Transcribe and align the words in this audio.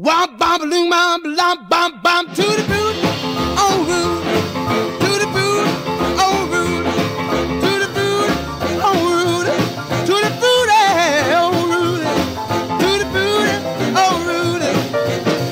Womp 0.00 0.38
bomb 0.38 0.62
loom 0.62 0.88
bomb 0.88 1.22
lomp 1.36 1.68
bomb 1.68 2.00
bomb 2.00 2.26
to 2.28 2.42
the 2.42 2.64
boot. 2.70 2.96
Oh 3.62 3.84
rude. 3.86 4.24
To 5.02 5.10
the 5.20 5.26
boot. 5.26 5.66
Oh 6.16 6.48
rude. 6.50 6.86
To 7.60 7.70
the 7.82 7.88
boot. 7.92 8.30
Oh 8.80 8.96
rude. 9.12 9.44
To 10.06 10.14
the 10.24 10.30
boot. 10.40 10.70
Oh 11.36 11.52
rude. 11.68 12.08
To 12.80 12.88
the 12.96 13.04
boot. 13.12 13.48
Oh 13.94 14.14
rude. 14.24 14.64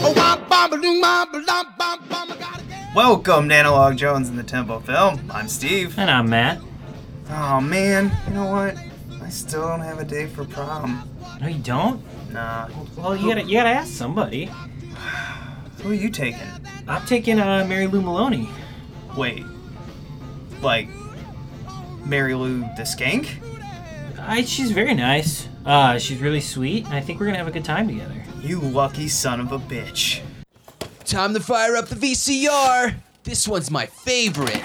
Oh 0.02 0.12
womp 0.16 0.40
bomb 0.48 0.80
loom 0.80 0.98
bomb 1.02 1.28
lomp 1.44 1.76
bomb 1.76 2.00
bomb. 2.08 2.32
I 2.32 2.36
gotta 2.38 2.64
get. 2.64 2.94
Welcome 2.94 3.50
to 3.50 3.54
Analog 3.54 3.98
Jones 3.98 4.30
in 4.30 4.36
the 4.36 4.44
Tempo 4.44 4.80
Film. 4.80 5.30
I'm 5.30 5.48
Steve. 5.48 5.98
And 5.98 6.10
I'm 6.10 6.30
Matt. 6.30 6.62
Oh 7.28 7.60
man, 7.60 8.16
you 8.26 8.32
know 8.32 8.46
what? 8.46 8.78
I 9.22 9.28
still 9.28 9.68
don't 9.68 9.80
have 9.80 9.98
a 9.98 10.06
day 10.06 10.26
for 10.26 10.46
prom. 10.46 11.06
No, 11.38 11.48
you 11.48 11.58
don't. 11.58 12.02
Nah. 12.30 12.68
Well, 12.96 13.16
you 13.16 13.28
gotta 13.28 13.44
you 13.44 13.54
gotta 13.54 13.70
ask 13.70 13.92
somebody. 13.92 14.46
Who 15.82 15.90
are 15.90 15.94
you 15.94 16.10
taking? 16.10 16.40
I'm 16.86 17.04
taking 17.06 17.38
uh, 17.38 17.64
Mary 17.68 17.86
Lou 17.86 18.00
Maloney. 18.00 18.48
Wait. 19.16 19.44
Like 20.60 20.88
Mary 22.04 22.34
Lou 22.34 22.60
the 22.60 22.82
Skank? 22.82 23.28
I, 24.18 24.42
she's 24.42 24.72
very 24.72 24.94
nice. 24.94 25.48
Uh, 25.64 25.98
she's 25.98 26.20
really 26.20 26.40
sweet. 26.40 26.84
and 26.86 26.94
I 26.94 27.00
think 27.00 27.20
we're 27.20 27.26
gonna 27.26 27.38
have 27.38 27.48
a 27.48 27.52
good 27.52 27.64
time 27.64 27.88
together. 27.88 28.22
You 28.40 28.60
lucky 28.60 29.08
son 29.08 29.40
of 29.40 29.52
a 29.52 29.58
bitch. 29.58 30.20
Time 31.04 31.32
to 31.34 31.40
fire 31.40 31.76
up 31.76 31.88
the 31.88 31.94
VCR. 31.94 32.94
This 33.24 33.48
one's 33.48 33.70
my 33.70 33.86
favorite. 33.86 34.62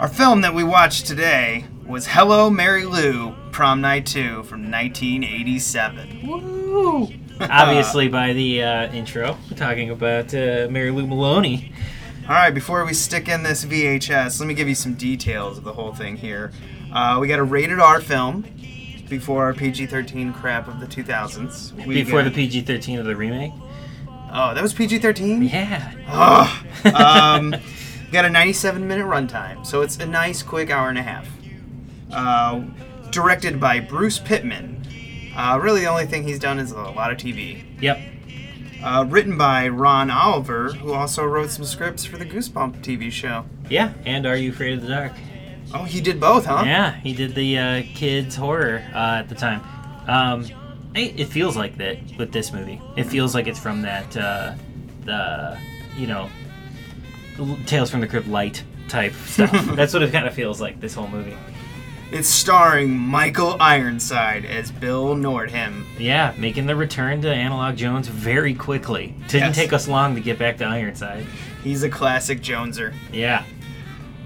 Our 0.00 0.08
film 0.08 0.40
that 0.40 0.54
we 0.54 0.64
watched 0.64 1.04
today 1.06 1.66
was 1.86 2.06
Hello 2.06 2.48
Mary 2.48 2.86
Lou, 2.86 3.34
Prom 3.52 3.82
Night 3.82 4.06
2 4.06 4.44
from 4.44 4.70
1987. 4.70 6.26
Woo! 6.26 7.06
Obviously, 7.42 8.08
by 8.08 8.32
the 8.32 8.62
uh, 8.62 8.92
intro, 8.94 9.36
we're 9.50 9.58
talking 9.58 9.90
about 9.90 10.32
uh, 10.32 10.68
Mary 10.70 10.90
Lou 10.90 11.06
Maloney. 11.06 11.74
All 12.22 12.34
right, 12.34 12.48
before 12.48 12.82
we 12.86 12.94
stick 12.94 13.28
in 13.28 13.42
this 13.42 13.66
VHS, 13.66 14.40
let 14.40 14.46
me 14.46 14.54
give 14.54 14.70
you 14.70 14.74
some 14.74 14.94
details 14.94 15.58
of 15.58 15.64
the 15.64 15.72
whole 15.74 15.92
thing 15.92 16.16
here. 16.16 16.50
Uh, 16.90 17.18
we 17.20 17.28
got 17.28 17.38
a 17.38 17.44
rated 17.44 17.78
R 17.78 18.00
film 18.00 18.46
before 19.10 19.44
our 19.44 19.52
PG 19.52 19.84
13 19.84 20.32
crap 20.32 20.66
of 20.66 20.80
the 20.80 20.86
2000s. 20.86 21.74
We 21.84 22.02
Before 22.04 22.22
got- 22.22 22.32
the 22.32 22.48
PG-13 22.48 23.00
of 23.00 23.04
the 23.04 23.14
remake. 23.14 23.52
Oh, 24.32 24.54
that 24.54 24.62
was 24.62 24.72
PG 24.72 25.00
13? 25.00 25.42
Yeah. 25.42 25.92
Ugh. 26.08 26.66
um, 26.94 27.54
got 28.12 28.24
a 28.24 28.30
97 28.30 28.86
minute 28.86 29.06
runtime, 29.06 29.64
so 29.66 29.82
it's 29.82 29.98
a 29.98 30.06
nice, 30.06 30.42
quick 30.42 30.70
hour 30.70 30.88
and 30.88 30.98
a 30.98 31.02
half. 31.02 31.28
Uh, 32.12 32.62
directed 33.10 33.60
by 33.60 33.80
Bruce 33.80 34.18
Pittman. 34.18 34.86
Uh, 35.36 35.58
really, 35.62 35.80
the 35.80 35.86
only 35.86 36.06
thing 36.06 36.24
he's 36.24 36.38
done 36.38 36.58
is 36.58 36.72
a 36.72 36.76
lot 36.76 37.12
of 37.12 37.18
TV. 37.18 37.64
Yep. 37.80 37.98
Uh, 38.82 39.04
written 39.08 39.36
by 39.36 39.68
Ron 39.68 40.10
Oliver, 40.10 40.72
who 40.72 40.92
also 40.92 41.24
wrote 41.24 41.50
some 41.50 41.64
scripts 41.64 42.04
for 42.04 42.16
the 42.16 42.24
Goosebump 42.24 42.82
TV 42.82 43.10
show. 43.12 43.44
Yeah. 43.68 43.92
And 44.04 44.26
Are 44.26 44.36
You 44.36 44.50
Afraid 44.50 44.74
of 44.74 44.82
the 44.82 44.88
Dark? 44.88 45.12
Oh, 45.72 45.84
he 45.84 46.00
did 46.00 46.18
both, 46.18 46.46
huh? 46.46 46.62
Yeah, 46.64 46.94
he 46.96 47.12
did 47.12 47.34
the 47.34 47.58
uh, 47.58 47.82
kids 47.94 48.34
horror 48.34 48.84
uh, 48.92 49.18
at 49.20 49.28
the 49.28 49.34
time. 49.34 49.60
Um, 50.08 50.46
it, 50.94 51.26
feels 51.26 51.56
like 51.56 51.76
that 51.78 51.98
with 52.18 52.32
this 52.32 52.52
movie. 52.52 52.80
It 52.96 53.04
feels 53.04 53.34
like 53.34 53.46
it's 53.46 53.58
from 53.58 53.82
that 53.82 54.16
uh, 54.16 54.54
the 55.04 55.56
you 55.96 56.08
know 56.08 56.28
Tales 57.66 57.90
from 57.90 58.00
the 58.00 58.06
Crypt 58.06 58.28
light 58.28 58.62
type 58.88 59.12
stuff. 59.26 59.50
That's 59.76 59.92
what 59.94 60.02
it 60.02 60.12
kind 60.12 60.26
of 60.26 60.34
feels 60.34 60.60
like. 60.60 60.80
This 60.80 60.94
whole 60.94 61.08
movie. 61.08 61.36
It's 62.12 62.28
starring 62.28 62.90
Michael 62.98 63.56
Ironside 63.60 64.44
as 64.44 64.72
Bill 64.72 65.14
Nordham. 65.14 65.84
Yeah, 65.96 66.34
making 66.36 66.66
the 66.66 66.74
return 66.74 67.22
to 67.22 67.32
Analog 67.32 67.76
Jones 67.76 68.08
very 68.08 68.52
quickly. 68.52 69.14
Didn't 69.28 69.48
Yes. 69.48 69.54
take 69.56 69.72
us 69.72 69.86
long 69.86 70.16
to 70.16 70.20
get 70.20 70.36
back 70.38 70.58
to 70.58 70.64
Ironside. 70.64 71.24
He's 71.62 71.84
a 71.84 71.88
classic 71.88 72.40
Joneser. 72.42 72.92
Yeah. 73.12 73.44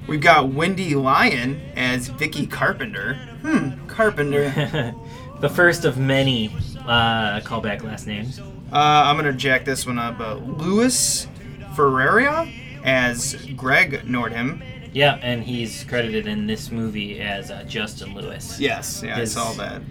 We've 0.07 0.21
got 0.21 0.49
Wendy 0.49 0.95
Lyon 0.95 1.61
as 1.77 2.09
Vicky 2.09 2.47
Carpenter. 2.47 3.15
Hmm, 3.43 3.87
Carpenter. 3.87 4.95
the 5.41 5.49
first 5.51 5.85
of 5.85 5.99
many 5.99 6.49
uh, 6.87 7.41
callback 7.41 7.83
last 7.83 8.07
names. 8.07 8.41
Uh, 8.41 8.45
I'm 8.73 9.17
gonna 9.17 9.33
jack 9.33 9.65
this 9.67 9.87
one 9.87 9.99
up. 9.99 10.19
Uh, 10.21 10.35
Louis 10.37 11.29
Ferreira 11.77 12.51
as 12.85 13.35
Greg 13.57 14.03
Nordham. 14.07 14.63
Yeah, 14.93 15.19
and 15.23 15.43
he's 15.43 15.83
credited 15.85 16.27
in 16.29 16.47
this 16.47 16.71
movie 16.71 17.21
as 17.21 17.51
uh, 17.51 17.65
Justin 17.65 18.15
Louis. 18.15 18.61
Yes, 18.61 19.03
yeah, 19.05 19.17
His- 19.17 19.37
I 19.37 19.41
saw 19.41 19.53
that. 19.55 19.83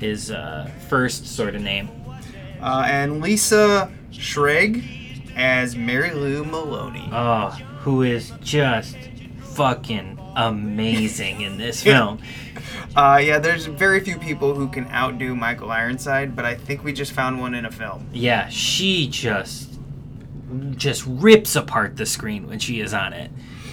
his 0.00 0.30
uh, 0.32 0.68
first 0.88 1.26
sort 1.26 1.54
of 1.54 1.62
name. 1.62 1.88
Uh, 2.60 2.84
and 2.88 3.20
Lisa 3.20 3.92
Schrag 4.10 4.82
as 5.36 5.76
Mary 5.76 6.10
Lou 6.10 6.42
Maloney. 6.44 7.08
Oh, 7.12 7.50
who 7.82 8.02
is 8.02 8.32
just 8.42 8.96
fucking 9.54 10.18
amazing 10.34 11.42
in 11.42 11.56
this 11.58 11.82
film. 11.84 12.18
Uh, 12.96 13.20
yeah, 13.22 13.38
there's 13.38 13.66
very 13.66 14.00
few 14.00 14.18
people 14.18 14.54
who 14.54 14.66
can 14.68 14.88
outdo 14.88 15.36
Michael 15.36 15.70
Ironside, 15.70 16.34
but 16.34 16.44
I 16.44 16.54
think 16.56 16.82
we 16.82 16.92
just 16.92 17.12
found 17.12 17.40
one 17.40 17.54
in 17.54 17.64
a 17.64 17.70
film. 17.70 18.08
Yeah, 18.12 18.48
she 18.48 19.06
just 19.08 19.67
just 20.76 21.04
rips 21.06 21.56
apart 21.56 21.96
the 21.96 22.06
screen 22.06 22.46
when 22.46 22.58
she 22.58 22.80
is 22.80 22.94
on 22.94 23.12
it. 23.12 23.30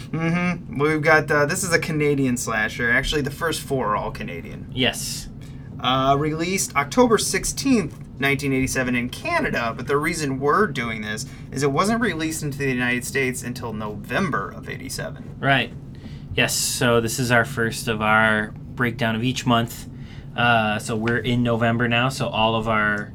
Mm-hmm. 0.09 0.79
We've 0.79 1.01
got 1.01 1.29
uh, 1.29 1.45
this 1.45 1.63
is 1.63 1.73
a 1.73 1.79
Canadian 1.79 2.37
slasher. 2.37 2.89
Actually, 2.91 3.21
the 3.21 3.31
first 3.31 3.61
four 3.61 3.89
are 3.89 3.95
all 3.95 4.11
Canadian. 4.11 4.71
Yes. 4.73 5.29
Uh, 5.79 6.15
released 6.17 6.75
October 6.75 7.17
16th, 7.17 7.91
1987 7.91 8.95
in 8.95 9.09
Canada, 9.09 9.73
but 9.75 9.87
the 9.87 9.97
reason 9.97 10.39
we're 10.39 10.67
doing 10.67 11.01
this 11.01 11.25
is 11.51 11.63
it 11.63 11.71
wasn't 11.71 12.01
released 12.01 12.43
into 12.43 12.57
the 12.57 12.69
United 12.69 13.05
States 13.05 13.43
until 13.43 13.73
November 13.73 14.49
of 14.51 14.69
87. 14.69 15.35
Right. 15.39 15.73
Yes, 16.33 16.55
so 16.55 17.01
this 17.01 17.19
is 17.19 17.29
our 17.29 17.45
first 17.45 17.87
of 17.87 18.01
our 18.01 18.51
breakdown 18.51 19.15
of 19.15 19.23
each 19.23 19.45
month. 19.45 19.87
Uh, 20.35 20.79
so 20.79 20.95
we're 20.95 21.17
in 21.17 21.43
November 21.43 21.87
now, 21.87 22.09
so 22.09 22.27
all 22.27 22.55
of 22.55 22.67
our 22.67 23.13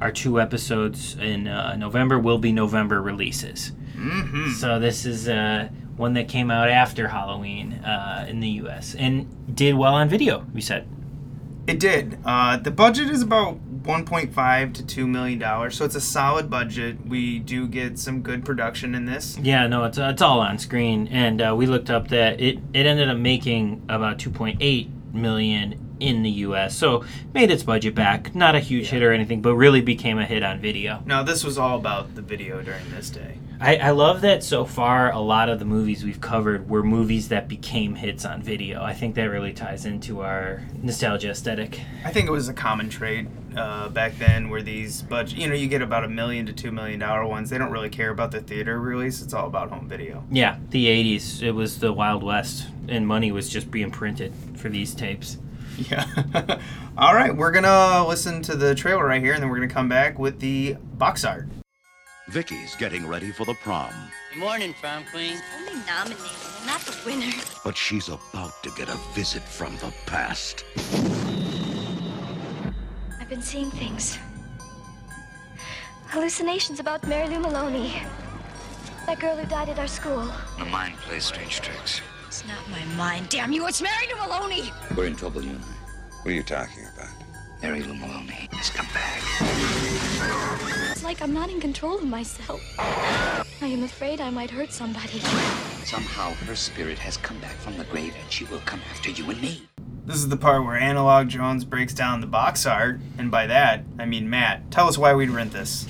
our 0.00 0.12
two 0.12 0.40
episodes 0.40 1.16
in 1.16 1.48
uh, 1.48 1.76
November 1.76 2.18
will 2.18 2.38
be 2.38 2.52
November 2.52 3.00
releases. 3.00 3.72
Mm-hmm. 3.94 4.52
So 4.52 4.78
this 4.78 5.06
is 5.06 5.28
uh, 5.28 5.68
one 5.96 6.14
that 6.14 6.28
came 6.28 6.50
out 6.50 6.68
after 6.68 7.08
Halloween 7.08 7.74
uh, 7.74 8.26
in 8.28 8.40
the 8.40 8.48
U.S. 8.48 8.94
and 8.94 9.54
did 9.54 9.74
well 9.74 9.94
on 9.94 10.08
video. 10.08 10.44
We 10.52 10.60
said. 10.60 10.86
It 11.66 11.80
did. 11.80 12.18
Uh, 12.24 12.58
the 12.58 12.70
budget 12.70 13.10
is 13.10 13.22
about 13.22 13.58
1.5 13.82 14.74
to 14.74 14.86
2 14.86 15.06
million 15.06 15.38
dollars, 15.38 15.76
so 15.76 15.84
it's 15.84 15.96
a 15.96 16.00
solid 16.00 16.48
budget. 16.48 17.04
We 17.06 17.40
do 17.40 17.66
get 17.66 17.98
some 17.98 18.22
good 18.22 18.44
production 18.44 18.94
in 18.94 19.06
this. 19.06 19.36
Yeah, 19.38 19.66
no, 19.66 19.84
it's, 19.84 19.98
it's 19.98 20.22
all 20.22 20.40
on 20.40 20.58
screen, 20.58 21.08
and 21.08 21.40
uh, 21.42 21.54
we 21.56 21.66
looked 21.66 21.90
up 21.90 22.08
that 22.08 22.40
it, 22.40 22.58
it 22.72 22.86
ended 22.86 23.08
up 23.08 23.18
making 23.18 23.84
about 23.88 24.18
2.8 24.18 25.12
million 25.12 25.85
in 26.00 26.22
the 26.22 26.30
U.S. 26.30 26.76
So 26.76 27.04
made 27.32 27.50
its 27.50 27.62
budget 27.62 27.94
back. 27.94 28.34
Not 28.34 28.54
a 28.54 28.60
huge 28.60 28.88
hit 28.88 29.02
or 29.02 29.12
anything, 29.12 29.42
but 29.42 29.54
really 29.54 29.80
became 29.80 30.18
a 30.18 30.26
hit 30.26 30.42
on 30.42 30.60
video. 30.60 31.02
Now, 31.06 31.22
this 31.22 31.44
was 31.44 31.58
all 31.58 31.78
about 31.78 32.14
the 32.14 32.22
video 32.22 32.62
during 32.62 32.90
this 32.90 33.10
day. 33.10 33.38
I, 33.58 33.76
I 33.76 33.90
love 33.90 34.20
that 34.20 34.44
so 34.44 34.66
far. 34.66 35.10
A 35.12 35.18
lot 35.18 35.48
of 35.48 35.58
the 35.58 35.64
movies 35.64 36.04
we've 36.04 36.20
covered 36.20 36.68
were 36.68 36.82
movies 36.82 37.28
that 37.28 37.48
became 37.48 37.94
hits 37.94 38.26
on 38.26 38.42
video. 38.42 38.82
I 38.82 38.92
think 38.92 39.14
that 39.14 39.24
really 39.24 39.54
ties 39.54 39.86
into 39.86 40.20
our 40.20 40.62
nostalgia 40.82 41.30
aesthetic. 41.30 41.80
I 42.04 42.10
think 42.10 42.28
it 42.28 42.32
was 42.32 42.48
a 42.48 42.54
common 42.54 42.90
trade 42.90 43.28
uh, 43.56 43.88
back 43.88 44.18
then 44.18 44.50
where 44.50 44.60
these 44.60 45.00
budget, 45.02 45.38
you 45.38 45.48
know, 45.48 45.54
you 45.54 45.68
get 45.68 45.80
about 45.80 46.04
a 46.04 46.08
million 46.08 46.44
to 46.46 46.52
two 46.52 46.70
million 46.70 47.00
dollar 47.00 47.26
ones. 47.26 47.48
They 47.48 47.56
don't 47.56 47.70
really 47.72 47.88
care 47.88 48.10
about 48.10 48.30
the 48.30 48.40
theater 48.42 48.78
release. 48.78 49.22
It's 49.22 49.32
all 49.32 49.46
about 49.46 49.70
home 49.70 49.88
video. 49.88 50.22
Yeah, 50.30 50.58
the 50.68 50.86
80s. 50.86 51.42
It 51.42 51.52
was 51.52 51.78
the 51.78 51.92
Wild 51.94 52.22
West, 52.22 52.66
and 52.88 53.06
money 53.06 53.32
was 53.32 53.48
just 53.48 53.70
being 53.70 53.90
printed 53.90 54.34
for 54.56 54.68
these 54.68 54.94
tapes. 54.94 55.38
Yeah. 55.90 56.58
all 56.98 57.14
right, 57.14 57.34
we're 57.36 57.50
gonna 57.50 58.06
listen 58.06 58.40
to 58.42 58.56
the 58.56 58.74
trailer 58.74 59.04
right 59.04 59.20
here, 59.22 59.34
and 59.34 59.42
then 59.42 59.50
we're 59.50 59.56
gonna 59.56 59.68
come 59.68 59.88
back 59.88 60.18
with 60.18 60.40
the 60.40 60.74
box 60.94 61.24
art. 61.24 61.46
Vicky's 62.28 62.74
getting 62.76 63.06
ready 63.06 63.30
for 63.30 63.44
the 63.44 63.54
prom, 63.54 63.92
Good 64.32 64.40
morning, 64.40 64.74
prom 64.80 65.04
queen. 65.12 65.36
Only 65.58 65.74
nominated, 65.86 66.26
and 66.58 66.66
not 66.66 66.80
the 66.80 66.96
winner. 67.06 67.32
but 67.64 67.76
she's 67.76 68.08
about 68.08 68.62
to 68.62 68.70
get 68.70 68.88
a 68.88 68.96
visit 69.14 69.42
from 69.42 69.76
the 69.76 69.92
past. 70.06 70.64
I've 73.20 73.28
been 73.28 73.42
seeing 73.42 73.70
things. 73.70 74.18
Hallucinations 76.08 76.80
about 76.80 77.06
Mary 77.06 77.28
Lou 77.28 77.40
Maloney. 77.40 78.02
That 79.06 79.20
girl 79.20 79.36
who 79.36 79.46
died 79.46 79.68
at 79.68 79.78
our 79.78 79.86
school. 79.88 80.28
The 80.58 80.64
mind 80.64 80.96
plays 80.96 81.24
strange 81.24 81.60
tricks. 81.60 82.00
It's 82.26 82.44
not 82.48 82.68
my 82.70 82.84
mind, 82.96 83.28
damn 83.28 83.52
you. 83.52 83.68
It's 83.68 83.80
Mary 83.80 84.06
Lou 84.12 84.18
Maloney. 84.26 84.72
We're 84.96 85.06
in 85.06 85.14
trouble, 85.14 85.44
you 85.44 85.50
and 85.50 85.60
I. 85.60 86.16
What 86.22 86.32
are 86.32 86.34
you 86.34 86.42
talking 86.42 86.84
about? 86.92 87.08
Mary 87.62 87.84
Lou 87.84 87.94
Maloney 87.94 88.48
has 88.50 88.68
come 88.68 88.86
back. 88.92 89.22
It's 90.90 91.04
like 91.04 91.22
I'm 91.22 91.32
not 91.32 91.50
in 91.50 91.60
control 91.60 91.98
of 91.98 92.04
myself. 92.04 92.60
I 92.78 93.44
am 93.62 93.84
afraid 93.84 94.20
I 94.20 94.30
might 94.30 94.50
hurt 94.50 94.72
somebody. 94.72 95.20
Somehow 95.84 96.32
her 96.32 96.56
spirit 96.56 96.98
has 96.98 97.16
come 97.16 97.38
back 97.38 97.54
from 97.54 97.78
the 97.78 97.84
grave 97.84 98.14
and 98.20 98.32
she 98.32 98.44
will 98.46 98.60
come 98.60 98.80
after 98.90 99.10
you 99.10 99.30
and 99.30 99.40
me. 99.40 99.62
This 100.04 100.16
is 100.16 100.28
the 100.28 100.36
part 100.36 100.64
where 100.64 100.76
Analog 100.76 101.28
Jones 101.28 101.64
breaks 101.64 101.94
down 101.94 102.20
the 102.20 102.26
box 102.26 102.66
art, 102.66 103.00
and 103.18 103.30
by 103.30 103.46
that, 103.46 103.84
I 104.00 104.04
mean 104.04 104.28
Matt. 104.28 104.70
Tell 104.72 104.88
us 104.88 104.98
why 104.98 105.14
we'd 105.14 105.30
rent 105.30 105.52
this. 105.52 105.86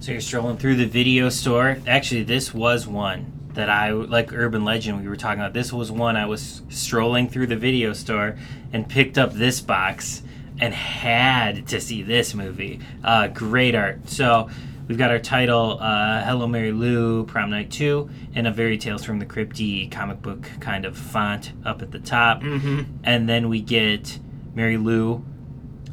So 0.00 0.12
you're 0.12 0.20
strolling 0.20 0.58
through 0.58 0.76
the 0.76 0.86
video 0.86 1.30
store. 1.30 1.78
Actually, 1.86 2.24
this 2.24 2.52
was 2.52 2.86
one 2.86 3.39
that 3.54 3.68
I 3.68 3.90
like 3.90 4.32
Urban 4.32 4.64
Legend 4.64 5.00
we 5.02 5.08
were 5.08 5.16
talking 5.16 5.40
about. 5.40 5.52
This 5.52 5.72
was 5.72 5.90
one 5.90 6.16
I 6.16 6.26
was 6.26 6.62
strolling 6.68 7.28
through 7.28 7.48
the 7.48 7.56
video 7.56 7.92
store 7.92 8.36
and 8.72 8.88
picked 8.88 9.18
up 9.18 9.32
this 9.32 9.60
box 9.60 10.22
and 10.60 10.74
had 10.74 11.66
to 11.68 11.80
see 11.80 12.02
this 12.02 12.34
movie. 12.34 12.80
Uh, 13.02 13.28
great 13.28 13.74
art. 13.74 14.08
So 14.08 14.50
we've 14.86 14.98
got 14.98 15.10
our 15.10 15.18
title, 15.18 15.78
uh, 15.80 16.22
Hello 16.22 16.46
Mary 16.46 16.72
Lou, 16.72 17.24
Prom 17.24 17.50
Night 17.50 17.70
2, 17.70 18.08
and 18.34 18.46
a 18.46 18.52
very 18.52 18.76
Tales 18.78 19.02
from 19.02 19.18
the 19.18 19.26
Crypty 19.26 19.90
comic 19.90 20.20
book 20.22 20.48
kind 20.60 20.84
of 20.84 20.96
font 20.96 21.52
up 21.64 21.82
at 21.82 21.90
the 21.90 21.98
top. 21.98 22.42
Mm-hmm. 22.42 22.82
And 23.04 23.28
then 23.28 23.48
we 23.48 23.60
get 23.60 24.18
Mary 24.54 24.76
Lou, 24.76 25.24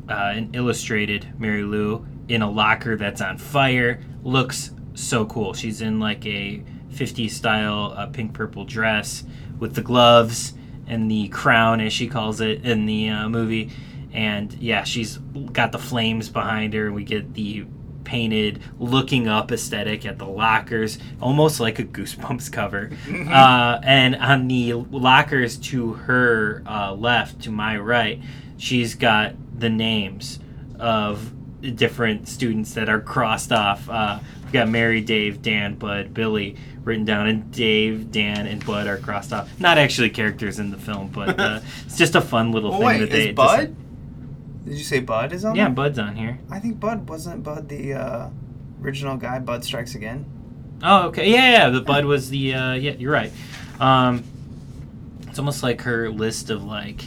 uh, 0.10 0.34
an 0.36 0.50
illustrated 0.54 1.28
Mary 1.40 1.64
Lou, 1.64 2.06
in 2.28 2.42
a 2.42 2.50
locker 2.50 2.98
that's 2.98 3.22
on 3.22 3.38
fire. 3.38 4.02
Looks 4.24 4.72
so 4.96 5.26
cool. 5.26 5.54
She's 5.54 5.82
in 5.82 6.00
like 6.00 6.26
a 6.26 6.62
50s 6.98 7.32
style 7.32 7.94
uh, 7.96 8.08
pink 8.08 8.34
purple 8.34 8.66
dress 8.66 9.24
with 9.60 9.76
the 9.76 9.82
gloves 9.82 10.54
and 10.88 11.12
the 11.12 11.28
crown, 11.30 11.82
as 11.82 11.94
she 11.94 12.08
calls 12.08 12.42
it 12.42 12.66
in 12.66 12.86
the 12.86 13.10
uh, 13.10 13.30
movie. 13.30 13.72
And 14.14 14.54
yeah, 14.54 14.84
she's 14.84 15.18
got 15.18 15.72
the 15.72 15.80
flames 15.80 16.30
behind 16.30 16.74
her. 16.74 16.92
We 16.92 17.04
get 17.04 17.34
the 17.34 17.66
painted 18.08 18.62
looking 18.80 19.28
up 19.28 19.52
aesthetic 19.52 20.06
at 20.06 20.18
the 20.18 20.26
lockers, 20.26 20.98
almost 21.22 21.60
like 21.60 21.78
a 21.78 21.84
Goosebumps 21.84 22.52
cover. 22.52 22.90
uh, 23.30 23.80
and 23.84 24.16
on 24.16 24.48
the 24.48 24.74
lockers 24.74 25.58
to 25.58 25.94
her 25.94 26.64
uh, 26.66 26.94
left, 26.94 27.42
to 27.42 27.52
my 27.52 27.78
right, 27.78 28.22
she's 28.58 28.96
got 28.96 29.36
the 29.60 29.70
names 29.70 30.40
of 30.80 31.34
different 31.76 32.28
students 32.28 32.74
that 32.76 32.88
are 32.88 33.02
crossed 33.02 33.52
off. 33.52 33.90
Uh, 33.90 34.20
we've 34.48 34.54
got 34.54 34.70
Mary, 34.70 35.02
Dave, 35.02 35.42
Dan, 35.42 35.76
Bud, 35.76 36.14
Billy 36.14 36.56
written 36.86 37.04
down, 37.04 37.28
and 37.28 37.52
Dave, 37.52 38.12
Dan, 38.12 38.48
and 38.48 38.66
Bud 38.66 38.88
are 38.88 38.98
crossed 38.98 39.34
off. 39.34 39.50
Not 39.60 39.78
actually 39.78 40.10
characters 40.10 40.58
in 40.58 40.72
the 40.72 40.78
film, 40.78 41.10
but 41.10 41.38
uh, 41.38 41.60
it's 41.86 41.98
just 41.98 42.16
a 42.16 42.22
fun 42.22 42.54
little 42.54 42.70
Well, 42.70 42.80
thing 42.80 42.88
wait, 42.88 43.00
that 43.00 43.12
they 43.12 43.30
is 43.30 43.36
Bud? 43.36 43.76
Did 44.64 44.78
you 44.78 44.84
say 44.86 45.02
Bud 45.02 45.34
is 45.34 45.44
on 45.44 45.56
yeah, 45.56 45.66
there? 45.66 45.74
Bud's 45.74 46.00
on 46.00 46.16
here. 46.16 46.40
I 46.50 46.60
think 46.60 46.80
Bud 46.80 47.10
wasn't 47.10 47.44
Bud 47.44 47.68
the 47.68 47.94
uh, 47.94 48.30
original 48.82 49.18
guy. 49.18 49.40
Bud 49.40 49.66
Strikes 49.66 49.96
Again. 49.96 50.26
Oh, 50.82 51.08
okay. 51.08 51.30
Yeah, 51.30 51.52
yeah. 51.52 51.70
The 51.70 51.82
Bud 51.82 52.06
was 52.06 52.30
the. 52.30 52.54
Uh, 52.54 52.74
yeah, 52.74 52.92
you're 52.92 53.12
right. 53.12 53.32
Um, 53.82 54.24
it's 55.28 55.40
almost 55.40 55.64
like 55.64 55.82
her 55.82 56.10
list 56.10 56.50
of 56.50 56.64
like 56.64 57.04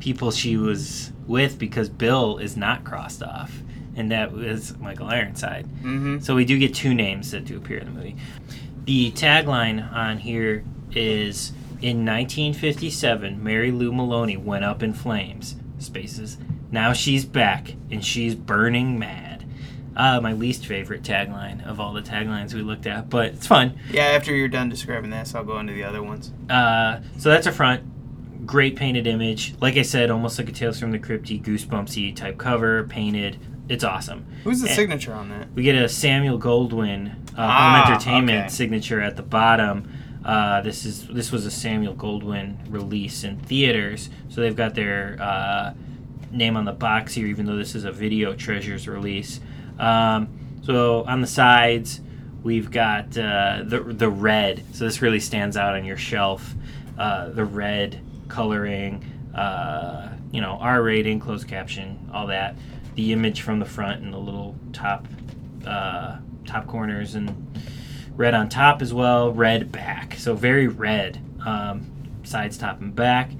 people 0.00 0.30
she 0.30 0.56
was 0.56 1.12
with 1.26 1.58
because 1.58 1.88
Bill 1.88 2.38
is 2.38 2.56
not 2.56 2.84
crossed 2.84 3.22
off, 3.22 3.52
and 3.96 4.10
that 4.10 4.32
was 4.32 4.76
Michael 4.78 5.08
Ironside. 5.08 5.66
Mm-hmm. 5.66 6.20
So 6.20 6.34
we 6.34 6.44
do 6.44 6.58
get 6.58 6.74
two 6.74 6.94
names 6.94 7.30
that 7.30 7.44
do 7.44 7.56
appear 7.56 7.78
in 7.78 7.86
the 7.86 7.92
movie. 7.92 8.16
The 8.84 9.12
tagline 9.12 9.92
on 9.92 10.18
here 10.18 10.64
is 10.92 11.52
in 11.80 12.04
1957, 12.06 13.42
Mary 13.42 13.70
Lou 13.70 13.92
Maloney 13.92 14.36
went 14.36 14.64
up 14.64 14.82
in 14.82 14.94
flames. 14.94 15.56
Spaces. 15.78 16.38
Now 16.70 16.92
she's 16.92 17.24
back 17.24 17.74
and 17.90 18.04
she's 18.04 18.34
burning 18.34 18.98
mad. 18.98 19.44
Uh, 19.96 20.20
my 20.20 20.32
least 20.32 20.64
favorite 20.64 21.02
tagline 21.02 21.66
of 21.66 21.78
all 21.78 21.92
the 21.92 22.00
taglines 22.00 22.54
we 22.54 22.62
looked 22.62 22.86
at, 22.86 23.10
but 23.10 23.26
it's 23.26 23.46
fun. 23.46 23.78
Yeah, 23.90 24.04
after 24.04 24.34
you're 24.34 24.48
done 24.48 24.68
describing 24.68 25.10
this, 25.10 25.34
I'll 25.34 25.44
go 25.44 25.58
into 25.58 25.74
the 25.74 25.84
other 25.84 26.02
ones. 26.02 26.32
Uh, 26.48 27.00
so 27.18 27.28
that's 27.28 27.46
a 27.46 27.52
front. 27.52 28.46
Great 28.46 28.76
painted 28.76 29.06
image. 29.06 29.54
Like 29.60 29.76
I 29.76 29.82
said, 29.82 30.10
almost 30.10 30.38
like 30.38 30.48
a 30.48 30.52
Tales 30.52 30.80
from 30.80 30.92
the 30.92 30.98
Crypty, 30.98 31.42
goosebumpsy 31.42 32.16
type 32.16 32.38
cover, 32.38 32.84
painted. 32.84 33.38
It's 33.72 33.84
awesome. 33.84 34.26
Who's 34.44 34.60
the 34.60 34.66
And- 34.68 34.76
signature 34.76 35.14
on 35.14 35.30
that? 35.30 35.48
We 35.54 35.62
get 35.62 35.74
a 35.76 35.88
Samuel 35.88 36.38
Goldwyn 36.38 37.12
uh, 37.12 37.14
Ah, 37.38 37.82
Home 37.84 37.92
Entertainment 37.94 38.38
okay. 38.40 38.48
signature 38.48 39.00
at 39.00 39.16
the 39.16 39.22
bottom. 39.22 39.90
Uh, 40.22 40.60
this 40.60 40.84
is 40.84 41.06
this 41.08 41.32
was 41.32 41.46
a 41.46 41.50
Samuel 41.50 41.94
Goldwyn 41.94 42.56
release 42.70 43.24
in 43.24 43.38
theaters, 43.38 44.10
so 44.28 44.42
they've 44.42 44.54
got 44.54 44.74
their 44.74 45.16
uh, 45.20 45.72
name 46.30 46.56
on 46.58 46.66
the 46.66 46.72
box 46.72 47.14
here, 47.14 47.26
even 47.26 47.46
though 47.46 47.56
this 47.56 47.74
is 47.74 47.84
a 47.84 47.90
Video 47.92 48.34
Treasures 48.34 48.86
release. 48.86 49.40
Um, 49.78 50.28
so 50.62 51.04
on 51.04 51.22
the 51.22 51.26
sides, 51.26 52.00
we've 52.42 52.70
got 52.70 53.16
uh, 53.16 53.62
the 53.64 53.80
the 53.80 54.10
red. 54.10 54.62
So 54.74 54.84
this 54.84 55.00
really 55.00 55.18
stands 55.20 55.56
out 55.56 55.74
on 55.74 55.84
your 55.86 55.96
shelf. 55.96 56.54
Uh, 56.98 57.30
the 57.30 57.44
red 57.46 57.98
coloring, 58.28 59.02
uh, 59.34 60.10
you 60.30 60.42
know, 60.42 60.58
R 60.60 60.82
rating, 60.82 61.20
closed 61.20 61.48
caption, 61.48 62.10
all 62.12 62.26
that. 62.26 62.54
The 62.94 63.12
image 63.12 63.40
from 63.40 63.58
the 63.58 63.64
front 63.64 64.02
and 64.02 64.12
the 64.12 64.18
little 64.18 64.54
top 64.72 65.06
uh, 65.66 66.18
top 66.46 66.66
corners 66.66 67.14
and 67.14 67.58
red 68.16 68.34
on 68.34 68.48
top 68.48 68.82
as 68.82 68.92
well, 68.92 69.32
red 69.32 69.72
back. 69.72 70.14
So 70.18 70.34
very 70.34 70.68
red 70.68 71.20
um, 71.44 71.90
sides, 72.24 72.58
top, 72.58 72.80
and 72.80 72.94
back. 72.94 73.30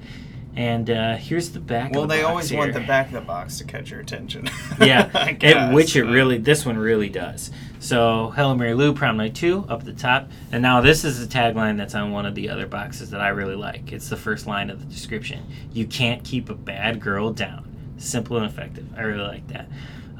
And 0.55 0.87
uh, 0.89 1.15
here's 1.15 1.49
the 1.49 1.59
back. 1.59 1.93
Well, 1.93 2.03
of 2.03 2.09
the 2.09 2.15
they 2.15 2.21
always 2.21 2.49
here. 2.49 2.59
want 2.59 2.73
the 2.73 2.79
back 2.81 3.07
of 3.07 3.13
the 3.13 3.21
box 3.21 3.57
to 3.57 3.63
catch 3.63 3.89
your 3.89 3.99
attention. 4.01 4.47
yeah, 4.79 5.31
guess, 5.31 5.73
which 5.73 5.95
it 5.95 6.03
really, 6.03 6.37
this 6.37 6.63
one 6.63 6.77
really 6.77 7.09
does. 7.09 7.49
So, 7.79 8.31
Hello 8.35 8.55
Mary 8.55 8.75
Lou, 8.75 8.93
Prom 8.93 9.17
Night 9.17 9.33
2, 9.33 9.65
up 9.67 9.79
at 9.79 9.85
the 9.85 9.93
top. 9.93 10.29
And 10.51 10.61
now 10.61 10.79
this 10.79 11.03
is 11.03 11.27
the 11.27 11.33
tagline 11.33 11.77
that's 11.77 11.95
on 11.95 12.11
one 12.11 12.27
of 12.27 12.35
the 12.35 12.49
other 12.49 12.67
boxes 12.67 13.09
that 13.09 13.19
I 13.19 13.29
really 13.29 13.55
like. 13.55 13.91
It's 13.91 14.09
the 14.09 14.17
first 14.17 14.45
line 14.45 14.69
of 14.69 14.79
the 14.79 14.85
description. 14.85 15.43
You 15.71 15.87
can't 15.87 16.23
keep 16.23 16.49
a 16.49 16.55
bad 16.55 16.99
girl 16.99 17.33
down. 17.33 17.72
Simple 17.97 18.37
and 18.37 18.45
effective. 18.45 18.87
I 18.97 19.01
really 19.01 19.27
like 19.27 19.47
that. 19.49 19.67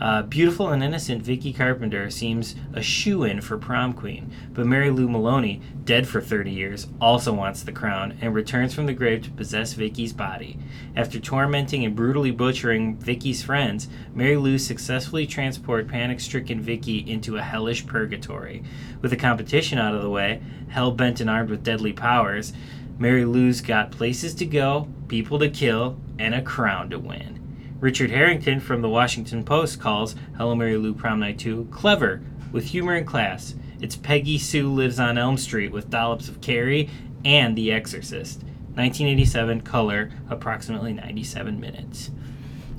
Uh, 0.01 0.23
beautiful 0.23 0.69
and 0.69 0.83
innocent 0.83 1.21
Vicky 1.21 1.53
Carpenter 1.53 2.09
seems 2.09 2.55
a 2.73 2.81
shoe 2.81 3.23
in 3.23 3.39
for 3.39 3.57
prom 3.57 3.93
queen, 3.93 4.33
but 4.51 4.65
Mary 4.65 4.89
Lou 4.89 5.07
Maloney, 5.07 5.61
dead 5.85 6.07
for 6.07 6.19
30 6.19 6.51
years, 6.51 6.87
also 6.99 7.31
wants 7.31 7.63
the 7.63 7.71
crown 7.71 8.17
and 8.19 8.33
returns 8.33 8.73
from 8.73 8.85
the 8.85 8.93
grave 8.93 9.23
to 9.23 9.31
possess 9.31 9.73
Vicky's 9.73 10.11
body. 10.11 10.57
After 10.95 11.19
tormenting 11.19 11.85
and 11.85 11.95
brutally 11.95 12.31
butchering 12.31 12.97
Vicky's 12.97 13.43
friends, 13.43 13.87
Mary 14.13 14.35
Lou 14.35 14.57
successfully 14.57 15.27
transports 15.27 15.89
panic-stricken 15.89 16.59
Vicky 16.59 16.97
into 16.97 17.37
a 17.37 17.41
hellish 17.41 17.85
purgatory. 17.85 18.63
With 19.01 19.11
the 19.11 19.17
competition 19.17 19.77
out 19.77 19.95
of 19.95 20.01
the 20.01 20.09
way, 20.09 20.41
hell 20.69 20.91
bent 20.91 21.21
and 21.21 21.29
armed 21.29 21.51
with 21.51 21.63
deadly 21.63 21.93
powers, 21.93 22.51
Mary 22.97 23.25
Lou's 23.25 23.61
got 23.61 23.91
places 23.91 24.33
to 24.35 24.45
go, 24.45 24.87
people 25.07 25.39
to 25.39 25.49
kill, 25.49 25.97
and 26.17 26.33
a 26.33 26.41
crown 26.41 26.89
to 26.89 26.99
win. 26.99 27.42
Richard 27.83 28.11
Harrington 28.11 28.61
from 28.61 28.81
the 28.81 28.87
Washington 28.87 29.43
Post 29.43 29.81
calls 29.81 30.15
Hello 30.37 30.55
Mary 30.55 30.77
Lou 30.77 30.93
Prom 30.93 31.19
Night 31.19 31.37
2 31.37 31.67
clever, 31.69 32.21
with 32.53 32.63
humor 32.63 32.93
and 32.93 33.05
class. 33.05 33.55
It's 33.81 33.97
Peggy 33.97 34.37
Sue 34.37 34.73
Lives 34.73 35.01
on 35.01 35.17
Elm 35.17 35.37
Street 35.37 35.73
with 35.73 35.89
dollops 35.89 36.29
of 36.29 36.39
Carrie 36.39 36.89
and 37.25 37.57
The 37.57 37.73
Exorcist. 37.73 38.37
1987, 38.75 39.63
color, 39.63 40.11
approximately 40.29 40.93
97 40.93 41.59
minutes. 41.59 42.09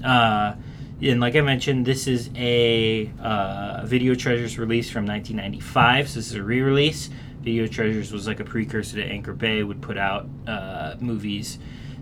Uh, 0.02 0.54
and 1.02 1.20
like 1.20 1.36
I 1.36 1.42
mentioned, 1.42 1.84
this 1.84 2.06
is 2.06 2.30
a 2.34 3.12
uh, 3.20 3.82
Video 3.84 4.14
Treasures 4.14 4.58
release 4.58 4.88
from 4.88 5.04
1995. 5.04 6.08
So 6.08 6.14
this 6.14 6.28
is 6.28 6.36
a 6.36 6.42
re-release. 6.42 7.10
Video 7.42 7.66
Treasures 7.66 8.10
was 8.10 8.26
like 8.26 8.40
a 8.40 8.44
precursor 8.44 8.96
to 8.96 9.04
Anchor 9.04 9.34
Bay, 9.34 9.62
would 9.64 9.82
put 9.82 9.98
out 9.98 10.26
uh, 10.46 10.94
movies 10.98 11.58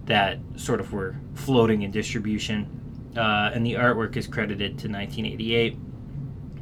that 0.06 0.38
sort 0.54 0.78
of 0.78 0.92
were 0.92 1.16
floating 1.34 1.82
in 1.82 1.90
distribution. 1.90 2.78
Uh, 3.16 3.50
and 3.54 3.64
the 3.66 3.74
artwork 3.74 4.16
is 4.16 4.26
credited 4.26 4.78
to 4.78 4.88
1988. 4.88 5.76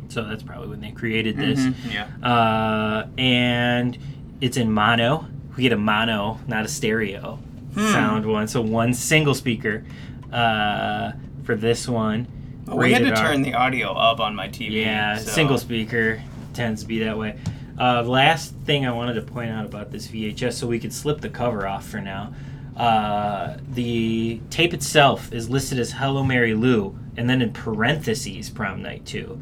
So 0.09 0.25
that's 0.25 0.43
probably 0.43 0.69
when 0.69 0.81
they 0.81 0.91
created 0.91 1.37
this. 1.37 1.61
Mhm, 1.61 1.75
yeah. 1.93 2.29
Uh, 2.29 3.07
and 3.17 3.97
it's 4.41 4.57
in 4.57 4.73
mono. 4.73 5.27
We 5.57 5.63
get 5.63 5.73
a 5.73 5.77
mono, 5.77 6.41
not 6.49 6.65
a 6.65 6.69
stereo 6.69 7.39
Hmm. 7.75 7.93
sound 7.93 8.27
one. 8.27 8.49
So 8.49 8.61
one 8.61 8.95
single 8.95 9.35
speaker 9.35 9.85
uh, 10.33 11.13
for 11.45 11.55
this 11.55 11.89
one. 11.89 12.27
Well, 12.67 12.79
we 12.79 12.93
had 12.93 13.03
to 13.03 13.11
R. 13.11 13.17
turn 13.17 13.43
the 13.43 13.55
audio 13.55 13.93
up 13.93 14.19
on 14.21 14.35
my 14.35 14.49
TV. 14.49 14.83
Yeah, 14.83 15.17
so- 15.19 15.31
single 15.31 15.59
speaker 15.59 16.21
tends 16.55 16.83
to 16.83 16.89
be 16.89 16.99
that 17.01 17.17
way. 17.19 17.37
Uh, 17.79 18.03
last 18.03 18.55
thing 18.65 18.87
I 18.87 18.93
wanted 18.93 19.15
to 19.15 19.23
point 19.23 19.51
out 19.51 19.65
about 19.65 19.91
this 19.91 20.07
VHS, 20.09 20.53
so 20.59 20.67
we 20.67 20.79
could 20.79 20.93
slip 20.93 21.21
the 21.21 21.29
cover 21.31 21.67
off 21.67 21.87
for 21.87 22.01
now. 22.01 22.33
Uh, 22.77 23.57
the 23.69 24.41
tape 24.51 24.73
itself 24.73 25.33
is 25.33 25.51
listed 25.51 25.79
as 25.79 25.93
Hello 25.93 26.23
Mary 26.25 26.55
Lou, 26.55 26.99
and 27.17 27.29
then 27.29 27.43
in 27.43 27.53
parentheses, 27.53 28.49
Prom 28.51 28.83
Night 28.83 29.05
2. 29.07 29.41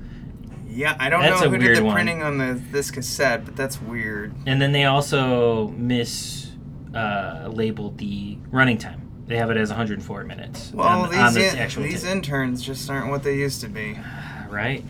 Yeah, 0.69 0.97
I 0.99 1.09
don't 1.09 1.21
That's 1.23 1.41
know 1.41 1.51
who 1.51 1.59
did 1.59 1.77
the 1.79 1.85
one. 1.85 1.95
printing 1.95 2.23
on 2.23 2.39
the 2.39 2.61
this 2.71 2.91
cassette, 2.91 3.45
but 3.45 3.57
that's 3.57 3.81
weird. 3.81 4.35
And 4.47 4.61
then 4.61 4.73
they 4.73 4.85
also 4.85 5.69
mislabeled 5.69 6.47
uh, 6.95 7.49
labeled 7.53 7.99
the 7.99 8.39
running 8.51 8.79
time. 8.79 9.03
They 9.27 9.37
have 9.37 9.51
it 9.51 9.57
as 9.57 9.69
104 9.69 10.25
minutes 10.25 10.73
Well, 10.73 10.87
on, 10.89 11.15
on 11.15 11.35
these 11.35 11.55
the 11.55 11.63
in- 11.81 11.83
these 11.83 12.05
interns 12.05 12.63
just 12.63 12.89
aren't 12.89 13.11
what 13.11 13.23
they 13.23 13.37
used 13.37 13.61
to 13.63 13.69
be. 13.69 13.99
right? 14.49 14.85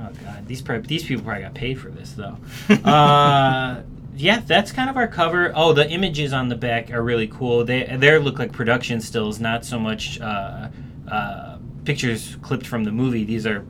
Oh 0.00 0.10
god, 0.24 0.46
these 0.46 0.62
prob- 0.62 0.86
these 0.86 1.04
people 1.04 1.24
probably 1.24 1.42
got 1.42 1.54
paid 1.54 1.80
for 1.80 1.90
this 1.90 2.12
though. 2.12 2.36
uh, 2.84 3.82
yeah, 4.16 4.40
that's 4.46 4.72
kind 4.72 4.88
of 4.90 4.96
our 4.96 5.08
cover. 5.08 5.52
Oh, 5.54 5.72
the 5.72 5.88
images 5.90 6.32
on 6.32 6.48
the 6.48 6.56
back 6.56 6.90
are 6.90 7.02
really 7.02 7.28
cool. 7.28 7.64
They 7.64 7.84
they 7.98 8.18
look 8.18 8.38
like 8.38 8.52
production 8.52 9.00
stills, 9.00 9.38
not 9.40 9.64
so 9.64 9.78
much 9.78 10.20
uh, 10.20 10.68
uh, 11.10 11.58
pictures 11.84 12.36
clipped 12.42 12.66
from 12.66 12.84
the 12.84 12.92
movie. 12.92 13.24
These 13.24 13.46
are 13.46 13.64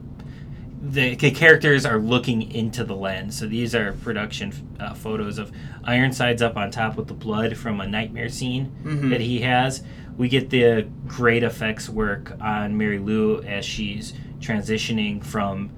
the, 0.81 1.15
the 1.15 1.31
characters 1.31 1.85
are 1.85 1.97
looking 1.99 2.51
into 2.51 2.83
the 2.83 2.95
lens. 2.95 3.37
So 3.37 3.47
these 3.47 3.73
are 3.75 3.93
production 3.93 4.53
uh, 4.79 4.93
photos 4.93 5.37
of 5.37 5.51
Ironsides 5.83 6.41
up 6.41 6.55
on 6.55 6.71
top 6.71 6.95
with 6.95 7.07
the 7.07 7.13
blood 7.13 7.57
from 7.57 7.81
a 7.81 7.87
nightmare 7.87 8.29
scene 8.29 8.75
Mhm. 8.83 9.09
that 9.09 9.19
he 9.21 9.39
has. 9.41 9.83
We 10.17 10.29
get 10.29 10.49
the 10.49 10.87
great 11.07 11.43
effects 11.43 11.89
work 11.89 12.35
on 12.39 12.77
Mary 12.77 12.99
Lou 12.99 13.41
as 13.41 13.65
she's 13.65 14.13
transitioning 14.39 15.23
from 15.23 15.69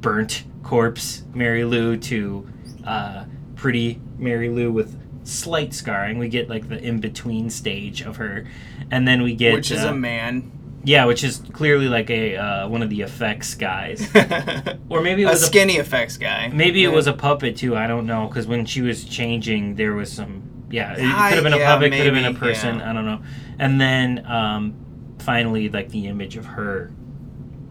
burnt 0.00 0.44
corpse 0.62 1.22
Mary 1.34 1.64
Lou 1.64 1.96
to 1.96 2.46
uh, 2.84 3.24
pretty 3.58 4.00
Mary 4.16 4.48
Lou 4.48 4.72
with 4.72 4.98
slight 5.26 5.74
scarring. 5.74 6.16
We 6.18 6.28
get 6.28 6.48
like 6.48 6.68
the 6.68 6.78
in 6.82 7.00
between 7.00 7.50
stage 7.50 8.00
of 8.00 8.16
her, 8.16 8.46
and 8.90 9.06
then 9.06 9.22
we 9.22 9.34
get 9.34 9.52
Which 9.52 9.70
is 9.70 9.84
uh, 9.84 9.88
a 9.88 9.94
man. 9.94 10.50
yeah, 10.84 11.04
which 11.04 11.22
is 11.22 11.42
clearly 11.52 11.88
like 11.88 12.08
a 12.08 12.36
uh, 12.36 12.68
one 12.68 12.82
of 12.82 12.88
the 12.88 13.02
effects 13.02 13.54
guys, 13.54 14.08
or 14.88 15.02
maybe 15.02 15.22
it 15.22 15.26
a 15.26 15.30
was 15.30 15.42
a, 15.42 15.46
skinny 15.46 15.76
effects 15.76 16.16
guy. 16.16 16.48
maybe 16.48 16.82
it 16.84 16.92
was 16.92 17.06
a 17.06 17.12
puppet 17.12 17.56
too. 17.56 17.76
I 17.76 17.86
don't 17.86 18.06
know 18.06 18.26
because 18.28 18.46
when 18.46 18.64
she 18.64 18.80
was 18.80 19.04
changing, 19.04 19.74
there 19.74 19.92
was 19.92 20.10
some 20.10 20.42
yeah. 20.70 20.92
It 20.92 20.96
could 20.96 21.04
have 21.06 21.44
been 21.44 21.52
a 21.52 21.58
yeah, 21.58 21.74
puppet, 21.74 21.92
could 21.92 22.06
have 22.06 22.14
been 22.14 22.24
a 22.24 22.34
person. 22.34 22.78
yeah. 22.78 22.90
I 22.90 22.92
don't 22.92 23.04
know. 23.06 23.20
And 23.58 23.80
then 23.80 24.24
um, 24.26 24.74
finally, 25.18 25.68
like 25.68 25.88
the 25.90 26.06
image 26.06 26.36
of 26.36 26.46
her, 26.46 26.90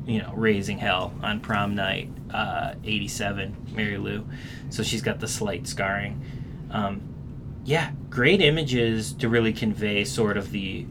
you 0.06 0.22
know, 0.22 0.34
raising 0.36 0.77
hell 0.77 1.13
on 1.24 1.39
prom 1.39 1.75
night, 1.75 2.10
uh, 2.34 2.74
'87, 2.84 3.74
Mary 3.74 3.98
Lou. 3.98 4.26
So 4.70 4.84
she's 4.84 5.02
got 5.02 5.20
the 5.20 5.28
slight 5.28 5.68
scarring. 5.68 6.22
Um, 6.72 7.02
yeah, 7.66 7.92
great 8.10 8.42
images 8.42 9.14
to 9.14 9.30
really 9.30 9.54
convey 9.54 10.06
sort 10.06 10.38
of 10.38 10.52
the 10.52 10.86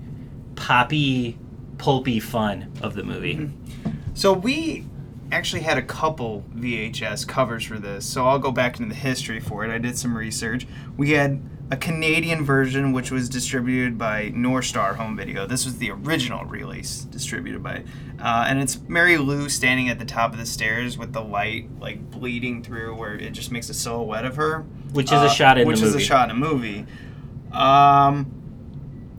poppy, 0.56 1.38
pulpy 1.78 2.20
fun 2.20 2.72
of 2.82 2.94
the 2.94 3.02
movie. 3.02 3.36
Mm-hmm. 3.36 3.90
So 4.14 4.32
we 4.32 4.86
actually 5.32 5.62
had 5.62 5.78
a 5.78 5.82
couple 5.82 6.44
VHS 6.54 7.26
covers 7.26 7.64
for 7.64 7.78
this. 7.78 8.06
So 8.06 8.26
I'll 8.26 8.38
go 8.38 8.52
back 8.52 8.78
into 8.78 8.94
the 8.94 9.00
history 9.00 9.40
for 9.40 9.64
it. 9.64 9.70
I 9.70 9.78
did 9.78 9.98
some 9.98 10.16
research. 10.16 10.66
We 10.96 11.12
had 11.12 11.40
a 11.70 11.76
Canadian 11.76 12.44
version 12.44 12.92
which 12.92 13.10
was 13.10 13.28
distributed 13.28 13.98
by 13.98 14.30
Norstar 14.30 14.96
Home 14.96 15.16
Video. 15.16 15.46
This 15.46 15.64
was 15.64 15.78
the 15.78 15.90
original 15.90 16.44
release 16.44 17.00
distributed 17.00 17.62
by, 17.62 17.82
uh, 18.20 18.44
and 18.48 18.60
it's 18.60 18.78
Mary 18.86 19.16
Lou 19.16 19.48
standing 19.48 19.88
at 19.88 19.98
the 19.98 20.04
top 20.04 20.32
of 20.32 20.38
the 20.38 20.46
stairs 20.46 20.96
with 20.96 21.12
the 21.12 21.22
light 21.22 21.68
like 21.80 22.10
bleeding 22.10 22.62
through, 22.62 22.94
where 22.94 23.16
it 23.16 23.30
just 23.30 23.50
makes 23.50 23.68
a 23.68 23.74
silhouette 23.74 24.24
of 24.24 24.36
her, 24.36 24.64
Which 24.92 25.10
is 25.12 25.20
a 25.22 25.28
shot 25.28 25.58
in 25.58 25.64
the 25.64 25.68
which 25.68 25.82
is 25.82 25.94
a 25.94 26.00
shot 26.00 26.30
in 26.30 26.36
a 26.36 26.38
movie. 26.38 26.86
Um, 27.50 28.32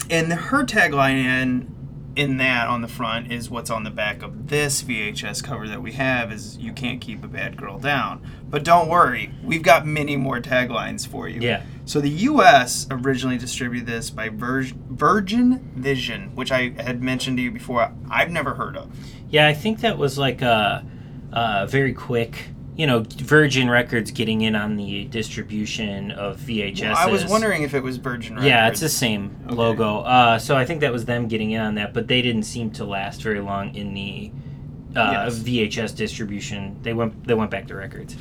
and 0.10 0.32
her 0.32 0.64
tagline 0.64 1.18
in 1.18 1.76
in 2.16 2.38
that 2.38 2.68
on 2.68 2.82
the 2.82 2.88
front 2.88 3.32
is 3.32 3.48
what's 3.48 3.70
on 3.70 3.84
the 3.84 3.92
back 3.92 4.24
of 4.24 4.48
this 4.48 4.82
VHS 4.82 5.44
cover 5.44 5.68
that 5.68 5.84
we 5.84 5.92
have 5.92 6.32
is 6.32 6.58
you 6.58 6.74
can't 6.74 7.00
keep 7.00 7.24
a 7.24 7.28
bad 7.28 7.56
girl 7.56 7.78
down. 7.78 8.26
But 8.50 8.64
don't 8.64 8.90
worry, 8.90 9.32
we've 9.44 9.62
got 9.62 9.86
many 9.86 10.16
more 10.16 10.40
taglines 10.40 11.06
for 11.06 11.30
you. 11.30 11.42
Yeah. 11.42 11.62
So 11.88 12.02
the 12.02 12.10
US 12.10 12.86
originally 12.92 13.38
distributed 13.38 13.88
this 13.88 14.10
by 14.10 14.28
Vir- 14.28 14.66
Virgin 14.90 15.72
Vision, 15.76 16.36
which 16.36 16.52
I 16.52 16.74
had 16.78 17.02
mentioned 17.02 17.38
to 17.38 17.44
you 17.44 17.50
before. 17.50 17.92
I've 18.12 18.30
never 18.30 18.54
heard 18.56 18.76
of. 18.76 18.92
Yeah, 19.30 19.48
I 19.48 19.54
think 19.54 19.80
that 19.80 19.98
was 19.98 20.18
like 20.18 20.42
a, 20.42 20.86
a 21.32 21.66
very 21.68 21.94
quick, 21.94 22.50
you 22.76 22.86
know, 22.88 23.06
Virgin 23.18 23.70
Records 23.70 24.12
getting 24.12 24.42
in 24.42 24.54
on 24.54 24.76
the 24.76 25.06
distribution 25.06 26.12
of 26.12 26.38
VHS. 26.42 26.94
I 26.94 27.08
was 27.10 27.26
wondering 27.26 27.64
if 27.64 27.74
it 27.74 27.82
was 27.82 27.96
Virgin 27.96 28.34
Records. 28.36 28.48
Yeah, 28.50 28.68
it's 28.68 28.82
the 28.82 28.90
same 28.90 29.38
Okay. 29.46 29.56
logo. 29.56 30.00
Uh, 30.00 30.38
so 30.40 30.58
I 30.58 30.66
think 30.66 30.82
that 30.82 30.92
was 30.92 31.06
them 31.06 31.30
getting 31.30 31.52
in 31.52 31.62
on 31.62 31.76
that, 31.76 31.94
but 31.94 32.10
they 32.10 32.22
didn't 32.22 32.44
seem 32.44 32.70
to 32.72 32.84
last 32.84 33.22
very 33.22 33.40
long 33.40 33.74
in 33.76 33.94
the 33.94 34.32
uh, 34.94 35.30
Yes. 35.30 35.40
VHS 35.40 35.96
distribution. 35.96 36.78
They 36.82 36.94
went 36.94 37.26
they 37.26 37.34
went 37.34 37.50
back 37.50 37.68
to 37.68 37.76
records. 37.76 38.18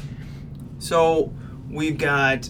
So 0.78 1.32
we've 1.68 1.99
got 1.99 2.49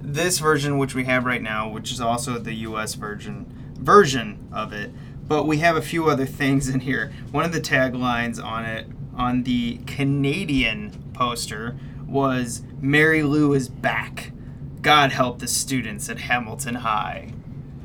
this 0.00 0.38
version 0.38 0.78
which 0.78 0.94
we 0.94 1.04
have 1.04 1.24
right 1.24 1.42
now, 1.42 1.68
which 1.68 1.90
is 1.92 2.00
also 2.00 2.38
the 2.38 2.54
US 2.54 2.94
version 2.94 3.46
version 3.78 4.48
of 4.52 4.72
it. 4.72 4.90
But 5.26 5.46
we 5.46 5.58
have 5.58 5.76
a 5.76 5.82
few 5.82 6.08
other 6.08 6.26
things 6.40 6.68
in 6.68 6.80
here. 6.80 7.12
One 7.32 7.44
of 7.44 7.52
the 7.52 7.60
taglines 7.60 8.42
on 8.42 8.64
it 8.64 8.86
on 9.14 9.42
the 9.42 9.78
Canadian 9.86 10.92
poster 11.12 11.76
was 12.06 12.62
Mary 12.80 13.22
Lou 13.22 13.52
is 13.52 13.68
back. 13.68 14.32
God 14.80 15.10
help 15.12 15.40
the 15.40 15.48
students 15.48 16.08
at 16.08 16.18
Hamilton 16.20 16.76
High. 16.76 17.32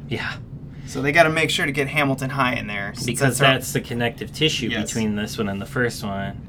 Yeah, 0.08 0.36
So 0.86 1.02
they 1.02 1.12
got 1.12 1.24
to 1.24 1.30
make 1.32 1.50
sure 1.50 1.66
to 1.66 1.72
get 1.72 1.88
Hamilton 1.88 2.30
High 2.30 2.54
in 2.54 2.68
there 2.68 2.94
because 3.06 3.42
our- 3.42 3.54
that's 3.54 3.74
the 3.74 3.82
connective 3.82 4.32
tissue 4.32 4.68
Yes. 4.70 4.88
between 4.90 5.16
this 5.16 5.38
one 5.38 5.50
and 5.50 5.60
the 5.60 5.66
first 5.66 6.04
one. 6.04 6.40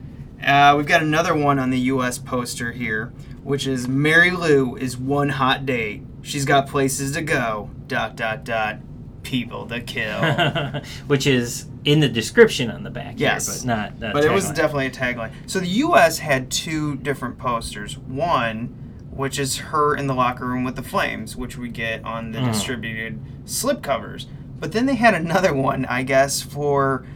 Uh, 0.45 0.75
we've 0.77 0.87
got 0.87 1.03
another 1.03 1.35
one 1.35 1.59
on 1.59 1.71
the 1.71 1.79
U.S. 1.81 2.19
poster 2.19 2.73
here, 2.73 3.11
which 3.45 3.67
is 3.67 3.87
Mary 3.87 4.31
Lou 4.33 4.75
is 4.77 4.97
one 4.99 5.29
hot 5.29 5.65
date. 5.65 6.03
She's 6.23 6.45
got 6.45 6.67
places 6.67 7.13
to 7.13 7.23
go. 7.23 7.71
Dot 7.87 8.17
dot 8.17 8.45
dot. 8.45 8.79
People 9.23 9.67
to 9.69 9.81
kill. 9.81 10.83
Which 11.07 11.27
is 11.27 11.65
in 11.87 12.01
the 12.01 12.09
description 12.11 12.71
on 12.71 12.83
the 12.83 12.91
back. 12.91 13.15
Yes. 13.17 13.47
here, 13.47 13.55
but 13.61 13.67
not. 13.67 13.99
not 14.01 14.13
but 14.13 14.23
it 14.25 14.31
was 14.31 14.51
definitely 14.51 14.87
a 14.87 14.91
tagline. 14.91 15.33
So 15.47 15.61
the 15.61 15.67
U.S. 15.67 16.19
had 16.19 16.51
two 16.51 16.97
different 16.97 17.39
posters. 17.39 17.97
One, 17.97 18.67
which 19.11 19.39
is 19.39 19.57
her 19.57 19.95
in 19.97 20.09
the 20.09 20.15
locker 20.15 20.47
room 20.47 20.63
with 20.63 20.77
the 20.77 20.83
flames, 20.83 21.37
which 21.37 21.57
we 21.57 21.71
get 21.71 22.05
on 22.05 22.33
the 22.33 22.39
Mm. 22.41 22.53
distributed 22.53 23.19
slipcovers. 23.47 24.27
But 24.61 24.73
then 24.73 24.85
they 24.85 24.97
had 24.97 25.15
another 25.15 25.55
one, 25.55 25.87
I 25.87 26.03
guess, 26.03 26.43
for 26.43 27.07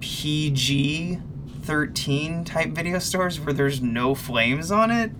PG 0.00 1.18
13 1.62 2.44
type 2.44 2.68
video 2.70 2.98
stores 2.98 3.40
where 3.40 3.52
there's 3.52 3.80
no 3.82 4.14
flames 4.14 4.70
on 4.70 4.90
it. 4.90 5.10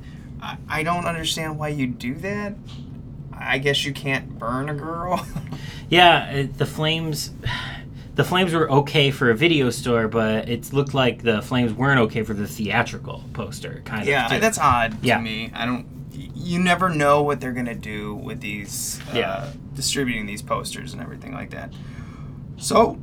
I, 0.47 0.57
I 0.69 0.83
don't 0.83 1.07
understand 1.07 1.59
why 1.59 1.69
you 1.69 1.87
do 1.87 2.15
that. 2.17 2.55
I 3.33 3.59
guess 3.59 3.85
you 3.85 3.93
can't 3.93 4.39
burn 4.39 4.69
a 4.69 4.75
girl. 4.75 5.25
Yeah, 5.89 6.31
it, 6.33 6.59
the 6.59 6.67
flames. 6.67 7.31
The 8.17 8.25
flames 8.25 8.53
were 8.53 8.69
okay 8.69 9.13
for 9.13 9.31
a 9.31 9.37
video 9.37 9.71
store, 9.71 10.09
but 10.09 10.49
it 10.49 10.73
looked 10.73 10.95
like 10.95 11.23
the 11.23 11.41
flames 11.43 11.73
weren't 11.75 12.01
okay 12.01 12.25
for 12.25 12.35
the 12.35 12.49
theatrical 12.49 13.23
poster, 13.35 13.83
kind 13.85 14.03
of. 14.03 14.09
Yeah, 14.09 14.41
that's 14.41 14.59
odd 14.59 14.97
Yeah. 15.05 15.19
to 15.19 15.23
me. 15.23 15.53
I 15.55 15.65
don't. 15.65 15.87
You 16.35 16.59
never 16.59 16.89
know 16.89 17.23
what 17.23 17.41
they're 17.41 17.53
gonna 17.53 17.77
do 17.77 18.17
with 18.17 18.41
these. 18.41 18.99
Uh, 19.13 19.19
Yeah. 19.19 19.53
Distributing 19.75 20.27
these 20.27 20.43
posters 20.43 20.93
and 20.93 21.01
everything 21.01 21.33
like 21.35 21.51
that. 21.51 21.73
So, 22.57 22.99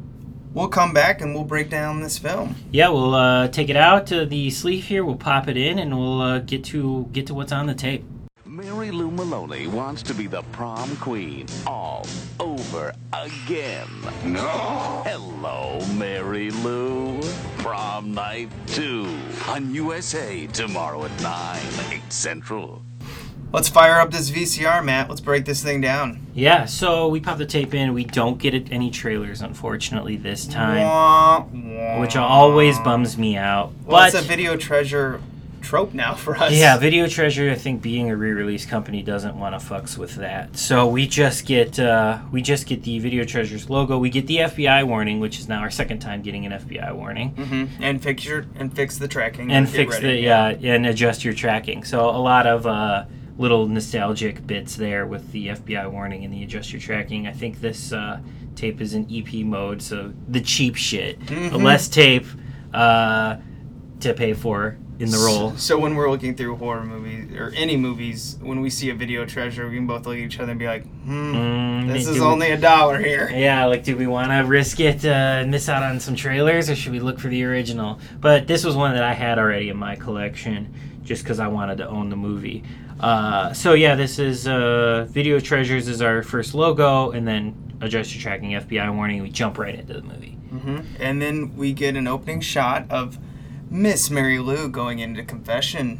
we'll 0.53 0.67
come 0.67 0.93
back 0.93 1.21
and 1.21 1.33
we'll 1.33 1.43
break 1.43 1.69
down 1.69 2.01
this 2.01 2.17
film. 2.17 2.55
Yeah, 2.71 2.89
we'll 2.89 3.15
uh, 3.15 3.47
take 3.47 3.69
it 3.69 3.75
out 3.75 4.07
to 4.07 4.25
the 4.25 4.49
sleeve 4.49 4.85
here. 4.85 5.03
We'll 5.03 5.15
pop 5.15 5.47
it 5.47 5.57
in, 5.57 5.79
and 5.79 5.97
we'll 5.97 6.21
uh, 6.21 6.39
get 6.39 6.63
to 6.65 7.07
get 7.11 7.27
to 7.27 7.33
what's 7.33 7.51
on 7.51 7.67
the 7.67 7.75
tape. 7.75 8.05
Mary 8.45 8.91
Lou 8.91 9.09
Maloney 9.09 9.65
wants 9.65 10.03
to 10.03 10.13
be 10.13 10.27
the 10.27 10.43
prom 10.51 10.95
queen 10.97 11.47
all 11.65 12.05
over 12.39 12.93
again. 13.11 13.87
No. 14.23 15.01
Hello, 15.05 15.83
Mary 15.95 16.51
Lou. 16.51 17.19
Prom 17.57 18.13
night 18.13 18.51
2 18.67 19.07
on 19.47 19.73
USA 19.73 20.45
tomorrow 20.47 21.03
at 21.03 21.21
9, 21.21 21.61
8 21.93 22.13
Central. 22.13 22.83
Let's 23.53 23.69
fire 23.69 23.99
up 23.99 24.09
this 24.09 24.31
VCR, 24.31 24.83
Matt. 24.83 25.09
Let's 25.09 25.21
break 25.21 25.45
this 25.45 25.61
thing 25.61 25.79
down. 25.79 26.25
Yeah, 26.33 26.65
so 26.65 27.07
we 27.07 27.19
pop 27.19 27.37
the 27.37 27.45
tape 27.45 27.75
in. 27.75 27.93
We 27.93 28.03
don't 28.03 28.39
get 28.39 28.71
any 28.71 28.89
trailers, 28.89 29.41
unfortunately, 29.41 30.17
this 30.17 30.47
time, 30.47 30.81
Wah, 30.87 31.45
wah. 31.53 32.01
which 32.01 32.15
always 32.15 32.79
bums 32.79 33.15
me 33.15 33.37
out. 33.37 33.71
Well, 33.85 34.01
but 34.01 34.13
it's 34.15 34.23
a 34.25 34.27
video 34.27 34.57
treasure 34.57 35.21
trope 35.61 35.93
now 35.93 36.15
for 36.15 36.35
us. 36.35 36.51
Yeah, 36.51 36.77
Video 36.77 37.07
Treasure. 37.07 37.49
I 37.51 37.55
think 37.55 37.81
being 37.81 38.09
a 38.09 38.17
re-release 38.17 38.65
company 38.65 39.01
doesn't 39.01 39.37
want 39.39 39.57
to 39.57 39.65
fucks 39.65 39.97
with 39.99 40.15
that. 40.15 40.57
So 40.57 40.87
we 40.87 41.07
just 41.07 41.45
get 41.45 41.79
uh, 41.79 42.17
we 42.31 42.41
just 42.41 42.65
get 42.65 42.81
the 42.83 42.97
Video 42.99 43.23
Treasures 43.23 43.69
logo. 43.69 43.97
We 43.99 44.09
get 44.09 44.25
the 44.27 44.37
FBI 44.37 44.85
warning, 44.85 45.19
which 45.19 45.39
is 45.39 45.47
now 45.47 45.59
our 45.59 45.69
second 45.71 45.99
time 45.99 46.21
getting 46.23 46.45
an 46.45 46.51
FBI 46.53 46.93
warning, 46.95 47.29
hmm 47.29 47.65
And 47.83 48.01
fix 48.01 48.25
your 48.25 48.45
and 48.55 48.75
fix 48.75 48.97
the 48.97 49.07
tracking. 49.07 49.51
and 49.51 49.67
Get 49.67 49.75
fix 49.75 49.93
ready. 50.01 50.07
the 50.07 50.21
yeah 50.21 50.47
and 50.49 50.85
adjust 50.87 51.23
your 51.23 51.33
tracking. 51.35 51.83
So 51.85 52.09
a 52.09 52.17
lot 52.19 52.45
of 52.45 52.65
uh, 52.67 53.05
little 53.37 53.67
nostalgic 53.67 54.45
bits 54.45 54.75
there 54.75 55.05
with 55.07 55.31
the 55.31 55.47
FBI 55.47 55.89
warning 55.91 56.23
and 56.23 56.33
the 56.33 56.43
adjust 56.43 56.71
your 56.71 56.79
tracking. 56.81 57.27
I 57.27 57.31
think 57.31 57.61
this 57.61 57.91
uh, 57.91 58.19
tape 58.55 58.79
is 58.81 58.93
in 58.93 59.07
EP 59.11 59.43
mode, 59.45 59.81
so 59.81 60.13
the 60.27 60.41
cheap 60.41 60.75
shit, 60.75 61.19
Mhm. 61.25 61.61
less 61.63 61.87
tape 61.87 62.25
uh, 62.73 63.37
to 64.01 64.13
pay 64.13 64.33
for 64.33 64.77
in 64.99 65.09
the 65.09 65.17
role. 65.17 65.53
So 65.57 65.79
when 65.79 65.95
we're 65.95 66.09
looking 66.11 66.35
through 66.35 66.55
horror 66.57 66.83
movies 66.83 67.35
or 67.35 67.51
any 67.55 67.75
movies, 67.75 68.37
when 68.41 68.61
we 68.61 68.69
see 68.69 68.89
a 68.91 68.93
video 68.95 69.25
treasure, 69.25 69.67
we 69.67 69.75
can 69.75 69.87
both 69.87 70.05
look 70.05 70.15
at 70.17 70.21
each 70.21 70.39
other 70.39 70.51
and 70.51 70.59
be 70.59 70.67
like, 70.67 70.85
"Hmm, 71.03 71.33
Mm, 71.35 71.87
this 71.93 72.07
is 72.07 72.19
we- 72.19 72.21
only 72.25 72.51
a 72.51 72.57
dollar 72.57 72.99
here." 72.99 73.29
Yeah, 73.33 73.65
like, 73.65 73.83
do 73.83 73.97
we 73.97 74.05
want 74.05 74.29
to 74.31 74.39
risk 74.47 74.79
it 74.79 75.03
uh, 75.03 75.09
and 75.41 75.49
miss 75.49 75.67
out 75.67 75.81
on 75.81 75.99
some 75.99 76.15
trailers, 76.15 76.69
or 76.69 76.75
should 76.75 76.91
we 76.91 76.99
look 76.99 77.19
for 77.19 77.27
the 77.29 77.43
original? 77.43 77.99
But 78.21 78.45
this 78.45 78.63
was 78.63 78.75
one 78.75 78.93
that 78.93 79.03
I 79.03 79.13
had 79.13 79.39
already 79.39 79.69
in 79.69 79.77
my 79.77 79.95
collection, 79.95 80.67
just 81.03 81.23
because 81.23 81.39
I 81.39 81.47
wanted 81.47 81.79
to 81.79 81.87
own 81.89 82.09
the 82.09 82.15
movie. 82.15 82.63
Uh, 82.99 83.53
so 83.53 83.73
yeah, 83.73 83.95
this 83.95 84.19
is 84.19 84.47
uh, 84.47 85.05
Video 85.09 85.39
Treasures 85.39 85.87
is 85.87 86.01
our 86.01 86.23
first 86.23 86.53
logo, 86.53 87.11
and 87.11 87.27
then 87.27 87.55
adjust 87.81 88.13
your 88.15 88.21
tracking 88.21 88.51
FBI 88.51 88.93
warning. 88.95 89.21
We 89.21 89.29
jump 89.29 89.57
right 89.57 89.75
into 89.75 89.93
the 89.93 90.01
movie. 90.01 90.37
hmm 90.49 90.79
And 90.99 91.21
then 91.21 91.55
we 91.57 91.73
get 91.73 91.95
an 91.95 92.07
opening 92.07 92.39
shot 92.41 92.85
of 92.89 93.17
Miss 93.69 94.09
Mary 94.09 94.39
Lou 94.39 94.69
going 94.69 94.99
into 94.99 95.23
confession. 95.23 95.99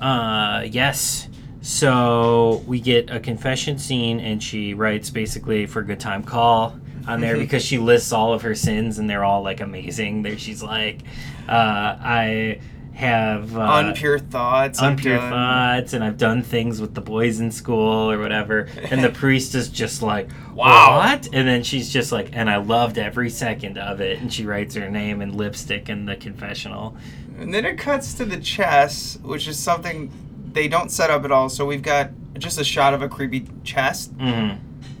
Uh, 0.00 0.64
yes. 0.68 1.28
So 1.60 2.62
we 2.66 2.80
get 2.80 3.10
a 3.10 3.18
confession 3.18 3.78
scene, 3.78 4.20
and 4.20 4.42
she 4.42 4.74
writes 4.74 5.10
basically 5.10 5.66
for 5.66 5.80
a 5.80 5.84
good 5.84 5.98
time 6.00 6.22
call 6.22 6.78
on 7.06 7.20
there 7.20 7.36
because 7.44 7.64
she 7.64 7.78
lists 7.78 8.12
all 8.12 8.32
of 8.32 8.42
her 8.42 8.54
sins, 8.54 8.98
and 8.98 9.10
they're 9.10 9.24
all 9.24 9.42
like 9.42 9.60
amazing. 9.60 10.22
There, 10.22 10.38
she's 10.38 10.62
like, 10.62 11.00
uh, 11.48 11.96
I 12.00 12.60
have 12.98 13.56
uh, 13.56 13.60
Unpure 13.60 14.20
thoughts. 14.28 14.80
Unpure 14.80 15.18
done- 15.18 15.30
thoughts, 15.30 15.92
and 15.92 16.02
I've 16.02 16.18
done 16.18 16.42
things 16.42 16.80
with 16.80 16.94
the 16.94 17.00
boys 17.00 17.38
in 17.38 17.52
school 17.52 18.10
or 18.10 18.18
whatever. 18.18 18.68
And 18.90 19.04
the 19.04 19.08
priest 19.22 19.54
is 19.54 19.68
just 19.68 20.02
like, 20.02 20.28
Wow. 20.52 20.96
what? 20.98 21.28
And 21.32 21.46
then 21.46 21.62
she's 21.62 21.92
just 21.92 22.10
like, 22.10 22.30
and 22.32 22.50
I 22.50 22.56
loved 22.56 22.98
every 22.98 23.30
second 23.30 23.78
of 23.78 24.00
it. 24.00 24.20
And 24.20 24.32
she 24.32 24.44
writes 24.44 24.74
her 24.74 24.90
name 24.90 25.22
in 25.22 25.36
lipstick 25.36 25.88
in 25.88 26.06
the 26.06 26.16
confessional. 26.16 26.96
And 27.38 27.54
then 27.54 27.64
it 27.64 27.78
cuts 27.78 28.14
to 28.14 28.24
the 28.24 28.38
chest, 28.40 29.20
which 29.22 29.46
is 29.46 29.56
something 29.56 30.10
they 30.52 30.66
don't 30.66 30.90
set 30.90 31.08
up 31.08 31.24
at 31.24 31.30
all. 31.30 31.48
So 31.48 31.64
we've 31.64 31.82
got 31.82 32.10
just 32.36 32.58
a 32.60 32.64
shot 32.64 32.94
of 32.94 33.02
a 33.02 33.08
creepy 33.08 33.46
chest 33.62 34.10
hmm 34.18 34.50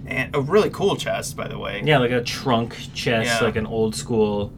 and 0.06 0.34
a 0.34 0.40
really 0.40 0.70
cool 0.70 0.94
chest, 0.96 1.36
by 1.36 1.48
the 1.48 1.58
way. 1.58 1.82
Yeah, 1.84 1.98
like 1.98 2.12
a 2.12 2.22
trunk 2.22 2.74
chest, 2.94 3.26
Yeah. 3.28 3.44
like 3.44 3.56
an 3.56 3.66
old 3.66 3.94
school 3.94 4.52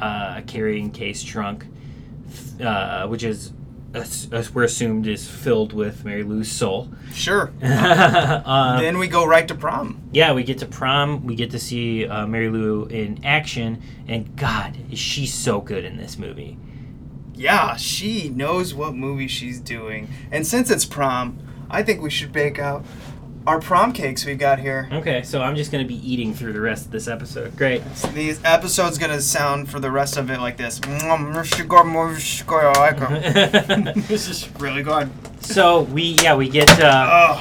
uh, 0.00 0.42
carrying 0.46 0.90
case 0.92 1.22
trunk, 1.24 1.66
uh, 2.60 3.06
which 3.06 3.22
is 3.22 3.52
as, 3.94 4.28
as 4.32 4.54
we're 4.54 4.64
assumed 4.64 5.06
is 5.06 5.28
filled 5.28 5.72
with 5.72 6.04
Mary 6.04 6.22
Lou's 6.22 6.50
soul. 6.50 6.88
Sure. 7.12 7.52
uh, 7.62 8.80
then 8.80 8.98
we 8.98 9.06
go 9.06 9.24
right 9.26 9.46
to 9.48 9.54
prom. 9.54 10.02
yeah, 10.12 10.32
we 10.32 10.44
get 10.44 10.58
to 10.58 10.66
prom. 10.66 11.26
We 11.26 11.34
get 11.34 11.50
to 11.50 11.58
see 11.58 12.06
uh, 12.06 12.26
Mary 12.26 12.48
Lou 12.48 12.86
in 12.86 13.22
action, 13.24 13.82
and 14.08 14.34
God, 14.36 14.76
is 14.90 14.98
she 14.98 15.26
so 15.26 15.60
good 15.60 15.84
in 15.84 15.96
this 15.96 16.18
movie? 16.18 16.56
Yeah, 17.34 17.76
she 17.76 18.28
knows 18.28 18.74
what 18.74 18.94
movie 18.94 19.28
she's 19.28 19.60
doing. 19.60 20.08
And 20.30 20.46
since 20.46 20.70
it's 20.70 20.84
prom, 20.84 21.38
I 21.70 21.82
think 21.82 22.02
we 22.02 22.10
should 22.10 22.32
bake 22.32 22.58
out 22.58 22.84
our 23.46 23.60
prom 23.60 23.92
cakes 23.92 24.24
we've 24.24 24.38
got 24.38 24.58
here. 24.58 24.88
Okay, 24.92 25.22
so 25.22 25.42
I'm 25.42 25.56
just 25.56 25.72
gonna 25.72 25.84
be 25.84 25.96
eating 26.08 26.34
through 26.34 26.52
the 26.52 26.60
rest 26.60 26.86
of 26.86 26.92
this 26.92 27.08
episode. 27.08 27.56
Great. 27.56 27.82
These 28.14 28.40
episode's 28.44 28.98
gonna 28.98 29.20
sound 29.20 29.70
for 29.70 29.80
the 29.80 29.90
rest 29.90 30.16
of 30.16 30.30
it 30.30 30.38
like 30.38 30.56
this. 30.56 30.80
this 34.08 34.28
is 34.28 34.48
really 34.60 34.82
good. 34.82 35.10
so 35.40 35.82
we 35.82 36.02
yeah 36.22 36.34
we 36.36 36.48
get 36.48 36.68
uh, 36.80 37.40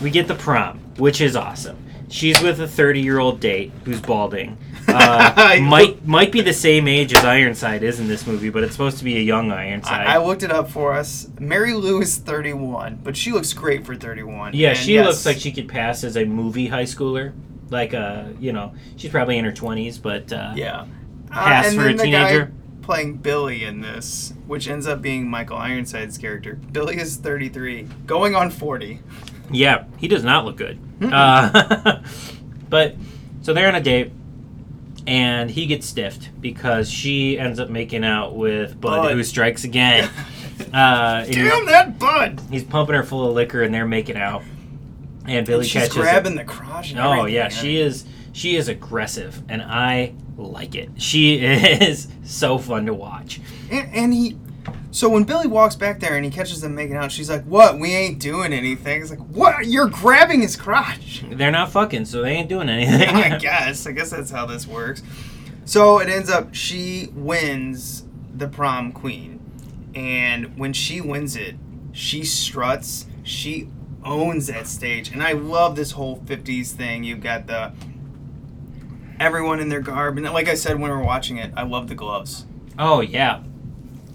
we 0.00 0.10
get 0.10 0.28
the 0.28 0.34
prom, 0.34 0.78
which 0.96 1.20
is 1.20 1.36
awesome. 1.36 1.76
She's 2.08 2.40
with 2.40 2.60
a 2.60 2.68
30 2.68 3.00
year 3.00 3.18
old 3.18 3.40
date 3.40 3.72
who's 3.84 4.00
balding. 4.00 4.56
Uh, 4.94 5.58
might 5.62 6.06
might 6.06 6.32
be 6.32 6.40
the 6.40 6.52
same 6.52 6.88
age 6.88 7.12
as 7.14 7.24
Ironside 7.24 7.82
is 7.82 8.00
in 8.00 8.08
this 8.08 8.26
movie, 8.26 8.50
but 8.50 8.62
it's 8.62 8.72
supposed 8.72 8.98
to 8.98 9.04
be 9.04 9.16
a 9.16 9.20
young 9.20 9.50
Ironside. 9.52 10.06
I, 10.06 10.14
I 10.14 10.18
looked 10.18 10.42
it 10.42 10.50
up 10.52 10.70
for 10.70 10.92
us. 10.94 11.28
Mary 11.38 11.72
Lou 11.74 12.00
is 12.00 12.16
31, 12.18 13.00
but 13.02 13.16
she 13.16 13.32
looks 13.32 13.52
great 13.52 13.84
for 13.84 13.94
31. 13.94 14.52
yeah, 14.54 14.70
And 14.70 14.78
she 14.78 14.94
yes, 14.94 15.06
looks 15.06 15.26
like 15.26 15.36
she 15.38 15.52
could 15.52 15.68
pass 15.68 16.04
as 16.04 16.16
a 16.16 16.24
movie 16.24 16.68
high 16.68 16.84
schooler. 16.84 17.32
Like 17.70 17.94
uh, 17.94 18.24
you 18.38 18.52
know, 18.52 18.74
she's 18.96 19.10
probably 19.10 19.38
in 19.38 19.44
her 19.44 19.52
20s, 19.52 20.00
but 20.00 20.32
uh, 20.32 20.52
Yeah. 20.54 20.86
Pass 21.30 21.66
and 21.68 21.76
for 21.76 21.82
a 21.82 21.84
then 21.86 21.96
the 21.96 22.12
guy 22.12 22.30
teenager? 22.30 22.52
playing 22.82 23.16
Billy 23.16 23.64
in 23.64 23.80
this, 23.80 24.34
which 24.46 24.68
ends 24.68 24.86
up 24.86 25.00
being 25.02 25.28
Michael 25.28 25.56
Ironside's 25.56 26.16
character. 26.18 26.54
Billy 26.72 26.96
is 26.98 27.16
33, 27.16 27.88
going 28.06 28.36
on 28.36 28.50
40. 28.50 29.00
Yeah, 29.50 29.84
he 29.98 30.06
does 30.06 30.22
not 30.22 30.44
look 30.44 30.56
good. 30.56 30.78
Uh, 31.02 32.00
but 32.68 32.94
so 33.42 33.52
they're 33.52 33.68
on 33.68 33.74
a 33.74 33.80
date, 33.80 34.12
and 35.06 35.50
he 35.50 35.66
gets 35.66 35.86
stiffed 35.86 36.30
because 36.40 36.90
she 36.90 37.38
ends 37.38 37.58
up 37.60 37.68
making 37.70 38.04
out 38.04 38.34
with 38.36 38.80
Bud, 38.80 39.02
Bud. 39.02 39.12
who 39.12 39.22
strikes 39.24 39.64
again. 39.64 40.10
Uh, 40.72 41.24
Damn 41.24 41.66
that 41.66 41.98
bud! 41.98 42.40
he's 42.48 42.62
pumping 42.62 42.94
her 42.94 43.02
full 43.02 43.26
of 43.28 43.34
liquor, 43.34 43.62
and 43.64 43.74
they're 43.74 43.88
making 43.88 44.16
out. 44.16 44.42
And 45.26 45.44
Billy 45.44 45.62
And 45.62 45.66
she's 45.68 45.82
catches. 45.82 45.96
grabbing 45.96 46.34
it. 46.34 46.36
the 46.36 46.44
crotch. 46.44 46.94
Oh 46.96 47.24
yeah, 47.26 47.48
she 47.48 47.76
is. 47.80 48.04
She 48.32 48.54
is 48.54 48.68
aggressive, 48.68 49.42
and 49.48 49.60
I 49.62 50.14
like 50.36 50.76
it. 50.76 50.90
She 50.98 51.38
is 51.44 52.06
so 52.22 52.58
fun 52.58 52.86
to 52.86 52.94
watch. 52.94 53.40
And, 53.68 53.92
and 53.94 54.14
he. 54.14 54.38
So 54.94 55.08
when 55.08 55.24
Billy 55.24 55.48
walks 55.48 55.74
back 55.74 55.98
there 55.98 56.14
and 56.14 56.24
he 56.24 56.30
catches 56.30 56.60
them 56.60 56.76
making 56.76 56.94
out, 56.94 57.10
she's 57.10 57.28
like, 57.28 57.42
"What? 57.46 57.80
We 57.80 57.92
ain't 57.92 58.20
doing 58.20 58.52
anything." 58.52 59.02
It's 59.02 59.10
like, 59.10 59.18
"What? 59.18 59.66
You're 59.66 59.88
grabbing 59.88 60.40
his 60.40 60.54
crotch." 60.54 61.24
They're 61.28 61.50
not 61.50 61.72
fucking, 61.72 62.04
so 62.04 62.22
they 62.22 62.30
ain't 62.30 62.48
doing 62.48 62.68
anything. 62.68 63.08
I 63.16 63.36
guess. 63.38 63.88
I 63.88 63.90
guess 63.90 64.10
that's 64.10 64.30
how 64.30 64.46
this 64.46 64.68
works. 64.68 65.02
So 65.64 65.98
it 65.98 66.08
ends 66.08 66.30
up 66.30 66.54
she 66.54 67.08
wins 67.12 68.04
the 68.32 68.46
prom 68.46 68.92
queen. 68.92 69.40
And 69.96 70.56
when 70.56 70.72
she 70.72 71.00
wins 71.00 71.34
it, 71.34 71.56
she 71.90 72.22
struts, 72.22 73.06
she 73.24 73.68
owns 74.04 74.46
that 74.46 74.68
stage. 74.68 75.10
And 75.10 75.24
I 75.24 75.32
love 75.32 75.74
this 75.74 75.90
whole 75.90 76.18
50s 76.20 76.68
thing. 76.68 77.02
You've 77.02 77.20
got 77.20 77.48
the 77.48 77.72
everyone 79.18 79.58
in 79.58 79.70
their 79.70 79.80
garb. 79.80 80.18
And 80.18 80.32
like 80.32 80.48
I 80.48 80.54
said 80.54 80.78
when 80.78 80.88
we 80.88 80.96
were 80.96 81.02
watching 81.02 81.38
it, 81.38 81.52
I 81.56 81.64
love 81.64 81.88
the 81.88 81.96
gloves. 81.96 82.46
Oh 82.78 83.00
yeah, 83.00 83.42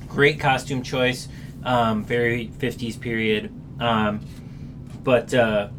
great 0.10 0.39
costume 0.39 0.84
choice. 0.84 1.28
Um, 1.63 2.04
very 2.04 2.48
'50s 2.60 3.00
period. 3.00 3.52
Um, 3.80 4.22
but 5.04 5.34
uh, 5.34 5.69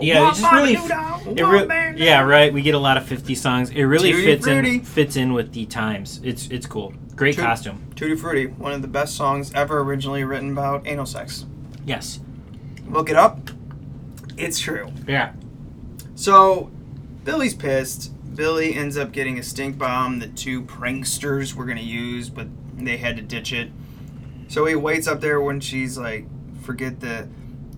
yeah, 0.00 0.28
it 0.28 0.34
just 0.36 0.52
really, 0.52 0.74
it 0.74 1.42
re- 1.42 1.94
yeah, 1.96 2.20
right. 2.22 2.52
We 2.52 2.62
get 2.62 2.74
a 2.74 2.78
lot 2.78 2.96
of 2.96 3.04
50 3.06 3.34
songs. 3.34 3.70
It 3.70 3.82
really 3.82 4.12
Tutti 4.12 4.24
fits 4.24 4.46
in 4.46 4.80
fits 4.82 5.16
in 5.16 5.32
with 5.32 5.52
the 5.52 5.66
times. 5.66 6.20
It's 6.22 6.46
it's 6.48 6.66
cool. 6.66 6.92
Great 7.16 7.34
Tut- 7.34 7.44
costume. 7.44 7.84
Tutti 7.96 8.14
Frutti, 8.14 8.46
one 8.46 8.72
of 8.72 8.80
the 8.82 8.88
best 8.88 9.16
songs 9.16 9.52
ever 9.54 9.80
originally 9.80 10.22
written 10.22 10.52
about 10.52 10.86
anal 10.86 11.06
sex. 11.06 11.46
Yes. 11.84 12.20
Look 12.88 13.10
it 13.10 13.16
up. 13.16 13.50
It's 14.36 14.60
true. 14.60 14.92
Yeah. 15.06 15.32
So, 16.14 16.70
Billy's 17.24 17.54
pissed. 17.54 18.12
Billy 18.36 18.74
ends 18.74 18.96
up 18.96 19.10
getting 19.10 19.36
a 19.38 19.42
stink 19.42 19.78
bomb 19.78 20.20
that 20.20 20.36
two 20.36 20.62
pranksters 20.62 21.54
were 21.54 21.64
going 21.64 21.76
to 21.76 21.82
use, 21.82 22.30
but 22.30 22.46
they 22.86 22.96
had 22.96 23.16
to 23.16 23.22
ditch 23.22 23.52
it. 23.52 23.70
So 24.48 24.64
he 24.64 24.74
waits 24.74 25.06
up 25.06 25.20
there 25.20 25.40
when 25.40 25.60
she's 25.60 25.98
like, 25.98 26.26
forget 26.62 27.00
the. 27.00 27.28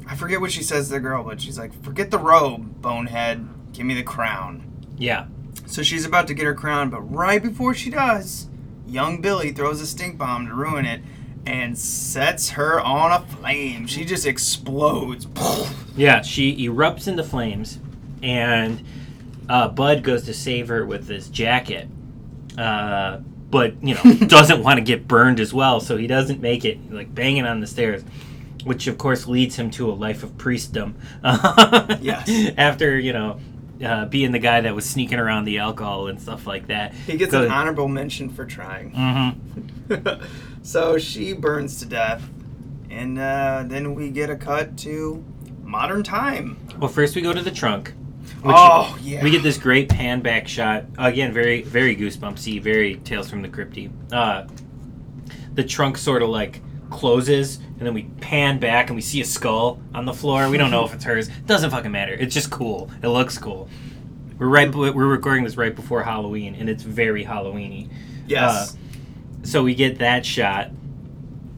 I 0.07 0.17
forget 0.17 0.41
what 0.41 0.51
she 0.51 0.63
says 0.63 0.89
to 0.89 0.95
the 0.95 1.01
girl, 1.01 1.23
but 1.23 1.41
she's 1.41 1.59
like, 1.59 1.73
forget 1.85 2.11
the 2.11 2.19
robe, 2.19 2.81
bonehead. 2.81 3.49
Give 3.73 3.87
me 3.87 3.95
the 3.95 4.03
crown. 4.03 4.65
Yeah. 4.99 5.27
So 5.67 5.83
she's 5.83 6.05
about 6.05 6.27
to 6.29 6.35
get 6.35 6.47
her 6.47 6.55
crown, 6.55 6.91
but 6.91 7.01
right 7.01 7.43
before 7.43 7.75
she 7.75 7.91
does, 7.91 8.49
young 8.87 9.21
Billy 9.21 9.53
throws 9.53 9.81
a 9.81 9.87
stink 9.87 10.19
bomb 10.19 10.47
to 10.47 10.55
ruin 10.55 10.85
it 10.85 11.01
and 11.47 11.79
sets 11.79 12.51
her 12.51 12.81
on 12.81 13.13
a 13.13 13.25
flame. 13.25 13.87
She 13.87 14.05
just 14.05 14.27
explodes. 14.27 15.27
Yeah. 15.97 16.23
She 16.23 16.67
erupts 16.69 17.07
into 17.07 17.23
flames, 17.23 17.79
and 18.23 18.85
uh, 19.49 19.69
Bud 19.69 20.03
goes 20.03 20.25
to 20.25 20.35
save 20.35 20.69
her 20.69 20.85
with 20.85 21.07
this 21.07 21.29
jacket. 21.29 21.89
Uh, 22.59 23.21
but 23.51 23.83
you 23.83 23.95
know 23.95 24.15
doesn't 24.27 24.63
want 24.63 24.79
to 24.79 24.85
get 24.85 25.09
burned 25.09 25.41
as 25.41 25.53
well, 25.53 25.81
so 25.81 25.97
he 25.97 26.07
doesn't 26.07 26.41
make 26.41 26.65
it. 26.65 26.93
Like 26.93 27.15
banging 27.15 27.47
on 27.47 27.61
the 27.61 27.67
stairs, 27.67 28.03
which 28.65 28.87
of 28.87 28.99
course 28.99 29.27
leads 29.27 29.57
him 29.57 29.71
to 29.73 29.91
a 29.91 29.95
life 29.95 30.23
of 30.23 30.37
priestdom. 30.37 30.95
Yes. 32.01 32.53
After 32.57 32.99
you 32.99 33.13
know. 33.13 33.41
Uh, 33.83 34.05
being 34.05 34.31
the 34.31 34.39
guy 34.39 34.61
that 34.61 34.75
was 34.75 34.85
sneaking 34.85 35.19
around 35.19 35.47
the 35.47 35.57
alcohol 35.57 36.09
and 36.09 36.21
stuff 36.21 36.47
like 36.47 36.67
that. 36.67 36.93
He 36.93 37.17
gets 37.17 37.33
an 37.33 37.51
honorable 37.51 37.89
mention 37.89 38.29
for 38.29 38.45
trying. 38.45 38.93
Mm-hmm. 38.93 40.25
so 40.63 40.99
she 40.99 41.33
burns 41.33 41.79
to 41.79 41.87
death, 41.87 42.29
and 42.91 43.19
uh, 43.19 43.65
then 43.67 43.95
we 43.95 44.11
get 44.11 44.29
a 44.29 44.37
cut 44.37 44.77
to 44.81 45.25
modern 45.63 46.03
time. 46.03 46.59
Well, 46.79 46.91
first 46.91 47.17
we 47.17 47.23
go 47.23 47.33
to 47.33 47.41
the 47.41 47.51
trunk. 47.51 47.95
Which 48.43 48.55
oh 48.57 48.97
yeah, 49.03 49.23
We 49.23 49.31
get 49.31 49.43
this 49.43 49.59
great 49.59 49.89
pan 49.89 50.21
back 50.21 50.49
shot. 50.49 50.85
Again, 50.99 51.33
very, 51.33 51.63
very 51.63 51.95
goosebumpsy, 51.95 52.63
very 52.63 52.97
Tales 52.97 53.29
from 53.29 53.43
the 53.43 53.49
Crypty. 53.49 53.91
Uh, 54.13 54.47
the 55.55 55.65
trunk 55.65 55.99
sort 55.99 56.23
of 56.23 56.29
like 56.31 56.63
closes, 56.91 57.57
and 57.57 57.81
then 57.81 57.93
we 57.95 58.05
pan 58.21 58.59
back 58.59 58.89
and 58.89 58.97
we 58.97 59.03
see 59.03 59.21
a 59.21 59.25
skull 59.25 59.81
on 59.95 60.05
the 60.07 60.15
floor. 60.15 60.49
We 60.49 60.57
don't 60.59 60.71
know 60.71 60.85
if 60.85 60.95
it's 60.95 61.05
hers. 61.05 61.29
Doesn't 61.47 61.71
fucking 61.71 61.93
matter. 61.93 62.15
It's 62.15 62.35
just 62.35 62.51
cool. 62.51 62.91
It 63.03 63.09
looks 63.09 63.37
cool. 63.39 63.69
We're 64.39 64.49
right. 64.49 64.75
We're 64.75 64.93
recording 64.93 65.45
this 65.45 65.57
right 65.57 65.75
before 65.75 66.03
Halloween, 66.03 66.55
and 66.55 66.69
it's 66.71 66.83
very 66.83 67.25
Halloweeny. 67.25 67.91
yes. 68.27 68.77
So 69.43 69.63
we 69.63 69.75
get 69.75 69.99
that 69.99 70.25
shot, 70.27 70.71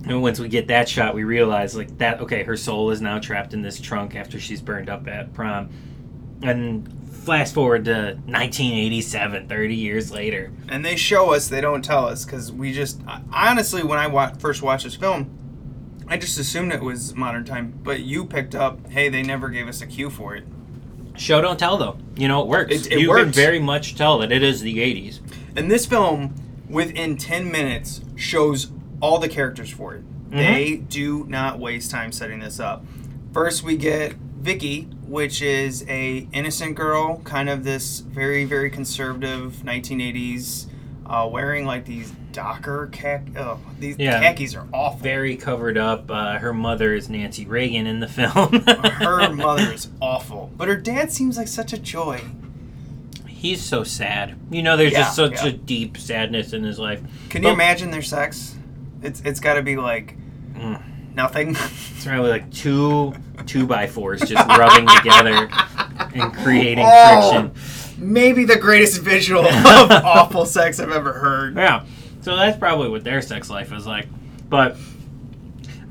And 0.06 0.22
once 0.22 0.38
we 0.38 0.48
get 0.48 0.68
that 0.68 0.88
shot, 0.88 1.14
we 1.14 1.24
realize 1.24 1.76
like 1.76 1.96
that. 1.98 2.20
Okay, 2.20 2.42
her 2.44 2.56
soul 2.56 2.90
is 2.90 3.00
now 3.00 3.18
trapped 3.18 3.54
in 3.54 3.62
this 3.62 3.80
trunk 3.80 4.14
after 4.16 4.38
she's 4.40 4.60
burned 4.60 4.88
up 4.88 5.06
at 5.08 5.32
prom. 5.32 5.70
And 6.42 6.88
fast 7.10 7.54
forward 7.54 7.84
to 7.84 8.18
1987, 8.26 9.48
30 9.48 9.74
years 9.74 10.10
later. 10.10 10.50
And 10.68 10.84
they 10.84 10.96
show 10.96 11.32
us, 11.34 11.48
they 11.48 11.60
don't 11.60 11.82
tell 11.84 12.06
us, 12.06 12.24
because 12.24 12.50
we 12.52 12.72
just 12.72 13.00
honestly, 13.32 13.82
when 13.82 13.98
I 13.98 14.06
wa- 14.08 14.32
first 14.34 14.62
watched 14.62 14.84
this 14.84 14.96
film, 14.96 15.30
I 16.08 16.16
just 16.16 16.38
assumed 16.38 16.72
it 16.72 16.82
was 16.82 17.14
modern 17.14 17.44
time. 17.44 17.78
But 17.82 18.00
you 18.00 18.24
picked 18.24 18.54
up, 18.54 18.88
hey, 18.90 19.08
they 19.08 19.22
never 19.22 19.48
gave 19.48 19.68
us 19.68 19.80
a 19.80 19.86
cue 19.86 20.10
for 20.10 20.34
it. 20.34 20.44
Show 21.16 21.40
don't 21.40 21.58
tell 21.58 21.76
though. 21.76 21.98
You 22.16 22.26
know 22.28 22.40
it 22.42 22.48
works. 22.48 22.72
It- 22.74 22.92
it 22.92 22.98
you 23.00 23.14
can 23.14 23.30
very 23.30 23.58
much 23.60 23.94
tell 23.94 24.18
that 24.18 24.32
it 24.32 24.42
is 24.42 24.60
the 24.62 24.78
80s. 24.78 25.20
And 25.56 25.70
this 25.70 25.86
film, 25.86 26.34
within 26.68 27.16
10 27.16 27.50
minutes, 27.52 28.00
shows 28.16 28.72
all 29.00 29.18
the 29.18 29.28
characters 29.28 29.70
for 29.70 29.94
it. 29.94 30.02
Mm-hmm. 30.30 30.38
They 30.38 30.76
do 30.76 31.24
not 31.28 31.58
waste 31.58 31.90
time 31.90 32.10
setting 32.12 32.40
this 32.40 32.58
up. 32.58 32.84
First, 33.32 33.62
we 33.62 33.76
get 33.76 34.14
Vicky, 34.42 34.82
which 35.06 35.40
is 35.40 35.84
a 35.88 36.26
innocent 36.32 36.74
girl, 36.74 37.18
kind 37.24 37.48
of 37.48 37.62
this 37.64 38.00
very, 38.00 38.44
very 38.44 38.70
conservative 38.70 39.62
1980s, 39.64 40.66
uh, 41.06 41.28
wearing 41.30 41.64
like 41.64 41.84
these 41.84 42.12
Docker 42.32 42.88
khaki. 42.90 43.32
Oh, 43.36 43.60
these 43.78 43.96
Yeah. 43.98 44.20
khakis 44.20 44.54
are 44.54 44.66
awful. 44.72 44.98
Very 45.00 45.36
covered 45.36 45.76
up. 45.78 46.10
Uh, 46.10 46.38
her 46.38 46.52
mother 46.52 46.94
is 46.94 47.08
Nancy 47.08 47.44
Reagan 47.46 47.86
in 47.86 48.00
the 48.00 48.08
film. 48.08 48.62
her 48.66 49.28
mother 49.32 49.70
is 49.72 49.88
awful, 50.00 50.50
but 50.56 50.66
her 50.66 50.76
dad 50.76 51.12
seems 51.12 51.36
like 51.36 51.48
such 51.48 51.72
a 51.72 51.78
joy. 51.78 52.20
He's 53.28 53.62
so 53.62 53.84
sad. 53.84 54.36
You 54.50 54.62
know, 54.62 54.76
there's 54.76 54.92
just 54.92 55.14
such 55.14 55.42
yeah. 55.44 55.48
a 55.48 55.52
deep 55.52 55.98
sadness 55.98 56.52
in 56.52 56.64
his 56.64 56.78
life. 56.78 57.00
Can 57.28 57.42
you 57.42 57.50
imagine 57.50 57.90
their 57.90 58.02
sex? 58.02 58.56
It's 59.02 59.20
it's 59.22 59.40
got 59.40 59.54
to 59.54 59.62
be 59.62 59.76
like 59.76 60.16
Mm. 60.54 60.82
Nothing. 61.14 61.50
It's 61.50 62.04
probably 62.04 62.30
like 62.30 62.52
two 62.52 63.14
two 63.46 63.66
by 63.66 63.86
fours 63.86 64.20
just 64.20 64.46
rubbing 64.48 64.86
together 64.96 65.48
and 66.14 66.32
creating 66.34 66.84
Oh. 66.86 67.50
friction. 67.52 67.98
maybe 67.98 68.44
the 68.44 68.56
greatest 68.58 69.00
visual 69.00 69.44
of 69.46 69.90
awful 69.90 70.46
sex 70.46 70.78
I've 70.80 70.90
ever 70.92 71.12
heard. 71.12 71.56
Yeah. 71.56 71.84
So 72.22 72.36
that's 72.36 72.56
probably 72.58 72.88
what 72.88 73.02
their 73.04 73.20
sex 73.22 73.50
life 73.50 73.72
is 73.72 73.86
like. 73.86 74.06
But 74.48 74.76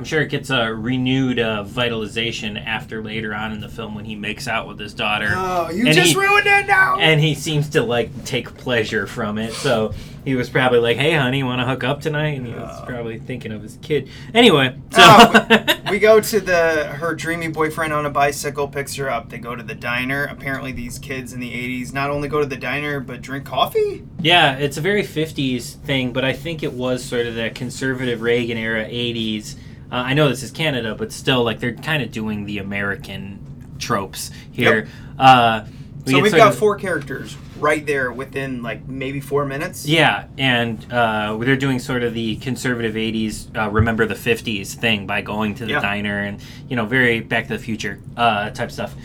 I'm 0.02 0.06
sure 0.06 0.22
it 0.24 0.30
gets 0.30 0.50
a 0.50 0.74
renewed 0.74 1.38
uh, 1.38 1.62
vitalization 1.62 2.58
after 2.58 3.04
later 3.04 3.36
on 3.36 3.52
in 3.52 3.60
the 3.60 3.70
film 3.70 3.94
when 3.94 4.04
he 4.04 4.16
makes 4.16 4.48
out 4.48 4.68
with 4.68 4.80
his 4.80 4.96
daughter. 4.96 5.28
Oh, 5.32 5.70
you 5.70 5.86
And 5.86 5.94
just 5.94 6.14
he- 6.14 6.20
ruined 6.20 6.48
it 6.48 6.66
now. 6.66 6.98
and 6.98 7.22
he 7.22 7.36
seems 7.36 7.70
to 7.70 7.84
like 7.84 8.26
take 8.26 8.58
pleasure 8.58 9.06
from 9.06 9.38
it. 9.38 9.54
So 9.54 9.94
he 10.26 10.34
was 10.34 10.50
probably 10.50 10.80
like, 10.80 10.98
"Hey, 10.98 11.12
honey, 11.14 11.44
want 11.44 11.62
to 11.62 11.68
hook 11.68 11.84
up 11.84 12.02
tonight?" 12.02 12.36
And 12.40 12.48
he 12.48 12.54
was 12.54 12.82
probably 12.88 13.20
thinking 13.20 13.52
of 13.52 13.62
his 13.62 13.78
kid. 13.84 14.10
Anyway, 14.34 14.76
so 14.90 15.02
Oh, 15.04 15.66
we 15.92 16.00
go 16.00 16.20
to 16.20 16.40
the 16.40 16.86
her 16.96 17.14
dreamy 17.14 17.50
boyfriend 17.50 17.94
on 17.94 18.08
a 18.08 18.10
bicycle 18.10 18.68
picks 18.68 18.96
her 18.96 19.08
up. 19.08 19.30
They 19.30 19.38
go 19.38 19.56
to 19.56 19.62
the 19.62 19.76
diner. 19.76 20.24
Apparently, 20.26 20.72
these 20.72 20.98
kids 20.98 21.32
in 21.32 21.40
the 21.40 21.52
'80s 21.54 21.94
not 21.94 22.10
only 22.10 22.28
go 22.28 22.40
to 22.40 22.48
the 22.48 22.58
diner 22.58 23.00
but 23.02 23.22
drink 23.22 23.46
coffee. 23.46 24.02
yeah, 24.20 24.58
it's 24.58 24.78
a 24.78 24.82
very 24.82 25.04
'50s 25.04 25.74
thing, 25.84 26.12
but 26.12 26.26
I 26.26 26.34
think 26.34 26.64
it 26.64 26.74
was 26.74 27.06
sort 27.06 27.28
of 27.28 27.36
that 27.36 27.54
conservative 27.54 28.22
Reagan 28.22 28.58
era 28.58 28.84
'80s. 28.86 29.58
Uh, 29.91 29.95
I 29.95 30.13
know 30.13 30.30
this 30.30 30.41
is 30.43 30.51
Canada, 30.51 30.95
but 30.95 31.12
still, 31.12 31.43
like 31.43 31.60
they're 31.60 31.73
kind 31.75 32.01
of 32.01 32.12
doing 32.12 32.45
the 32.45 32.60
American 32.60 33.75
tropes 33.80 34.32
here. 34.51 34.75
Yep. 34.75 34.88
Uh, 35.19 35.65
we 36.06 36.13
So 36.13 36.19
we've 36.21 36.32
got 36.32 36.54
of- 36.54 36.58
four 36.58 36.77
characters 36.77 37.36
right 37.60 37.86
there 37.86 38.12
within 38.12 38.63
like 38.63 38.88
maybe 38.88 39.19
four 39.19 39.45
minutes. 39.45 39.86
Yeah, 39.88 40.25
and 40.38 40.84
uh, 40.91 41.38
they're 41.41 41.56
doing 41.56 41.77
sort 41.80 42.04
of 42.04 42.13
the 42.13 42.38
conservative 42.38 42.95
'80s, 42.95 43.56
uh, 43.56 43.69
remember 43.69 44.06
the 44.06 44.15
'50s 44.15 44.73
thing 44.73 45.06
by 45.06 45.21
going 45.21 45.56
to 45.56 45.65
the 45.65 45.71
Yeah. 45.73 45.82
diner 45.82 46.19
and 46.19 46.39
you 46.69 46.75
know 46.75 46.86
very 46.86 47.19
Back 47.19 47.47
to 47.49 47.54
the 47.58 47.60
Future 47.63 47.99
uh, 48.17 48.49
type 48.51 48.71
stuff. 48.71 48.95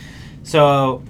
So 0.44 1.02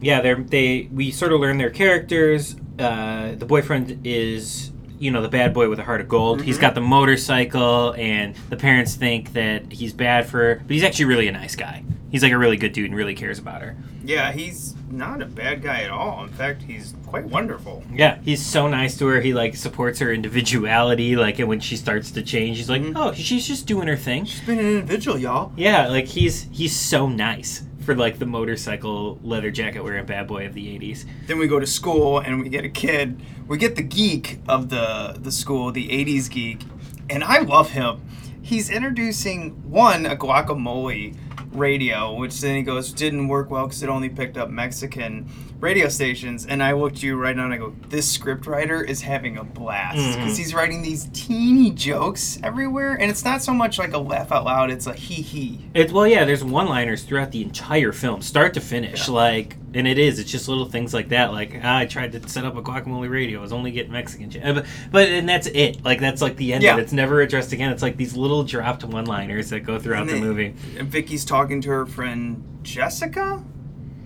yeah, 0.00 0.20
they 0.20 0.30
are 0.30 0.42
they 0.42 0.88
we 0.92 1.12
sort 1.12 1.32
of 1.32 1.40
learn 1.40 1.58
their 1.58 1.70
characters. 1.70 2.56
Uh, 2.78 3.32
the 3.36 3.46
boyfriend 3.46 4.00
is 4.04 4.71
you 5.02 5.10
know 5.10 5.20
the 5.20 5.28
bad 5.28 5.52
boy 5.52 5.68
with 5.68 5.80
a 5.80 5.82
heart 5.82 6.00
of 6.00 6.08
gold. 6.08 6.42
He's 6.42 6.54
mm-hmm. 6.54 6.60
got 6.60 6.74
the 6.76 6.80
motorcycle, 6.80 7.92
and 7.98 8.36
the 8.50 8.56
parents 8.56 8.94
think 8.94 9.32
that 9.32 9.72
he's 9.72 9.92
bad 9.92 10.26
for 10.26 10.38
her, 10.38 10.54
but 10.64 10.70
he's 10.70 10.84
actually 10.84 11.06
really 11.06 11.26
a 11.26 11.32
nice 11.32 11.56
guy. 11.56 11.82
He's 12.12 12.22
like 12.22 12.30
a 12.30 12.38
really 12.38 12.56
good 12.56 12.72
dude 12.72 12.86
and 12.86 12.94
really 12.94 13.14
cares 13.14 13.40
about 13.40 13.62
her. 13.62 13.76
Yeah, 14.04 14.30
he's 14.30 14.76
not 14.90 15.20
a 15.20 15.26
bad 15.26 15.62
guy 15.62 15.82
at 15.82 15.90
all. 15.90 16.22
In 16.22 16.30
fact, 16.30 16.62
he's 16.62 16.94
quite 17.06 17.24
wonderful. 17.24 17.82
Yeah, 17.92 18.18
he's 18.22 18.44
so 18.44 18.68
nice 18.68 18.96
to 18.98 19.06
her. 19.08 19.20
He 19.20 19.34
like 19.34 19.56
supports 19.56 19.98
her 19.98 20.12
individuality. 20.12 21.16
Like, 21.16 21.40
and 21.40 21.48
when 21.48 21.58
she 21.58 21.76
starts 21.76 22.12
to 22.12 22.22
change, 22.22 22.58
he's 22.58 22.70
like, 22.70 22.82
mm-hmm. 22.82 22.96
"Oh, 22.96 23.12
she's 23.12 23.48
just 23.48 23.66
doing 23.66 23.88
her 23.88 23.96
thing." 23.96 24.24
She's 24.24 24.46
been 24.46 24.60
an 24.60 24.66
individual, 24.66 25.18
y'all. 25.18 25.52
Yeah, 25.56 25.88
like 25.88 26.06
he's 26.06 26.46
he's 26.52 26.76
so 26.76 27.08
nice 27.08 27.64
for 27.84 27.94
like 27.94 28.18
the 28.18 28.26
motorcycle 28.26 29.18
leather 29.22 29.50
jacket 29.50 29.82
wearing 29.82 30.06
bad 30.06 30.26
boy 30.26 30.46
of 30.46 30.54
the 30.54 30.66
'80s. 30.78 31.04
Then 31.26 31.38
we 31.38 31.46
go 31.46 31.58
to 31.60 31.66
school 31.66 32.18
and 32.18 32.40
we 32.40 32.48
get 32.48 32.64
a 32.64 32.68
kid. 32.68 33.20
We 33.48 33.58
get 33.58 33.76
the 33.76 33.82
geek 33.82 34.38
of 34.48 34.68
the 34.68 35.16
the 35.18 35.32
school, 35.32 35.72
the 35.72 35.88
'80s 35.88 36.30
geek, 36.30 36.62
and 37.10 37.22
I 37.24 37.40
love 37.40 37.70
him. 37.70 38.02
He's 38.42 38.70
introducing 38.70 39.70
one 39.70 40.06
a 40.06 40.16
guacamole 40.16 41.16
radio, 41.52 42.14
which 42.14 42.40
then 42.40 42.56
he 42.56 42.62
goes 42.62 42.92
didn't 42.92 43.28
work 43.28 43.50
well 43.50 43.66
because 43.66 43.82
it 43.82 43.88
only 43.88 44.08
picked 44.08 44.36
up 44.36 44.50
Mexican 44.50 45.28
radio 45.62 45.88
stations. 45.88 46.44
And 46.44 46.62
I 46.62 46.72
looked 46.72 47.02
you 47.02 47.16
right 47.16 47.34
now 47.34 47.44
and 47.44 47.54
I 47.54 47.56
go, 47.56 47.72
this 47.88 48.10
script 48.10 48.46
writer 48.46 48.82
is 48.82 49.00
having 49.00 49.38
a 49.38 49.44
blast 49.44 50.18
because 50.18 50.36
he's 50.36 50.52
writing 50.52 50.82
these 50.82 51.08
teeny 51.14 51.70
jokes 51.70 52.38
everywhere, 52.42 52.94
and 52.94 53.10
it's 53.10 53.24
not 53.24 53.42
so 53.42 53.54
much 53.54 53.78
like 53.78 53.92
a 53.92 53.98
laugh 53.98 54.32
out 54.32 54.44
loud; 54.44 54.70
it's 54.70 54.86
a 54.86 54.92
hee 54.92 55.22
hee. 55.22 55.70
It's 55.72 55.92
well, 55.92 56.06
yeah. 56.06 56.24
There's 56.24 56.42
one-liners 56.42 57.04
throughout 57.04 57.30
the 57.30 57.42
entire 57.42 57.92
film, 57.92 58.22
start 58.22 58.54
to 58.54 58.60
finish. 58.60 59.08
Yeah. 59.08 59.14
Like, 59.14 59.56
and 59.74 59.86
it 59.86 59.98
is. 59.98 60.18
It's 60.18 60.30
just 60.30 60.48
little 60.48 60.66
things 60.66 60.92
like 60.92 61.10
that. 61.10 61.32
Like, 61.32 61.58
ah, 61.62 61.78
I 61.78 61.86
tried 61.86 62.12
to 62.12 62.28
set 62.28 62.44
up 62.44 62.56
a 62.56 62.62
guacamole 62.62 63.08
radio. 63.08 63.38
I 63.38 63.42
was 63.42 63.52
only 63.52 63.70
getting 63.70 63.92
Mexican. 63.92 64.30
Ch-. 64.30 64.42
But, 64.42 64.66
but 64.90 65.08
and 65.08 65.28
that's 65.28 65.46
it. 65.46 65.84
Like, 65.84 66.00
that's 66.00 66.20
like 66.20 66.36
the 66.36 66.52
end. 66.52 66.64
Yeah. 66.64 66.74
of 66.74 66.80
it. 66.80 66.82
It's 66.82 66.92
never 66.92 67.20
addressed 67.20 67.52
again. 67.52 67.70
It's 67.70 67.82
like 67.82 67.96
these 67.96 68.16
little 68.16 68.42
dropped 68.42 68.82
one-liners 68.84 69.50
that 69.50 69.60
go 69.60 69.78
throughout 69.78 70.02
And 70.02 70.10
the 70.10 70.20
movie. 70.20 70.54
And 70.76 70.88
Vicky's 70.88 71.24
talking 71.24 71.60
to 71.62 71.70
her 71.70 71.86
friend 71.86 72.58
Jessica, 72.62 73.44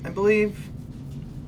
I 0.04 0.10
believe. 0.10 0.70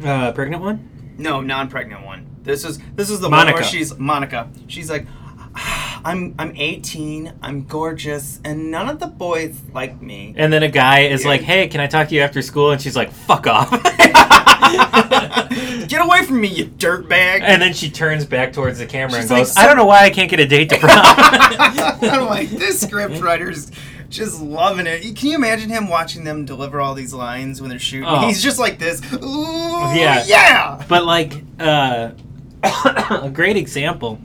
Uh, 0.05 0.33
pregnant 0.33 0.63
one. 0.63 1.15
No, 1.19 1.41
non-pregnant 1.41 2.05
one. 2.05 2.27
This 2.43 2.65
is 2.65 2.79
this 2.95 3.11
is 3.11 3.21
the 3.21 3.29
one 3.29 3.47
where 3.53 3.65
she's 3.65 3.97
Monica. 3.99 4.49
She's 4.69 4.89
like, 4.91 5.07
I'm 6.05 6.35
I'm 6.39 6.55
18. 6.57 7.33
I'm 7.43 7.65
gorgeous, 7.65 8.41
and 8.45 8.71
none 8.71 8.89
of 8.89 9.01
the 9.01 9.09
boys 9.09 9.61
like 9.75 10.01
me. 10.01 10.35
And 10.37 10.53
then 10.53 10.63
a 10.63 10.69
guy 10.71 11.01
is 11.01 11.25
Yeah. 11.25 11.31
like, 11.31 11.41
"Hey, 11.43 11.67
can 11.69 11.81
I 11.81 11.87
talk 11.89 12.09
to 12.09 12.15
you 12.15 12.21
after 12.21 12.41
school?" 12.43 12.71
And 12.71 12.81
she's 12.81 12.97
like, 12.97 13.11
"Fuck 13.11 13.47
off." 13.47 13.71
Get 15.89 16.05
away 16.05 16.25
from 16.25 16.41
me, 16.41 16.49
you 16.49 16.67
dirtbag! 16.67 17.41
and 17.41 17.61
then 17.63 17.73
she 17.73 17.91
turns 17.91 18.27
back 18.27 18.53
towards 18.53 18.79
the 18.79 18.87
camera 18.87 19.21
She's 19.21 19.31
and 19.31 19.41
goes, 19.41 19.57
like, 19.57 19.65
"I 19.65 19.67
don't 19.67 19.77
know 19.77 19.87
why 19.87 20.05
I 20.05 20.11
can't 20.11 20.31
get 20.31 20.39
a 20.39 20.47
date 20.47 20.69
to 20.71 20.79
prom." 20.79 20.91
I'm 20.95 22.27
like, 22.27 22.51
this 22.51 22.81
script 22.81 23.21
writer's 23.21 23.71
just 24.09 24.40
loving 24.40 24.87
it. 24.87 25.03
Can 25.16 25.29
you 25.31 25.37
imagine 25.37 25.68
him 25.71 25.88
watching 25.88 26.25
them 26.25 26.44
deliver 26.44 26.81
all 26.81 26.94
these 26.94 27.12
lines 27.12 27.61
when 27.61 27.71
they're 27.71 27.79
shooting? 27.79 28.09
Oh. 28.09 28.27
He's 28.27 28.42
just 28.42 28.59
like 28.59 28.79
this. 28.79 29.01
Ooh, 29.12 29.92
Yeah. 29.94 30.25
yeah. 30.27 30.85
but 30.88 31.05
like 31.05 31.42
uh, 31.61 32.11
a 32.62 33.31
great 33.33 33.57
example 33.57 34.18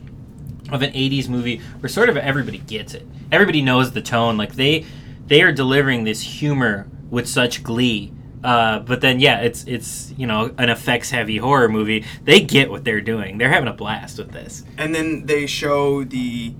of 0.72 0.82
an 0.82 0.92
80s 0.92 1.28
movie 1.28 1.58
where 1.80 1.88
sort 1.88 2.08
of 2.08 2.16
everybody 2.16 2.56
gets 2.58 2.94
it 2.94 3.06
everybody 3.30 3.60
knows 3.60 3.92
the 3.92 4.00
tone 4.00 4.36
like 4.38 4.54
they 4.54 4.84
they 5.26 5.42
are 5.42 5.52
delivering 5.52 6.04
this 6.04 6.22
humor 6.22 6.88
with 7.10 7.28
such 7.28 7.62
glee 7.62 8.10
uh, 8.42 8.78
but 8.80 9.02
then 9.02 9.20
yeah 9.20 9.40
it's 9.40 9.64
it's 9.64 10.12
you 10.16 10.26
know 10.26 10.52
an 10.56 10.70
effects 10.70 11.10
heavy 11.10 11.36
horror 11.36 11.68
movie 11.68 12.04
they 12.24 12.40
get 12.40 12.70
what 12.70 12.82
they're 12.82 13.02
doing 13.02 13.36
they're 13.36 13.50
having 13.52 13.68
a 13.68 13.72
blast 13.74 14.16
with 14.18 14.30
this 14.32 14.64
and 14.78 14.94
then 14.94 15.26
they 15.26 15.46
show 15.46 16.02
the 16.02 16.54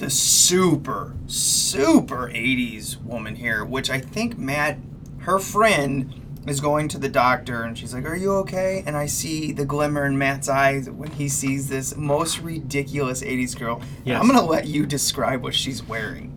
the 0.00 0.10
super 0.10 1.14
super 1.26 2.28
80s 2.28 3.00
woman 3.02 3.36
here 3.36 3.64
which 3.64 3.88
i 3.90 3.98
think 4.00 4.36
matt 4.38 4.78
her 5.20 5.38
friend 5.38 6.14
is 6.46 6.58
going 6.60 6.88
to 6.88 6.98
the 6.98 7.08
doctor 7.08 7.62
and 7.62 7.76
she's 7.78 7.92
like 7.94 8.04
are 8.06 8.16
you 8.16 8.32
okay 8.32 8.82
and 8.86 8.96
i 8.96 9.04
see 9.06 9.52
the 9.52 9.64
glimmer 9.64 10.06
in 10.06 10.16
matt's 10.18 10.48
eyes 10.48 10.88
when 10.90 11.10
he 11.12 11.28
sees 11.28 11.68
this 11.68 11.94
most 11.96 12.40
ridiculous 12.40 13.22
80s 13.22 13.56
girl 13.58 13.82
Yes. 14.04 14.20
i'm 14.20 14.26
gonna 14.26 14.42
let 14.44 14.66
you 14.66 14.86
describe 14.86 15.42
what 15.42 15.54
she's 15.54 15.82
wearing 15.86 16.36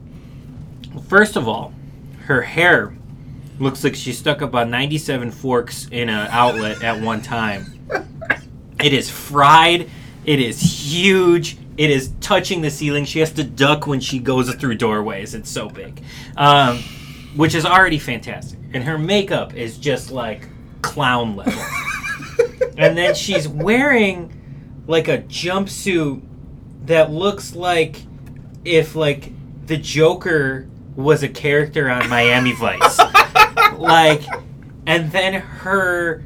First 1.07 1.35
of 1.35 1.47
all, 1.47 1.73
her 2.25 2.43
hair 2.43 2.95
looks 3.59 3.83
like 3.83 3.95
she 3.95 4.13
stuck 4.13 4.41
about 4.41 4.69
97 4.69 5.31
forks 5.31 5.87
in 5.91 6.07
an 6.07 6.27
outlet 6.29 6.83
at 6.83 7.01
one 7.01 7.21
time. 7.21 7.65
It 8.79 8.91
is 8.93 9.09
fried. 9.09 9.89
It 10.25 10.39
is 10.39 10.59
huge. 10.59 11.57
It 11.77 11.89
is 11.89 12.11
touching 12.21 12.61
the 12.61 12.69
ceiling. 12.69 13.05
She 13.05 13.19
has 13.19 13.31
to 13.33 13.43
duck 13.43 13.87
when 13.87 13.99
she 13.99 14.19
goes 14.19 14.53
through 14.55 14.75
doorways. 14.75 15.33
It's 15.33 15.49
so 15.49 15.69
big, 15.69 16.03
um, 16.37 16.77
which 17.35 17.55
is 17.55 17.65
already 17.65 17.99
fantastic. 17.99 18.59
And 18.73 18.83
her 18.83 18.97
makeup 18.97 19.55
is 19.55 19.77
just 19.77 20.11
like 20.11 20.47
clown 20.81 21.35
level. 21.35 21.63
and 22.77 22.97
then 22.97 23.15
she's 23.15 23.47
wearing 23.47 24.31
like 24.87 25.07
a 25.07 25.19
jumpsuit 25.19 26.21
that 26.85 27.11
looks 27.11 27.55
like 27.55 28.01
if 28.65 28.95
like 28.95 29.31
the 29.65 29.77
Joker 29.77 30.67
was 30.95 31.23
a 31.23 31.29
character 31.29 31.89
on 31.89 32.09
Miami 32.09 32.53
Vice. 32.53 32.99
like, 33.77 34.23
and 34.85 35.11
then 35.11 35.33
her 35.33 36.23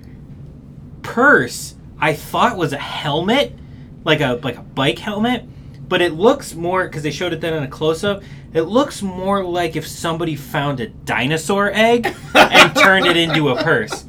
purse, 1.04 1.76
I 2.00 2.14
thought 2.14 2.58
was 2.58 2.74
a 2.74 2.78
helmet, 2.78 3.54
like 4.08 4.22
a 4.22 4.40
like 4.42 4.58
a 4.58 4.62
bike 4.62 4.98
helmet, 4.98 5.44
but 5.88 6.02
it 6.02 6.14
looks 6.14 6.56
more 6.56 6.88
because 6.88 7.04
they 7.04 7.12
showed 7.12 7.34
it 7.34 7.42
then 7.42 7.54
in 7.54 7.62
a 7.62 7.68
close 7.68 8.04
up. 8.04 8.24
It 8.54 8.62
looks 8.62 9.02
more 9.02 9.44
like 9.44 9.76
if 9.76 9.86
somebody 9.86 10.36
found 10.36 10.80
a 10.80 10.88
dinosaur 10.88 11.72
egg 11.74 12.16
and 12.34 12.76
turned 12.78 13.06
it 13.06 13.18
into 13.18 13.50
a 13.50 13.62
purse. 13.62 14.06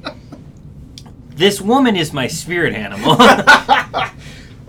This 1.30 1.60
woman 1.60 1.96
is 1.96 2.12
my 2.12 2.28
spirit 2.28 2.74
animal. 2.74 3.16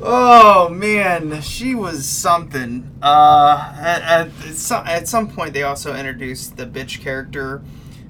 Oh 0.01 0.69
man, 0.69 1.41
she 1.41 1.75
was 1.75 2.07
something. 2.07 2.89
Uh, 3.01 3.73
at, 3.77 4.01
at, 4.01 4.31
some, 4.55 4.87
at 4.87 5.09
some 5.09 5.29
point, 5.29 5.53
they 5.53 5.63
also 5.63 5.93
introduced 5.93 6.55
the 6.55 6.65
bitch 6.65 7.01
character, 7.01 7.61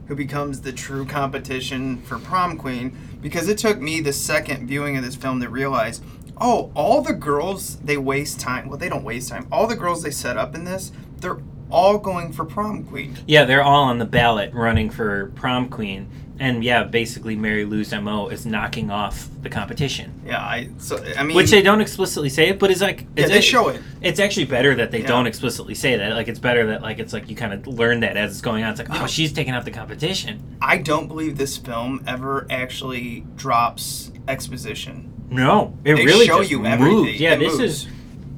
who 0.07 0.15
becomes 0.15 0.61
the 0.61 0.71
true 0.71 1.03
competition 1.05 1.99
for 2.03 2.19
prom 2.19 2.57
queen. 2.57 2.95
Because 3.21 3.49
it 3.49 3.57
took 3.57 3.81
me 3.81 4.01
the 4.01 4.13
second 4.13 4.67
viewing 4.67 4.97
of 4.97 5.03
this 5.03 5.15
film 5.15 5.41
to 5.41 5.49
realize, 5.49 6.01
oh, 6.41 6.71
all 6.75 7.01
the 7.01 7.13
girls 7.13 7.77
they 7.77 7.97
waste 7.97 8.39
time. 8.39 8.69
Well, 8.69 8.77
they 8.77 8.89
don't 8.89 9.03
waste 9.03 9.29
time. 9.29 9.47
All 9.51 9.67
the 9.67 9.75
girls 9.75 10.03
they 10.03 10.11
set 10.11 10.37
up 10.37 10.55
in 10.55 10.63
this, 10.65 10.91
they're 11.17 11.39
all 11.69 11.97
going 11.99 12.33
for 12.33 12.45
prom 12.45 12.83
queen. 12.83 13.15
yeah, 13.27 13.45
they're 13.45 13.61
all 13.63 13.83
on 13.83 13.99
the 13.99 14.05
ballot 14.05 14.53
running 14.53 14.89
for 14.89 15.31
prom 15.35 15.69
queen. 15.69 16.09
And 16.41 16.63
yeah, 16.63 16.85
basically 16.85 17.35
Mary 17.35 17.65
Lou's 17.65 17.93
MO 17.93 18.29
is 18.29 18.45
knocking 18.45 18.89
off 18.89 19.27
the 19.41 19.49
competition. 19.49 20.21
Yeah, 20.25 20.39
I. 20.39 20.69
So 20.77 21.03
I 21.17 21.23
mean, 21.23 21.35
Which 21.35 21.51
they 21.51 21.61
don't 21.61 21.81
explicitly 21.81 22.29
say 22.29 22.47
it, 22.47 22.59
but 22.59 22.71
it's 22.71 22.79
like 22.79 23.01
Yeah, 23.17 23.25
it's 23.25 23.29
they 23.33 23.41
show 23.41 23.67
it. 23.67 23.81
It's 24.01 24.21
actually 24.21 24.45
better 24.45 24.73
that 24.75 24.89
they 24.89 25.01
Yeah. 25.01 25.07
don't 25.07 25.27
explicitly 25.27 25.75
say 25.75 25.97
that. 25.97 26.13
Like 26.13 26.29
it's 26.29 26.39
better 26.39 26.67
that 26.67 26.81
like 26.81 26.97
it's 26.97 27.11
like 27.11 27.29
you 27.29 27.35
kind 27.35 27.51
of 27.53 27.67
learn 27.67 27.99
that 27.99 28.15
as 28.15 28.31
it's 28.31 28.39
going 28.41 28.63
on. 28.63 28.71
It's 28.71 28.79
like 28.79 28.87
Yeah. 28.87 29.03
oh 29.03 29.07
she's 29.07 29.33
taking 29.33 29.53
out 29.53 29.65
the 29.65 29.71
competition. 29.71 30.41
I 30.61 30.77
don't 30.77 31.07
believe 31.09 31.37
this 31.37 31.57
film 31.57 32.01
ever 32.07 32.47
actually 32.49 33.25
drops 33.35 34.11
exposition. 34.29 35.11
No, 35.29 35.77
it 35.83 35.95
They 35.95 36.05
really 36.05 36.25
show 36.25 36.39
just 36.39 36.49
you 36.51 36.59
moves. 36.59 36.69
everything. 36.69 37.15
Yeah, 37.21 37.33
It 37.33 37.39
this 37.39 37.57
moves. 37.57 37.83
is. 37.83 37.87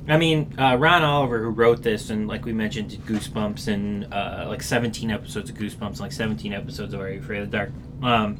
I 0.07 0.17
mean, 0.17 0.53
uh, 0.57 0.75
Ron 0.77 1.03
Oliver, 1.03 1.41
who 1.43 1.49
wrote 1.49 1.83
this, 1.83 2.09
and 2.09 2.27
like 2.27 2.43
we 2.43 2.53
mentioned, 2.53 2.89
did 2.89 3.05
Goosebumps 3.05 3.67
and 3.67 4.11
uh, 4.13 4.45
like 4.47 4.61
17 4.63 5.09
episodes 5.11 5.49
of 5.49 5.55
Goosebumps, 5.55 5.87
and 5.91 5.99
like 6.01 6.11
17 6.11 6.51
episodes 6.53 6.93
of 6.93 6.99
Are 6.99 7.09
You 7.11 7.19
Afraid 7.19 7.43
of 7.43 7.51
the 7.51 7.57
Dark? 7.57 7.71
Um, 8.03 8.37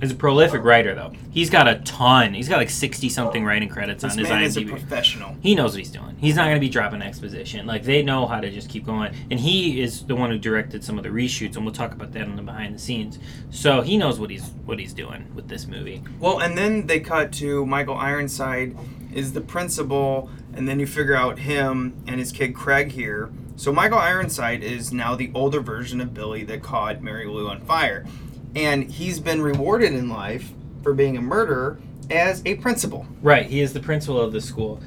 is 0.00 0.12
a 0.12 0.14
prolific 0.14 0.62
writer 0.64 0.94
though. 0.94 1.12
He's 1.30 1.50
got 1.50 1.68
a 1.68 1.76
ton. 1.80 2.34
He's 2.34 2.48
got 2.48 2.56
like 2.56 2.70
60 2.70 3.08
something 3.08 3.44
writing 3.44 3.68
credits 3.68 4.02
This 4.02 4.12
on 4.12 4.18
his 4.18 4.28
man 4.28 4.42
is 4.42 4.56
a 4.56 4.64
professional. 4.64 5.36
he 5.40 5.54
knows 5.54 5.72
what 5.72 5.78
he's 5.78 5.90
doing. 5.90 6.16
He's 6.18 6.36
not 6.36 6.44
going 6.44 6.56
to 6.56 6.60
be 6.60 6.68
dropping 6.68 7.02
exposition. 7.02 7.66
Like 7.66 7.84
they 7.84 8.02
know 8.02 8.26
how 8.26 8.40
to 8.40 8.50
just 8.50 8.68
keep 8.68 8.86
going. 8.86 9.14
And 9.30 9.40
he 9.40 9.80
is 9.80 10.04
the 10.04 10.16
one 10.16 10.30
who 10.30 10.38
directed 10.38 10.84
some 10.84 10.98
of 10.98 11.04
the 11.04 11.10
reshoots, 11.10 11.56
and 11.56 11.64
we'll 11.64 11.74
talk 11.74 11.92
about 11.92 12.12
that 12.12 12.22
in 12.22 12.36
the 12.36 12.42
behind 12.42 12.74
the 12.74 12.78
scenes. 12.78 13.18
So 13.50 13.82
he 13.82 13.96
knows 13.96 14.18
what 14.18 14.30
he's 14.30 14.48
what 14.64 14.78
he's 14.78 14.92
doing 14.92 15.30
with 15.34 15.48
this 15.48 15.66
movie. 15.66 16.02
Well, 16.18 16.40
and 16.40 16.56
then 16.56 16.86
they 16.86 17.00
cut 17.00 17.32
to 17.34 17.66
Michael 17.66 17.96
Ironside 17.96 18.76
is 19.12 19.32
the 19.32 19.40
principal, 19.40 20.30
and 20.54 20.68
then 20.68 20.78
you 20.80 20.86
figure 20.86 21.14
out 21.14 21.40
him 21.40 22.02
and 22.06 22.18
his 22.18 22.32
kid 22.32 22.54
Craig 22.54 22.92
here. 22.92 23.30
So 23.56 23.72
Michael 23.72 23.98
Ironside 23.98 24.62
is 24.62 24.92
now 24.92 25.14
the 25.14 25.30
older 25.34 25.60
version 25.60 26.00
of 26.00 26.14
Billy 26.14 26.44
that 26.44 26.62
caught 26.62 27.02
Mary 27.02 27.26
Lou 27.26 27.48
on 27.48 27.60
fire, 27.60 28.06
and 28.54 28.90
he's 28.90 29.20
been 29.20 29.42
rewarded 29.42 29.92
in 29.92 30.08
life 30.08 30.52
for 30.82 30.94
being 30.94 31.16
a 31.16 31.20
murderer 31.22 31.78
as 32.10 32.42
a 32.44 32.56
principal. 32.56 33.06
Right, 33.22 33.46
he 33.46 33.60
is 33.60 33.72
the 33.72 33.80
principal 33.80 34.20
of 34.20 34.32
the 34.32 34.40
school. 34.40 34.80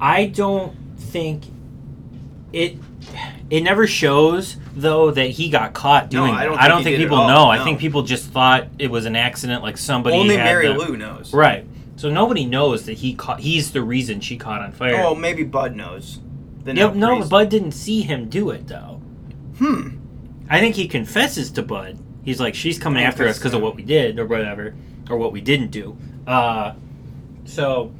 I 0.00 0.26
don't 0.26 0.74
think 0.98 1.44
it. 2.52 2.78
It 3.50 3.62
never 3.62 3.86
shows 3.86 4.56
though 4.74 5.10
that 5.10 5.30
he 5.30 5.50
got 5.50 5.74
caught 5.74 6.04
No, 6.12 6.26
doing. 6.26 6.34
I 6.34 6.44
don't. 6.44 6.58
I 6.58 6.68
don't 6.68 6.78
think 6.78 6.88
he 6.88 6.92
think 6.96 6.98
did 7.00 7.04
at 7.06 7.10
people 7.10 7.28
know. 7.28 7.48
I 7.48 7.62
think 7.62 7.78
people 7.78 8.02
just 8.02 8.30
thought 8.30 8.68
it 8.78 8.90
was 8.90 9.04
an 9.04 9.16
accident, 9.16 9.62
like 9.62 9.76
somebody. 9.76 10.16
Only 10.16 10.36
Mary 10.36 10.68
the- 10.68 10.74
Lou 10.74 10.96
knows. 10.96 11.32
Right. 11.32 11.66
So 11.96 12.10
nobody 12.10 12.46
knows 12.46 12.86
that 12.86 12.94
he 12.94 13.14
caught. 13.14 13.40
He's 13.40 13.72
the 13.72 13.82
reason 13.82 14.20
she 14.20 14.36
caught 14.36 14.62
on 14.62 14.72
fire. 14.72 15.02
Oh, 15.04 15.14
maybe 15.14 15.44
Bud 15.44 15.76
knows. 15.76 16.20
The 16.64 16.74
Yep, 16.74 16.94
no. 16.94 17.24
Bud 17.24 17.48
didn't 17.48 17.72
see 17.72 18.02
him 18.02 18.28
do 18.28 18.50
it 18.50 18.66
though. 18.68 19.00
Hmm. 19.58 19.98
I 20.48 20.60
think 20.60 20.74
he 20.76 20.88
confesses 20.88 21.50
to 21.52 21.62
Bud. 21.62 21.98
He's 22.24 22.40
like, 22.40 22.54
she's 22.54 22.78
coming 22.78 23.02
after 23.04 23.26
us 23.26 23.38
because, 23.38 23.54
of 23.54 23.62
what 23.62 23.74
we 23.74 23.82
did 23.82 24.18
or 24.18 24.26
whatever, 24.26 24.74
or 25.10 25.16
what 25.16 25.32
we 25.32 25.40
didn't 25.40 25.70
do. 25.70 25.96
Uh, 26.26 26.74
so 27.44 27.92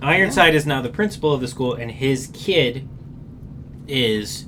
Ironside 0.00 0.54
is 0.54 0.66
now 0.66 0.80
the 0.80 0.88
principal 0.88 1.32
of 1.32 1.40
the 1.40 1.48
school, 1.48 1.74
and 1.74 1.90
his 1.90 2.30
kid 2.32 2.88
is 3.86 4.46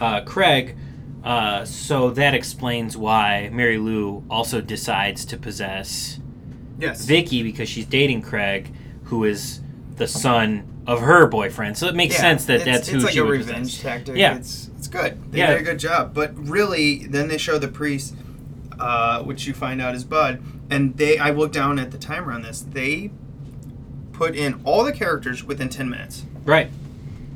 uh, 0.00 0.20
Craig. 0.22 0.76
Uh, 1.24 1.64
so 1.64 2.10
that 2.10 2.34
explains 2.34 2.96
why 2.96 3.48
Mary 3.52 3.78
Lou 3.78 4.24
also 4.30 4.60
decides 4.60 5.24
to 5.26 5.36
possess 5.36 6.20
Yes. 6.78 7.04
Vicky 7.04 7.42
because 7.42 7.68
she's 7.68 7.86
dating 7.86 8.22
Craig, 8.22 8.72
who 9.04 9.24
is 9.24 9.60
the 9.96 10.08
son 10.08 10.64
of 10.86 11.00
her 11.00 11.26
boyfriend. 11.26 11.76
So 11.78 11.86
it 11.86 11.94
makes 11.94 12.14
Yeah, 12.14 12.20
sense 12.20 12.44
that 12.46 12.64
that's 12.64 12.88
who 12.88 12.96
it's 12.96 13.04
like 13.06 13.14
she 13.14 13.20
a 13.20 13.24
revenge 13.24 13.68
possess. 13.70 13.82
tactic. 13.82 14.16
Yeah. 14.16 14.36
it's 14.36 14.70
it's 14.76 14.88
good. 14.88 15.18
They 15.32 15.38
Yeah. 15.38 15.52
did 15.52 15.60
a 15.62 15.64
good 15.64 15.78
job. 15.78 16.12
But 16.14 16.32
really, 16.36 17.06
then 17.06 17.28
they 17.28 17.38
show 17.38 17.58
the 17.58 17.68
priest, 17.68 18.14
uh, 18.78 19.22
which 19.22 19.46
you 19.46 19.54
find 19.54 19.80
out 19.80 19.94
is 19.94 20.04
Bud, 20.04 20.42
and 20.70 20.96
they. 20.96 21.18
I 21.18 21.30
looked 21.30 21.54
down 21.54 21.78
at 21.78 21.90
the 21.90 21.98
timer 21.98 22.32
on 22.32 22.42
this. 22.42 22.60
They 22.60 23.10
put 24.12 24.34
in 24.34 24.60
all 24.64 24.84
the 24.84 24.92
characters 24.92 25.42
within 25.44 25.68
ten 25.68 25.88
minutes. 25.88 26.24
Right. 26.44 26.70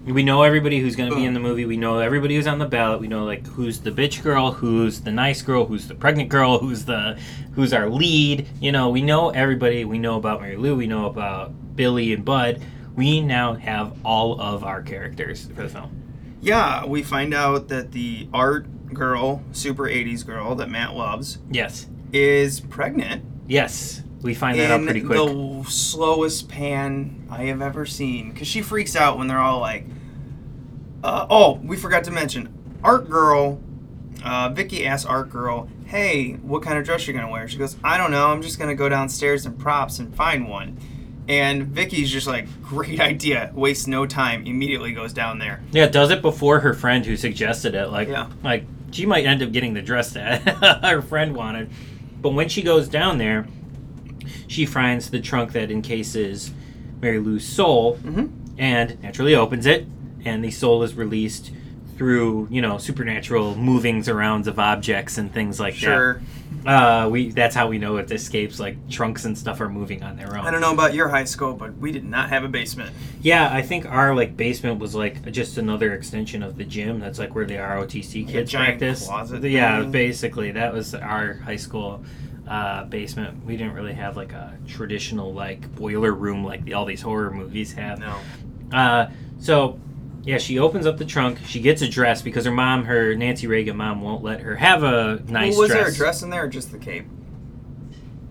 We 0.05 0.23
know 0.23 0.43
everybody 0.43 0.79
who's 0.81 0.97
going 0.97 1.11
to 1.11 1.17
be 1.17 1.25
in 1.27 1.35
the 1.35 1.41
movie. 1.41 1.67
We 1.67 1.77
know 1.77 1.99
everybody 1.99 2.35
who's 2.37 2.47
on 2.47 2.59
the 2.59 2.65
ballot. 2.67 2.99
We 2.99 3.09
know 3.09 3.25
like 3.27 3.47
who's 3.47 3.81
the 3.81 3.91
bitch 3.91 4.23
girl, 4.23 4.53
who's 4.53 5.01
the 5.03 5.11
nice 5.13 5.43
girl, 5.43 5.67
who's 5.67 5.87
the 5.87 5.95
pregnant 5.95 6.31
girl, 6.31 6.59
who's 6.59 6.87
the 6.87 7.19
who's 7.55 7.75
our 7.75 7.91
lead. 7.91 8.47
You 8.59 8.73
know, 8.73 8.89
we 8.89 9.03
know 9.03 9.29
everybody. 9.31 9.85
We 9.85 9.99
know 9.99 10.17
about 10.17 10.41
Mary 10.41 10.57
Lou. 10.57 10.77
We 10.77 10.87
know 10.87 11.05
about 11.07 11.53
Billy 11.77 12.13
and 12.15 12.25
Bud. 12.25 12.63
We 12.99 13.21
now 13.21 13.55
have 13.55 13.95
all 14.05 14.41
of 14.41 14.65
our 14.65 14.83
characters 14.83 15.47
for 15.47 15.63
the 15.63 15.69
film. 15.69 16.03
Yeah, 16.41 16.85
we 16.85 17.05
find 17.05 17.33
out 17.33 17.69
that 17.69 17.93
the 17.93 18.29
art 18.35 18.67
girl, 18.93 19.41
super 19.53 19.85
'80s 19.85 20.27
girl 20.27 20.57
that 20.57 20.69
Matt 20.69 20.95
loves, 20.97 21.39
Yes. 21.49 21.87
is 22.13 22.59
pregnant. 22.59 23.25
Yes. 23.47 24.03
We 24.21 24.35
find 24.35 24.59
that 24.59 24.73
out 24.73 24.83
pretty 24.83 25.03
quick. 25.03 25.17
the 25.17 25.65
slowest 25.71 26.49
pan 26.49 27.25
I 27.31 27.45
have 27.45 27.63
ever 27.63 27.87
seen. 27.87 28.33
Because 28.33 28.49
she 28.49 28.63
freaks 28.63 28.97
out 28.97 29.17
when 29.17 29.29
they're 29.29 29.39
all 29.39 29.61
like, 29.61 29.87
uh, 31.05 31.27
oh, 31.31 31.61
we 31.63 31.77
forgot 31.77 32.03
to 32.05 32.11
mention, 32.11 32.49
Art 32.83 33.09
Girl, 33.09 33.61
uh, 34.25 34.49
Vicky 34.49 34.85
asks 34.85 35.07
Art 35.07 35.31
Girl, 35.31 35.69
hey, 35.87 36.33
what 36.43 36.63
kind 36.63 36.77
of 36.79 36.85
dress 36.85 37.07
you're 37.07 37.15
gonna 37.17 37.31
wear? 37.31 37.47
She 37.47 37.59
goes, 37.59 37.77
I 37.85 37.97
don't 37.97 38.11
know, 38.11 38.27
I'm 38.27 38.43
just 38.43 38.59
gonna 38.59 38.75
go 38.75 38.89
downstairs 38.89 39.47
and 39.47 39.57
props 39.57 40.01
and 40.01 40.13
find 40.17 40.49
one. 40.49 40.79
And 41.29 41.65
Vicky's 41.67 42.11
just 42.11 42.27
like, 42.27 42.47
great 42.63 43.01
idea, 43.13 43.51
wastes 43.55 43.87
no 43.87 44.07
time, 44.07 44.47
immediately 44.47 44.93
goes 44.93 45.13
down 45.13 45.39
there. 45.39 45.61
Yeah, 45.73 45.87
does 45.87 46.11
it 46.11 46.23
before 46.23 46.61
her 46.61 46.73
friend 46.75 47.05
who 47.05 47.17
suggested 47.17 47.75
it. 47.75 47.89
Like, 47.89 48.09
Yeah. 48.09 48.29
like 48.43 48.65
she 48.91 49.05
might 49.05 49.27
end 49.27 49.43
up 49.43 49.53
getting 49.53 49.75
the 49.75 49.83
dress 49.83 50.13
that 50.13 50.41
her 50.85 51.03
friend 51.03 51.35
wanted. 51.37 51.71
But 52.23 52.31
when 52.31 52.49
she 52.49 52.63
goes 52.63 52.89
down 52.89 53.19
there, 53.19 53.47
she 54.47 54.65
finds 54.67 55.11
the 55.11 55.21
trunk 55.21 55.53
that 55.53 55.71
encases 55.71 56.51
Mary 57.01 57.19
Lou's 57.19 57.45
soul, 57.47 57.99
Mhm. 58.03 58.31
and 58.57 59.01
naturally 59.03 59.35
opens 59.35 59.67
it, 59.67 59.87
and 60.25 60.43
the 60.43 60.51
soul 60.51 60.83
is 60.83 60.95
released 60.95 61.51
through 61.99 62.47
you 62.51 62.63
know 62.63 62.79
supernatural 62.79 63.57
movings 63.57 64.07
arounds 64.09 64.47
of 64.47 64.59
objects 64.59 65.19
and 65.19 65.33
things 65.35 65.59
like 65.61 65.75
Sure. 65.75 66.15
that. 66.15 66.21
Sure. 66.21 66.23
Uh, 66.67 67.09
we 67.09 67.31
that's 67.31 67.55
how 67.55 67.69
we 67.69 67.77
know 67.79 67.97
it 67.99 68.11
escapes. 68.11 68.59
Like 68.61 68.89
trunks 68.89 69.25
and 69.25 69.37
stuff 69.37 69.61
are 69.61 69.69
moving 69.69 70.03
on 70.03 70.17
their 70.17 70.37
own. 70.39 70.47
I 70.47 70.51
don't 70.51 70.61
know 70.61 70.73
about 70.73 70.95
your 70.95 71.09
high 71.09 71.25
school, 71.25 71.53
but 71.55 71.77
we 71.77 71.93
did 71.93 72.05
not 72.05 72.31
have 72.31 72.45
a 72.45 72.49
basement. 72.49 72.91
Yeah, 73.21 73.49
I 73.53 73.63
think 73.63 73.85
our 73.87 74.15
like 74.15 74.37
basement 74.37 74.79
was 74.79 74.95
like 74.95 75.31
just 75.33 75.59
another 75.59 75.93
extension 75.93 76.43
of 76.43 76.57
the 76.57 76.65
gym. 76.65 77.01
That's 77.01 77.19
like 77.19 77.35
where 77.35 77.45
the 77.45 77.57
ROTC 77.57 78.25
Like 78.25 78.33
kids 78.33 78.51
giant 78.51 78.79
practice. 78.79 79.07
closet 79.07 79.43
Yeah, 79.43 79.83
thing. 79.83 79.91
basically 79.93 80.53
that 80.53 80.73
was 80.73 80.95
our 80.95 81.35
high 81.35 81.57
school 81.57 82.03
uh, 82.47 82.85
basement. 82.85 83.45
We 83.45 83.57
didn't 83.57 83.75
really 83.75 83.93
have 83.95 84.17
like 84.17 84.33
a 84.33 84.57
traditional 84.67 85.33
like 85.35 85.75
boiler 85.75 86.13
room 86.13 86.45
like 86.45 86.65
the, 86.65 86.75
all 86.75 86.85
these 86.87 87.03
horror 87.03 87.31
movies 87.31 87.73
have. 87.75 87.99
No. 88.01 88.17
Uh, 88.77 89.11
so 89.39 89.79
yeah, 90.29 90.37
she 90.37 90.59
opens 90.59 90.85
up 90.85 90.99
the 90.99 91.07
trunk. 91.07 91.39
She 91.47 91.59
gets 91.59 91.81
a 91.81 91.89
dress 91.89 92.21
because 92.21 92.45
her 92.45 92.51
mom, 92.51 92.85
her 92.85 93.15
Nancy 93.15 93.47
Reagan 93.47 93.79
mom, 93.79 94.03
won't 94.03 94.23
let 94.23 94.41
her 94.41 94.57
have 94.57 94.83
a 94.83 95.23
nice 95.27 95.55
dress. 95.55 95.59
was 95.59 95.69
dress. 95.71 95.81
there 95.81 95.89
a 95.89 95.95
dress 95.95 96.23
in 96.23 96.29
there 96.29 96.45
or 96.45 96.49
just 96.49 96.71
the 96.71 96.77
cape? 96.77 97.07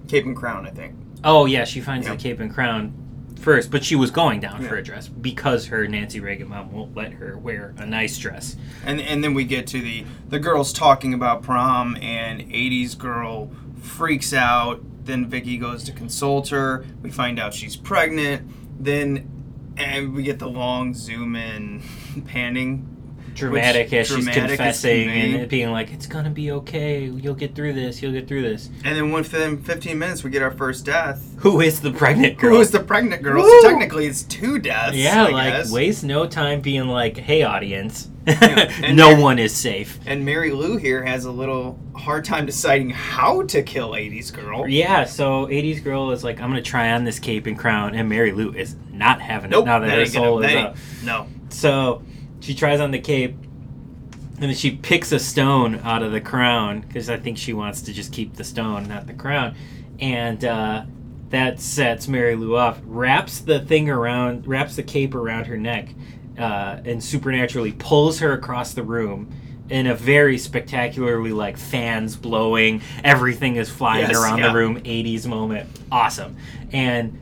Cape 0.08 0.26
and 0.28 0.36
crown, 0.36 0.68
I 0.68 0.70
think. 0.70 0.94
Oh 1.24 1.48
yeah, 1.48 1.66
she 1.66 1.82
finds 1.82 2.06
Yeah. 2.06 2.14
the 2.14 2.22
cape 2.22 2.40
and 2.40 2.54
crown 2.54 2.94
first, 3.40 3.72
but 3.72 3.84
she 3.84 3.96
was 3.96 4.12
going 4.12 4.40
down 4.40 4.62
for 4.62 4.76
a 4.76 4.84
dress 4.84 5.08
because 5.08 5.66
her 5.66 5.88
Nancy 5.88 6.20
Reagan 6.20 6.50
mom 6.50 6.72
won't 6.72 6.96
let 6.96 7.14
her 7.14 7.36
wear 7.36 7.74
a 7.80 7.86
nice 7.88 8.20
dress. 8.20 8.56
And 8.86 9.02
and 9.02 9.24
then 9.24 9.34
we 9.34 9.44
get 9.44 9.66
to 9.68 9.82
the 9.82 10.06
the 10.30 10.38
girls 10.38 10.72
talking 10.72 11.16
about 11.16 11.42
prom 11.42 11.98
and 12.00 12.42
80s 12.42 12.96
girl 12.96 13.50
freaks 13.82 14.34
out. 14.34 14.84
Then 15.06 15.26
Vicky 15.26 15.58
goes 15.58 15.84
to 15.86 15.92
consult 15.92 16.50
her. 16.50 16.86
We 17.02 17.10
find 17.10 17.40
out 17.40 17.56
she's 17.56 17.76
pregnant. 17.76 18.48
Then 18.80 19.32
and 19.78 20.14
we 20.14 20.24
get 20.24 20.40
the 20.40 20.48
long 20.50 20.94
zoom 20.94 21.36
in 21.36 21.82
panning 22.28 22.94
dramatic 23.38 23.94
as 23.94 24.08
she's 24.08 24.28
confessing 24.28 25.10
and 25.10 25.48
being 25.50 25.72
like, 25.72 25.92
"It's 25.94 26.08
gonna 26.08 26.30
be 26.32 26.52
okay. 26.52 27.06
You'll 27.06 27.36
get 27.36 27.56
through 27.56 27.74
this. 27.74 28.02
You'll 28.02 28.12
get 28.12 28.28
through 28.28 28.42
this." 28.42 28.70
And 28.84 28.98
then 28.98 29.12
within 29.12 29.62
15 29.62 29.98
minutes, 29.98 30.24
we 30.24 30.30
get 30.32 30.42
our 30.42 30.52
first 30.52 30.86
death. 30.86 31.24
Who 31.38 31.62
is 31.62 31.82
the 31.82 31.92
pregnant 31.92 32.38
girl? 32.40 32.56
Who 32.56 32.62
is 32.62 32.72
the 32.72 32.80
pregnant 32.80 33.22
girl? 33.22 33.44
Woo! 33.44 33.62
So 33.62 33.70
technically, 33.70 34.08
it's 34.08 34.24
two 34.24 34.60
deaths. 34.60 34.96
yeah, 34.98 35.26
I 35.26 35.30
like 35.30 35.54
guess. 35.54 35.72
waste 35.72 36.04
no 36.04 36.28
time 36.28 36.62
being 36.62 36.88
like, 36.88 37.18
"Hey, 37.18 37.44
audience, 37.44 38.10
no 38.94 39.20
one 39.20 39.40
is 39.40 39.56
safe." 39.56 40.00
And 40.06 40.26
Mary 40.26 40.52
Lou 40.52 40.78
here 40.78 41.04
has 41.04 41.26
a 41.26 41.32
little 41.32 41.80
hard 41.96 42.26
time 42.26 42.46
deciding 42.46 42.90
how 42.90 43.44
to 43.44 43.64
kill 43.64 43.92
80s 43.92 44.34
girl. 44.34 44.68
Yeah, 44.68 45.06
so 45.06 45.48
80s 45.48 45.84
girl 45.84 46.12
is 46.12 46.24
like, 46.24 46.42
"I'm 46.42 46.50
gonna 46.50 46.62
try 46.62 46.92
on 46.92 47.04
this 47.04 47.20
cape 47.20 47.48
and 47.48 47.58
crown," 47.58 47.96
and 47.96 48.08
Mary 48.10 48.32
Lou 48.32 48.52
is 48.52 48.76
not 48.92 49.22
having 49.22 49.50
Nope, 49.50 49.64
it 49.64 49.68
now 49.68 49.80
that, 49.80 49.88
that 49.88 49.96
her 49.96 50.02
ain't 50.04 50.14
gonna- 50.14 50.48
is 50.48 50.56
up. 50.56 50.78
No. 51.04 51.28
So 51.50 52.04
she 52.40 52.54
tries 52.54 52.80
on 52.80 52.92
the 52.92 53.00
cape, 53.00 53.36
and 54.34 54.44
then 54.44 54.54
she 54.54 54.72
picks 54.72 55.12
a 55.12 55.20
stone 55.20 55.80
out 55.84 56.04
of 56.04 56.12
the 56.12 56.22
crown 56.22 56.82
because 56.82 57.10
I 57.10 57.18
think 57.18 57.38
she 57.38 57.54
wants 57.54 57.82
to 57.84 57.94
just 57.94 58.12
keep 58.12 58.36
the 58.36 58.44
stone, 58.44 58.88
not 58.88 59.08
the 59.08 59.14
crown. 59.14 59.56
And 60.00 60.44
uh, 60.46 60.84
that 61.30 61.60
sets 61.60 62.08
Mary 62.08 62.36
Lou 62.36 62.56
off. 62.56 62.80
Wraps 62.86 63.40
the 63.40 63.60
thing 63.60 63.90
around, 63.90 64.48
wraps 64.48 64.76
the 64.76 64.84
cape 64.84 65.16
around 65.16 65.46
her 65.48 65.58
neck, 65.58 65.90
uh, 66.38 66.80
and 66.86 67.04
supernaturally 67.04 67.72
pulls 67.74 68.20
her 68.20 68.34
across 68.34 68.74
the 68.74 68.84
room. 68.84 69.32
In 69.70 69.88
a 69.88 69.96
very 69.96 70.38
spectacularly 70.38 71.34
like 71.34 71.58
fans 71.58 72.16
blowing, 72.16 72.82
everything 73.04 73.58
is 73.58 73.70
flying 73.70 74.08
Yes, 74.10 74.16
around 74.16 74.40
yeah. 74.40 74.48
the 74.54 74.58
room, 74.58 74.80
80s 74.82 75.28
moment, 75.28 75.70
awesome, 75.92 76.38
and 76.72 77.20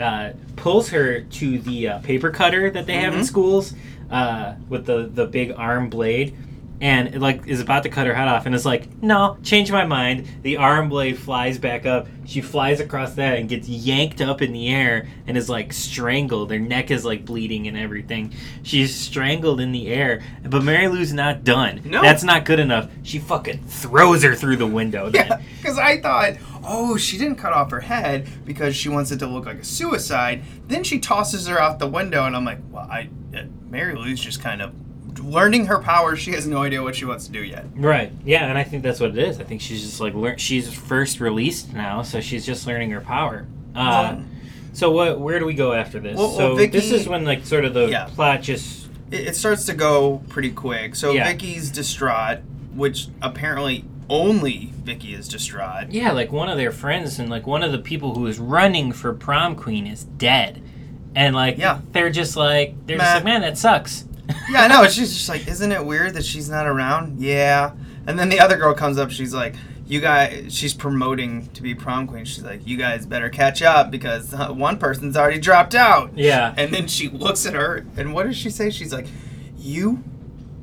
uh, 0.00 0.30
pulls 0.56 0.88
her 0.88 1.20
to 1.20 1.58
the 1.60 1.88
uh, 1.88 1.98
paper 2.00 2.30
cutter 2.30 2.70
that 2.70 2.86
they 2.86 2.94
have 2.94 3.14
in 3.14 3.20
Mhm. 3.20 3.24
schools 3.24 3.72
uh, 4.10 4.54
with 4.68 4.84
the 4.86 5.08
the 5.14 5.26
big 5.26 5.52
arm 5.56 5.88
blade, 5.88 6.36
and 6.80 7.14
it, 7.14 7.20
like 7.20 7.46
is 7.46 7.60
about 7.60 7.82
to 7.84 7.88
cut 7.88 8.06
her 8.06 8.14
head 8.14 8.28
off, 8.28 8.46
and 8.46 8.54
is 8.54 8.66
like, 8.66 9.02
no, 9.02 9.38
change 9.42 9.70
my 9.72 9.84
mind. 9.84 10.26
The 10.42 10.58
arm 10.58 10.88
blade 10.88 11.18
flies 11.18 11.58
back 11.58 11.86
up. 11.86 12.06
She 12.26 12.40
flies 12.40 12.80
across 12.80 13.14
that 13.14 13.38
and 13.38 13.48
gets 13.48 13.68
yanked 13.68 14.20
up 14.20 14.42
in 14.42 14.52
the 14.52 14.68
air 14.68 15.08
and 15.26 15.36
is 15.36 15.48
like 15.48 15.72
strangled. 15.72 16.50
Her 16.50 16.58
neck 16.58 16.90
is 16.90 17.04
like 17.04 17.24
bleeding 17.24 17.68
and 17.68 17.76
everything. 17.76 18.34
She's 18.62 18.94
strangled 18.94 19.60
in 19.60 19.72
the 19.72 19.88
air, 19.88 20.22
but 20.42 20.62
Mary 20.62 20.88
Lou's 20.88 21.12
not 21.12 21.44
done. 21.44 21.82
No. 21.84 22.02
that's 22.02 22.24
not 22.24 22.44
good 22.44 22.58
enough. 22.58 22.90
She 23.02 23.18
fucking 23.18 23.64
throws 23.64 24.22
her 24.22 24.34
through 24.34 24.56
the 24.56 24.66
window. 24.66 25.10
Yeah, 25.12 25.40
because 25.56 25.78
I 25.78 26.00
thought, 26.00 26.34
oh, 26.62 26.96
she 26.96 27.16
didn't 27.16 27.36
cut 27.36 27.52
off 27.52 27.70
her 27.70 27.80
head 27.80 28.28
because 28.44 28.76
she 28.76 28.88
wants 28.88 29.10
it 29.12 29.18
to 29.20 29.26
look 29.26 29.46
like 29.46 29.60
a 29.60 29.64
suicide. 29.64 30.42
Then 30.66 30.84
she 30.84 30.98
tosses 30.98 31.46
her 31.46 31.58
out 31.58 31.78
the 31.78 31.86
window, 31.86 32.24
and 32.24 32.36
I'm 32.36 32.44
like, 32.44 32.58
well, 32.70 32.86
I, 32.90 33.08
uh, 33.34 33.44
Mary 33.70 33.94
Lou's 33.94 34.20
just 34.20 34.42
kind 34.42 34.60
of 34.60 34.74
learning 35.18 35.66
her 35.66 35.78
powers. 35.78 36.18
She 36.18 36.32
has 36.32 36.46
no 36.46 36.62
idea 36.62 36.82
what 36.82 36.94
she 36.96 37.04
wants 37.04 37.26
to 37.26 37.32
do 37.32 37.42
yet. 37.42 37.66
Right. 37.74 38.12
Yeah, 38.24 38.46
and 38.46 38.58
I 38.58 38.64
think 38.64 38.82
that's 38.82 39.00
what 39.00 39.10
it 39.10 39.18
is. 39.18 39.40
I 39.40 39.44
think 39.44 39.60
she's 39.60 39.82
just 39.82 40.00
like 40.00 40.14
learn. 40.14 40.36
She's 40.38 40.72
first 40.72 41.20
released 41.20 41.72
now, 41.72 42.02
so 42.02 42.20
she's 42.20 42.44
just 42.46 42.66
learning 42.66 42.90
her 42.90 43.00
power. 43.00 43.46
Uh, 43.74 44.16
so 44.72 44.90
what? 44.90 45.20
Where 45.20 45.38
do 45.38 45.46
we 45.46 45.54
go 45.54 45.72
after 45.72 45.98
this? 46.00 46.16
Well, 46.16 46.30
so 46.32 46.48
well, 46.48 46.56
Vicky- 46.56 46.72
this 46.78 46.90
is 46.92 47.08
when 47.08 47.24
like 47.24 47.44
sort 47.46 47.64
of 47.64 47.74
the 47.74 47.86
Yeah. 47.88 48.06
plot 48.14 48.42
just 48.42 48.88
It, 49.10 49.28
it 49.28 49.36
starts 49.36 49.64
to 49.66 49.74
go 49.74 50.22
pretty 50.28 50.50
quick. 50.50 50.96
So 50.96 51.12
Yeah. 51.12 51.24
Vicky's 51.24 51.70
distraught, 51.70 52.38
which 52.74 53.06
apparently 53.22 53.84
only 54.08 54.72
Vicky 54.84 55.14
is 55.14 55.28
distraught. 55.28 55.90
yeah, 55.90 56.12
like 56.12 56.30
one 56.32 56.48
of 56.48 56.56
their 56.56 56.70
friends 56.72 57.18
and 57.18 57.28
like 57.30 57.46
one 57.46 57.62
of 57.62 57.72
the 57.72 57.78
people 57.78 58.14
who 58.14 58.26
is 58.26 58.38
running 58.38 58.92
for 58.92 59.12
prom 59.12 59.54
queen 59.56 59.86
is 59.86 60.04
dead, 60.04 60.62
and 61.14 61.34
like 61.34 61.58
Yeah. 61.58 61.78
they're 61.92 62.10
just 62.10 62.36
like 62.36 62.74
they're 62.86 62.98
just 62.98 63.14
like 63.16 63.24
man 63.24 63.40
that 63.42 63.56
sucks. 63.58 64.04
Yeah, 64.50 64.62
I 64.62 64.68
know. 64.68 64.86
She's 64.88 65.12
just 65.12 65.28
like, 65.28 65.46
isn't 65.46 65.72
it 65.72 65.84
weird 65.84 66.14
that 66.14 66.24
she's 66.24 66.48
not 66.48 66.66
around? 66.66 67.20
Yeah. 67.20 67.72
And 68.06 68.18
then 68.18 68.28
the 68.28 68.40
other 68.40 68.56
girl 68.56 68.74
comes 68.74 68.98
up. 68.98 69.10
She's 69.10 69.34
like, 69.34 69.54
you 69.86 70.00
guys. 70.00 70.52
She's 70.52 70.74
promoting 70.74 71.48
to 71.48 71.62
be 71.62 71.74
prom 71.74 72.06
queen. 72.06 72.24
She's 72.24 72.44
like, 72.44 72.66
you 72.66 72.76
guys 72.76 73.06
better 73.06 73.28
catch 73.28 73.62
up 73.62 73.90
because 73.90 74.34
uh, 74.34 74.48
one 74.48 74.78
person's 74.78 75.16
already 75.16 75.38
dropped 75.38 75.74
out. 75.74 76.16
Yeah. 76.16 76.54
And 76.56 76.72
then 76.72 76.88
she 76.88 77.08
looks 77.08 77.46
at 77.46 77.54
her, 77.54 77.86
and 77.96 78.12
what 78.14 78.26
does 78.26 78.36
she 78.36 78.50
say? 78.50 78.70
She's 78.70 78.92
like, 78.92 79.06
you 79.56 80.02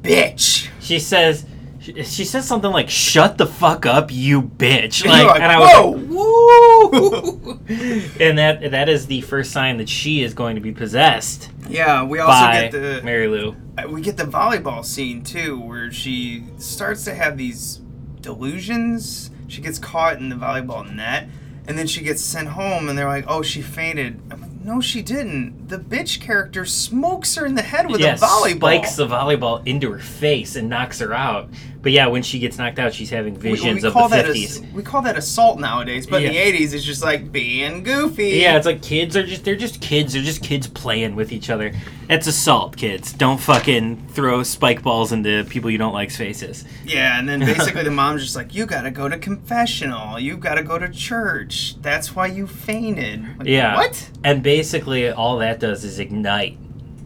bitch. 0.01 0.69
She 0.79 0.99
says. 0.99 1.45
She 1.83 2.03
she 2.03 2.23
says 2.23 2.47
something 2.47 2.71
like 2.71 2.89
"Shut 2.89 3.37
the 3.37 3.45
fuck 3.45 3.85
up, 3.85 4.09
you 4.09 4.41
bitch!" 4.41 5.05
Like, 5.05 5.27
like, 5.27 5.41
and 5.41 5.51
I 5.51 5.59
"Whoa." 5.59 5.91
was 5.91 6.01
like, 6.01 6.09
"Woo!" 6.09 7.59
and 8.19 8.37
that 8.37 8.71
that 8.71 8.87
is 8.87 9.07
the 9.07 9.19
first 9.21 9.51
sign 9.51 9.77
that 9.77 9.89
she 9.89 10.23
is 10.23 10.33
going 10.33 10.55
to 10.55 10.61
be 10.61 10.71
possessed 10.71 11.49
Yeah. 11.67 12.03
We 12.03 12.19
also 12.19 12.51
get 12.51 12.71
the 12.71 13.01
Mary 13.03 13.27
Lou. 13.27 13.55
uh, 13.77 13.87
we 13.89 14.01
get 14.01 14.15
the 14.15 14.23
volleyball 14.23 14.85
scene 14.85 15.23
too, 15.23 15.59
where 15.59 15.91
she 15.91 16.45
starts 16.57 17.03
to 17.03 17.13
have 17.13 17.37
these 17.37 17.81
delusions. 18.21 19.29
She 19.49 19.61
gets 19.61 19.77
caught 19.77 20.17
in 20.17 20.29
the 20.29 20.35
volleyball 20.35 20.89
net, 20.89 21.27
and 21.67 21.77
then 21.77 21.87
she 21.87 22.01
gets 22.01 22.21
sent 22.21 22.47
home, 22.47 22.87
and 22.87 22.97
they're 22.97 23.07
like, 23.07 23.25
"Oh, 23.27 23.41
she 23.41 23.61
fainted." 23.61 24.21
I'm 24.31 24.41
like, 24.41 24.51
no, 24.63 24.79
she 24.79 25.01
didn't. 25.01 25.67
The 25.67 25.77
bitch 25.77 26.21
character 26.21 26.63
smokes 26.65 27.35
her 27.35 27.45
in 27.45 27.55
the 27.55 27.61
head 27.61 27.91
with 27.91 27.99
yeah, 27.99 28.13
a 28.13 28.17
volleyball. 28.17 28.55
spikes 28.55 28.95
the 28.95 29.05
volleyball 29.05 29.61
into 29.67 29.91
her 29.91 29.99
face 29.99 30.55
and 30.55 30.69
knocks 30.69 30.99
her 30.99 31.13
out. 31.13 31.49
But 31.83 31.91
yeah, 31.91 32.07
when 32.07 32.23
she 32.23 32.39
gets 32.39 32.57
knocked 32.57 32.79
out, 32.79 32.93
she's 32.93 33.09
having 33.09 33.35
visions 33.35 33.81
we, 33.81 33.87
of 33.89 33.93
call 33.93 34.07
the 34.07 34.23
fifties. 34.23 34.61
We 34.73 34.83
call 34.83 35.01
that 35.01 35.17
assault 35.17 35.59
nowadays, 35.59 36.07
but 36.07 36.23
in 36.23 36.31
the 36.31 36.39
'80s, 36.39 36.73
it's 36.73 36.83
just 36.85 37.03
like 37.03 37.29
being 37.29 37.83
goofy. 37.83 38.29
Yeah, 38.29 38.55
it's 38.55 38.65
like 38.65 38.81
kids 38.81 39.17
are 39.17 39.25
just 39.25 39.43
they're 39.43 39.57
just 39.57 39.81
kids. 39.81 40.13
They're 40.13 40.23
just 40.23 40.41
kids 40.41 40.65
playing 40.65 41.17
with 41.17 41.33
each 41.33 41.49
other. 41.49 41.73
That's 42.07 42.25
assault, 42.25 42.77
kids. 42.77 43.11
Don't 43.11 43.37
fucking 43.37 44.07
throw 44.07 44.43
spike 44.43 44.81
balls 44.81 45.11
into 45.11 45.43
people 45.49 45.69
you 45.69 45.77
don't 45.77 45.91
like's 45.91 46.15
faces. 46.15 46.63
Yeah, 46.85 47.19
and 47.19 47.27
then 47.27 47.39
basically 47.41 47.83
the 47.83 47.91
mom's 47.91 48.23
just 48.23 48.37
like, 48.37 48.55
"You 48.55 48.65
gotta 48.65 48.89
go 48.89 49.09
to 49.09 49.17
confessional. 49.17 50.17
You 50.17 50.37
gotta 50.37 50.63
go 50.63 50.79
to 50.79 50.87
church. 50.87 51.75
That's 51.81 52.15
why 52.15 52.27
you 52.27 52.47
fainted." 52.47 53.39
Like, 53.39 53.47
Yeah. 53.47 53.75
What? 53.75 54.09
And 54.23 54.41
basically, 54.41 55.11
all 55.11 55.39
that 55.39 55.59
does 55.59 55.83
is 55.83 55.99
ignite 55.99 56.57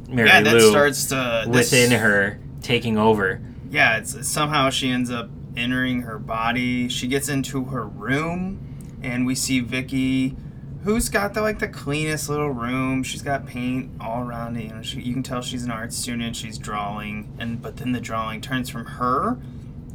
Mary 0.08 0.30
yeah, 0.30 0.42
that 0.42 0.54
Lou 0.54 0.70
starts 0.70 1.06
to 1.08 1.46
this- 1.48 1.72
within 1.72 2.00
her, 2.00 2.40
taking 2.62 3.00
over. 3.00 3.42
Yeah, 3.70 3.98
it's 3.98 4.28
somehow 4.28 4.70
she 4.70 4.90
ends 4.90 5.12
up 5.12 5.30
entering 5.56 6.04
her 6.04 6.20
body. 6.20 6.88
She 6.88 7.08
gets 7.08 7.30
into 7.30 7.66
her 7.66 7.86
room, 7.86 9.00
and 9.02 9.26
we 9.26 9.36
see 9.36 9.60
Vicky, 9.60 10.36
who's 10.84 11.10
got 11.10 11.34
the 11.34 11.42
like 11.42 11.60
the 11.60 11.68
cleanest 11.68 12.30
little 12.30 12.52
room. 12.52 13.04
She's 13.04 13.22
got 13.22 13.46
paint 13.46 13.92
all 14.00 14.22
around 14.22 14.58
it. 14.58 14.66
You 14.66 14.74
know, 14.76 14.82
she, 14.82 15.02
you 15.02 15.14
can 15.14 15.24
tell 15.24 15.42
she's 15.42 15.64
an 15.64 15.72
art 15.72 15.94
student. 15.94 16.36
She's 16.36 16.58
drawing, 16.58 17.36
and 17.40 17.62
but 17.62 17.78
then 17.78 17.92
the 17.92 18.02
drawing 18.02 18.42
turns 18.42 18.70
from 18.70 18.86
her 18.86 19.38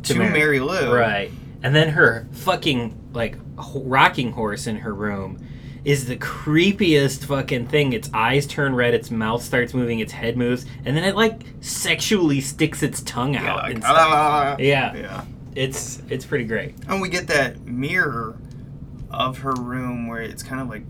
to, 0.04 0.18
Mary, 0.18 0.60
Lou. 0.60 0.92
Right. 0.94 1.30
And 1.62 1.74
then 1.74 1.90
her 1.90 2.26
fucking 2.32 3.10
like 3.12 3.38
rocking 3.56 4.32
horse 4.32 4.66
in 4.66 4.76
her 4.76 4.92
room 4.92 5.38
is 5.84 6.06
the 6.06 6.16
creepiest 6.16 7.24
fucking 7.24 7.66
thing. 7.66 7.92
Its 7.92 8.08
eyes 8.14 8.46
turn 8.46 8.74
red, 8.74 8.94
its 8.94 9.10
mouth 9.10 9.42
starts 9.42 9.74
moving, 9.74 9.98
its 9.98 10.12
head 10.12 10.36
moves, 10.36 10.64
and 10.84 10.96
then 10.96 11.04
it 11.04 11.16
like 11.16 11.42
sexually 11.60 12.40
sticks 12.40 12.82
its 12.82 13.02
tongue 13.02 13.34
Yeah, 13.34 13.50
out. 13.52 13.62
like, 13.64 13.74
and 13.76 13.84
"Ah, 13.84 13.88
ah, 13.96 14.52
ah." 14.52 14.56
yeah. 14.58 14.94
yeah. 14.94 15.24
It's 15.54 16.00
it's 16.08 16.24
pretty 16.24 16.44
great. 16.44 16.74
And 16.88 17.00
we 17.02 17.08
get 17.08 17.26
that 17.28 17.60
mirror 17.66 18.36
of 19.10 19.38
her 19.38 19.52
room 19.54 20.06
where 20.06 20.22
it's 20.22 20.42
kind 20.42 20.60
of 20.62 20.68
like 20.68 20.84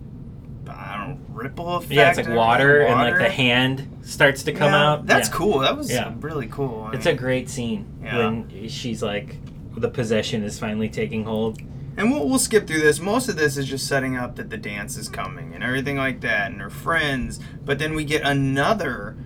I 0.69 0.97
don't 0.97 1.11
know, 1.11 1.19
ripple 1.35 1.77
effect. 1.77 1.93
Yeah, 1.93 2.09
it's 2.11 2.19
like 2.19 2.29
or 2.29 2.35
water, 2.37 2.81
and 2.83 2.95
like 3.01 3.19
the 3.19 3.29
hand 3.29 3.89
starts 4.03 4.45
to 4.45 4.53
come 4.53 4.73
Yeah, 4.73 4.91
out. 4.93 5.07
That's 5.07 5.29
Yeah. 5.29 5.35
cool. 5.35 5.59
That 5.61 5.77
was 5.77 5.91
Yeah. 5.91 6.13
really 6.21 6.47
cool. 6.47 6.89
I 6.93 6.97
It's 6.97 7.07
a 7.07 7.15
great 7.15 7.49
scene 7.51 7.87
Yeah. 8.05 8.19
when 8.19 8.69
she's 8.69 9.03
like 9.03 9.37
the 9.77 9.89
possession 9.89 10.45
is 10.45 10.59
finally 10.59 10.89
taking 10.89 11.25
hold. 11.25 11.59
And 11.97 12.11
we'll, 12.11 12.29
we'll 12.29 12.39
skip 12.39 12.67
through 12.67 12.81
this. 12.81 13.01
Most 13.01 13.29
of 13.29 13.37
this 13.37 13.57
is 13.57 13.67
just 13.67 13.87
setting 13.87 14.17
up 14.17 14.37
that 14.37 14.51
the 14.51 14.57
dance 14.57 14.97
is 14.97 15.09
coming 15.09 15.55
and 15.55 15.63
everything 15.63 15.97
like 15.97 16.21
that, 16.23 16.51
and 16.51 16.61
her 16.61 16.71
friends. 16.71 17.39
But 17.65 17.79
then 17.79 17.95
we 17.95 18.05
get 18.05 18.23
another 18.23 19.17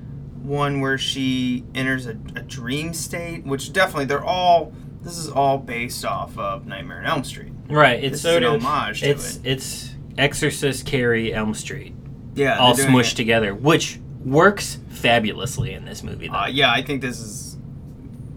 one 0.42 0.80
where 0.80 0.98
she 0.98 1.64
enters 1.74 2.06
a, 2.06 2.12
a 2.34 2.42
dream 2.42 2.92
state, 2.94 3.44
which 3.44 3.72
definitely 3.72 4.06
they're 4.06 4.24
all. 4.24 4.72
This 5.02 5.18
is 5.18 5.28
all 5.28 5.58
based 5.58 6.04
off 6.04 6.36
of 6.36 6.66
Nightmare 6.66 6.98
on 6.98 7.06
Elm 7.06 7.24
Street. 7.24 7.52
Right. 7.68 8.02
It's 8.02 8.20
sort 8.20 8.42
of 8.42 8.60
homage 8.64 9.00
to 9.02 9.10
it's 9.10 9.38
it's 9.44 9.94
Exorcist 10.18 10.84
Carrie 10.86 11.32
Elm 11.32 11.54
Street 11.54 11.94
Yeah, 12.34 12.58
all 12.58 12.74
smushed 12.74 13.12
it. 13.12 13.16
together, 13.16 13.54
which 13.54 14.00
works 14.24 14.78
fabulously 14.88 15.74
in 15.74 15.84
this 15.84 16.02
movie. 16.02 16.26
Though. 16.26 16.34
Uh, 16.34 16.46
yeah, 16.46 16.72
I 16.72 16.82
think 16.82 17.02
this 17.02 17.20
is 17.20 17.45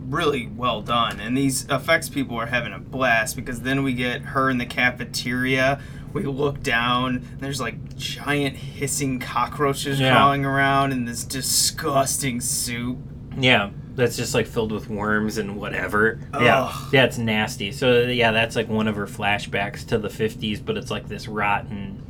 really 0.09 0.47
well 0.47 0.81
done, 0.81 1.19
and 1.19 1.37
these 1.37 1.65
effects 1.69 2.09
people 2.09 2.35
are 2.37 2.47
having 2.47 2.73
a 2.73 2.79
blast 2.79 3.35
because 3.35 3.61
then 3.61 3.83
we 3.83 3.93
get 3.93 4.21
her 4.21 4.49
in 4.49 4.57
the 4.57 4.65
cafeteria. 4.65 5.79
We 6.13 6.23
look 6.23 6.63
down, 6.63 7.17
and 7.17 7.39
there's 7.39 7.61
like 7.61 7.95
giant 7.95 8.55
hissing 8.55 9.19
cockroaches 9.19 9.99
Yeah. 9.99 10.13
crawling 10.15 10.43
around 10.45 10.91
in 10.91 11.05
this 11.05 11.23
disgusting 11.23 12.41
soup. 12.41 12.97
Yeah, 13.37 13.69
that's 13.95 14.17
just 14.17 14.33
like 14.33 14.47
filled 14.47 14.71
with 14.71 14.89
worms 14.89 15.37
and 15.37 15.55
whatever. 15.57 16.19
Yeah, 16.33 16.63
Ugh. 16.71 16.89
yeah, 16.93 17.03
it's 17.05 17.17
nasty. 17.19 17.71
So 17.71 18.01
yeah, 18.01 18.31
that's 18.31 18.55
like 18.55 18.67
one 18.67 18.87
of 18.87 18.95
her 18.95 19.05
flashbacks 19.05 19.85
to 19.87 19.97
the 19.99 20.09
'50s, 20.09 20.59
but 20.65 20.77
it's 20.77 20.89
like 20.89 21.07
this 21.07 21.27
rotten 21.27 22.01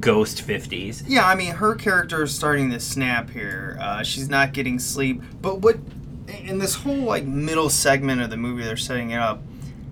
ghost 0.00 0.44
'50s. 0.46 1.04
Yeah, 1.06 1.24
I 1.26 1.36
mean, 1.36 1.52
her 1.54 1.76
character 1.76 2.24
is 2.24 2.34
starting 2.34 2.70
to 2.72 2.80
snap 2.80 3.30
here. 3.30 3.78
Uh, 3.80 4.02
she's 4.02 4.28
not 4.28 4.52
getting 4.52 4.78
sleep, 4.80 5.22
but 5.40 5.60
what 5.60 5.78
in 6.30 6.58
this 6.58 6.74
whole 6.74 6.94
like 6.96 7.24
middle 7.24 7.70
segment 7.70 8.20
of 8.20 8.30
the 8.30 8.36
movie 8.36 8.62
they're 8.62 8.76
setting 8.76 9.10
it 9.10 9.18
up 9.18 9.42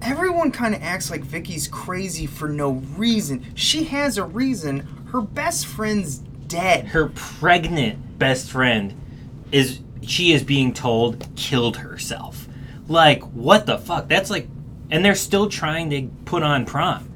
everyone 0.02 0.50
kind 0.50 0.74
of 0.74 0.82
acts 0.82 1.10
like 1.10 1.22
vicky's 1.22 1.66
crazy 1.68 2.26
for 2.26 2.48
no 2.48 2.72
reason 2.96 3.44
she 3.54 3.84
has 3.84 4.16
a 4.16 4.24
reason 4.24 4.80
her 5.10 5.20
best 5.20 5.66
friend's 5.66 6.22
dead 6.48 6.86
Her 6.86 7.10
pregnant 7.14 8.18
best 8.18 8.50
friend 8.50 8.98
is 9.52 9.80
she 10.02 10.32
is 10.32 10.42
being 10.42 10.72
told 10.72 11.26
killed 11.36 11.76
herself. 11.78 12.48
Like 12.88 13.22
what 13.32 13.66
the 13.66 13.78
fuck? 13.78 14.08
That's 14.08 14.30
like, 14.30 14.48
and 14.90 15.04
they're 15.04 15.14
still 15.14 15.48
trying 15.48 15.90
to 15.90 16.08
put 16.24 16.42
on 16.42 16.64
prom. 16.64 17.07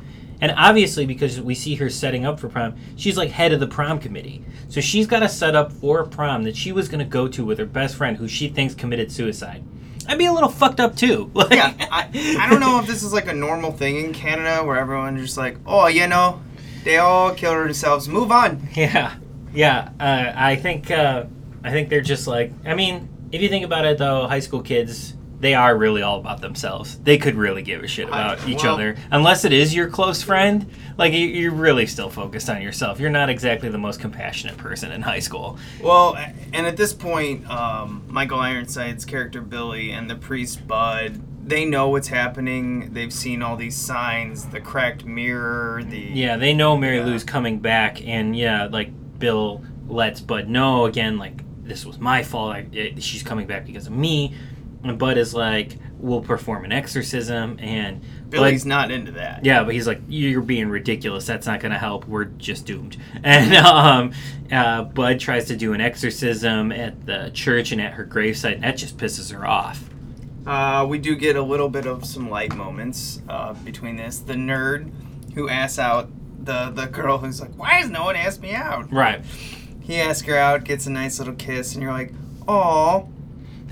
And 0.42 0.52
obviously, 0.56 1.06
because 1.06 1.40
we 1.40 1.54
see 1.54 1.76
her 1.76 1.88
setting 1.88 2.26
up 2.26 2.40
for 2.40 2.48
prom, 2.48 2.74
she's 2.96 3.16
like 3.16 3.30
head 3.30 3.52
of 3.52 3.60
the 3.60 3.68
prom 3.68 4.00
committee. 4.00 4.44
So 4.68 4.80
she's 4.80 5.06
got 5.06 5.20
to 5.20 5.28
set 5.28 5.54
up 5.54 5.70
for 5.72 6.04
prom 6.04 6.42
that 6.42 6.56
she 6.56 6.72
was 6.72 6.88
going 6.88 6.98
to 6.98 7.04
go 7.04 7.28
to 7.28 7.44
with 7.44 7.58
her 7.58 7.64
best 7.64 7.94
friend 7.94 8.16
who 8.16 8.26
she 8.26 8.48
thinks 8.48 8.74
committed 8.74 9.12
suicide. 9.12 9.62
I'd 10.08 10.18
be 10.18 10.26
a 10.26 10.32
little 10.32 10.48
fucked 10.48 10.80
up 10.80 10.96
too. 10.96 11.30
Like, 11.34 11.52
yeah 11.52 11.72
I, 11.92 12.36
I 12.40 12.50
don't 12.50 12.58
know 12.58 12.80
if 12.80 12.88
this 12.88 13.04
is 13.04 13.12
like 13.12 13.28
a 13.28 13.32
normal 13.32 13.70
thing 13.70 14.04
in 14.04 14.12
canada 14.12 14.64
where 14.64 14.76
everyone's 14.76 15.20
just 15.20 15.36
like 15.36 15.56
oh 15.64 15.86
you 15.86 16.08
know 16.08 16.42
they 16.82 16.98
all 16.98 17.32
killed 17.34 17.64
themselves 17.64 18.08
move 18.08 18.32
on 18.32 18.68
Yeah, 18.74 19.14
yeah. 19.54 19.90
Uh, 20.00 20.32
I 20.34 20.56
think 20.56 20.90
uh, 20.90 21.26
I 21.62 21.70
think 21.70 21.88
they're 21.88 22.00
just 22.00 22.26
like. 22.26 22.52
I 22.66 22.74
mean, 22.74 23.08
if 23.30 23.40
you 23.40 23.48
think 23.48 23.64
about 23.64 23.84
it, 23.84 23.98
though, 23.98 24.26
high 24.26 24.40
school 24.40 24.62
kids 24.62 25.14
they 25.42 25.54
are 25.54 25.76
really 25.76 26.02
all 26.02 26.20
about 26.20 26.40
themselves. 26.40 26.98
They 27.00 27.18
could 27.18 27.34
really 27.34 27.62
give 27.62 27.82
a 27.82 27.88
shit 27.88 28.06
about 28.06 28.40
I- 28.40 28.48
each 28.48 28.62
well- 28.62 28.74
other, 28.74 28.96
unless 29.10 29.44
it 29.44 29.52
is 29.52 29.74
your 29.74 29.88
close 29.88 30.22
friend. 30.22 30.66
Like 30.96 31.12
you, 31.12 31.26
you're 31.26 31.50
really 31.52 31.86
still 31.86 32.08
focused 32.10 32.48
on 32.48 32.62
yourself. 32.62 33.00
You're 33.00 33.10
not 33.10 33.28
exactly 33.28 33.68
the 33.68 33.78
most 33.78 33.98
compassionate 33.98 34.56
person 34.56 34.92
in 34.92 35.02
high 35.02 35.18
school. 35.18 35.58
Well, 35.82 36.16
and 36.52 36.64
at 36.66 36.76
this 36.76 36.92
point, 36.92 37.48
um, 37.50 38.02
Michael 38.08 38.38
Ironside's 38.38 39.04
character 39.04 39.40
Billy 39.40 39.90
and 39.90 40.08
the 40.08 40.14
priest 40.14 40.66
Bud, 40.68 41.20
they 41.44 41.64
know 41.64 41.88
what's 41.88 42.08
happening. 42.08 42.92
They've 42.92 43.12
seen 43.12 43.42
all 43.42 43.56
these 43.56 43.76
signs, 43.76 44.46
the 44.46 44.60
cracked 44.60 45.04
mirror, 45.04 45.82
the 45.82 45.98
Yeah, 45.98 46.36
they 46.36 46.54
know 46.54 46.76
Mary 46.76 46.98
Yeah. 46.98 47.06
Lou's 47.06 47.24
coming 47.24 47.58
back, 47.58 48.06
and 48.06 48.36
yeah, 48.36 48.68
like 48.70 48.90
Bill 49.18 49.60
lets 49.88 50.20
Bud 50.20 50.48
know 50.48 50.84
again, 50.84 51.18
like 51.18 51.42
this 51.64 51.84
was 51.84 51.98
my 51.98 52.22
fault. 52.22 52.54
I, 52.54 52.66
it, 52.70 53.02
she's 53.02 53.22
coming 53.24 53.46
back 53.48 53.66
because 53.66 53.86
of 53.88 53.92
me. 53.92 54.34
And 54.84 54.98
Bud 54.98 55.16
is 55.16 55.32
like, 55.34 55.78
we'll 55.98 56.20
perform 56.22 56.64
an 56.64 56.72
exorcism, 56.72 57.56
and 57.60 58.02
Billy's 58.28 58.64
Bud- 58.64 58.68
not 58.68 58.90
into 58.90 59.12
that. 59.12 59.44
Yeah, 59.44 59.62
but 59.62 59.74
he's 59.74 59.86
like, 59.86 60.00
you're 60.08 60.40
being 60.40 60.68
ridiculous. 60.68 61.24
That's 61.24 61.46
not 61.46 61.60
going 61.60 61.70
to 61.72 61.78
help. 61.78 62.06
We're 62.08 62.24
just 62.24 62.66
doomed. 62.66 62.96
And 63.24 63.54
um, 63.54 64.12
uh, 64.50 64.82
Bud 64.84 65.20
tries 65.20 65.46
to 65.46 65.56
do 65.56 65.72
an 65.72 65.80
exorcism 65.80 66.72
at 66.72 67.06
the 67.06 67.30
church 67.32 67.70
and 67.70 67.80
at 67.80 67.92
her 67.92 68.04
gravesite, 68.04 68.54
and 68.54 68.64
that 68.64 68.76
just 68.76 68.96
pisses 68.96 69.32
her 69.32 69.46
off. 69.46 69.88
Uh, 70.44 70.84
we 70.88 70.98
do 70.98 71.14
get 71.14 71.36
a 71.36 71.42
little 71.42 71.68
bit 71.68 71.86
of 71.86 72.04
some 72.04 72.28
light 72.28 72.52
moments 72.56 73.22
uh, 73.28 73.52
between 73.52 73.94
this. 73.96 74.18
The 74.18 74.34
nerd 74.34 74.90
who 75.34 75.48
asks 75.48 75.78
out 75.78 76.10
the 76.44 76.70
the 76.74 76.86
girl 76.86 77.18
who's 77.18 77.40
like, 77.40 77.54
"Why 77.56 77.74
has 77.74 77.88
no 77.90 78.04
one 78.04 78.16
asked 78.16 78.42
me 78.42 78.52
out?" 78.52 78.92
Right. 78.92 79.24
He 79.80 80.00
asks 80.00 80.26
her 80.26 80.36
out, 80.36 80.64
gets 80.64 80.86
a 80.86 80.90
nice 80.90 81.20
little 81.20 81.34
kiss, 81.34 81.74
and 81.74 81.82
you're 81.82 81.92
like, 81.92 82.12
"Oh, 82.48 83.08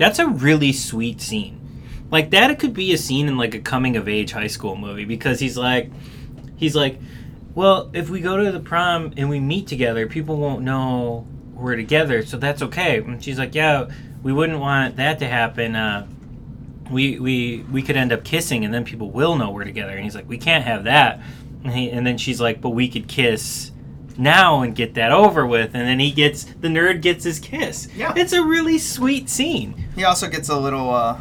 That's 0.01 0.17
a 0.17 0.25
really 0.25 0.73
sweet 0.73 1.21
scene. 1.21 1.61
Like 2.09 2.31
that 2.31 2.49
it 2.49 2.57
could 2.57 2.73
be 2.73 2.91
a 2.91 2.97
scene 2.97 3.27
in 3.27 3.37
like 3.37 3.53
a 3.53 3.59
coming 3.59 3.95
of 3.97 4.09
age 4.09 4.31
high 4.31 4.47
school 4.47 4.75
movie 4.75 5.05
because 5.05 5.39
he's 5.39 5.55
like 5.55 5.91
he's 6.55 6.75
like, 6.75 6.99
"Well, 7.53 7.91
if 7.93 8.09
we 8.09 8.19
go 8.19 8.43
to 8.43 8.51
the 8.51 8.59
prom 8.59 9.13
and 9.15 9.29
we 9.29 9.39
meet 9.39 9.67
together, 9.67 10.07
people 10.07 10.37
won't 10.37 10.63
know 10.63 11.27
we're 11.53 11.75
together, 11.75 12.25
so 12.25 12.37
that's 12.37 12.63
okay." 12.63 12.97
And 12.97 13.23
she's 13.23 13.37
like, 13.37 13.53
"Yeah, 13.53 13.91
we 14.23 14.33
wouldn't 14.33 14.57
want 14.57 14.95
that 14.95 15.19
to 15.19 15.27
happen. 15.27 15.75
Uh 15.75 16.07
we 16.89 17.19
we 17.19 17.63
we 17.71 17.83
could 17.83 17.95
end 17.95 18.11
up 18.11 18.23
kissing 18.23 18.65
and 18.65 18.73
then 18.73 18.83
people 18.83 19.11
will 19.11 19.35
know 19.35 19.51
we're 19.51 19.65
together." 19.65 19.91
And 19.91 20.03
he's 20.03 20.15
like, 20.15 20.27
"We 20.27 20.39
can't 20.39 20.63
have 20.63 20.85
that." 20.85 21.21
And, 21.63 21.73
he, 21.73 21.91
and 21.91 22.07
then 22.07 22.17
she's 22.17 22.41
like, 22.41 22.59
"But 22.59 22.71
we 22.71 22.89
could 22.89 23.07
kiss 23.07 23.71
now 24.19 24.61
and 24.61 24.75
get 24.75 24.93
that 24.95 25.11
over 25.11 25.45
with." 25.45 25.71
And 25.73 25.87
then 25.87 25.99
he 25.99 26.11
gets 26.11 26.43
the 26.45 26.67
nerd 26.67 27.01
gets 27.01 27.23
his 27.23 27.39
kiss. 27.39 27.87
Yeah. 27.95 28.13
It's 28.15 28.33
a 28.33 28.43
really 28.43 28.77
sweet 28.77 29.29
scene. 29.29 29.85
He 29.95 30.03
also 30.03 30.27
gets 30.27 30.49
a 30.49 30.57
little, 30.59 30.89
uh, 30.89 31.19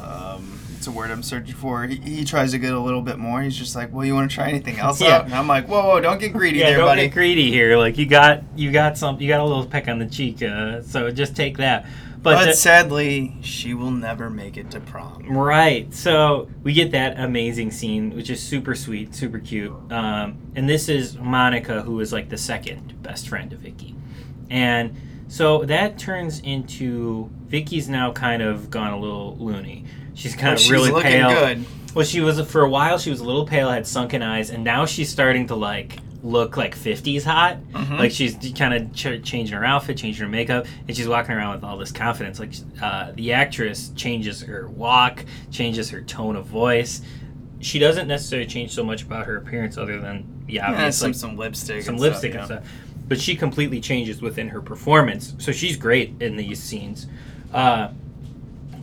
um, 0.00 0.58
it's 0.76 0.86
a 0.86 0.90
word 0.90 1.10
I'm 1.10 1.22
searching 1.22 1.54
for. 1.54 1.84
He, 1.86 1.96
he 1.96 2.24
tries 2.24 2.52
to 2.52 2.58
get 2.58 2.72
a 2.72 2.78
little 2.80 3.02
bit 3.02 3.18
more. 3.18 3.40
He's 3.42 3.56
just 3.56 3.74
like, 3.74 3.92
well, 3.92 4.04
you 4.04 4.14
want 4.14 4.30
to 4.30 4.34
try 4.34 4.48
anything 4.48 4.78
else 4.78 5.00
Yeah. 5.00 5.16
out? 5.16 5.24
And 5.26 5.34
I'm 5.34 5.48
like, 5.48 5.66
whoa, 5.68 5.82
whoa, 5.86 6.00
don't 6.00 6.18
get 6.20 6.32
greedy 6.32 6.58
yeah, 6.58 6.66
there, 6.70 6.78
don't 6.78 6.86
buddy. 6.88 7.02
get 7.02 7.14
greedy 7.14 7.50
here. 7.50 7.76
Like 7.76 7.98
you 7.98 8.06
got 8.06 8.42
you 8.54 8.70
got 8.70 8.96
some 8.98 9.20
you 9.20 9.28
got 9.28 9.40
a 9.40 9.44
little 9.44 9.66
peck 9.66 9.88
on 9.88 9.98
the 9.98 10.06
cheek, 10.06 10.42
uh, 10.42 10.82
so 10.82 11.10
just 11.10 11.34
take 11.36 11.56
that. 11.58 11.86
But, 12.26 12.34
but 12.34 12.44
the- 12.46 12.52
sadly, 12.54 13.36
she 13.40 13.72
will 13.74 13.90
never 13.90 14.28
make 14.30 14.56
it 14.56 14.70
to 14.72 14.80
prom. 14.80 15.24
right, 15.36 15.92
so 15.94 16.48
we 16.62 16.72
get 16.72 16.90
that 16.90 17.18
amazing 17.20 17.70
scene, 17.70 18.14
which 18.14 18.30
is 18.30 18.42
super 18.42 18.74
sweet, 18.74 19.14
super 19.14 19.38
cute. 19.38 19.72
Um, 19.90 20.36
and 20.54 20.68
this 20.68 20.88
is 20.88 21.16
Monica, 21.16 21.82
who 21.82 22.00
is 22.00 22.12
like 22.12 22.28
the 22.28 22.36
second 22.38 23.00
best 23.02 23.28
friend 23.28 23.52
of 23.52 23.60
Vicky, 23.60 23.94
and 24.50 24.94
so 25.28 25.64
that 25.64 25.98
turns 25.98 26.40
into 26.40 27.30
Vicky's 27.48 27.88
now 27.88 28.12
kind 28.12 28.42
of 28.42 28.70
gone 28.70 28.92
a 28.92 28.98
little 28.98 29.36
loony. 29.38 29.84
She's 30.14 30.34
kind 30.34 30.46
But 30.46 30.52
of 30.54 30.60
she's 30.60 30.70
really 30.72 30.90
looking 30.90 31.10
pale. 31.10 31.30
good. 31.30 31.64
Well, 31.94 32.04
she 32.04 32.20
was 32.20 32.40
for 32.50 32.60
a 32.62 32.68
while. 32.68 32.98
She 32.98 33.10
was 33.10 33.20
a 33.20 33.24
little 33.24 33.46
pale, 33.46 33.70
had 33.70 33.86
sunken 33.86 34.22
eyes, 34.22 34.50
and 34.50 34.62
now 34.64 34.84
she's 34.86 35.08
starting 35.08 35.46
to 35.48 35.54
like 35.54 35.98
look 36.26 36.56
like 36.56 36.74
'50s 36.76 37.24
hot. 37.24 37.58
Mhm. 37.72 37.98
Like 37.98 38.10
she's 38.10 38.36
kind 38.58 38.74
of 38.74 38.92
ch- 38.94 39.22
changing 39.22 39.56
her 39.56 39.64
outfit, 39.64 39.96
changing 39.96 40.22
her 40.24 40.28
makeup, 40.30 40.66
and 40.88 40.96
she's 40.96 41.08
walking 41.08 41.34
around 41.34 41.54
with 41.54 41.64
all 41.64 41.76
this 41.78 41.92
confidence. 41.92 42.38
Like 42.40 42.52
uh, 42.82 43.12
the 43.14 43.32
actress 43.32 43.90
changes 43.96 44.42
her 44.42 44.68
walk, 44.68 45.24
changes 45.50 45.90
her 45.90 46.00
tone 46.02 46.36
of 46.36 46.46
voice. 46.46 47.00
She 47.60 47.78
doesn't 47.78 48.06
necessarily 48.08 48.46
change 48.46 48.72
so 48.72 48.84
much 48.84 49.02
about 49.02 49.26
her 49.26 49.36
appearance, 49.36 49.78
other 49.78 50.00
than 50.00 50.44
yeah, 50.48 50.70
Yeah, 50.70 50.90
some, 50.90 51.10
like, 51.12 51.16
some 51.16 51.36
lipstick. 51.36 51.82
some 51.84 51.94
and 51.94 52.00
lipstick 52.02 52.32
stuff, 52.32 52.50
and 52.50 52.60
stuff. 52.64 52.72
But 53.08 53.20
she 53.20 53.34
completely 53.36 53.80
changes 53.80 54.20
within 54.20 54.48
her 54.48 54.60
performance. 54.60 55.34
So 55.38 55.52
she's 55.52 55.76
great 55.76 56.14
in 56.20 56.36
these 56.36 56.62
scenes. 56.62 57.06
Uh, 57.54 57.88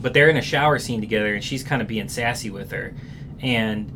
but 0.02 0.12
they're 0.12 0.28
in 0.28 0.36
a 0.36 0.42
shower 0.42 0.78
scene 0.78 1.00
together, 1.00 1.34
and 1.34 1.42
she's 1.44 1.62
kind 1.62 1.80
of 1.80 1.88
being 1.88 2.08
sassy 2.08 2.50
with 2.50 2.70
her. 2.72 2.94
And 3.40 3.90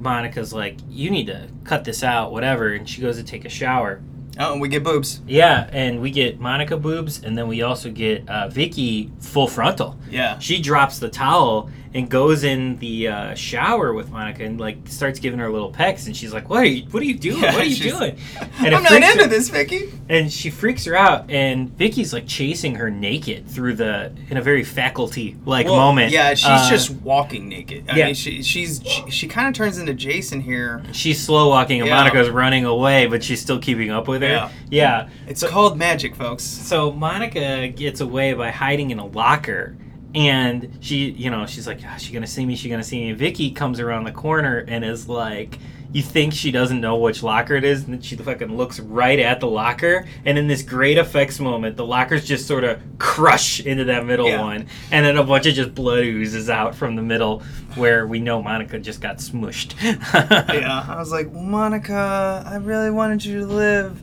Monica's 0.00 0.52
like, 0.52 0.76
"You 0.88 1.10
need 1.10 1.26
to 1.26 1.48
cut 1.64 1.84
this 1.84 2.02
out, 2.02 2.32
whatever." 2.32 2.72
And 2.72 2.88
she 2.88 3.00
goes 3.00 3.16
to 3.16 3.24
take 3.24 3.44
a 3.44 3.48
shower. 3.48 4.00
Oh, 4.38 4.52
and 4.52 4.60
we 4.60 4.68
get 4.68 4.82
boobs. 4.82 5.20
Yeah, 5.26 5.68
and 5.72 6.00
we 6.00 6.10
get 6.10 6.40
Monica 6.40 6.76
boobs, 6.76 7.22
and 7.22 7.36
then 7.36 7.48
we 7.48 7.62
also 7.62 7.90
get 7.90 8.28
uh, 8.28 8.48
Vicky 8.48 9.10
full 9.20 9.46
frontal. 9.46 9.98
Yeah. 10.10 10.38
She 10.38 10.62
drops 10.62 10.98
the 10.98 11.08
towel 11.08 11.70
and 11.92 12.08
goes 12.08 12.44
in 12.44 12.76
the 12.78 13.08
uh, 13.08 13.34
shower 13.34 13.92
with 13.92 14.10
Monica 14.10 14.44
and 14.44 14.60
like 14.60 14.78
starts 14.86 15.18
giving 15.18 15.40
her 15.40 15.50
little 15.50 15.70
pecks, 15.72 16.06
and 16.06 16.16
she's 16.16 16.32
like, 16.32 16.48
"What 16.48 16.60
are 16.60 16.64
you? 16.66 16.84
What 16.90 17.02
are 17.02 17.06
you 17.06 17.18
doing? 17.18 17.42
Yeah, 17.42 17.52
what 17.52 17.62
are 17.62 17.64
you 17.64 17.90
doing?" 17.90 18.16
And 18.60 18.74
I'm 18.74 18.82
not 18.84 18.92
into 18.92 19.24
her- 19.24 19.26
this, 19.28 19.48
Vicky. 19.48 19.90
and 20.08 20.32
she 20.32 20.50
freaks 20.50 20.84
her 20.84 20.94
out, 20.94 21.30
and 21.30 21.68
Vicky's 21.70 22.12
like 22.12 22.26
chasing 22.28 22.76
her 22.76 22.90
naked 22.90 23.48
through 23.48 23.74
the 23.74 24.12
in 24.28 24.36
a 24.36 24.42
very 24.42 24.62
faculty 24.62 25.36
like 25.44 25.66
Well, 25.66 25.76
moment. 25.76 26.12
Yeah, 26.12 26.34
she's 26.34 26.46
Uh, 26.46 26.68
just 26.70 26.90
walking 26.90 27.48
naked. 27.48 27.86
I 27.88 27.96
yeah. 27.96 28.04
mean, 28.06 28.14
she, 28.14 28.42
she's 28.42 28.80
she, 28.86 29.10
she 29.10 29.26
kind 29.26 29.48
of 29.48 29.54
turns 29.54 29.78
into 29.78 29.92
Jason 29.94 30.40
here. 30.40 30.82
she's 30.92 31.20
slow 31.20 31.48
walking, 31.48 31.80
and 31.80 31.88
Yeah. 31.88 31.96
Monica's 31.96 32.30
running 32.30 32.64
away, 32.66 33.06
but 33.06 33.24
she's 33.24 33.40
still 33.40 33.58
keeping 33.58 33.90
up 33.90 34.06
with 34.06 34.22
her. 34.22 34.28
Yeah. 34.28 34.50
yeah. 34.70 35.08
It's 35.26 35.42
called 35.42 35.76
magic, 35.76 36.14
folks. 36.14 36.44
So 36.44 36.92
Monica 36.92 37.66
gets 37.68 38.00
away 38.00 38.32
by 38.34 38.50
hiding 38.50 38.90
in 38.92 38.98
a 39.00 39.06
locker. 39.06 39.74
And 40.14 40.78
she, 40.80 41.10
you 41.10 41.30
know, 41.30 41.46
she's 41.46 41.66
like, 41.66 41.80
"Ah, 41.86 41.96
she 41.96 42.12
gonna 42.12 42.26
see 42.26 42.44
me? 42.44 42.56
She 42.56 42.68
gonna 42.68 42.82
see 42.82 42.98
me? 43.00 43.10
And 43.10 43.18
Vicky 43.18 43.50
comes 43.52 43.78
around 43.78 44.04
the 44.04 44.12
corner 44.12 44.64
and 44.66 44.84
is 44.84 45.08
like, 45.08 45.58
you 45.92 46.02
think 46.02 46.32
she 46.32 46.52
doesn't 46.52 46.80
know 46.80 46.96
which 46.98 47.20
locker 47.22 47.54
it 47.56 47.64
is, 47.64 47.82
and 47.84 47.94
then 47.94 48.00
she 48.00 48.14
fucking 48.14 48.56
looks 48.56 48.78
right 48.78 49.18
at 49.18 49.40
the 49.40 49.48
locker. 49.48 50.06
And 50.24 50.38
in 50.38 50.46
this 50.46 50.62
great 50.62 50.98
effects 50.98 51.40
moment, 51.40 51.76
the 51.76 51.84
lockers 51.84 52.24
just 52.24 52.46
sort 52.46 52.62
of 52.62 52.80
crush 52.98 53.58
into 53.60 53.84
that 53.84 54.06
middle 54.06 54.28
Yeah. 54.28 54.40
one, 54.40 54.66
and 54.92 55.04
then 55.04 55.16
a 55.16 55.24
bunch 55.24 55.46
of 55.46 55.54
just 55.54 55.74
blood 55.74 56.04
oozes 56.04 56.48
out 56.48 56.76
from 56.76 56.94
the 56.94 57.02
middle, 57.02 57.42
where 57.74 58.06
we 58.06 58.20
know 58.20 58.40
Monica 58.40 58.78
just 58.78 59.00
got 59.00 59.16
smushed. 59.18 59.74
yeah, 59.82 60.84
I 60.88 60.96
was 60.96 61.10
like, 61.10 61.32
Monica, 61.32 62.44
I 62.46 62.54
really 62.56 62.90
wanted 62.90 63.24
you 63.24 63.40
to 63.40 63.46
live, 63.46 64.00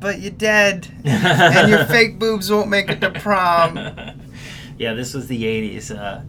but 0.00 0.20
you're 0.20 0.32
dead, 0.32 0.86
and 1.04 1.70
your 1.70 1.84
fake 1.86 2.18
boobs 2.18 2.50
won't 2.50 2.68
make 2.68 2.90
it 2.90 3.00
to 3.00 3.10
prom. 3.10 3.78
yeah, 4.80 4.94
this 4.94 5.14
was 5.14 5.28
the 5.28 5.44
'80s. 5.44 5.96
Uh, 5.96 6.22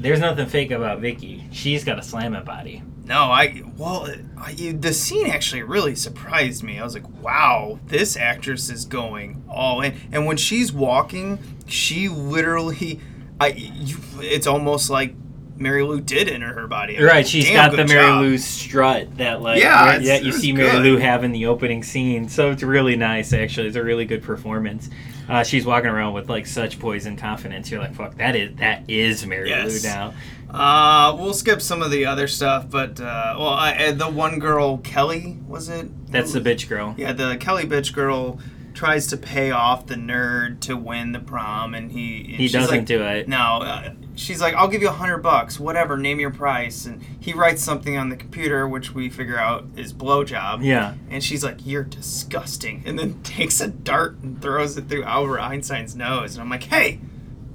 there's 0.00 0.20
nothing 0.20 0.46
fake 0.46 0.70
about 0.70 1.00
Vicky. 1.00 1.44
She's 1.52 1.84
got 1.84 1.98
a 1.98 2.02
slamming 2.02 2.44
body. 2.44 2.82
No, 3.04 3.24
I 3.24 3.62
well, 3.76 4.08
I, 4.38 4.50
you- 4.50 4.72
the 4.72 4.92
scene 4.94 5.26
actually 5.26 5.62
really 5.64 5.94
surprised 5.96 6.62
me. 6.62 6.78
I 6.78 6.84
was 6.84 6.94
like, 6.94 7.08
wow, 7.20 7.80
this 7.86 8.16
actress 8.16 8.70
is 8.70 8.84
going 8.84 9.42
all 9.48 9.80
in, 9.82 9.94
and 10.12 10.24
when 10.26 10.36
she's 10.36 10.72
walking, 10.72 11.38
she 11.66 12.08
literally, 12.08 13.00
I, 13.40 13.48
you, 13.48 13.96
it's 14.20 14.46
almost 14.46 14.88
like 14.88 15.14
Mary 15.56 15.82
Lou 15.82 16.00
did 16.00 16.28
enter 16.28 16.52
her 16.54 16.66
body. 16.68 16.96
I 16.96 17.00
mean, 17.00 17.06
Right, 17.08 17.26
she's 17.26 17.50
got 17.50 17.72
the 17.72 17.84
Mary 17.86 18.06
job. 18.06 18.22
Lou 18.22 18.38
strut 18.38 19.16
that 19.18 19.42
like 19.42 19.60
Yeah, 19.60 19.98
that 19.98 20.24
you 20.24 20.32
see 20.32 20.52
Mary 20.52 20.70
good. 20.70 20.82
Lou 20.82 20.96
have 20.98 21.24
in 21.24 21.32
the 21.32 21.46
opening 21.46 21.82
scene. 21.82 22.28
So 22.28 22.50
it's 22.52 22.62
really 22.62 22.96
nice 22.96 23.32
actually. 23.32 23.66
It's 23.68 23.76
a 23.76 23.82
really 23.82 24.04
good 24.04 24.22
performance. 24.22 24.88
Uh, 25.32 25.42
she's 25.42 25.64
walking 25.64 25.88
around 25.88 26.12
with 26.12 26.28
like 26.28 26.46
such 26.46 26.78
poise 26.78 27.06
and 27.06 27.16
confidence. 27.16 27.70
You're 27.70 27.80
like, 27.80 27.94
fuck, 27.94 28.16
that 28.16 28.36
is 28.36 28.54
that 28.56 28.84
is 28.86 29.24
Mary 29.24 29.48
Yes. 29.48 29.82
Lou 29.82 29.88
now. 29.88 30.14
Uh, 30.50 31.16
we'll 31.18 31.32
skip 31.32 31.62
some 31.62 31.80
of 31.80 31.90
the 31.90 32.04
other 32.04 32.28
stuff, 32.28 32.68
but 32.68 33.00
uh, 33.00 33.34
well, 33.38 33.48
I, 33.48 33.72
uh, 33.72 33.92
the 33.92 34.10
one 34.10 34.38
girl, 34.38 34.76
Kelly, 34.76 35.38
was 35.48 35.70
it? 35.70 35.88
That's 36.12 36.34
the 36.34 36.40
bitch 36.40 36.68
girl. 36.68 36.94
Yeah, 36.98 37.14
the 37.14 37.38
Kelly 37.38 37.64
bitch 37.64 37.94
girl 37.94 38.40
tries 38.74 39.06
to 39.06 39.16
pay 39.16 39.50
off 39.52 39.86
the 39.86 39.94
nerd 39.94 40.60
to 40.60 40.76
win 40.76 41.12
the 41.12 41.20
prom, 41.20 41.72
and 41.72 41.90
he 41.90 42.18
and 42.18 42.34
He 42.34 42.48
doesn't 42.48 42.76
like, 42.76 42.84
do 42.84 43.02
it. 43.02 43.26
No, 43.26 43.38
uh, 43.62 43.94
she's 44.14 44.40
like, 44.40 44.54
"I'll 44.54 44.68
give 44.68 44.82
you 44.82 44.88
a 44.88 44.92
hundred 44.92 45.18
bucks, 45.18 45.58
whatever, 45.60 45.96
name 45.96 46.20
your 46.20 46.30
price." 46.30 46.86
And 46.86 47.02
he 47.20 47.32
writes 47.32 47.62
something 47.62 47.96
on 47.96 48.08
the 48.08 48.16
computer, 48.16 48.66
which 48.68 48.94
we 48.94 49.08
figure 49.08 49.38
out 49.38 49.64
is 49.76 49.92
blowjob. 49.92 50.64
Yeah. 50.64 50.94
And 51.10 51.22
she's 51.22 51.42
like, 51.44 51.58
"You're 51.64 51.84
disgusting," 51.84 52.82
and 52.86 52.98
then 52.98 53.22
takes 53.22 53.60
a 53.60 53.68
dart 53.68 54.16
and 54.22 54.40
throws 54.40 54.76
it 54.76 54.88
through 54.88 55.04
Albert 55.04 55.40
Einstein's 55.40 55.94
nose. 55.96 56.34
And 56.34 56.42
I'm 56.42 56.48
like, 56.50 56.64
"Hey, 56.64 57.00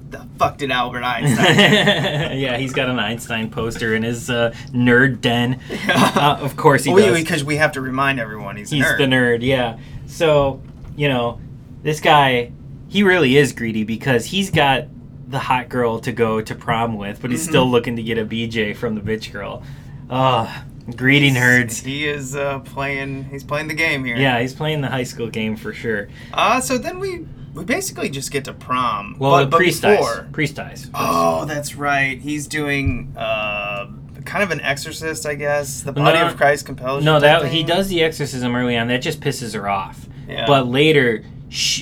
the 0.09 0.25
fuck 0.39 0.57
did 0.57 0.71
Albert 0.71 1.03
Einstein?" 1.03 2.37
yeah, 2.39 2.57
he's 2.57 2.73
got 2.73 2.89
an 2.89 2.99
Einstein 2.99 3.49
poster 3.49 3.95
in 3.95 4.03
his 4.03 4.29
uh, 4.29 4.53
nerd 4.71 5.21
den. 5.21 5.59
Uh, 5.87 6.37
of 6.41 6.55
course 6.57 6.83
he 6.83 6.93
does. 6.93 7.17
because 7.17 7.43
we 7.43 7.57
have 7.57 7.73
to 7.73 7.81
remind 7.81 8.19
everyone 8.19 8.55
he's, 8.57 8.69
He's 8.71 8.83
a 8.85 8.87
nerd. 8.89 8.97
the 8.97 9.03
nerd, 9.05 9.41
yeah. 9.41 9.77
So, 10.05 10.61
you 10.95 11.09
know, 11.09 11.39
this 11.83 11.99
guy, 11.99 12.51
he 12.87 13.03
really 13.03 13.35
is 13.37 13.51
greedy 13.51 13.83
because 13.83 14.25
he's 14.25 14.49
got 14.49 14.85
the 15.27 15.39
hot 15.39 15.67
girl 15.69 15.99
to 15.99 16.11
go 16.11 16.39
to 16.41 16.55
prom 16.55 16.95
with, 16.97 17.21
but 17.21 17.31
he's 17.31 17.45
Mhm. 17.45 17.49
still 17.49 17.69
looking 17.69 17.95
to 17.97 18.03
get 18.03 18.17
a 18.17 18.23
BJ 18.25 18.73
from 18.73 18.95
the 18.95 19.01
bitch 19.01 19.31
girl. 19.31 19.61
Oh, 20.09 20.49
greedy 20.95 21.31
nerds. 21.31 21.83
He 21.83 22.07
is 22.07 22.35
uh, 22.35 22.59
playing. 22.59 23.25
He's 23.29 23.43
playing 23.43 23.67
the 23.67 23.73
game 23.73 24.05
here. 24.05 24.15
Yeah, 24.15 24.39
he's 24.39 24.53
playing 24.53 24.81
the 24.81 24.87
high 24.87 25.03
school 25.03 25.27
game 25.27 25.55
for 25.57 25.73
sure. 25.73 26.07
Uh, 26.33 26.59
so 26.61 26.77
then 26.77 26.99
we 26.99 27.25
we 27.53 27.65
basically 27.65 28.07
just 28.09 28.31
get 28.31 28.45
to 28.45 28.53
prom. 28.53 29.15
Well, 29.19 29.45
but, 29.47 29.57
priest 29.57 29.81
before, 29.81 30.15
dies. 30.17 30.25
Priest 30.31 30.55
dies. 30.55 30.89
Oh, 30.93 31.43
that's 31.45 31.75
right. 31.75 32.19
He's 32.19 32.47
doing 32.47 33.13
uh, 33.17 33.87
kind 34.25 34.43
of 34.43 34.51
an 34.51 34.61
exorcist, 34.61 35.25
I 35.25 35.33
guess. 35.35 35.81
The 35.81 35.91
body 35.91 36.19
No, 36.19 36.27
of 36.27 36.37
Christ 36.37 36.65
compels. 36.67 37.03
No, 37.03 37.19
that 37.19 37.47
he 37.47 37.63
does 37.63 37.87
the 37.89 38.03
exorcism 38.03 38.55
early 38.55 38.77
on. 38.77 38.87
That 38.87 39.01
just 39.01 39.19
pisses 39.21 39.55
her 39.55 39.67
off. 39.67 40.05
Yeah. 40.29 40.45
But 40.45 40.67
later, 40.67 41.23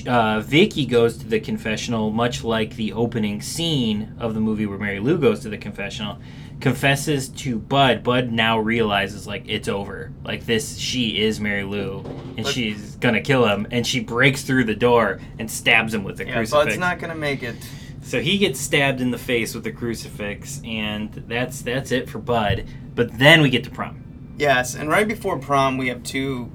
uh, 0.06 0.40
Vicky 0.40 0.86
goes 0.86 1.16
to 1.18 1.26
the 1.26 1.40
confessional, 1.40 2.10
much 2.10 2.44
like 2.44 2.76
the 2.76 2.92
opening 2.92 3.40
scene 3.40 4.14
of 4.18 4.34
the 4.34 4.40
movie 4.40 4.66
where 4.66 4.78
Mary 4.78 5.00
Lou 5.00 5.18
goes 5.18 5.40
to 5.40 5.48
the 5.48 5.58
confessional. 5.58 6.18
Confesses 6.60 7.28
to 7.28 7.58
Bud. 7.58 8.02
Bud 8.02 8.30
now 8.32 8.58
realizes 8.58 9.26
like 9.26 9.44
it's 9.46 9.68
over. 9.68 10.12
Like 10.24 10.46
this, 10.46 10.78
she 10.78 11.20
is 11.22 11.40
Mary 11.40 11.64
Lou, 11.64 11.98
and 12.36 12.44
But- 12.44 12.46
she's 12.46 12.96
gonna 12.96 13.20
kill 13.20 13.46
him. 13.46 13.66
And 13.70 13.86
she 13.86 14.00
breaks 14.00 14.42
through 14.42 14.64
the 14.64 14.74
door 14.74 15.20
and 15.38 15.50
stabs 15.50 15.92
him 15.92 16.02
with 16.04 16.16
the 16.16 16.26
Yeah, 16.26 16.34
crucifix. 16.34 16.64
Bud's 16.66 16.78
not 16.78 16.98
gonna 16.98 17.14
make 17.14 17.42
it. 17.42 17.56
So 18.02 18.20
he 18.22 18.38
gets 18.38 18.60
stabbed 18.60 19.00
in 19.00 19.10
the 19.10 19.18
face 19.18 19.52
with 19.54 19.64
the 19.64 19.72
crucifix, 19.72 20.62
and 20.64 21.12
that's 21.26 21.60
that's 21.60 21.90
it 21.90 22.08
for 22.08 22.20
Bud. 22.20 22.64
But 22.94 23.18
then 23.18 23.42
we 23.42 23.50
get 23.50 23.64
to 23.64 23.70
prom. 23.70 24.02
Yes, 24.38 24.74
and 24.74 24.88
right 24.88 25.08
before 25.08 25.38
prom, 25.38 25.76
we 25.76 25.88
have 25.88 26.02
two 26.04 26.50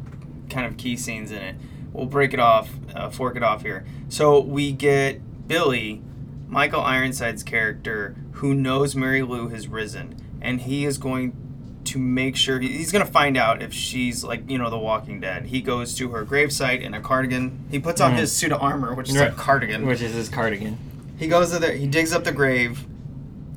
kind 0.49 0.66
of 0.66 0.78
key 0.78 0.95
scenes 0.95 1.30
in 1.32 1.38
it. 1.41 1.55
We'll 1.93 2.05
break 2.05 2.33
it 2.33 2.39
off, 2.39 2.69
uh, 2.95 3.09
fork 3.09 3.35
it 3.35 3.43
off 3.43 3.63
here. 3.63 3.85
So 4.09 4.39
we 4.39 4.71
get 4.71 5.47
Billy, 5.47 6.01
Michael 6.47 6.81
Ironside's 6.81 7.43
character, 7.43 8.15
who 8.33 8.53
knows 8.53 8.95
Mary 8.95 9.21
Lou 9.21 9.49
has 9.49 9.67
risen, 9.67 10.15
and 10.41 10.61
he 10.61 10.85
is 10.85 10.97
going 10.97 11.35
to 11.83 11.97
make 11.97 12.35
sure 12.35 12.59
he's 12.59 12.91
going 12.91 13.05
to 13.05 13.11
find 13.11 13.35
out 13.35 13.61
if 13.61 13.73
she's 13.73 14.23
like 14.23 14.49
you 14.49 14.57
know 14.57 14.69
the 14.69 14.77
Walking 14.77 15.19
Dead. 15.19 15.47
He 15.47 15.61
goes 15.61 15.95
to 15.95 16.09
her 16.09 16.23
gravesite 16.25 16.81
in 16.81 16.93
a 16.93 17.01
cardigan. 17.01 17.65
He 17.71 17.79
puts 17.79 17.99
on 17.99 18.13
Mhm. 18.13 18.17
his 18.19 18.31
suit 18.31 18.51
of 18.51 18.61
armor, 18.61 18.93
which 18.93 19.09
is 19.09 19.17
Right. 19.17 19.29
a 19.29 19.31
cardigan. 19.33 19.85
Which 19.85 20.01
is 20.01 20.13
his 20.13 20.29
cardigan. 20.29 20.77
He 21.17 21.27
goes 21.27 21.51
to 21.51 21.59
there. 21.59 21.73
He 21.73 21.87
digs 21.87 22.13
up 22.13 22.23
the 22.23 22.31
grave. 22.31 22.85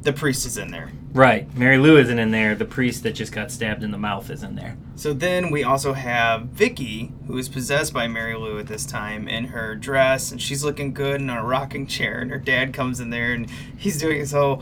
The 0.03 0.13
priest 0.13 0.47
is 0.47 0.57
in 0.59 0.71
there. 0.71 0.91
Right. 1.15 1.47
Mary 1.57 1.79
Lou 1.79 1.97
isn't 1.97 2.19
in 2.19 2.33
there. 2.33 2.57
The 2.57 2.65
priest 2.65 3.05
that 3.05 3.13
just 3.13 3.33
got 3.33 3.53
stabbed 3.53 3.85
in 3.85 3.93
the 3.93 3.99
mouth 3.99 4.31
is 4.31 4.43
in 4.43 4.57
there. 4.57 4.77
So 4.97 5.13
then 5.13 5.53
we 5.53 5.63
also 5.63 5.93
have 5.93 6.47
Vicky, 6.47 7.13
who 7.29 7.39
is 7.39 7.49
possessed 7.49 7.95
by 7.95 8.09
Mary 8.09 8.35
Lou 8.35 8.59
at 8.59 8.67
this 8.67 8.85
time, 8.85 9.29
in 9.29 9.45
her 9.47 9.77
dress, 9.77 10.33
and 10.33 10.43
she's 10.43 10.65
looking 10.65 10.93
good 10.93 11.21
in 11.21 11.31
a 11.31 11.45
rocking 11.45 11.87
chair. 11.87 12.19
And 12.19 12.33
her 12.33 12.39
dad 12.39 12.75
comes 12.75 12.99
in 12.99 13.11
there, 13.11 13.33
and 13.33 13.49
he's 13.77 13.97
doing 13.97 14.27
so. 14.27 14.61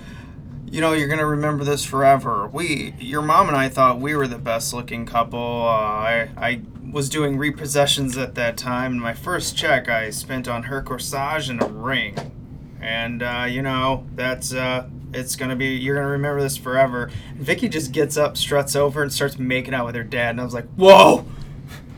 You 0.70 0.82
know, 0.82 0.92
you're 0.92 1.08
gonna 1.08 1.26
remember 1.26 1.64
this 1.64 1.86
forever. 1.86 2.46
We, 2.46 2.94
your 2.98 3.22
mom 3.22 3.48
and 3.48 3.56
I, 3.56 3.70
thought 3.70 3.98
we 3.98 4.14
were 4.14 4.28
the 4.28 4.38
best 4.38 4.74
looking 4.74 5.06
couple. 5.06 5.38
Uh, 5.38 5.70
I, 5.70 6.28
I 6.36 6.60
was 6.90 7.08
doing 7.08 7.38
repossessions 7.38 8.22
at 8.22 8.34
that 8.34 8.58
time, 8.58 8.92
and 8.92 9.00
my 9.00 9.14
first 9.14 9.56
check 9.56 9.88
I 9.88 10.10
spent 10.10 10.48
on 10.48 10.64
her 10.64 10.82
corsage 10.82 11.48
and 11.48 11.62
a 11.62 11.66
ring. 11.66 12.76
And 12.78 13.22
uh, 13.22 13.46
you 13.48 13.62
know, 13.62 14.06
that's 14.14 14.52
uh, 14.52 14.88
it's 15.14 15.36
gonna 15.36 15.56
be. 15.56 15.68
You're 15.68 15.96
gonna 15.96 16.08
remember 16.08 16.40
this 16.40 16.56
forever. 16.56 17.10
And 17.30 17.40
Vicky 17.40 17.68
just 17.68 17.92
gets 17.92 18.16
up, 18.16 18.36
struts 18.36 18.76
over, 18.76 19.02
and 19.02 19.12
starts 19.12 19.38
making 19.38 19.74
out 19.74 19.86
with 19.86 19.94
her 19.94 20.04
dad. 20.04 20.30
And 20.30 20.40
I 20.40 20.44
was 20.44 20.54
like, 20.54 20.68
whoa, 20.76 21.24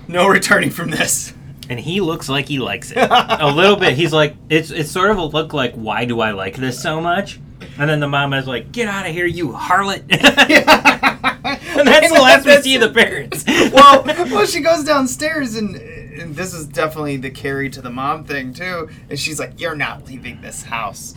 no 0.09 0.29
returning 0.29 0.71
from 0.71 0.91
this. 0.91 1.35
And 1.69 1.81
he 1.81 2.01
looks 2.01 2.29
like 2.29 2.47
he 2.47 2.59
likes 2.59 2.91
it. 2.91 2.99
a 2.99 3.51
little 3.55 3.77
bit. 3.77 3.95
He's 3.95 4.13
like, 4.13 4.37
it's 4.49 4.71
it's 4.71 4.91
sort 4.91 5.11
of 5.11 5.19
a 5.19 5.25
look 5.25 5.53
like, 5.53 5.75
why 5.75 6.05
do 6.05 6.21
I 6.21 6.33
like 6.33 6.57
this 6.57 6.81
so 6.81 7.01
much? 7.01 7.41
And 7.79 7.89
then 7.91 8.01
the 8.01 8.09
mom 8.09 8.35
is 8.35 8.47
like, 8.47 8.73
get 8.73 8.89
out 8.89 9.07
of 9.07 9.13
here, 9.13 9.27
you 9.27 9.49
harlot. 9.49 10.03
and 10.11 11.89
that's 11.89 12.13
the 12.13 12.21
last 12.21 12.47
we 12.47 12.57
see 12.63 12.75
of 12.77 12.83
the 12.83 12.91
parents. 12.91 13.45
well, 13.73 14.05
well, 14.07 14.47
she 14.47 14.61
goes 14.61 14.85
downstairs 14.85 15.57
and, 15.57 15.77
and 15.77 16.37
this 16.37 16.55
is 16.55 16.67
definitely 16.67 17.17
the 17.17 17.31
Carrie 17.31 17.71
to 17.71 17.83
the 17.83 17.91
mom 17.91 18.25
thing 18.25 18.53
too. 18.53 18.89
And 19.09 19.19
she's 19.19 19.41
like, 19.41 19.61
"You're 19.61 19.75
not 19.75 20.07
leaving 20.07 20.41
this 20.41 20.63
house." 20.63 21.15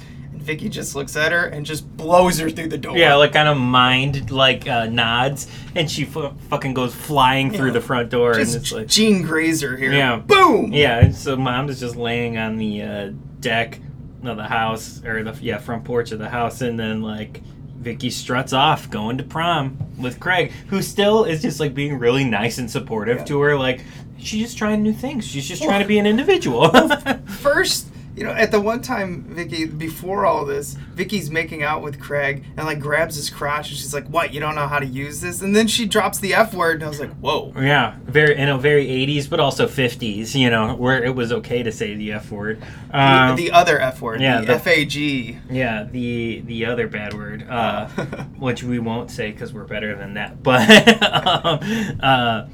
Vicky 0.47 0.69
just 0.69 0.95
looks 0.95 1.15
at 1.17 1.31
her 1.33 1.45
and 1.45 1.65
just 1.65 1.85
blows 1.97 2.39
her 2.39 2.49
through 2.49 2.69
the 2.69 2.77
door. 2.77 2.97
Yeah, 2.97 3.15
like 3.15 3.33
kind 3.33 3.49
of 3.49 3.57
mind 3.57 4.31
like 4.31 4.65
uh, 4.67 4.85
nods, 4.85 5.45
and 5.75 5.91
she 5.91 6.05
fu- 6.05 6.29
fucking 6.49 6.73
goes 6.73 6.95
flying 6.95 7.51
through 7.51 7.67
Yeah. 7.67 7.73
the 7.73 7.81
front 7.81 8.09
door, 8.09 8.33
just 8.35 8.53
and 8.55 8.61
it's 8.63 8.71
like 8.71 8.87
Jean 8.87 9.21
Grazer 9.23 9.75
here. 9.75 9.91
Yeah. 9.91 10.15
boom. 10.15 10.71
Yeah, 10.71 10.99
and 10.99 11.13
so 11.15 11.35
mom 11.35 11.67
is 11.69 11.79
just 11.81 11.97
laying 11.97 12.37
on 12.37 12.55
the 12.57 12.81
uh, 12.81 13.11
deck 13.41 13.79
of 14.23 14.37
the 14.37 14.45
house 14.47 15.03
or 15.05 15.21
the 15.21 15.37
yeah 15.41 15.57
front 15.57 15.83
porch 15.83 16.11
of 16.13 16.19
the 16.19 16.29
house, 16.29 16.61
and 16.61 16.79
then 16.79 17.01
like 17.01 17.41
Vicky 17.77 18.09
struts 18.09 18.53
off 18.53 18.89
going 18.89 19.17
to 19.17 19.23
prom 19.25 19.77
with 19.99 20.17
Craig, 20.19 20.51
who 20.69 20.81
still 20.81 21.25
is 21.25 21.41
just 21.41 21.59
like 21.59 21.73
being 21.73 21.99
really 21.99 22.23
nice 22.23 22.57
and 22.57 22.71
supportive 22.71 23.25
to 23.25 23.39
her. 23.41 23.57
Like 23.57 23.81
she's 24.17 24.43
just 24.43 24.57
trying 24.57 24.81
new 24.81 24.93
things. 24.93 25.27
She's 25.27 25.45
just 25.47 25.61
trying 25.61 25.81
to 25.81 25.87
be 25.87 25.99
an 25.99 26.05
individual. 26.07 26.69
First, 27.27 27.89
you 28.18 28.24
know, 28.24 28.32
at 28.32 28.49
the 28.51 28.59
one 28.59 28.82
time, 28.82 29.26
Vicky, 29.30 29.65
before 29.65 30.26
all 30.26 30.43
this, 30.43 30.74
Vicky's 30.95 31.30
making 31.30 31.61
out 31.61 31.84
with 31.84 31.99
Craig 31.99 32.43
and 32.57 32.65
like 32.65 32.80
grabs 32.80 33.15
his 33.15 33.30
crotch 33.30 33.70
and 33.70 33.78
she's 33.78 33.93
like, 33.93 34.07
"What? 34.07 34.34
You 34.34 34.39
don't 34.39 34.55
know 34.55 34.68
how 34.68 34.80
to 34.80 34.88
use 34.88 35.22
this?" 35.22 35.41
And 35.43 35.55
then 35.55 35.68
she 35.68 35.86
drops 35.86 36.18
the 36.18 36.34
F 36.34 36.55
word 36.55 36.78
and 36.78 36.86
I 36.86 36.88
was 36.88 36.99
like, 36.99 37.13
"Whoa." 37.18 37.53
yeah, 37.55 37.95
very 38.05 38.36
in 38.36 38.49
a 38.49 38.57
very 38.57 38.88
'80s, 38.88 39.30
but 39.30 39.39
also 39.39 39.68
'50s. 39.68 40.34
You 40.34 40.49
know, 40.49 40.74
where 40.74 41.03
it 41.03 41.13
was 41.13 41.32
okay 41.32 41.61
to 41.61 41.72
say 41.72 41.93
the 41.95 42.13
F 42.13 42.32
word. 42.32 42.59
The, 42.89 42.97
Um, 42.99 43.36
the 43.36 43.51
other 43.51 43.80
F 43.80 44.01
word, 44.01 44.20
yeah, 44.20 44.39
the 44.41 44.47
the- 44.47 44.53
F 44.55 44.65
A 44.68 44.86
G. 44.86 45.38
Yeah, 45.51 45.84
the 45.84 46.41
the 46.41 46.65
other 46.65 46.88
bad 46.88 47.13
word, 47.13 47.45
uh, 47.47 47.88
which 48.39 48.63
we 48.63 48.80
won't 48.80 49.11
say 49.11 49.32
because 49.32 49.53
we're 49.53 49.65
better 49.65 49.95
than 49.95 50.15
that. 50.15 50.38
But 50.41 51.03
um, 51.03 51.99
uh, 52.01 52.47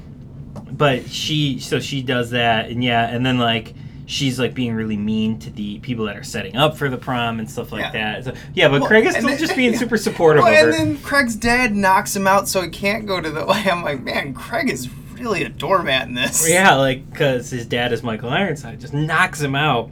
but 0.70 1.08
she 1.08 1.58
so 1.58 1.80
she 1.80 2.02
does 2.02 2.30
that, 2.32 2.68
and 2.68 2.84
yeah, 2.84 3.06
and 3.08 3.24
then 3.24 3.38
like 3.38 3.72
she's 4.06 4.38
like 4.38 4.54
being 4.54 4.74
really 4.74 4.96
mean 4.96 5.38
to 5.40 5.50
the 5.50 5.78
people 5.80 6.04
that 6.06 6.16
are 6.16 6.22
setting 6.22 6.56
up 6.56 6.76
for 6.76 6.88
the 6.90 6.96
prom 6.98 7.38
and 7.38 7.50
stuff 7.50 7.72
like 7.72 7.82
Yeah. 7.82 7.92
that. 8.20 8.24
So, 8.24 8.34
yeah, 8.54 8.68
but 8.68 8.80
Well, 8.80 8.88
Craig 8.88 9.06
is 9.06 9.14
still 9.14 9.28
then- 9.28 9.38
just 9.38 9.56
being 9.56 9.76
super 9.76 9.96
supportive 9.96 10.42
Well, 10.44 10.52
and 10.64 10.72
then 10.72 10.98
Craig's 10.98 11.36
dad 11.36 11.74
knocks 11.74 12.14
him 12.14 12.26
out 12.26 12.48
so 12.48 12.62
he 12.62 12.68
can't 12.68 13.06
go 13.06 13.20
to 13.20 13.30
the. 13.30 13.46
I'm 13.48 13.82
like, 13.82 14.02
man, 14.02 14.34
Craig 14.34 14.68
is 14.70 14.88
really 15.14 15.44
a 15.44 15.48
doormat 15.48 16.08
in 16.08 16.14
this. 16.14 16.48
yeah, 16.48 16.74
like 16.74 17.10
because 17.10 17.50
his 17.50 17.66
dad 17.66 17.92
is 17.92 18.02
Michael 18.02 18.30
Ironside, 18.30 18.80
just 18.80 18.92
knocks 18.92 19.40
him 19.40 19.54
out, 19.54 19.88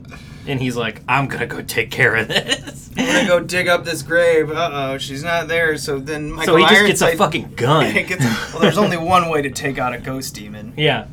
and 0.46 0.60
he's 0.60 0.76
like, 0.76 1.00
"I'm 1.08 1.28
gonna 1.28 1.46
go 1.46 1.62
take 1.62 1.90
care 1.90 2.16
of 2.16 2.28
this." 2.28 2.90
I'm 2.96 3.06
gonna 3.06 3.26
go 3.28 3.40
dig 3.40 3.68
up 3.68 3.84
this 3.84 4.02
grave. 4.02 4.50
Uh 4.50 4.70
oh, 4.72 4.98
she's 4.98 5.22
not 5.22 5.46
there. 5.48 5.78
So 5.78 5.98
then 6.00 6.32
Michael 6.32 6.54
so 6.54 6.56
he 6.56 6.66
just 6.66 6.86
gets 7.00 7.02
a 7.02 7.16
fucking 7.16 7.54
gun. 7.54 7.94
Gets- 7.94 8.52
well, 8.52 8.60
there's 8.60 8.76
only 8.78 8.96
one 8.98 9.28
way 9.30 9.40
to 9.42 9.50
take 9.50 9.78
out 9.78 9.94
a 9.94 9.98
ghost 9.98 10.34
demon. 10.34 10.74
yeah, 10.76 11.06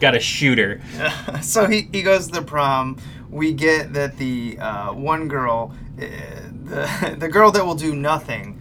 got 0.00 0.14
a 0.14 0.20
shooter. 0.20 0.80
so 1.42 1.66
he, 1.66 1.88
he 1.92 2.02
goes 2.02 2.26
to 2.26 2.32
the 2.32 2.42
prom. 2.42 2.98
We 3.30 3.52
get 3.52 3.92
that 3.94 4.18
the 4.18 4.58
uh, 4.58 4.92
one 4.92 5.28
girl, 5.28 5.74
uh, 5.98 6.00
the, 6.64 7.16
the 7.18 7.28
girl 7.28 7.50
that 7.50 7.64
will 7.64 7.74
do 7.74 7.94
nothing, 7.94 8.60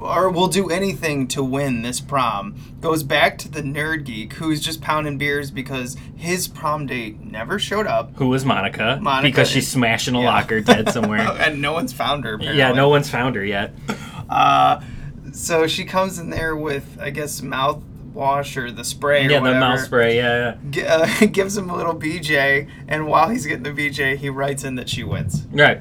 or 0.00 0.28
will 0.28 0.48
do 0.48 0.68
anything 0.68 1.26
to 1.28 1.42
win 1.42 1.82
this 1.82 2.00
prom, 2.00 2.76
goes 2.80 3.02
back 3.02 3.38
to 3.38 3.48
the 3.48 3.62
nerd 3.62 4.04
geek 4.04 4.34
who's 4.34 4.60
just 4.60 4.80
pounding 4.80 5.16
beers 5.16 5.50
because 5.50 5.96
his 6.16 6.48
prom 6.48 6.86
date 6.86 7.20
never 7.20 7.58
showed 7.58 7.86
up. 7.86 8.14
Who 8.16 8.28
was 8.28 8.44
Monica? 8.44 8.98
Monica 9.00 9.28
because 9.28 9.48
she's 9.48 9.74
in 9.74 9.82
a 9.82 9.86
yeah. 9.86 10.18
locker, 10.18 10.60
dead 10.60 10.90
somewhere. 10.90 11.20
and 11.38 11.62
no 11.62 11.72
one's 11.72 11.92
found 11.92 12.24
her. 12.24 12.34
Apparently. 12.34 12.58
yeah, 12.58 12.72
no 12.72 12.88
one's 12.88 13.08
found 13.08 13.36
her 13.36 13.44
yet. 13.44 13.72
Uh, 14.28 14.80
so 15.32 15.66
she 15.66 15.84
comes 15.84 16.18
in 16.18 16.30
there 16.30 16.56
with, 16.56 16.98
I 17.00 17.10
guess, 17.10 17.42
mouth 17.42 17.82
mouthwash 18.14 18.56
or 18.56 18.70
the 18.70 18.84
spray. 18.84 19.26
Or 19.26 19.30
yeah, 19.30 19.40
the 19.40 19.54
mouth 19.54 19.80
spray. 19.80 20.16
Yeah, 20.16 20.56
yeah. 20.64 20.70
gi- 20.70 20.86
uh, 20.86 21.26
gives 21.32 21.56
him 21.56 21.70
a 21.70 21.76
little 21.76 21.94
BJ, 21.94 22.68
and 22.88 23.06
while 23.06 23.28
he's 23.28 23.46
getting 23.46 23.62
the 23.62 23.70
BJ, 23.70 24.16
he 24.16 24.28
writes 24.30 24.64
in 24.64 24.76
that 24.76 24.88
she 24.88 25.04
wins. 25.04 25.46
Right. 25.50 25.80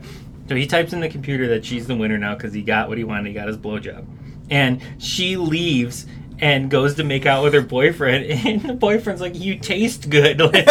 So 0.49 0.55
he 0.55 0.67
types 0.67 0.91
in 0.93 0.99
the 0.99 1.09
computer 1.09 1.47
that 1.49 1.65
she's 1.65 1.87
the 1.87 1.95
winner 1.95 2.17
now 2.17 2.35
because 2.35 2.53
he 2.53 2.61
got 2.61 2.89
what 2.89 2.97
he 2.97 3.03
wanted. 3.03 3.27
He 3.27 3.33
got 3.33 3.47
his 3.47 3.57
blowjob. 3.57 4.05
And 4.49 4.81
she 4.99 5.37
leaves 5.37 6.05
and 6.39 6.69
goes 6.69 6.95
to 6.95 7.03
make 7.05 7.25
out 7.25 7.43
with 7.43 7.53
her 7.53 7.61
boyfriend. 7.61 8.25
And 8.45 8.61
the 8.61 8.73
boyfriend's 8.73 9.21
like, 9.21 9.39
You 9.39 9.57
taste 9.57 10.09
good. 10.09 10.39
Like, 10.53 10.65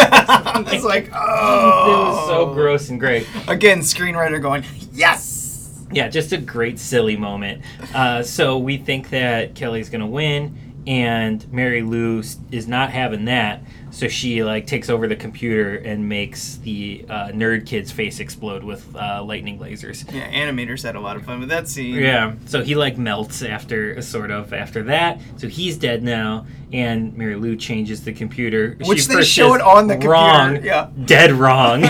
it's 0.71 0.85
like, 0.85 1.09
oh, 1.13 1.85
It 1.85 2.09
was 2.15 2.27
so 2.27 2.53
gross 2.53 2.89
and 2.89 2.99
great. 2.99 3.27
Again, 3.47 3.79
screenwriter 3.79 4.39
going, 4.39 4.63
yes. 4.91 5.83
Yeah, 5.91 6.07
just 6.07 6.31
a 6.31 6.37
great 6.37 6.77
silly 6.79 7.17
moment. 7.17 7.63
Uh, 7.93 8.21
so 8.21 8.59
we 8.59 8.77
think 8.77 9.09
that 9.09 9.55
Kelly's 9.55 9.89
gonna 9.89 10.07
win, 10.07 10.55
and 10.85 11.51
Mary 11.51 11.81
Lou 11.81 12.19
is 12.51 12.67
not 12.67 12.89
having 12.89 13.25
that. 13.25 13.61
So 13.91 14.07
she 14.07 14.43
like 14.43 14.65
takes 14.65 14.89
over 14.89 15.07
the 15.07 15.15
computer 15.15 15.75
and 15.75 16.09
makes 16.09 16.57
the 16.57 17.05
uh, 17.07 17.27
nerd 17.27 17.67
kid's 17.67 17.91
face 17.91 18.19
explode 18.19 18.63
with 18.63 18.95
uh, 18.95 19.23
lightning 19.23 19.59
lasers. 19.59 20.11
Yeah, 20.11 20.29
animators 20.31 20.81
had 20.83 20.95
a 20.95 20.99
lot 20.99 21.15
of 21.15 21.23
fun 21.25 21.39
with 21.39 21.49
that 21.49 21.67
scene. 21.67 21.95
Yeah, 21.95 22.33
so 22.47 22.63
he 22.63 22.73
like 22.75 22.97
melts 22.97 23.43
after 23.43 24.01
sort 24.01 24.31
of 24.31 24.51
after 24.51 24.83
that. 24.83 25.21
So 25.37 25.47
he's 25.47 25.77
dead 25.77 26.01
now, 26.01 26.47
and 26.71 27.15
Mary 27.15 27.35
Lou 27.35 27.55
changes 27.55 28.03
the 28.03 28.13
computer. 28.13 28.77
Which 28.83 29.03
She 29.03 29.13
they 29.13 29.23
show 29.23 29.53
it 29.53 29.61
on 29.61 29.87
the 29.87 29.93
computer, 29.93 30.13
Wrong, 30.13 30.63
yeah. 30.63 30.89
dead 31.05 31.31
wrong 31.31 31.81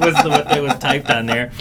was 0.00 0.14
the, 0.22 0.28
what 0.30 0.48
that 0.48 0.62
was 0.62 0.78
typed 0.78 1.10
on 1.10 1.26
there. 1.26 1.52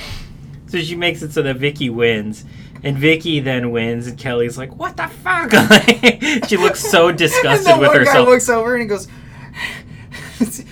So 0.67 0.79
she 0.79 0.95
makes 0.95 1.21
it 1.21 1.31
so 1.31 1.41
that 1.41 1.57
Vicky 1.57 1.89
wins. 1.89 2.45
And 2.85 2.97
Vicky 2.97 3.39
then 3.41 3.71
wins, 3.71 4.07
and 4.07 4.17
Kelly's 4.17 4.57
like, 4.57 4.73
"What 4.75 4.95
the 4.95 5.07
fuck?" 5.07 5.51
she 6.47 6.55
looks 6.55 6.79
so 6.79 7.07
And 7.09 7.17
disgusted 7.17 7.65
then 7.65 7.79
with 7.79 7.87
one 7.89 7.97
guy 7.97 8.05
herself. 8.05 8.27
looks 8.29 8.47
over 8.47 8.75
and 8.75 8.81
he 8.83 8.87
goes, 8.87 9.07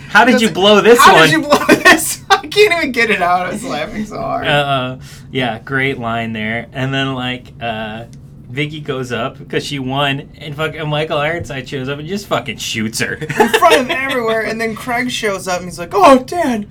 How 0.09 0.25
did 0.25 0.39
he 0.39 0.45
you 0.45 0.51
blow 0.51 0.79
this 0.81 0.99
How 0.99 1.13
one? 1.13 1.21
How 1.21 1.25
did 1.25 1.31
you 1.31 1.41
blow 1.41 1.65
this? 1.83 2.23
I 2.29 2.47
can't 2.47 2.73
even 2.73 2.91
get 2.91 3.09
it 3.09 3.21
out. 3.21 3.47
I 3.47 3.51
was 3.53 3.63
laughing 3.63 4.05
so 4.05 4.19
hard. 4.19 4.45
Uh, 4.45 4.99
yeah, 5.31 5.59
great 5.59 5.97
line 5.97 6.33
there. 6.33 6.67
And 6.71 6.93
then 6.93 7.15
like 7.15 7.51
uh, 7.59 8.05
Vicky 8.47 8.79
goes 8.81 9.11
up 9.11 9.39
because 9.39 9.65
she 9.65 9.79
won, 9.79 10.29
and 10.37 10.55
fucking 10.55 10.87
Michael 10.87 11.17
Ironside 11.17 11.67
shows 11.67 11.89
up 11.89 11.97
and 11.97 12.07
just 12.07 12.27
fucking 12.27 12.57
shoots 12.57 12.99
her. 12.99 13.15
in 13.15 13.27
front 13.27 13.75
of 13.75 13.89
everywhere, 13.89 14.45
and 14.45 14.61
then 14.61 14.75
Craig 14.75 15.09
shows 15.09 15.47
up 15.47 15.61
and 15.61 15.67
he's 15.69 15.79
like, 15.79 15.93
"Oh, 15.93 16.19
Dad, 16.23 16.67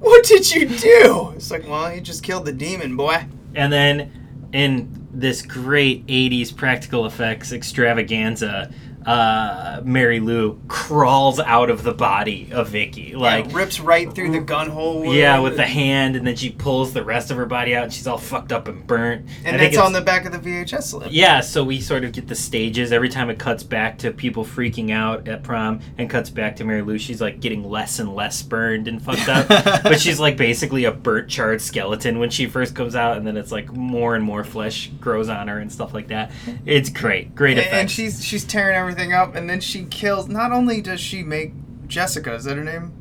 what 0.00 0.24
did 0.24 0.52
you 0.52 0.66
do?" 0.66 1.32
It's 1.36 1.52
like, 1.52 1.68
"Well, 1.68 1.88
he 1.90 2.00
just 2.00 2.24
killed 2.24 2.46
the 2.46 2.52
demon, 2.52 2.96
boy." 2.96 3.26
and 3.54 3.70
then 3.72 4.21
in 4.52 5.08
this 5.12 5.42
great 5.42 6.06
'80s 6.06 6.54
practical 6.54 7.06
effects 7.06 7.52
extravaganza. 7.52 8.72
Uh, 9.06 9.80
Mary 9.84 10.20
Lou 10.20 10.60
crawls 10.68 11.40
out 11.40 11.70
of 11.70 11.82
the 11.82 11.92
body 11.92 12.48
of 12.52 12.68
Vicky, 12.68 13.14
like 13.14 13.46
Like 13.46 13.54
rips 13.54 13.80
right 13.80 14.12
through 14.12 14.30
the 14.32 14.40
gun 14.40 14.68
hole. 14.70 15.04
yeah, 15.14 15.38
with 15.40 15.56
the 15.56 15.66
hand, 15.66 16.16
and 16.16 16.26
then 16.26 16.36
she 16.36 16.50
pulls 16.50 16.92
the 16.92 17.02
rest 17.04 17.30
of 17.30 17.36
her 17.36 17.46
body 17.46 17.74
out, 17.74 17.84
and 17.84 17.92
she's 17.92 18.06
all 18.06 18.18
fucked 18.18 18.52
up 18.52 18.68
and 18.68 18.86
burnt. 18.86 19.26
And 19.44 19.60
that's 19.60 19.76
on 19.76 19.92
the 19.92 20.00
back 20.00 20.24
of 20.24 20.32
the 20.32 20.38
VHS 20.38 20.82
slip. 20.84 21.08
Yeah, 21.10 21.40
so 21.40 21.64
we 21.64 21.80
sort 21.80 22.04
of 22.04 22.12
get 22.12 22.28
the 22.28 22.34
stages 22.34 22.92
every 22.92 23.08
time 23.08 23.28
it 23.30 23.38
cuts 23.38 23.62
back 23.62 23.98
to 23.98 24.12
people 24.12 24.44
freaking 24.44 24.90
out 24.92 25.26
at 25.28 25.42
prom 25.42 25.80
and 25.98 26.08
cuts 26.08 26.30
back 26.30 26.56
to 26.56 26.64
Mary 26.64 26.82
Lou. 26.82 26.98
She's 26.98 27.20
like 27.20 27.40
getting 27.40 27.68
less 27.68 27.98
and 27.98 28.14
less 28.14 28.40
burned 28.42 28.86
and 28.88 29.02
fucked 29.02 29.28
up, 29.28 29.48
but 29.82 30.00
she's 30.00 30.20
like 30.20 30.36
basically 30.36 30.84
a 30.84 30.92
burnt, 30.92 31.28
charred 31.28 31.60
skeleton 31.60 32.18
when 32.18 32.30
she 32.30 32.46
first 32.46 32.74
comes 32.74 32.94
out, 32.94 33.16
and 33.16 33.26
then 33.26 33.36
it's 33.36 33.50
like 33.52 33.72
more 33.72 34.14
and 34.14 34.24
more 34.24 34.44
flesh 34.44 34.90
grows 35.00 35.28
on 35.28 35.48
her 35.48 35.58
and 35.58 35.72
stuff 35.72 35.92
like 35.92 36.08
that. 36.08 36.30
It's 36.64 36.88
great, 36.88 37.34
great 37.34 37.58
effect. 37.58 37.74
and 37.74 37.90
she's 37.90 38.24
she's 38.24 38.44
tearing 38.44 38.76
everything 38.76 38.91
up, 39.12 39.34
and 39.34 39.48
then 39.48 39.60
she 39.60 39.84
kills. 39.84 40.28
Not 40.28 40.52
only 40.52 40.80
does 40.80 41.00
she 41.00 41.22
make 41.22 41.52
Jessica, 41.86 42.34
is 42.34 42.44
that 42.44 42.56
her 42.56 42.64
name? 42.64 42.92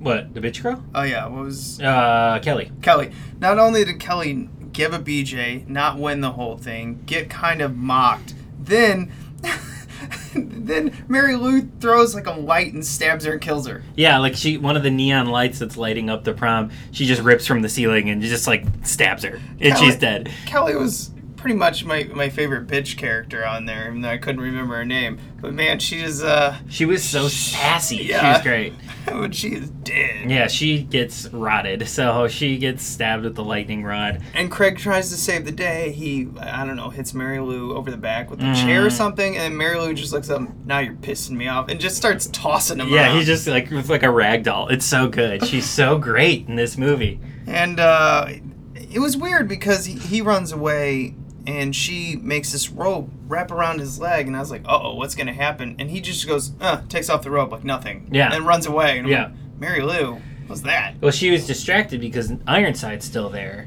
what 0.00 0.32
the 0.32 0.40
bitch 0.40 0.62
girl? 0.62 0.82
Oh 0.94 1.02
yeah, 1.02 1.26
what 1.26 1.42
was 1.44 1.80
Uh, 1.80 2.38
Kelly. 2.40 2.70
Kelly? 2.82 3.10
Not 3.40 3.58
only 3.58 3.84
did 3.84 3.98
Kelly 3.98 4.48
give 4.72 4.92
a 4.94 4.98
BJ, 5.00 5.66
not 5.68 5.98
win 5.98 6.20
the 6.20 6.30
whole 6.32 6.56
thing, 6.56 7.02
get 7.06 7.28
kind 7.28 7.60
of 7.60 7.76
mocked, 7.76 8.34
then. 8.60 9.10
then 10.34 10.92
Mary 11.08 11.34
Lou 11.36 11.62
throws 11.80 12.14
like 12.14 12.26
a 12.26 12.32
light 12.32 12.72
and 12.72 12.84
stabs 12.84 13.24
her 13.24 13.32
and 13.32 13.40
kills 13.40 13.66
her. 13.66 13.82
Yeah, 13.96 14.18
like 14.18 14.34
she 14.36 14.56
one 14.58 14.76
of 14.76 14.82
the 14.82 14.90
neon 14.90 15.26
lights 15.26 15.58
that's 15.58 15.76
lighting 15.76 16.10
up 16.10 16.24
the 16.24 16.32
prom. 16.34 16.70
She 16.92 17.06
just 17.06 17.22
rips 17.22 17.46
from 17.46 17.62
the 17.62 17.68
ceiling 17.68 18.08
and 18.10 18.22
just 18.22 18.46
like 18.46 18.64
stabs 18.84 19.24
her, 19.24 19.40
and 19.60 19.74
Kelly- 19.74 19.86
she's 19.86 19.96
dead. 19.96 20.30
Kelly 20.46 20.76
was 20.76 21.10
pretty 21.38 21.54
much 21.56 21.84
my, 21.84 22.04
my 22.14 22.28
favorite 22.28 22.66
bitch 22.66 22.96
character 22.98 23.46
on 23.46 23.64
there, 23.64 23.88
even 23.88 24.02
though 24.02 24.10
I 24.10 24.18
couldn't 24.18 24.40
remember 24.42 24.74
her 24.76 24.84
name. 24.84 25.18
But 25.40 25.54
man, 25.54 25.78
she 25.78 26.00
is 26.00 26.22
uh 26.22 26.56
She 26.68 26.84
was 26.84 27.02
so 27.02 27.28
sassy. 27.28 27.98
She 27.98 28.08
Yeah. 28.10 28.34
was 28.34 28.42
great. 28.42 28.74
but 29.06 29.34
she 29.36 29.54
is 29.54 29.70
dead. 29.70 30.28
Yeah, 30.30 30.48
she 30.48 30.82
gets 30.82 31.28
rotted. 31.28 31.88
So 31.88 32.26
she 32.28 32.58
gets 32.58 32.82
stabbed 32.82 33.22
with 33.24 33.36
the 33.36 33.44
lightning 33.44 33.84
rod. 33.84 34.20
And 34.34 34.50
Craig 34.50 34.78
tries 34.78 35.10
to 35.10 35.16
save 35.16 35.44
the 35.44 35.52
day. 35.52 35.92
He 35.92 36.28
I 36.40 36.66
don't 36.66 36.76
know, 36.76 36.90
hits 36.90 37.14
Mary 37.14 37.38
Lou 37.40 37.74
over 37.76 37.90
the 37.90 37.96
back 37.96 38.30
with 38.30 38.40
a 38.40 38.52
chair 38.54 38.82
Mm. 38.82 38.86
or 38.86 38.90
something, 38.90 39.36
and 39.36 39.56
Mary 39.56 39.78
Lou 39.78 39.94
just 39.94 40.12
looks 40.12 40.28
up, 40.30 40.42
now 40.66 40.80
you're 40.80 40.94
pissing 40.94 41.36
me 41.36 41.46
off, 41.48 41.68
and 41.68 41.78
just 41.80 41.96
starts 41.96 42.26
tossing 42.32 42.80
him 42.80 42.88
Yeah, 42.88 43.06
around. 43.06 43.16
he's 43.18 43.26
just 43.26 43.46
like 43.46 43.70
with 43.70 43.88
like 43.88 44.02
a 44.02 44.10
rag 44.10 44.42
doll. 44.42 44.68
It's 44.68 44.84
so 44.84 45.08
good. 45.08 45.46
She's 45.46 45.70
so 45.70 45.98
great 45.98 46.48
in 46.48 46.56
this 46.56 46.76
movie. 46.76 47.20
And 47.46 47.78
uh, 47.80 48.26
it 48.74 48.98
was 48.98 49.16
weird 49.16 49.48
because 49.48 49.84
he, 49.86 49.94
he 49.94 50.20
runs 50.20 50.50
away 50.52 51.14
and 51.48 51.74
she 51.74 52.16
makes 52.22 52.52
this 52.52 52.68
rope 52.70 53.08
wrap 53.26 53.50
around 53.50 53.80
his 53.80 53.98
leg, 53.98 54.26
and 54.26 54.36
I 54.36 54.40
was 54.40 54.50
like, 54.50 54.62
uh 54.66 54.78
oh, 54.82 54.94
what's 54.94 55.14
gonna 55.14 55.32
happen? 55.32 55.74
And 55.78 55.90
he 55.90 56.00
just 56.00 56.26
goes, 56.28 56.52
uh, 56.60 56.82
takes 56.88 57.08
off 57.08 57.22
the 57.22 57.30
rope 57.30 57.50
like 57.50 57.64
nothing. 57.64 58.08
Yeah. 58.12 58.32
And 58.34 58.46
runs 58.46 58.66
away. 58.66 58.98
And 58.98 59.06
I'm 59.06 59.12
Yeah. 59.12 59.22
like, 59.24 59.32
Mary 59.58 59.80
Lou, 59.80 60.20
what's 60.46 60.60
that? 60.62 60.94
Well, 61.00 61.10
she 61.10 61.30
was 61.30 61.46
distracted 61.46 62.00
because 62.00 62.32
Ironside's 62.46 63.04
still 63.06 63.30
there, 63.30 63.66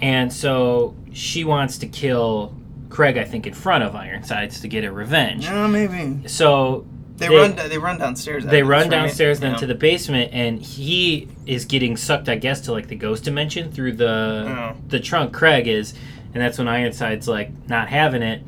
and 0.00 0.32
so 0.32 0.94
she 1.12 1.44
wants 1.44 1.78
to 1.78 1.86
kill 1.86 2.54
Craig. 2.88 3.16
I 3.16 3.24
think 3.24 3.46
in 3.46 3.54
front 3.54 3.84
of 3.84 3.94
Ironsides 3.94 4.60
to 4.60 4.68
get 4.68 4.84
a 4.84 4.90
revenge. 4.92 5.48
No, 5.48 5.68
maybe. 5.68 6.26
So 6.28 6.84
They, 7.16 7.28
run 7.28 7.54
they 7.54 7.76
run 7.78 7.98
downstairs. 7.98 8.44
They 8.46 8.62
run 8.62 8.82
right? 8.82 8.90
downstairs 8.90 9.40
then 9.40 9.52
Yeah. 9.52 9.58
to 9.58 9.66
the 9.66 9.74
basement, 9.74 10.30
and 10.32 10.60
he 10.60 11.28
is 11.46 11.64
getting 11.66 11.96
sucked, 11.96 12.28
I 12.28 12.36
guess, 12.36 12.60
to 12.62 12.72
like 12.72 12.88
the 12.88 12.96
ghost 12.96 13.24
dimension 13.24 13.70
through 13.70 13.92
the 13.92 14.46
Oh. 14.48 14.76
the 14.88 14.98
trunk. 15.00 15.32
Craig 15.32 15.68
is, 15.68 15.92
and 16.34 16.42
that's 16.42 16.58
when 16.58 16.68
Ironside's 16.68 17.26
like 17.28 17.50
not 17.68 17.88
having 17.88 18.22
it, 18.22 18.42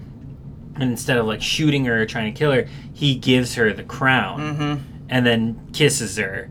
and 0.75 0.85
instead 0.85 1.19
of 1.19 1.27
like 1.27 1.43
shooting 1.43 1.85
her 1.87 2.03
or 2.03 2.07
trying 2.07 2.33
to 2.33 2.39
kill 2.39 2.53
her, 2.53 2.67
he 2.93 3.15
gives 3.15 3.55
her 3.57 3.73
the 3.73 3.83
crown 3.83 4.41
Mhm. 4.41 4.81
and 5.09 5.27
then 5.27 5.61
kisses 5.73 6.17
her, 6.17 6.49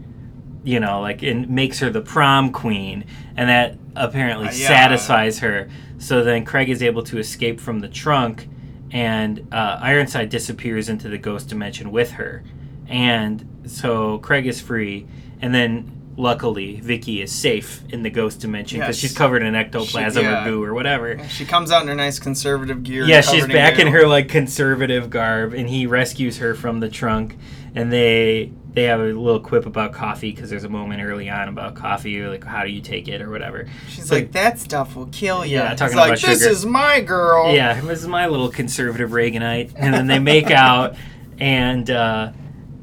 you 0.64 0.80
know, 0.80 1.02
like 1.02 1.24
and 1.24 1.50
makes 1.50 1.80
her 1.80 1.90
the 1.90 2.02
prom 2.02 2.52
queen, 2.52 3.06
and 3.36 3.50
that 3.50 3.78
apparently 3.96 4.48
Uh, 4.48 4.52
yeah. 4.54 4.68
satisfies 4.68 5.40
her. 5.40 5.68
So 5.98 6.24
then 6.24 6.46
Craig 6.46 6.70
is 6.70 6.82
able 6.84 7.04
to 7.04 7.18
escape 7.20 7.60
from 7.60 7.80
the 7.80 7.88
trunk, 7.88 8.48
and 8.92 9.48
uh, 9.52 9.80
Ironside 9.82 10.30
disappears 10.30 10.90
into 10.90 11.08
the 11.10 11.18
ghost 11.18 11.48
dimension 11.50 11.92
with 11.92 12.12
her, 12.14 12.44
and 12.88 13.46
so 13.66 14.18
Craig 14.20 14.46
is 14.48 14.60
free, 14.62 15.06
and 15.42 15.54
then. 15.56 15.92
Luckily, 16.18 16.80
Vicky 16.82 17.22
is 17.22 17.32
safe 17.32 17.82
in 17.90 18.04
the 18.04 18.10
ghost 18.10 18.42
dimension 18.42 18.80
because 18.80 18.98
she's 19.00 19.14
covered 19.14 19.44
in 19.44 19.56
ectoplasm 19.56 20.24
yeah. 20.24 20.42
or 20.42 20.50
goo 20.50 20.64
or 20.64 20.74
whatever. 20.74 21.26
She 21.30 21.46
comes 21.46 21.72
out 21.72 21.84
in 21.84 21.88
her 21.88 21.96
nice 21.96 22.20
conservative 22.20 22.84
gear. 22.84 23.06
Yeah, 23.06 23.22
she's 23.22 23.48
back 23.48 23.80
in 23.80 23.88
goo. 23.88 23.94
her 23.94 24.08
like 24.08 24.28
conservative 24.28 25.10
garb, 25.10 25.54
and 25.54 25.70
he 25.70 25.88
rescues 25.88 26.38
her 26.40 26.54
from 26.54 26.80
the 26.80 26.90
trunk. 26.90 27.38
And 27.74 27.92
they 27.92 28.52
they 28.74 28.84
have 28.84 29.00
a 29.00 29.06
little 29.06 29.40
quip 29.40 29.66
about 29.66 29.94
coffee 29.94 30.32
because 30.32 30.50
there's 30.50 30.64
a 30.66 30.70
moment 30.70 31.02
early 31.02 31.30
on 31.30 31.48
about 31.48 31.76
coffee, 31.76 32.22
like 32.26 32.44
how 32.44 32.64
do 32.64 32.70
you 32.70 32.82
take 32.82 33.08
it 33.08 33.22
or 33.22 33.30
whatever. 33.30 33.68
She's 33.90 34.08
So- 34.08 34.16
like, 34.16 34.32
that 34.34 34.60
stuff 34.60 34.96
will 34.96 35.08
kill 35.08 35.46
you. 35.46 35.58
Yeah, 35.58 35.70
He's 35.72 35.80
talking 35.80 35.98
like, 35.98 36.08
about 36.20 36.22
this 36.22 36.40
sugar. 36.40 36.52
is 36.52 36.66
my 36.66 37.02
girl. 37.02 37.54
yeah, 37.54 37.80
this 37.82 38.02
is 38.02 38.08
my 38.08 38.28
little 38.28 38.50
conservative 38.50 39.12
Reaganite. 39.12 39.72
And 39.76 39.94
then 39.94 40.08
they 40.08 40.20
make 40.20 40.52
out, 40.52 40.96
and 41.40 41.90
uh, 41.90 42.32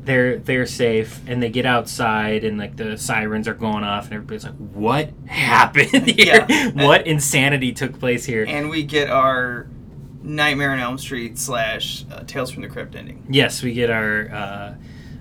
they're 0.08 0.38
they're 0.38 0.66
safe, 0.66 1.20
and 1.26 1.42
they 1.42 1.50
get 1.50 1.66
outside, 1.66 2.42
and 2.42 2.56
like 2.58 2.76
the 2.76 2.96
sirens 2.96 3.46
are 3.46 3.54
going 3.54 3.84
off, 3.84 4.06
and 4.06 4.14
everybody's 4.14 4.44
like, 4.44 4.54
"What 4.56 5.10
happened 5.26 6.06
here? 6.10 6.46
Yeah. 6.48 6.70
what 6.70 7.06
insanity 7.06 7.72
took 7.72 8.00
place 8.00 8.24
here?" 8.24 8.44
And 8.48 8.70
we 8.70 8.82
get 8.82 9.10
our 9.10 9.68
Nightmare 10.22 10.72
on 10.72 10.80
Elm 10.80 10.98
Street 10.98 11.38
slash 11.38 12.04
uh, 12.10 12.24
Tales 12.26 12.50
from 12.50 12.62
the 12.62 12.68
Crypt 12.68 12.94
ending. 12.96 13.26
Yes, 13.28 13.62
we 13.62 13.72
get 13.74 13.90
our 13.90 14.30
uh, 14.30 14.74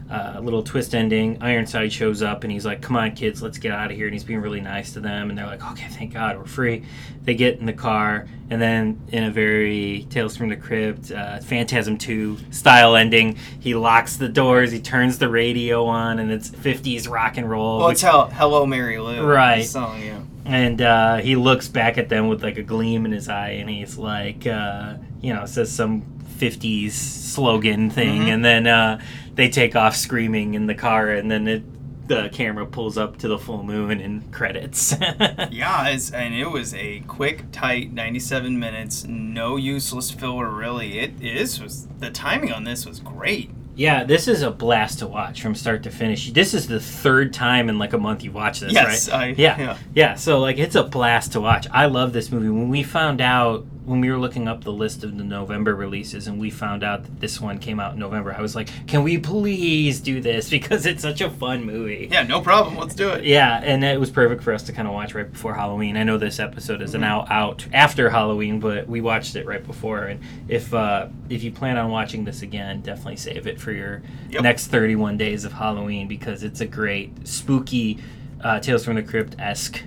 uh, 0.10 0.40
little 0.42 0.64
twist 0.64 0.96
ending. 0.96 1.38
Ironside 1.42 1.92
shows 1.92 2.22
up 2.22 2.44
and 2.44 2.52
he's 2.52 2.66
like, 2.66 2.82
"Come 2.82 2.96
on, 2.96 3.14
kids, 3.16 3.42
let's 3.42 3.58
get 3.58 3.72
out 3.74 3.92
of 3.92 3.98
here." 3.98 4.06
And 4.08 4.14
he's 4.14 4.24
being 4.24 4.40
really 4.42 4.62
nice 4.62 4.94
to 4.94 5.00
them, 5.00 5.30
and 5.30 5.38
they're 5.38 5.46
like, 5.46 5.64
"Okay, 5.72 5.88
thank 5.90 6.14
God, 6.14 6.38
we're 6.38 6.46
free." 6.46 6.84
They 7.24 7.36
get 7.36 7.60
in 7.60 7.66
the 7.66 7.74
car, 7.74 8.26
and 8.50 8.62
then 8.62 9.02
in 9.10 9.26
a 9.26 9.32
very 9.32 10.08
Tales 10.10 10.38
from 10.38 10.48
the 10.50 10.56
Crypt, 10.56 11.12
uh, 11.12 11.40
Phantasm 11.40 11.98
Two 11.98 12.38
style 12.52 12.96
ending, 12.96 13.38
he 13.60 13.76
locks 13.76 14.16
the 14.16 14.30
doors, 14.30 14.72
he 14.72 14.80
turns 14.80 15.18
the 15.18 15.28
radio 15.28 15.86
on, 15.86 16.20
and 16.20 16.32
it's 16.32 16.50
'50s 16.50 17.10
rock 17.10 17.36
and 17.38 17.50
roll. 17.50 17.80
Well, 17.80 17.88
which- 17.90 17.96
it's 17.96 18.02
Hel- 18.04 18.30
Hello 18.30 18.66
Mary 18.66 19.00
Lou. 19.00 19.26
Right. 19.26 19.66
Song, 19.66 20.02
yeah. 20.02 20.20
and 20.46 20.82
uh, 20.82 21.18
he 21.18 21.36
looks 21.36 21.68
back 21.68 21.98
at 21.98 22.08
them 22.08 22.30
with 22.30 22.42
like 22.44 22.58
a 22.58 22.64
gleam 22.64 23.06
in 23.06 23.12
his 23.12 23.28
eye, 23.28 23.50
and 23.60 23.70
he's 23.70 23.98
like, 23.98 24.48
uh, 24.48 24.94
you 25.20 25.34
know, 25.34 25.46
says 25.46 25.70
some 25.70 26.04
'50s 26.38 26.92
slogan 26.92 27.90
thing, 27.90 28.22
Mhm. 28.24 28.34
and 28.34 28.46
then 28.46 28.68
uh, 28.68 29.00
they 29.36 29.50
take 29.50 29.76
off 29.76 29.96
screaming 29.96 30.54
in 30.54 30.68
the 30.68 30.76
car, 30.76 31.10
and 31.10 31.30
then 31.30 31.48
it, 31.48 31.64
the 32.08 32.30
camera 32.32 32.66
pulls 32.66 32.98
up 32.98 33.18
to 33.18 33.28
the 33.28 33.38
full 33.38 33.64
moon 33.64 34.00
and 34.00 34.32
credits. 34.32 34.96
Yeah, 35.52 35.88
it's, 35.90 36.12
and 36.12 36.34
it 36.36 36.50
was 36.50 36.74
a 36.74 37.00
quick, 37.08 37.46
tight 37.52 37.92
97 37.92 38.58
minutes. 38.60 39.04
No 39.06 39.56
useless 39.58 40.12
filler, 40.12 40.50
really. 40.50 41.00
It 41.00 41.22
is 41.22 41.62
was 41.62 41.88
the 42.00 42.10
timing 42.12 42.52
on 42.54 42.64
this 42.64 42.86
was 42.86 43.00
great. 43.00 43.50
Yeah, 43.76 44.04
this 44.04 44.28
is 44.28 44.42
a 44.42 44.50
blast 44.52 45.00
to 45.00 45.08
watch 45.08 45.42
from 45.42 45.54
start 45.56 45.84
to 45.84 45.92
finish. 45.92 46.32
This 46.32 46.54
is 46.56 46.68
the 46.68 46.80
third 46.80 47.32
time 47.34 47.70
in 47.70 47.78
like 47.78 47.94
a 47.94 47.98
month 47.98 48.24
you 48.24 48.32
watch 48.32 48.60
this, 48.62 48.74
Yes, 48.74 49.10
right? 49.10 49.20
I- 49.20 49.36
yeah, 49.38 49.60
yeah. 49.60 49.78
yeah, 49.94 50.14
So 50.16 50.40
like, 50.40 50.58
it's 50.58 50.76
a 50.76 50.84
blast 50.84 51.34
to 51.34 51.42
watch. 51.42 51.68
I 51.72 51.86
love 51.86 52.12
this 52.14 52.32
movie. 52.32 52.50
When 52.50 52.70
we 52.70 52.82
found 52.84 53.22
out, 53.22 53.66
when 53.88 54.02
we 54.02 54.12
were 54.12 54.18
looking 54.18 54.48
up 54.50 54.64
the 54.66 54.72
list 54.74 55.04
of 55.06 55.18
the 55.18 55.24
November 55.24 55.74
releases, 55.74 56.28
and 56.28 56.40
we 56.40 56.50
found 56.50 56.84
out 56.84 57.04
that 57.04 57.20
this 57.22 57.40
one 57.40 57.58
came 57.58 57.80
out 57.80 57.94
in 57.94 58.00
November, 58.00 58.36
I 58.38 58.42
was 58.42 58.54
like, 58.56 58.70
"Can 58.86 59.02
we 59.02 59.18
please 59.18 60.00
do 60.02 60.20
this?" 60.22 60.50
Because 60.58 60.86
it's 60.86 61.02
such 61.02 61.22
a 61.22 61.30
fun 61.30 61.64
movie. 61.64 62.10
Yeah, 62.12 62.24
no 62.24 62.42
problem. 62.42 62.76
Let's 62.76 62.94
do 62.96 63.10
it. 63.12 63.24
Yeah, 63.24 63.62
and 63.64 63.84
it 63.84 64.00
was 64.00 64.10
perfect 64.10 64.44
for 64.44 64.54
us 64.54 64.64
to 64.64 64.74
kind 64.74 64.88
of 64.88 64.94
watch 64.94 65.16
right 65.16 65.32
before 65.32 65.54
Halloween. 65.56 65.96
I 65.98 66.04
know 66.04 66.18
this 66.18 66.40
episode 66.40 66.82
is 66.82 66.94
Mhm. 66.94 67.00
now 67.00 67.26
out 67.30 67.66
after 67.74 68.10
Halloween, 68.10 68.60
but 68.60 68.88
we 68.90 69.00
watched 69.02 69.36
it 69.38 69.46
right 69.46 69.66
before. 69.66 70.04
And 70.04 70.20
if 70.50 70.74
uh, 70.74 71.08
if 71.30 71.44
you 71.44 71.52
plan 71.52 71.78
on 71.78 71.90
watching 71.90 72.26
this 72.26 72.42
again, 72.42 72.82
definitely 72.82 73.16
save 73.16 73.48
it 73.48 73.60
for 73.60 73.72
your 73.72 74.02
Yep. 74.32 74.44
next 74.44 74.68
31 74.68 75.16
days 75.18 75.46
of 75.46 75.54
Halloween 75.54 76.08
because 76.08 76.44
it's 76.44 76.60
a 76.60 76.66
great 76.68 77.26
spooky 77.28 78.00
uh, 78.42 78.60
Tales 78.60 78.84
from 78.86 78.96
the 78.96 79.04
Crypt 79.04 79.36
esque 79.40 79.82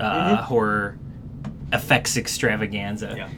uh, 0.00 0.36
Mhm. 0.36 0.42
horror 0.44 0.96
effects 1.72 2.16
extravaganza. 2.16 3.14
Yeah. 3.16 3.28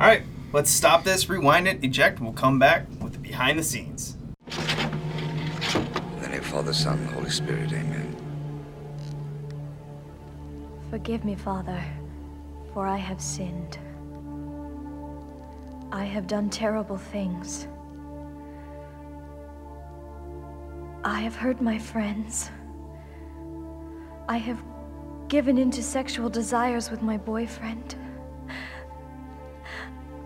All 0.00 0.06
right, 0.06 0.22
let's 0.52 0.70
stop 0.70 1.04
this, 1.04 1.28
rewind 1.28 1.68
it, 1.68 1.82
eject. 1.84 2.20
We'll 2.20 2.32
come 2.32 2.58
back 2.58 2.86
with 3.00 3.12
the 3.12 3.18
behind 3.18 3.58
the 3.58 3.62
scenes. 3.62 4.16
In 4.48 6.20
the 6.20 6.28
name 6.28 6.40
of 6.40 6.46
Father, 6.46 6.72
Son, 6.72 6.98
and 6.98 7.10
Holy 7.10 7.30
Spirit, 7.30 7.72
amen. 7.72 8.16
Forgive 10.90 11.24
me, 11.24 11.34
Father, 11.34 11.82
for 12.72 12.86
I 12.86 12.96
have 12.96 13.20
sinned. 13.20 13.78
I 15.92 16.04
have 16.04 16.26
done 16.26 16.50
terrible 16.50 16.98
things. 16.98 17.68
I 21.04 21.20
have 21.20 21.36
hurt 21.36 21.60
my 21.60 21.78
friends. 21.78 22.50
I 24.28 24.38
have 24.38 24.62
given 25.34 25.58
in 25.58 25.68
to 25.68 25.82
sexual 25.82 26.28
desires 26.28 26.92
with 26.92 27.02
my 27.02 27.16
boyfriend. 27.16 27.96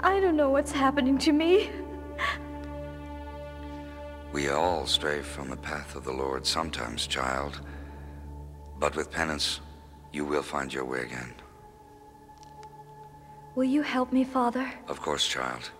I 0.00 0.20
don't 0.20 0.36
know 0.36 0.50
what's 0.50 0.70
happening 0.70 1.16
to 1.20 1.32
me. 1.32 1.70
We 4.34 4.50
all 4.50 4.84
stray 4.84 5.22
from 5.22 5.48
the 5.48 5.56
path 5.56 5.96
of 5.96 6.04
the 6.04 6.12
Lord 6.12 6.46
sometimes, 6.46 7.06
child. 7.06 7.62
But 8.78 8.96
with 8.96 9.10
penance, 9.10 9.60
you 10.12 10.26
will 10.26 10.42
find 10.42 10.70
your 10.70 10.84
way 10.84 11.00
again. 11.00 11.32
Will 13.54 13.70
you 13.76 13.80
help 13.80 14.12
me, 14.12 14.24
Father? 14.24 14.70
Of 14.88 15.00
course, 15.00 15.26
child. 15.26 15.70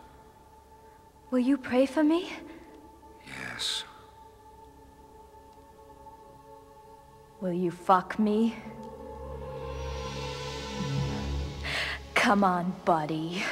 Will 1.31 1.45
you 1.51 1.59
pray 1.59 1.85
for 1.85 2.03
me? 2.03 2.33
Yes. 3.26 3.85
Will 7.43 7.53
you 7.53 7.70
fuck 7.70 8.18
me? 8.18 8.57
Come 12.19 12.45
on, 12.45 12.75
buddy. 12.85 13.43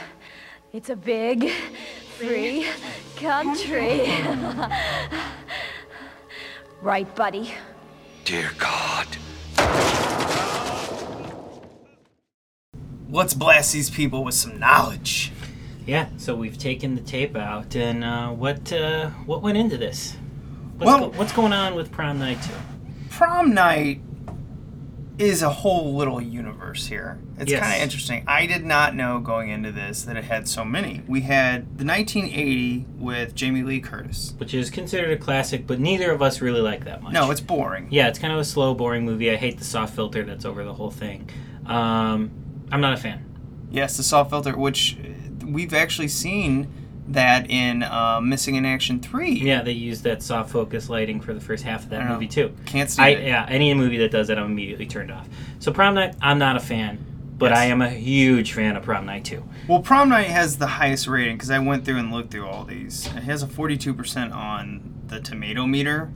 It's 0.73 0.91
a 0.91 0.97
big, 0.97 1.51
free 2.19 2.67
country. 3.17 4.03
right, 6.83 7.15
buddy? 7.15 7.55
Dear 8.25 8.51
God. 8.59 9.07
Let's 13.09 13.35
blast 13.35 13.73
these 13.73 13.89
people 13.89 14.25
with 14.25 14.35
some 14.35 14.59
knowledge. 14.59 15.33
Yeah, 15.87 16.09
so 16.17 16.35
we've 16.35 16.59
taken 16.59 16.97
the 16.97 17.01
tape 17.01 17.37
out, 17.37 17.77
and 17.77 18.03
uh, 18.03 18.31
what 18.31 18.73
uh, 18.73 19.11
what 19.27 19.43
went 19.43 19.57
into 19.57 19.79
this? 19.79 20.17
What's, 20.77 20.87
Well- 20.87 21.11
go- 21.11 21.19
what's 21.19 21.33
going 21.33 21.53
on 21.53 21.77
with 21.77 21.93
Prom 21.93 22.19
Night 22.19 22.43
Two? 22.43 22.53
Prom 23.11 23.55
night 23.55 24.01
is 25.19 25.41
a 25.43 25.49
whole 25.49 25.95
little 25.95 26.21
universe 26.21 26.87
here. 26.89 27.19
It's 27.39 27.51
Yes. 27.51 27.63
kind 27.63 27.75
of 27.77 27.83
interesting. 27.83 28.23
I 28.27 28.45
did 28.45 28.67
not 28.67 28.95
know 28.95 29.19
going 29.19 29.49
into 29.49 29.73
this 29.73 30.03
that 30.05 30.17
it 30.17 30.25
had 30.25 30.47
so 30.47 30.63
many. 30.65 31.03
We 31.07 31.23
had 31.23 31.79
the 31.79 31.85
1980 31.85 32.85
with 32.99 33.35
Jamie 33.35 33.63
Lee 33.63 33.81
Curtis. 33.81 34.35
Which 34.37 34.53
is 34.53 34.69
considered 34.69 35.11
a 35.11 35.17
classic, 35.17 35.67
but 35.67 35.81
neither 35.81 36.11
of 36.13 36.21
us 36.21 36.43
really 36.43 36.61
like 36.61 36.85
that 36.85 37.03
much. 37.03 37.15
No, 37.15 37.31
it's 37.31 37.41
boring. 37.41 37.87
Yeah, 37.91 38.09
it's 38.09 38.19
kind 38.19 38.33
of 38.33 38.39
a 38.39 38.45
slow, 38.45 38.75
boring 38.75 39.05
movie. 39.07 39.31
I 39.31 39.37
hate 39.37 39.59
the 39.59 39.65
soft 39.65 39.95
filter 39.95 40.23
that's 40.23 40.45
over 40.45 40.65
the 40.65 40.75
whole 40.75 40.91
thing. 40.91 41.31
Um, 41.65 42.31
I'm 42.71 42.81
not 42.83 42.93
a 42.93 42.97
fan. 42.99 43.25
Yes, 43.71 43.97
the 43.97 44.03
soft 44.03 44.31
filter, 44.31 44.57
which 44.57 44.99
we've 45.45 45.73
actually 45.75 46.09
seen 46.09 46.69
that 47.09 47.51
in 47.51 47.83
uh, 47.83 48.21
Missing 48.21 48.57
in 48.57 48.65
Action 48.67 49.01
3. 49.01 49.31
Yeah, 49.31 49.63
they 49.63 49.73
use 49.73 50.03
that 50.03 50.23
soft 50.23 50.51
focus 50.51 50.89
lighting 50.89 51.21
for 51.21 51.33
the 51.35 51.41
first 51.41 51.65
half 51.65 51.85
of 51.85 51.91
that 51.91 52.05
know. 52.05 52.15
movie 52.15 52.27
too. 52.29 52.53
Can't 52.67 52.91
stand 52.91 53.07
I, 53.07 53.11
it. 53.21 53.27
Yeah, 53.27 53.47
any 53.49 53.73
movie 53.75 53.99
that 53.99 54.11
does 54.11 54.29
that, 54.29 54.39
I'm 54.39 54.47
immediately 54.47 54.87
turned 54.87 55.11
off. 55.11 55.29
So 55.59 55.73
Prom 55.73 55.95
Night, 55.95 56.15
I'm 56.21 56.39
not 56.39 56.57
a 56.57 56.61
fan, 56.61 56.99
but 57.39 57.51
Yes. 57.51 57.59
I 57.59 57.65
am 57.67 57.81
a 57.83 57.91
huge 57.91 58.53
fan 58.53 58.77
of 58.77 58.83
Prom 58.83 59.07
Night 59.07 59.25
too. 59.25 59.45
Well, 59.69 59.81
Prom 59.81 60.09
Night 60.09 60.27
has 60.29 60.59
the 60.59 60.67
highest 60.67 61.07
rating 61.07 61.37
because 61.37 61.51
I 61.51 61.59
went 61.59 61.85
through 61.85 61.99
and 61.99 62.13
looked 62.13 62.31
through 62.33 62.47
all 62.47 62.65
these. 62.65 63.07
It 63.07 63.23
has 63.25 63.43
a 63.43 63.47
42% 63.47 64.35
on 64.35 64.95
the 65.07 65.21
tomato 65.21 65.67
meter, 65.67 66.11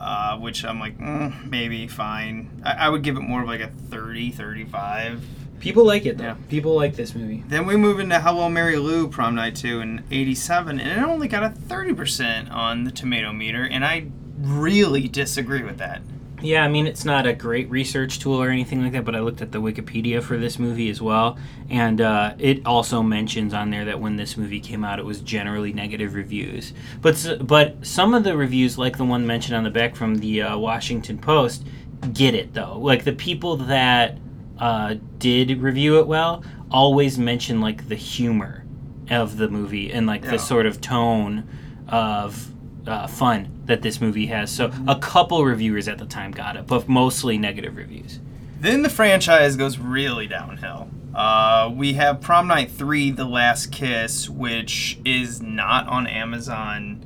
uh, 0.00 0.38
which 0.38 0.64
I'm 0.64 0.78
like, 0.78 0.98
mm, 0.98 1.48
maybe, 1.50 1.88
fine. 1.88 2.62
I, 2.64 2.72
I 2.72 2.88
would 2.88 3.02
give 3.02 3.16
it 3.16 3.20
more 3.22 3.42
of 3.42 3.48
like 3.48 3.60
a 3.60 3.68
30, 3.68 4.30
35. 4.30 5.24
People 5.60 5.84
like 5.84 6.06
it 6.06 6.18
though. 6.18 6.24
Yeah. 6.24 6.36
People 6.48 6.74
like 6.74 6.96
this 6.96 7.14
movie. 7.14 7.42
Then 7.48 7.66
we 7.66 7.76
move 7.76 8.00
into 8.00 8.20
Hello 8.20 8.48
Mary 8.48 8.76
Lou 8.76 9.08
Prom 9.08 9.34
Night 9.34 9.56
2 9.56 9.80
in 9.80 10.04
87, 10.10 10.80
and 10.80 11.00
it 11.00 11.04
only 11.04 11.28
got 11.28 11.42
a 11.42 11.48
30% 11.48 12.50
on 12.50 12.84
the 12.84 12.90
tomato 12.90 13.32
meter, 13.32 13.64
and 13.64 13.84
I 13.84 14.08
really 14.38 15.08
disagree 15.08 15.62
with 15.62 15.78
that. 15.78 16.02
Yeah, 16.42 16.62
I 16.62 16.68
mean, 16.68 16.86
it's 16.86 17.04
not 17.04 17.26
a 17.26 17.32
great 17.32 17.70
research 17.70 18.18
tool 18.18 18.40
or 18.40 18.50
anything 18.50 18.82
like 18.82 18.92
that, 18.92 19.04
but 19.06 19.16
I 19.16 19.20
looked 19.20 19.40
at 19.40 19.52
the 19.52 19.60
Wikipedia 19.60 20.22
for 20.22 20.36
this 20.36 20.58
movie 20.58 20.90
as 20.90 21.00
well, 21.00 21.38
and 21.70 22.00
uh, 22.00 22.34
it 22.38 22.64
also 22.66 23.02
mentions 23.02 23.54
on 23.54 23.70
there 23.70 23.86
that 23.86 24.00
when 24.00 24.16
this 24.16 24.36
movie 24.36 24.60
came 24.60 24.84
out, 24.84 24.98
it 24.98 25.04
was 25.04 25.20
generally 25.20 25.72
negative 25.72 26.14
reviews. 26.14 26.74
But 27.00 27.38
but 27.40 27.86
some 27.86 28.12
of 28.12 28.22
the 28.22 28.36
reviews, 28.36 28.76
like 28.76 28.98
the 28.98 29.04
one 29.04 29.26
mentioned 29.26 29.56
on 29.56 29.64
the 29.64 29.70
back 29.70 29.96
from 29.96 30.16
the 30.16 30.42
uh, 30.42 30.58
Washington 30.58 31.18
Post, 31.18 31.66
get 32.12 32.34
it 32.34 32.52
though. 32.52 32.78
Like 32.78 33.04
the 33.04 33.14
people 33.14 33.56
that 33.56 34.18
uh, 34.58 34.94
did 35.18 35.60
review 35.60 35.98
it 35.98 36.06
well 36.06 36.42
always 36.70 37.18
mention 37.18 37.60
like 37.60 37.88
the 37.88 37.94
humor 37.94 38.64
of 39.10 39.36
the 39.36 39.48
movie 39.48 39.92
and 39.92 40.06
like 40.06 40.24
Yeah. 40.24 40.32
the 40.32 40.38
sort 40.38 40.66
of 40.66 40.80
tone 40.80 41.46
of 41.88 42.48
uh, 42.86 43.06
fun 43.06 43.48
that 43.66 43.82
this 43.82 44.00
movie 44.00 44.26
has. 44.26 44.50
So 44.50 44.72
a 44.88 44.96
couple 44.96 45.44
reviewers 45.44 45.88
at 45.88 45.98
the 45.98 46.06
time 46.06 46.30
got 46.32 46.56
it, 46.56 46.66
but 46.66 46.88
mostly 46.88 47.36
negative 47.38 47.76
reviews. 47.76 48.20
Then 48.60 48.82
the 48.82 48.88
franchise 48.88 49.56
goes 49.56 49.78
really 49.78 50.26
downhill. 50.26 50.88
Uh, 51.14 51.70
we 51.74 51.94
have 51.94 52.20
Prom 52.20 52.46
Night 52.48 52.70
3 52.70 53.10
The 53.12 53.24
Last 53.24 53.72
Kiss, 53.72 54.28
which 54.28 54.98
is 55.04 55.40
not 55.40 55.86
on 55.88 56.06
Amazon. 56.06 57.02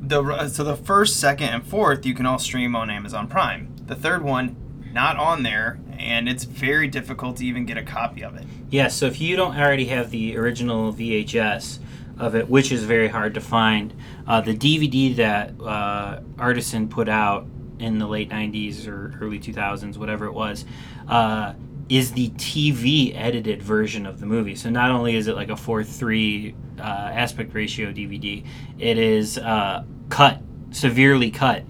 The, 0.00 0.48
so 0.48 0.64
the 0.64 0.76
first, 0.76 1.18
second, 1.18 1.48
and 1.48 1.66
fourth 1.66 2.04
you 2.06 2.14
can 2.14 2.26
all 2.26 2.38
stream 2.38 2.74
on 2.76 2.90
Amazon 2.90 3.26
Prime. 3.28 3.74
The 3.86 3.94
third 3.94 4.22
one, 4.22 4.56
not 4.94 5.16
on 5.16 5.42
there, 5.42 5.78
and 5.98 6.28
it's 6.28 6.44
very 6.44 6.88
difficult 6.88 7.36
to 7.38 7.44
even 7.44 7.66
get 7.66 7.76
a 7.76 7.82
copy 7.82 8.22
of 8.22 8.36
it. 8.36 8.46
Yeah, 8.70 8.88
so 8.88 9.06
if 9.06 9.20
you 9.20 9.36
don't 9.36 9.56
already 9.56 9.86
have 9.86 10.10
the 10.10 10.36
original 10.38 10.92
VHS 10.92 11.80
of 12.18 12.34
it, 12.36 12.48
which 12.48 12.70
is 12.70 12.84
very 12.84 13.08
hard 13.08 13.34
to 13.34 13.40
find, 13.40 13.92
uh, 14.26 14.40
the 14.40 14.54
DVD 14.54 15.16
that 15.16 15.60
uh, 15.60 16.20
Artisan 16.38 16.88
put 16.88 17.08
out 17.08 17.46
in 17.78 17.98
the 17.98 18.06
late 18.06 18.30
90s 18.30 18.86
or 18.86 19.18
early 19.20 19.40
2000s, 19.40 19.96
whatever 19.98 20.26
it 20.26 20.32
was, 20.32 20.64
uh, 21.08 21.54
is 21.88 22.12
the 22.12 22.30
TV 22.30 23.14
edited 23.14 23.62
version 23.62 24.06
of 24.06 24.20
the 24.20 24.26
movie. 24.26 24.54
So 24.54 24.70
not 24.70 24.90
only 24.90 25.16
is 25.16 25.26
it 25.26 25.34
like 25.34 25.50
a 25.50 25.56
4 25.56 25.84
3 25.84 26.54
uh, 26.78 26.82
aspect 26.82 27.52
ratio 27.52 27.92
DVD, 27.92 28.44
it 28.78 28.96
is 28.96 29.38
uh, 29.38 29.84
cut, 30.08 30.40
severely 30.70 31.30
cut. 31.30 31.64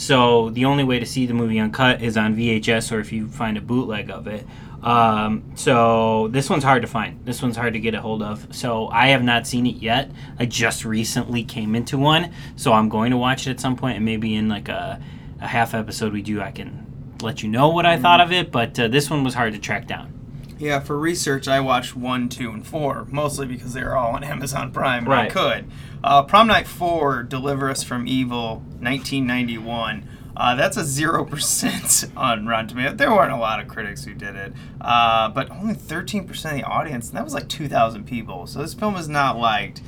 So 0.00 0.48
the 0.48 0.64
only 0.64 0.82
way 0.82 0.98
to 0.98 1.04
see 1.04 1.26
the 1.26 1.34
movie 1.34 1.60
uncut 1.60 2.00
is 2.00 2.16
on 2.16 2.34
VHS 2.34 2.90
or 2.90 3.00
if 3.00 3.12
you 3.12 3.28
find 3.28 3.58
a 3.58 3.60
bootleg 3.60 4.10
of 4.10 4.26
it. 4.26 4.46
Um, 4.82 5.52
so 5.56 6.28
this 6.28 6.48
one's 6.48 6.64
hard 6.64 6.80
to 6.80 6.88
find. 6.88 7.22
This 7.26 7.42
one's 7.42 7.54
hard 7.54 7.74
to 7.74 7.80
get 7.80 7.94
a 7.94 8.00
hold 8.00 8.22
of. 8.22 8.54
So 8.56 8.88
I 8.88 9.08
have 9.08 9.22
not 9.22 9.46
seen 9.46 9.66
it 9.66 9.76
yet. 9.76 10.10
I 10.38 10.46
just 10.46 10.86
recently 10.86 11.44
came 11.44 11.74
into 11.74 11.98
one, 11.98 12.32
so 12.56 12.72
I'm 12.72 12.88
going 12.88 13.10
to 13.10 13.18
watch 13.18 13.46
it 13.46 13.50
at 13.50 13.60
some 13.60 13.76
point, 13.76 13.96
and 13.96 14.04
maybe 14.06 14.34
in 14.34 14.48
like 14.48 14.70
a, 14.70 14.98
a 15.38 15.46
half 15.46 15.74
episode 15.74 16.14
we 16.14 16.22
do, 16.22 16.40
I 16.40 16.50
can 16.50 17.18
let 17.20 17.42
you 17.42 17.50
know 17.50 17.68
what 17.68 17.84
I 17.84 17.98
thought 17.98 18.22
of 18.22 18.32
it. 18.32 18.50
But 18.50 18.80
uh, 18.80 18.88
this 18.88 19.10
one 19.10 19.22
was 19.22 19.34
hard 19.34 19.52
to 19.52 19.58
track 19.58 19.86
down. 19.86 20.19
Yeah, 20.60 20.80
for 20.80 20.98
research, 20.98 21.48
I 21.48 21.60
watched 21.60 21.96
one, 21.96 22.28
two, 22.28 22.50
and 22.50 22.64
four, 22.64 23.06
mostly 23.10 23.46
because 23.46 23.72
they 23.72 23.82
were 23.82 23.96
all 23.96 24.14
on 24.14 24.22
Amazon 24.34 24.70
Prime, 24.72 25.04
and 25.04 25.14
I 25.14 25.28
could. 25.28 25.70
Uh, 26.04 26.22
Prom 26.22 26.46
Night 26.48 26.66
Four, 26.66 27.22
Deliver 27.22 27.70
Us 27.70 27.82
from 27.82 28.06
Evil, 28.06 28.56
1991. 28.80 30.06
Uh, 30.36 30.54
that's 30.54 30.76
a 30.76 30.84
zero 30.84 31.24
percent 31.24 32.04
on 32.16 32.46
Rotten 32.46 32.68
Tomatoes. 32.68 32.96
There 32.98 33.10
weren't 33.10 33.32
a 33.32 33.36
lot 33.36 33.58
of 33.60 33.68
critics 33.68 34.04
who 34.04 34.12
did 34.14 34.36
it, 34.36 34.52
uh, 34.80 35.30
but 35.30 35.50
only 35.50 35.74
13 35.74 36.26
percent 36.26 36.56
of 36.56 36.60
the 36.60 36.66
audience, 36.66 37.08
and 37.08 37.16
that 37.16 37.24
was 37.24 37.34
like 37.34 37.48
2,000 37.48 38.04
people. 38.06 38.46
So 38.46 38.60
this 38.60 38.74
film 38.74 38.96
is 38.96 39.08
not 39.08 39.38
liked. 39.38 39.82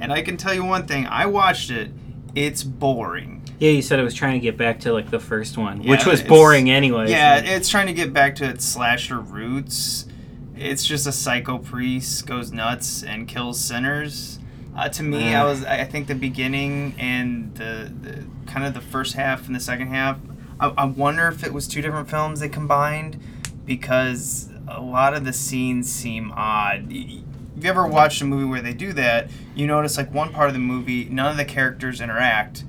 And 0.00 0.12
I 0.12 0.22
can 0.22 0.36
tell 0.36 0.54
you 0.54 0.64
one 0.64 0.86
thing: 0.86 1.06
I 1.06 1.26
watched 1.26 1.70
it. 1.70 1.90
It's 2.34 2.64
boring. 2.64 3.42
Yeah, 3.60 3.70
you 3.70 3.82
said 3.82 4.00
it 4.00 4.02
was 4.02 4.14
trying 4.14 4.34
to 4.34 4.40
get 4.40 4.56
back 4.56 4.80
to 4.80 4.92
like 4.92 5.10
the 5.10 5.20
first 5.20 5.56
one, 5.56 5.82
which 5.84 6.06
was 6.06 6.22
boring 6.22 6.70
anyway. 6.70 7.10
Yeah, 7.10 7.36
it's 7.36 7.68
trying 7.68 7.86
to 7.86 7.92
get 7.92 8.12
back 8.12 8.34
to 8.36 8.48
its 8.48 8.64
slasher 8.64 9.20
roots. 9.20 10.06
It's 10.56 10.84
just 10.84 11.06
a 11.06 11.12
psycho 11.12 11.58
priest 11.58 12.26
goes 12.26 12.52
nuts 12.52 13.02
and 13.02 13.26
kills 13.26 13.60
sinners. 13.60 14.38
Uh, 14.76 14.88
to 14.88 15.02
me, 15.02 15.34
I 15.34 15.44
was 15.44 15.64
I 15.64 15.84
think 15.84 16.08
the 16.08 16.14
beginning 16.14 16.94
and 16.98 17.54
the, 17.54 17.92
the 18.00 18.24
kind 18.46 18.66
of 18.66 18.74
the 18.74 18.80
first 18.80 19.14
half 19.14 19.46
and 19.46 19.54
the 19.54 19.60
second 19.60 19.88
half. 19.88 20.18
I, 20.58 20.68
I 20.68 20.84
wonder 20.84 21.28
if 21.28 21.44
it 21.44 21.52
was 21.52 21.68
two 21.68 21.82
different 21.82 22.08
films 22.08 22.40
they 22.40 22.48
combined 22.48 23.20
because 23.64 24.50
a 24.68 24.80
lot 24.80 25.14
of 25.14 25.24
the 25.24 25.32
scenes 25.32 25.90
seem 25.90 26.32
odd. 26.32 26.86
If 26.90 27.62
you 27.62 27.70
ever 27.70 27.86
watched 27.86 28.20
a 28.22 28.24
movie 28.24 28.44
where 28.44 28.60
they 28.60 28.72
do 28.72 28.92
that, 28.94 29.30
you 29.54 29.66
notice 29.66 29.96
like 29.96 30.12
one 30.12 30.32
part 30.32 30.48
of 30.48 30.54
the 30.54 30.60
movie, 30.60 31.04
none 31.04 31.30
of 31.30 31.36
the 31.36 31.44
characters 31.44 32.00
interact 32.00 32.64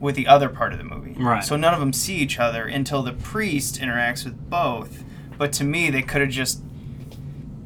with 0.00 0.16
the 0.16 0.26
other 0.26 0.48
part 0.48 0.72
of 0.72 0.78
the 0.78 0.84
movie. 0.84 1.14
Right. 1.18 1.44
So 1.44 1.56
none 1.56 1.74
of 1.74 1.80
them 1.80 1.92
see 1.92 2.16
each 2.16 2.38
other 2.38 2.64
until 2.64 3.02
the 3.02 3.12
priest 3.12 3.80
interacts 3.80 4.24
with 4.24 4.48
both. 4.50 5.04
But 5.36 5.52
to 5.54 5.64
me, 5.64 5.90
they 5.90 6.02
could 6.02 6.20
have 6.20 6.30
just 6.30 6.62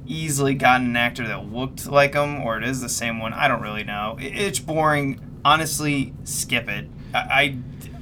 easily 0.09 0.55
gotten 0.55 0.87
an 0.89 0.97
actor 0.97 1.27
that 1.29 1.53
looked 1.53 1.87
like 1.87 2.15
him, 2.15 2.41
or 2.43 2.57
it 2.59 2.65
is 2.65 2.81
the 2.81 2.89
same 2.89 3.21
one. 3.21 3.33
I 3.33 3.47
don't 3.49 3.63
really 3.63 3.85
know. 3.85 4.17
It's 4.19 4.59
boring. 4.59 5.21
Honestly, 5.45 6.15
skip 6.25 6.69
it. 6.69 6.89
I, 7.15 7.19
I 7.19 7.57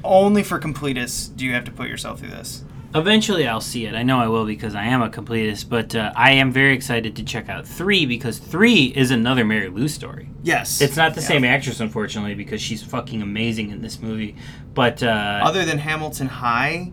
only 0.04 0.42
for 0.42 0.58
completists 0.58 1.34
do 1.34 1.44
you 1.44 1.52
have 1.52 1.64
to 1.64 1.70
put 1.72 1.88
yourself 1.88 2.20
through 2.20 2.30
this. 2.30 2.64
Eventually, 2.94 3.46
I'll 3.46 3.60
see 3.60 3.84
it. 3.84 3.94
I 3.94 4.02
know 4.04 4.18
I 4.20 4.28
will 4.28 4.46
because 4.46 4.74
I 4.74 4.84
am 4.84 5.02
a 5.02 5.10
completist, 5.10 5.68
but 5.68 5.94
uh, 5.94 6.12
I 6.16 6.30
am 6.32 6.50
very 6.50 6.72
excited 6.72 7.14
to 7.16 7.22
check 7.24 7.48
out 7.50 7.66
three 7.66 8.06
because 8.06 8.38
three 8.38 8.84
is 8.96 9.10
another 9.10 9.44
Mary 9.44 9.68
Lou 9.68 9.86
story. 9.88 10.30
Yes. 10.42 10.80
It's 10.80 10.96
not 10.96 11.14
the 11.14 11.20
Yeah. 11.20 11.26
same 11.26 11.44
actress, 11.44 11.80
unfortunately, 11.80 12.34
because 12.34 12.62
she's 12.62 12.82
fucking 12.82 13.20
amazing 13.20 13.70
in 13.70 13.82
this 13.82 14.00
movie. 14.00 14.36
But 14.72 15.02
uh, 15.02 15.40
Other 15.42 15.64
than 15.66 15.78
Hamilton 15.78 16.28
High, 16.28 16.92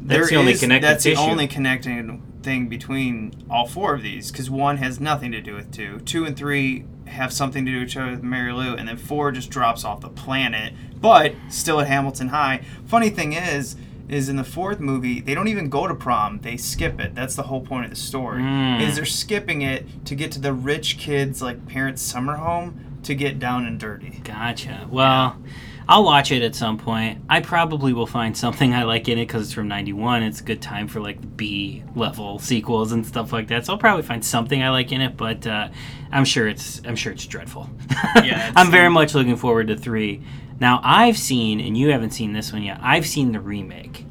That's 0.00 0.30
the 0.30 0.36
only 0.36 0.52
is- 0.52 0.60
That's 0.60 1.04
the 1.04 1.16
only 1.16 1.46
connecting 1.46 2.22
thing 2.42 2.68
between 2.68 3.32
all 3.50 3.66
four 3.66 3.94
of 3.94 4.02
these, 4.02 4.30
because 4.30 4.50
one 4.50 4.78
has 4.78 5.00
nothing 5.00 5.32
to 5.32 5.40
do 5.40 5.54
with 5.54 5.72
two. 5.72 6.00
Two 6.00 6.24
and 6.24 6.36
three 6.36 6.84
have 7.06 7.32
something 7.32 7.64
to 7.64 7.70
do 7.70 7.80
with 7.80 7.88
each 7.88 7.96
other 7.96 8.10
with 8.10 8.22
Mary 8.22 8.52
Lou, 8.52 8.74
and 8.74 8.88
then 8.88 8.96
four 8.96 9.32
just 9.32 9.50
drops 9.50 9.84
off 9.84 10.00
the 10.00 10.08
planet, 10.08 10.72
but 11.00 11.34
still 11.48 11.80
at 11.80 11.86
Hamilton 11.86 12.28
High. 12.28 12.62
Funny 12.86 13.10
thing 13.10 13.32
is, 13.32 13.76
is 14.08 14.28
in 14.28 14.36
the 14.36 14.44
fourth 14.44 14.80
movie 14.80 15.20
they 15.20 15.34
don't 15.34 15.48
even 15.48 15.68
go 15.68 15.86
to 15.86 15.94
prom; 15.94 16.40
they 16.40 16.56
skip 16.56 17.00
it. 17.00 17.14
That's 17.14 17.36
the 17.36 17.44
whole 17.44 17.60
point 17.60 17.84
of 17.84 17.90
the 17.90 17.96
story. 17.96 18.42
Mm. 18.42 18.80
Is 18.80 18.96
they're 18.96 19.04
skipping 19.04 19.62
it 19.62 20.04
to 20.06 20.14
get 20.14 20.32
to 20.32 20.40
the 20.40 20.52
rich 20.52 20.98
kids' 20.98 21.42
like 21.42 21.66
parents' 21.66 22.02
summer 22.02 22.36
home 22.36 23.00
to 23.02 23.14
get 23.14 23.38
down 23.38 23.66
and 23.66 23.78
dirty. 23.78 24.20
Gotcha. 24.24 24.86
Well, 24.90 25.36
I'll 25.88 26.04
watch 26.04 26.32
it 26.32 26.42
at 26.42 26.54
some 26.54 26.76
point. 26.76 27.22
I 27.30 27.40
probably 27.40 27.92
will 27.94 28.06
find 28.06 28.36
something 28.36 28.74
I 28.74 28.82
like 28.82 29.08
in 29.08 29.16
it 29.18 29.26
because 29.26 29.44
it's 29.44 29.52
from 29.54 29.68
'91. 29.68 30.22
It's 30.22 30.40
a 30.40 30.44
good 30.44 30.60
time 30.60 30.86
for 30.86 31.00
like 31.00 31.36
B 31.36 31.82
level 31.94 32.38
sequels 32.38 32.92
and 32.92 33.06
stuff 33.06 33.32
like 33.32 33.48
that. 33.48 33.64
So 33.66 33.72
I'll 33.72 33.78
probably 33.78 34.02
find 34.02 34.24
something 34.24 34.62
I 34.62 34.68
like 34.70 34.92
in 34.92 35.00
it, 35.00 35.16
but 35.16 35.46
uh, 35.46 35.68
I'm 36.12 36.24
sure 36.26 36.46
it's 36.46 36.82
I'm 36.84 36.96
sure 36.96 37.12
it's 37.12 37.26
dreadful. 37.26 37.70
it's- 38.16 38.52
I'm 38.56 38.70
very 38.70 38.90
much 38.90 39.14
looking 39.14 39.36
forward 39.36 39.68
to 39.68 39.76
three. 39.76 40.22
Now 40.60 40.80
I've 40.84 41.16
seen, 41.16 41.60
and 41.60 41.76
you 41.78 41.90
haven't 41.90 42.10
seen 42.10 42.32
this 42.34 42.52
one 42.52 42.62
yet. 42.62 42.78
I've 42.82 43.06
seen 43.06 43.32
the 43.32 43.40
remake 43.40 44.04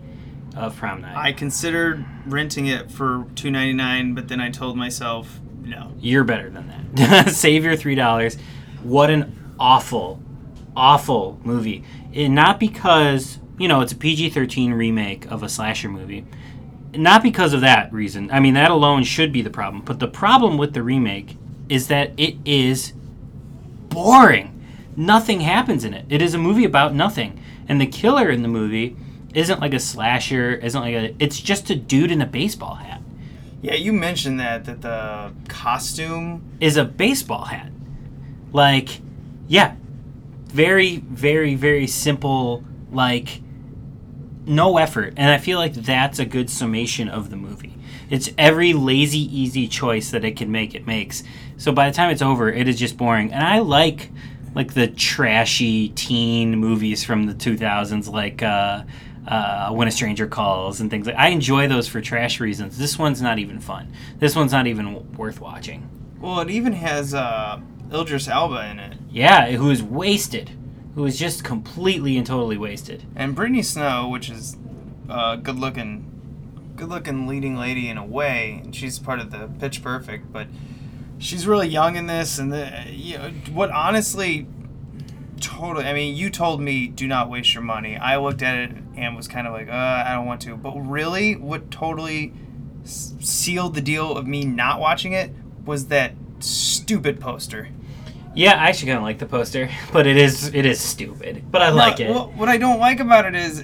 of 0.56 0.76
Prom 0.78 1.02
Night. 1.02 1.16
I 1.16 1.32
considered 1.34 2.04
renting 2.26 2.66
it 2.66 2.90
for 2.90 3.28
two 3.36 3.52
ninety 3.52 3.74
nine, 3.74 4.16
but 4.16 4.30
then 4.30 4.40
I 4.42 4.50
told 4.50 4.78
myself 4.78 5.40
no. 5.62 5.92
You're 6.00 6.24
better 6.24 6.50
than 6.50 6.74
that. 6.96 7.30
Save 7.36 7.64
your 7.66 7.76
three 7.76 7.96
dollars. 7.96 8.38
What 8.82 9.10
an 9.12 9.54
awful, 9.60 10.22
awful 10.78 11.40
movie. 11.44 11.84
And 12.14 12.36
not 12.36 12.60
because 12.60 13.40
you 13.58 13.68
know 13.68 13.82
it's 13.82 13.92
a 13.92 13.98
PG-13 13.98 14.78
remake 14.78 15.30
of 15.30 15.44
a 15.44 15.50
slasher 15.50 15.90
movie. 15.90 16.26
Not 16.96 17.22
because 17.22 17.54
of 17.54 17.62
that 17.62 17.92
reason. 17.92 18.32
I 18.32 18.40
mean 18.40 18.54
that 18.54 18.72
alone 18.72 19.04
should 19.04 19.34
be 19.34 19.42
the 19.42 19.50
problem. 19.50 19.84
But 19.84 20.00
the 20.00 20.08
problem 20.08 20.58
with 20.58 20.74
the 20.74 20.84
remake 20.84 21.36
is 21.68 21.88
that 21.88 22.12
it 22.16 22.36
is 22.46 22.94
boring. 23.90 24.54
Nothing 24.96 25.42
happens 25.42 25.84
in 25.84 25.94
it. 25.94 26.06
It 26.10 26.22
is 26.22 26.34
a 26.34 26.38
movie 26.38 26.66
about 26.66 26.94
nothing. 26.94 27.42
And 27.68 27.82
the 27.82 27.86
killer 27.86 28.30
in 28.30 28.42
the 28.42 28.48
movie 28.48 28.96
isn't 29.34 29.60
like 29.60 29.74
a 29.74 29.80
slasher. 29.80 30.56
Isn't 30.56 30.82
like 30.82 30.96
a. 30.96 31.16
It's 31.20 31.40
just 31.40 31.70
a 31.70 31.76
dude 31.76 32.12
in 32.12 32.22
a 32.22 32.26
baseball 32.26 32.76
hat. 32.76 33.02
Yeah, 33.62 33.74
you 33.74 33.92
mentioned 33.92 34.40
that 34.40 34.66
that 34.66 34.82
the 34.82 35.34
costume 35.48 36.44
is 36.60 36.78
a 36.78 36.86
baseball 36.86 37.46
hat. 37.46 37.72
Like, 38.54 39.02
yeah, 39.48 39.76
very, 40.48 40.98
very, 40.98 41.56
very 41.56 41.88
simple. 41.88 42.64
Like, 42.92 43.42
no 44.46 44.78
effort, 44.78 45.14
and 45.18 45.30
I 45.30 45.38
feel 45.38 45.60
like 45.60 45.74
that's 45.74 46.20
a 46.20 46.26
good 46.26 46.50
summation 46.50 47.10
of 47.10 47.30
the 47.30 47.36
movie. 47.36 47.76
It's 48.10 48.30
every 48.38 48.74
lazy, 48.74 49.20
easy 49.20 49.68
choice 49.68 50.12
that 50.12 50.24
it 50.24 50.38
can 50.38 50.52
make. 50.52 50.74
It 50.74 50.88
makes. 50.88 51.24
So 51.58 51.72
by 51.72 51.90
the 51.90 51.96
time 51.96 52.10
it's 52.10 52.22
over, 52.22 52.50
it 52.50 52.68
is 52.68 52.80
just 52.80 52.98
boring. 52.98 53.34
And 53.34 53.44
I 53.44 53.60
like 53.60 54.12
like 54.56 54.74
the 54.74 54.88
trashy 54.88 55.90
teen 55.90 56.58
movies 56.58 57.04
from 57.04 57.26
the 57.26 57.34
2000s, 57.34 58.10
like. 58.12 58.42
Uh, 58.42 58.84
uh, 59.28 59.72
when 59.72 59.90
a 59.90 59.92
stranger 59.92 60.26
calls 60.26 60.80
and 60.80 60.90
things 60.90 61.06
like 61.06 61.18
I 61.18 61.28
enjoy 61.30 61.68
those 61.68 61.86
for 61.86 62.00
trash 62.00 62.40
reasons. 62.40 62.78
This 62.78 62.98
one's 62.98 63.22
not 63.22 63.40
even 63.40 63.60
fun. 63.60 63.92
This 64.20 64.38
one's 64.38 64.54
not 64.54 64.68
even 64.68 65.12
worth 65.18 65.42
watching. 65.42 65.90
Well, 66.22 66.40
it 66.40 66.50
even 66.50 66.72
has 66.72 67.14
uh, 67.14 67.60
Elba 67.92 68.70
in 68.72 68.80
it, 68.80 68.98
Yeah, 69.10 69.52
who 69.52 69.70
is 69.70 69.82
wasted, 69.82 70.52
who 70.96 71.06
is 71.06 71.18
just 71.18 71.44
completely 71.44 72.18
and 72.18 72.26
totally 72.26 72.58
wasted. 72.58 73.04
and 73.16 73.36
Brittany 73.36 73.64
Snow, 73.64 74.10
which 74.10 74.30
is 74.30 74.58
uh, 75.10 75.38
good 75.38 75.58
looking, 75.58 76.74
good 76.76 76.90
looking 76.90 77.28
leading 77.28 77.56
lady 77.56 77.90
in 77.90 77.98
a 77.98 78.06
way, 78.06 78.62
and 78.64 78.76
she's 78.76 79.00
part 79.00 79.20
of 79.20 79.32
the 79.32 79.50
Pitch 79.60 79.82
Perfect, 79.82 80.32
but 80.32 80.48
she's 81.18 81.48
really 81.48 81.68
young 81.68 81.96
in 81.96 82.08
this, 82.08 82.38
and 82.38 82.52
the 82.52 82.72
you 82.90 83.18
know 83.18 83.30
what 83.54 83.72
honestly. 83.72 84.48
Totally. 85.40 85.86
I 85.86 85.94
mean, 85.94 86.16
you 86.16 86.32
told 86.32 86.62
me 86.62 86.88
do 86.88 87.08
not 87.08 87.30
waste 87.30 87.54
your 87.54 87.62
money. 87.62 87.96
I 87.96 88.18
looked 88.18 88.42
at 88.42 88.58
it 88.58 88.72
and 88.96 89.16
was 89.16 89.28
kind 89.28 89.46
of 89.46 89.54
like, 89.54 89.70
uh, 89.70 89.72
I 89.72 90.16
don't 90.16 90.26
want 90.26 90.42
to. 90.42 90.58
But 90.58 90.76
really, 90.80 91.36
what 91.36 91.70
totally 91.70 92.34
sealed 92.84 93.76
the 93.76 93.82
deal 93.82 94.18
of 94.18 94.26
me 94.26 94.46
not 94.46 94.80
watching 94.80 95.14
it 95.14 95.32
was 95.64 95.88
that 95.90 96.14
stupid 96.40 97.20
poster. 97.20 97.70
Yeah, 98.38 98.54
I 98.54 98.68
actually 98.70 98.88
kind 98.88 98.98
of 99.00 99.04
like 99.04 99.18
the 99.20 99.26
poster, 99.26 99.70
but 99.92 100.06
it 100.08 100.16
is 100.18 100.54
it 100.54 100.66
is 100.66 100.80
stupid. 100.80 101.44
But 101.52 101.62
I 101.62 101.70
No, 101.70 101.76
like 101.76 102.00
it. 102.00 102.10
Well, 102.10 102.32
what 102.36 102.50
I 102.50 102.58
don't 102.58 102.80
like 102.80 103.00
about 103.00 103.26
it 103.26 103.36
is, 103.36 103.64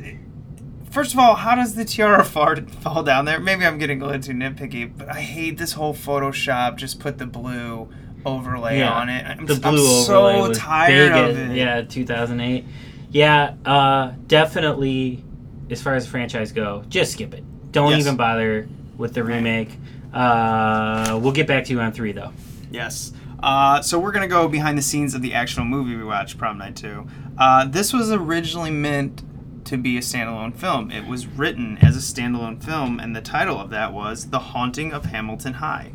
first 0.91 1.13
of 1.13 1.19
all, 1.19 1.35
how 1.35 1.55
does 1.55 1.75
the 1.75 1.85
tiara 1.85 2.23
fall, 2.35 2.55
fall 2.81 3.03
down 3.03 3.25
there? 3.25 3.39
Maybe 3.39 3.65
I'm 3.65 3.77
getting 3.77 4.01
a 4.01 4.05
little 4.05 4.21
too 4.21 4.33
nitpicky, 4.33 4.91
but 4.97 5.09
I 5.09 5.21
hate 5.21 5.57
this 5.57 5.73
whole 5.73 5.93
Photoshop. 5.93 6.77
Just 6.77 6.99
put 6.99 7.17
the 7.19 7.25
blue 7.27 7.87
overlay 8.25 8.81
on 8.81 9.09
it. 9.09 9.25
I'm, 9.25 9.45
the 9.45 9.55
I'm 9.63 9.75
blue 9.75 10.03
so 10.05 10.25
overlay 10.27 10.47
was 10.49 10.57
tired 10.57 11.11
big 11.13 11.29
of 11.31 11.37
at- 11.37 11.51
it. 11.51 11.55
Yeah, 11.57 11.81
2008. 11.81 12.65
Yeah, 13.11 13.53
uh, 13.65 14.13
definitely. 14.27 15.23
As 15.69 15.81
far 15.81 15.95
as 15.95 16.05
the 16.05 16.11
franchise 16.11 16.51
go, 16.51 16.83
just 16.89 17.13
skip 17.13 17.33
it. 17.33 17.43
Don't 17.71 17.91
Yes. 17.91 18.01
even 18.01 18.15
bother 18.17 18.67
with 18.97 19.13
the 19.13 19.23
remake. 19.23 19.69
Uh, 20.13 21.19
we'll 21.21 21.31
get 21.31 21.47
back 21.47 21.65
to 21.65 21.73
you 21.73 21.79
on 21.79 21.91
three 21.91 22.11
though. 22.11 22.31
Yes. 22.71 23.11
Uh, 23.43 23.81
so 23.81 23.99
we're 23.99 24.13
gonna 24.13 24.27
go 24.27 24.47
behind 24.47 24.77
the 24.77 24.81
scenes 24.81 25.13
of 25.13 25.21
the 25.21 25.33
actual 25.33 25.65
movie 25.65 25.95
we 25.95 26.03
watched, 26.03 26.37
Prom 26.37 26.57
Night 26.57 26.77
Two. 26.77 27.05
Uh, 27.37 27.65
this 27.65 27.91
was 27.91 28.11
originally 28.11 28.71
meant 28.71 29.21
to 29.65 29.77
be 29.77 29.97
a 29.97 30.01
standalone 30.01 30.55
film. 30.55 30.91
It 30.91 31.07
was 31.07 31.27
written 31.27 31.77
as 31.79 31.97
a 31.97 31.99
standalone 31.99 32.63
film, 32.63 32.99
and 32.99 33.15
the 33.15 33.21
title 33.21 33.59
of 33.59 33.69
that 33.71 33.91
was 33.91 34.29
"The 34.29 34.39
Haunting 34.39 34.93
of 34.93 35.05
Hamilton 35.05 35.55
High." 35.55 35.91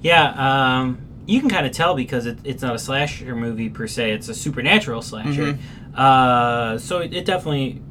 Yeah, 0.00 0.30
um, 0.36 0.98
you 1.26 1.40
can 1.40 1.48
kind 1.48 1.66
of 1.66 1.72
tell 1.72 1.94
because 1.94 2.26
it, 2.26 2.38
it's 2.42 2.62
not 2.62 2.74
a 2.74 2.78
slasher 2.78 3.36
movie 3.36 3.68
per 3.68 3.86
se. 3.86 4.12
It's 4.12 4.28
a 4.28 4.34
supernatural 4.34 5.02
slasher. 5.02 5.58
Uh, 5.94 6.78
so 6.78 6.98
it, 6.98 7.12
it 7.12 7.24
definitely, 7.24 7.82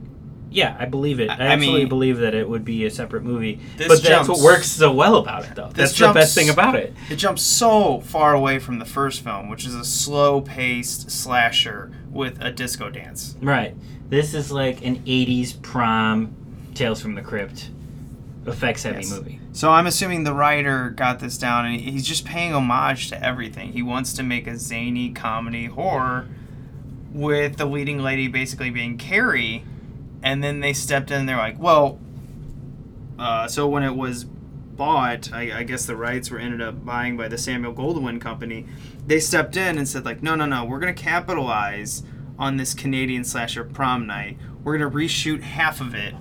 yeah, 0.50 0.76
I 0.80 0.86
believe 0.86 1.20
it. 1.20 1.30
I, 1.30 1.34
I- 1.36 1.38
absolutely 1.48 1.82
mean- 1.82 1.90
believe 1.90 2.18
that 2.20 2.34
it 2.34 2.48
would 2.50 2.64
be 2.66 2.86
a 2.86 2.92
separate 2.92 3.24
movie. 3.24 3.60
This 3.78 3.88
But 3.88 4.02
that's 4.04 4.28
what 4.30 4.40
works 4.40 4.70
so 4.72 4.92
well 4.92 5.16
about 5.18 5.46
it, 5.46 5.56
though. 5.56 5.70
That's 5.74 5.98
the 5.98 6.12
best 6.14 6.34
thing 6.36 6.50
about 6.50 6.76
it. 6.76 6.94
It 7.10 7.16
jumps 7.18 7.42
so 7.42 8.00
far 8.02 8.34
away 8.34 8.60
from 8.60 8.80
the 8.80 8.86
first 8.86 9.24
film, 9.24 9.50
which 9.50 9.66
is 9.66 9.76
a 9.76 9.84
slow-paced 9.86 11.10
slasher 11.12 11.92
with 12.12 12.42
a 12.42 12.52
disco 12.52 12.90
dance. 12.90 13.36
Right. 13.42 13.76
This 14.10 14.34
is 14.34 14.52
like 14.52 14.84
an 14.86 14.98
'80s 15.06 15.62
prom, 15.62 16.34
Tales 16.74 17.02
from 17.02 17.16
the 17.16 17.22
Crypt 17.22 17.70
effects 18.46 18.84
heavy 18.84 19.00
Yes. 19.00 19.12
movie. 19.12 19.40
So 19.52 19.72
I'm 19.72 19.88
assuming 19.88 20.24
the 20.24 20.34
writer 20.34 20.92
got 20.92 21.20
this 21.20 21.38
down 21.38 21.66
and 21.66 21.82
he's 21.82 22.08
just 22.08 22.24
paying 22.24 22.54
homage 22.54 23.10
to 23.10 23.22
everything. 23.22 23.74
He 23.74 23.82
wants 23.82 24.14
to 24.14 24.24
make 24.24 24.48
a 24.48 24.56
zany 24.58 25.10
comedy 25.12 25.66
horror 25.66 26.28
with 27.12 27.58
the 27.58 27.66
leading 27.66 28.00
lady 28.00 28.28
basically 28.28 28.70
being 28.70 28.98
Carrie, 28.98 29.64
and 30.24 30.44
then 30.44 30.60
they 30.60 30.74
stepped 30.74 31.12
in 31.12 31.22
and 31.22 31.30
they're 31.30 31.38
like, 31.38 31.60
well, 31.60 32.00
uh, 33.20 33.48
so 33.48 33.68
when 33.68 33.84
it 33.84 33.96
was 33.96 34.24
bought, 34.24 35.32
I, 35.34 35.60
I 35.60 35.64
guess 35.64 35.86
the 35.86 35.96
rights 35.96 36.30
were 36.30 36.40
ended 36.40 36.62
up 36.62 36.86
buying 36.86 37.18
by 37.18 37.28
the 37.28 37.38
Samuel 37.38 37.74
Goldwyn 37.74 38.22
Company. 38.22 38.66
They 39.06 39.20
stepped 39.20 39.56
in 39.58 39.78
and 39.78 39.88
said 39.88 40.06
like, 40.06 40.22
no, 40.22 40.36
no, 40.36 40.46
no, 40.46 40.66
we're 40.66 40.80
gonna 40.80 40.94
capitalize 40.94 42.04
on 42.38 42.58
this 42.58 42.74
Canadian 42.74 43.24
slasher 43.24 43.64
prom 43.64 44.06
night. 44.06 44.38
We're 44.64 44.78
gonna 44.78 44.92
reshoot 44.92 45.42
half 45.42 45.82
of 45.82 45.96
it, 45.96 46.14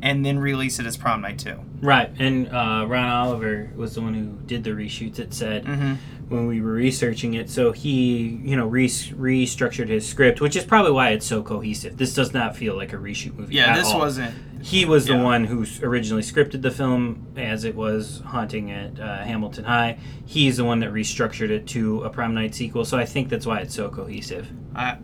and 0.00 0.24
then 0.24 0.38
release 0.38 0.78
it 0.78 0.86
as 0.86 0.96
prom 0.96 1.22
night 1.22 1.38
too. 1.38 1.58
Right, 1.80 2.10
and 2.20 2.48
uh, 2.48 2.84
Ron 2.86 3.08
Oliver 3.08 3.70
was 3.74 3.94
the 3.96 4.02
one 4.02 4.14
who 4.14 4.46
did 4.46 4.62
the 4.62 4.70
reshoots. 4.70 5.18
It 5.18 5.34
said 5.34 5.64
Mhm. 5.64 5.96
When 6.28 6.46
we 6.46 6.60
were 6.60 6.72
researching 6.72 7.34
it, 7.34 7.50
so 7.50 7.72
he, 7.72 8.40
you 8.42 8.56
know, 8.56 8.66
re- 8.66 8.88
restructured 8.88 9.88
his 9.88 10.08
script, 10.08 10.40
which 10.40 10.56
is 10.56 10.64
probably 10.64 10.92
why 10.92 11.10
it's 11.10 11.26
so 11.26 11.42
cohesive. 11.42 11.96
This 11.96 12.14
does 12.14 12.32
not 12.32 12.56
feel 12.56 12.74
like 12.74 12.92
a 12.92 12.96
reshoot 12.96 13.34
movie. 13.34 13.54
Yeah, 13.54 13.76
this 13.76 13.88
all. 13.88 13.98
wasn't. 13.98 14.34
He 14.62 14.84
was 14.84 15.06
the 15.06 15.18
one 15.18 15.44
who 15.44 15.66
originally 15.82 16.22
scripted 16.22 16.62
the 16.62 16.70
film 16.70 17.26
as 17.36 17.64
it 17.64 17.74
was 17.74 18.22
haunting 18.24 18.70
at 18.70 18.98
uh, 18.98 19.24
Hamilton 19.24 19.64
High. 19.64 19.98
He's 20.24 20.58
the 20.58 20.64
one 20.64 20.78
that 20.80 20.92
restructured 20.92 21.50
it 21.50 21.66
to 21.68 22.04
a 22.04 22.10
prom 22.10 22.32
night 22.32 22.54
sequel. 22.54 22.84
So 22.84 22.96
I 22.96 23.04
think 23.04 23.28
that's 23.28 23.44
why 23.44 23.58
it's 23.58 23.74
so 23.74 23.88
cohesive. 23.88 24.48
I, 24.74 24.98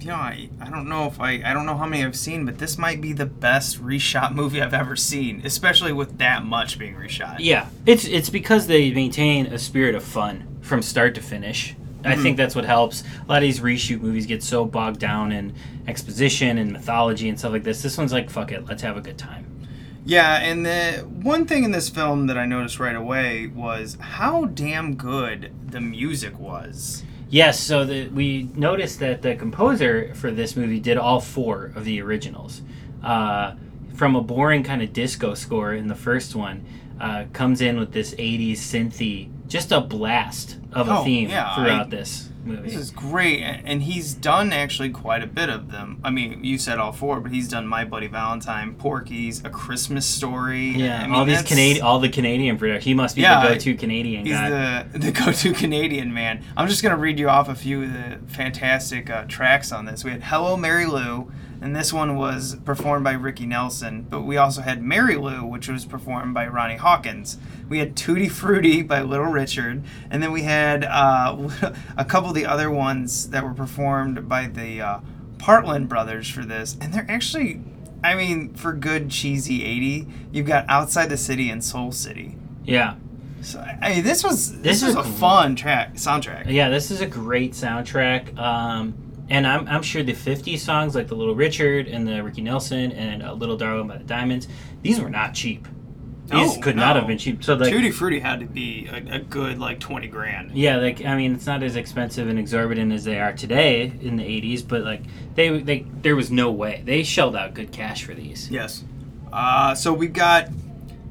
you 0.00 0.06
know, 0.06 0.14
I, 0.14 0.48
I 0.60 0.70
don't 0.70 0.88
know 0.88 1.06
if 1.06 1.20
I 1.20 1.42
I 1.44 1.52
don't 1.52 1.66
know 1.66 1.76
how 1.76 1.86
many 1.86 2.04
I've 2.04 2.16
seen, 2.16 2.44
but 2.46 2.58
this 2.58 2.78
might 2.78 3.00
be 3.00 3.12
the 3.12 3.26
best 3.26 3.82
reshot 3.82 4.34
movie 4.34 4.60
I've 4.62 4.74
ever 4.74 4.96
seen, 4.96 5.42
especially 5.44 5.92
with 5.92 6.18
that 6.18 6.44
much 6.44 6.78
being 6.78 6.94
reshot. 6.96 7.36
Yeah, 7.38 7.66
it's 7.86 8.04
it's 8.06 8.30
because 8.30 8.66
they 8.66 8.90
maintain 8.92 9.46
a 9.46 9.58
spirit 9.58 9.94
of 9.94 10.02
fun 10.02 10.58
from 10.62 10.82
start 10.82 11.14
to 11.16 11.20
finish. 11.20 11.76
I 12.02 12.14
Mhm. 12.14 12.22
think 12.22 12.36
that's 12.38 12.54
what 12.54 12.64
helps. 12.64 13.02
A 13.02 13.28
lot 13.28 13.36
of 13.38 13.42
these 13.42 13.60
reshoot 13.60 14.00
movies 14.00 14.24
get 14.26 14.42
so 14.42 14.64
bogged 14.64 15.00
down 15.00 15.32
in 15.32 15.52
exposition 15.86 16.56
and 16.56 16.72
mythology 16.72 17.28
and 17.28 17.38
stuff 17.38 17.52
like 17.52 17.64
this. 17.64 17.82
This 17.82 17.98
one's 17.98 18.12
like, 18.12 18.30
fuck 18.30 18.52
it, 18.52 18.64
let's 18.66 18.80
have 18.82 18.96
a 18.96 19.02
good 19.02 19.18
time. 19.18 19.44
Yeah, 20.06 20.36
and 20.38 20.64
the 20.64 21.04
one 21.22 21.44
thing 21.44 21.62
in 21.62 21.72
this 21.72 21.90
film 21.90 22.26
that 22.28 22.38
I 22.38 22.46
noticed 22.46 22.80
right 22.80 22.96
away 22.96 23.48
was 23.48 23.98
how 24.00 24.46
damn 24.46 24.94
good 24.94 25.52
the 25.70 25.80
music 25.82 26.38
was. 26.38 27.04
Yes, 27.30 27.60
so 27.60 27.84
the, 27.84 28.08
we 28.08 28.50
noticed 28.54 28.98
that 29.00 29.22
the 29.22 29.36
composer 29.36 30.12
for 30.14 30.30
this 30.32 30.56
movie 30.56 30.80
did 30.80 30.98
all 30.98 31.20
four 31.20 31.72
of 31.76 31.84
the 31.84 32.02
originals. 32.02 32.60
Uh, 33.02 33.54
from 33.94 34.16
a 34.16 34.20
boring 34.20 34.62
kind 34.64 34.82
of 34.82 34.92
disco 34.92 35.34
score 35.34 35.72
in 35.74 35.86
the 35.86 35.94
first 35.94 36.34
one, 36.34 36.64
uh, 37.00 37.24
comes 37.32 37.60
in 37.60 37.78
with 37.78 37.92
this 37.92 38.14
80s 38.14 38.54
synthy, 38.58 39.30
just 39.46 39.70
a 39.72 39.80
blast 39.80 40.58
of 40.72 40.88
a 40.88 40.98
Oh, 40.98 41.04
theme 41.04 41.30
yeah, 41.30 41.54
throughout 41.54 41.86
I- 41.86 41.90
this 41.90 42.29
movie. 42.44 42.62
This 42.68 42.76
is 42.76 42.90
great, 42.90 43.40
and 43.42 43.82
he's 43.82 44.14
done 44.14 44.52
actually 44.52 44.90
quite 44.90 45.22
a 45.22 45.26
bit 45.26 45.48
of 45.48 45.70
them. 45.70 46.00
I 46.04 46.10
mean, 46.10 46.42
you 46.44 46.58
said 46.58 46.78
all 46.78 46.92
four, 46.92 47.20
but 47.20 47.32
he's 47.32 47.48
done 47.48 47.66
My 47.66 47.84
Bloody 47.84 48.06
Valentine, 48.06 48.74
Porky's, 48.74 49.44
A 49.44 49.50
Christmas 49.50 50.06
Story. 50.06 50.68
Yeah, 50.70 51.00
I 51.02 51.06
mean, 51.06 51.14
all 51.14 51.24
these 51.24 51.42
Canadian, 51.42 51.84
all 51.84 51.98
the 52.00 52.08
Canadian 52.08 52.58
production. 52.58 52.88
He 52.88 52.94
must 52.94 53.16
be 53.16 53.22
Yeah, 53.22 53.42
the 53.42 53.54
go-to 53.54 53.74
Canadian 53.74 54.24
He's 54.26 54.34
guy. 54.34 54.84
the 54.92 54.98
the 54.98 55.12
go-to 55.12 55.52
Canadian 55.54 56.12
man. 56.14 56.42
I'm 56.56 56.68
just 56.68 56.82
gonna 56.82 56.96
read 56.96 57.18
you 57.18 57.28
off 57.28 57.48
a 57.48 57.54
few 57.54 57.82
of 57.84 57.92
the 57.92 58.18
fantastic 58.26 59.10
uh, 59.10 59.24
tracks 59.28 59.72
on 59.72 59.84
this. 59.84 60.04
We 60.04 60.10
had 60.10 60.22
"Hello 60.22 60.56
Mary 60.56 60.86
Lou," 60.86 61.30
and 61.60 61.74
this 61.76 61.92
one 61.92 62.16
was 62.16 62.56
performed 62.64 63.04
by 63.04 63.12
Ricky 63.12 63.46
Nelson. 63.46 64.06
But 64.08 64.22
we 64.22 64.36
also 64.36 64.62
had 64.62 64.82
"Mary 64.82 65.16
Lou," 65.16 65.44
which 65.44 65.68
was 65.68 65.84
performed 65.84 66.34
by 66.34 66.46
Ronnie 66.46 66.76
Hawkins. 66.76 67.38
We 67.68 67.78
had 67.78 67.96
"Tutti 67.96 68.28
Frutti" 68.28 68.82
by 68.82 69.02
Little 69.02 69.26
Richard, 69.26 69.82
and 70.10 70.22
then 70.22 70.32
we 70.32 70.42
had 70.42 70.84
uh, 70.84 71.48
a 71.96 72.04
couple 72.04 72.30
of 72.30 72.34
the 72.34 72.46
other 72.46 72.70
ones 72.70 73.30
that 73.30 73.44
were 73.44 73.54
performed 73.54 74.28
by 74.28 74.46
the 74.46 74.80
uh, 74.80 75.00
Partland 75.38 75.88
brothers 75.88 76.28
for 76.28 76.44
this, 76.44 76.76
and 76.80 76.92
they're 76.94 77.06
actually. 77.08 77.60
I 78.02 78.14
mean, 78.14 78.54
for 78.54 78.72
good 78.72 79.10
cheesy 79.10 79.62
80, 79.62 80.06
you've 80.32 80.46
got 80.46 80.64
Outside 80.70 81.10
the 81.10 81.18
City 81.18 81.50
and 81.50 81.62
Soul 81.62 81.92
City. 81.92 82.34
yeah, 82.64 82.94
So 83.42 83.60
I 83.60 83.90
mean, 83.96 84.04
this 84.04 84.24
was 84.24 84.52
this, 84.62 84.80
This 84.80 84.82
was 84.82 84.90
is 84.92 84.96
a 84.96 85.02
cool. 85.02 85.12
fun 85.12 85.54
track 85.54 85.96
soundtrack. 85.96 86.46
yeah. 86.50 86.70
This 86.70 86.90
is 86.90 87.02
a 87.02 87.06
great 87.06 87.52
soundtrack. 87.52 88.38
Um, 88.38 88.94
and 89.30 89.46
I'm, 89.46 89.66
I'm 89.68 89.82
sure 89.82 90.02
the 90.02 90.12
50 90.12 90.56
songs 90.56 90.94
like 90.94 91.08
the 91.08 91.14
Little 91.14 91.34
Richard 91.34 91.86
and 91.86 92.06
the 92.06 92.22
Ricky 92.22 92.42
Nelson 92.42 92.92
and 92.92 93.22
uh, 93.22 93.32
Little 93.32 93.56
Darling 93.56 93.88
by 93.88 93.96
the 93.96 94.04
Diamonds, 94.04 94.48
these 94.82 95.00
were 95.00 95.08
not 95.08 95.34
cheap. 95.34 95.66
These 96.26 96.56
No, 96.56 96.62
could 96.62 96.76
not 96.76 96.94
have 96.96 97.06
been 97.06 97.18
cheap. 97.18 97.42
So 97.42 97.54
like, 97.54 97.72
Tutti 97.72 97.90
Frutti 97.90 98.20
had 98.20 98.40
to 98.40 98.46
be 98.46 98.86
a, 98.86 99.16
a 99.16 99.18
good 99.18 99.58
like 99.58 99.80
twenty 99.80 100.06
grand. 100.06 100.56
Yeah, 100.56 100.76
like 100.76 101.04
I 101.04 101.16
mean, 101.16 101.34
it's 101.34 101.46
not 101.46 101.64
as 101.64 101.74
expensive 101.74 102.28
and 102.28 102.38
exorbitant 102.38 102.92
as 102.92 103.02
they 103.02 103.18
are 103.18 103.32
today 103.32 103.92
in 104.00 104.16
the 104.16 104.22
'80s, 104.22 104.66
but 104.66 104.82
like 104.82 105.02
they, 105.34 105.58
they, 105.60 105.86
there 106.02 106.14
was 106.14 106.30
no 106.30 106.52
way 106.52 106.82
they 106.84 107.02
shelled 107.02 107.34
out 107.34 107.54
good 107.54 107.72
cash 107.72 108.04
for 108.04 108.14
these. 108.14 108.48
Yes. 108.48 108.84
Uh, 109.32 109.74
so 109.74 109.92
we've 109.92 110.12
got 110.12 110.48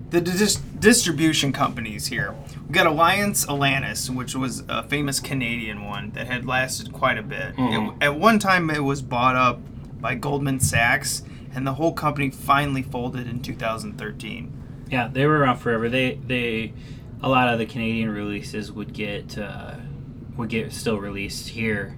the 0.09 0.21
dis- 0.21 0.55
distribution 0.55 1.51
companies 1.51 2.07
here. 2.07 2.33
We 2.67 2.73
got 2.73 2.87
Alliance 2.87 3.47
Atlantis, 3.47 4.09
which 4.09 4.35
was 4.35 4.63
a 4.69 4.83
famous 4.83 5.19
Canadian 5.19 5.85
one 5.85 6.11
that 6.11 6.27
had 6.27 6.45
lasted 6.45 6.91
quite 6.93 7.17
a 7.17 7.23
bit. 7.23 7.55
Mhm. 7.55 7.95
It- 7.97 8.03
at 8.05 8.19
one 8.19 8.39
time, 8.39 8.69
it 8.69 8.83
was 8.83 9.01
bought 9.01 9.35
up 9.35 9.59
by 10.01 10.15
Goldman 10.15 10.59
Sachs, 10.59 11.23
and 11.53 11.65
the 11.67 11.73
whole 11.73 11.93
company 11.93 12.29
finally 12.29 12.81
folded 12.81 13.27
in 13.27 13.41
2013. 13.41 14.51
Yeah, 14.89 15.07
they 15.11 15.25
were 15.25 15.37
around 15.39 15.57
forever. 15.57 15.89
They, 15.89 16.19
they, 16.25 16.73
a 17.21 17.29
lot 17.29 17.49
of 17.51 17.59
the 17.59 17.65
Canadian 17.65 18.09
releases 18.09 18.71
would 18.71 18.93
get, 18.93 19.37
uh, 19.37 19.75
would 20.37 20.49
get 20.49 20.71
still 20.73 20.97
released 20.99 21.49
here. 21.49 21.95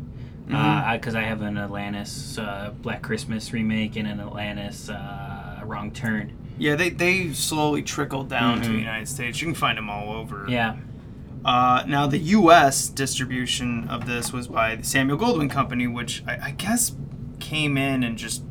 Because 0.48 1.16
I 1.16 1.22
have 1.22 1.42
an 1.44 1.58
Atlantis 1.58 2.38
uh, 2.38 2.72
Black 2.82 3.02
Christmas 3.02 3.54
remake 3.54 3.96
and 3.96 4.06
an 4.06 4.20
Atlantis 4.20 4.90
uh, 4.90 5.41
Wrong 5.66 5.92
Turn. 5.92 6.38
Yeah, 6.58 6.76
they, 6.76 6.90
they 6.90 7.34
slowly 7.34 7.82
trickled 7.82 8.30
down 8.30 8.62
to 8.62 8.68
the 8.70 8.76
Mhm. 8.76 8.80
United 8.80 9.08
States. 9.08 9.42
You 9.42 9.48
can 9.48 9.56
find 9.56 9.78
them 9.78 9.90
all 9.90 10.14
over. 10.14 10.46
Yeah, 10.48 10.76
Uh, 11.44 11.84
now, 11.88 12.06
the 12.06 12.20
U.S. 12.20 12.88
distribution 12.88 13.88
of 13.90 14.06
this 14.06 14.32
was 14.32 14.48
by 14.48 14.76
the 14.76 14.84
Samuel 14.84 15.18
Goldwyn 15.18 15.50
Company, 15.50 15.88
which 15.88 16.24
I, 16.28 16.38
I 16.48 16.52
guess 16.52 16.92
came 17.40 17.78
in 17.78 18.04
and 18.04 18.16
just 18.18 18.44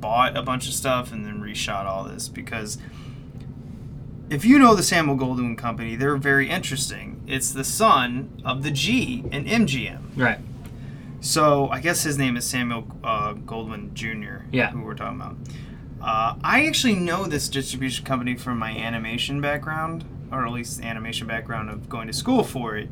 bought 0.00 0.36
a 0.36 0.42
bunch 0.42 0.66
of 0.68 0.72
stuff 0.74 1.12
and 1.12 1.26
then 1.26 1.40
reshot 1.42 1.84
all 1.84 2.04
this. 2.04 2.28
Because 2.30 2.78
if 4.30 4.44
you 4.44 4.58
know 4.58 4.74
the 4.74 4.82
Samuel 4.82 5.16
Goldwyn 5.18 5.56
Company, 5.58 5.96
they're 5.96 6.16
very 6.16 6.48
interesting. 6.48 7.20
It's 7.26 7.52
the 7.52 7.64
son 7.64 8.40
of 8.44 8.62
the 8.62 8.70
G 8.70 9.22
in 9.30 9.44
MGM. 9.44 10.00
right. 10.16 10.38
So 11.20 11.68
I 11.70 11.80
guess 11.80 12.04
his 12.04 12.18
name 12.18 12.36
is 12.36 12.44
Samuel 12.46 12.86
uh, 13.02 13.34
Goldwyn 13.34 13.94
Jr. 13.94 14.44
Yeah. 14.52 14.70
who 14.70 14.82
we're 14.82 14.94
talking 14.94 15.20
about. 15.20 15.36
Uh, 16.02 16.34
I 16.42 16.66
actually 16.66 16.94
know 16.94 17.24
this 17.26 17.48
distribution 17.48 18.04
company 18.04 18.34
from 18.36 18.58
my 18.58 18.70
animation 18.70 19.40
background, 19.40 20.04
or 20.30 20.46
at 20.46 20.52
least 20.52 20.78
the 20.80 20.86
animation 20.86 21.26
background 21.26 21.70
of 21.70 21.88
going 21.88 22.06
to 22.06 22.12
school 22.12 22.44
for 22.44 22.76
it. 22.76 22.88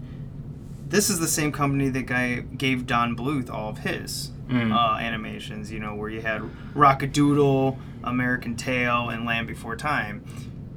This 0.88 1.10
is 1.10 1.18
the 1.18 1.28
same 1.28 1.52
company 1.52 1.88
that 1.90 2.02
guy 2.06 2.40
gave 2.40 2.86
Don 2.86 3.16
Bluth 3.16 3.50
all 3.50 3.70
of 3.70 3.78
his 3.78 4.30
Mm. 4.48 4.72
uh, 4.74 4.98
animations. 4.98 5.72
You 5.72 5.78
know, 5.80 5.94
where 5.94 6.10
you 6.10 6.20
had 6.20 6.42
Rock-a-Doodle, 6.74 7.78
American 8.04 8.56
Tail, 8.56 9.08
and 9.08 9.24
Land 9.24 9.46
Before 9.46 9.74
Time. 9.74 10.22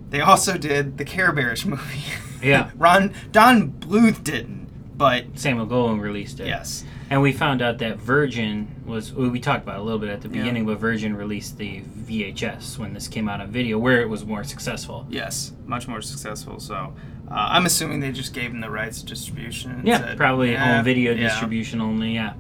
They 0.10 0.22
also 0.22 0.58
did 0.58 0.98
the 0.98 1.04
Care 1.06 1.34
Bears 1.34 1.66
movie. 1.66 2.00
Yeah. 2.42 2.72
Ron 2.78 3.14
Don 3.34 3.72
Bluth 3.72 4.24
didn't, 4.24 4.70
but 4.98 5.26
Samuel 5.36 5.68
Goldwyn 5.68 6.00
released 6.00 6.40
it. 6.40 6.48
yes. 6.48 6.86
And 7.10 7.22
we 7.22 7.32
found 7.32 7.62
out 7.62 7.78
that 7.78 7.98
Virgin 7.98 8.68
was, 8.86 9.14
well, 9.14 9.30
we 9.30 9.40
talked 9.40 9.64
about 9.64 9.76
it 9.78 9.80
a 9.80 9.84
little 9.84 10.00
bit 10.00 10.10
at 10.10 10.22
the 10.22 10.28
Yeah. 10.28 10.36
beginning, 10.42 10.66
but 10.66 10.78
Virgin 10.80 11.16
released 11.16 11.58
the 11.58 11.82
VHS 12.06 12.78
when 12.78 12.94
this 12.94 13.08
came 13.08 13.30
out 13.30 13.40
on 13.40 13.50
video, 13.50 13.78
where 13.78 14.02
it 14.02 14.10
was 14.10 14.26
more 14.26 14.44
successful. 14.44 15.08
Yes, 15.10 15.54
much 15.66 15.88
more 15.88 16.02
successful. 16.02 16.60
So 16.60 16.76
uh, 16.76 17.34
I'm 17.34 17.66
assuming 17.66 18.02
they 18.02 18.12
just 18.12 18.34
gave 18.34 18.52
them 18.52 18.60
the 18.62 18.70
rights 18.70 19.00
to 19.02 19.06
distribution. 19.08 19.82
Yeah, 19.86 20.00
said, 20.00 20.18
probably 20.18 20.52
"Yeah, 20.52 20.76
home 20.76 20.84
video 20.84 21.14
yeah." 21.14 21.28
distribution 21.30 21.80
only, 21.82 22.14
yeah. 22.14 22.34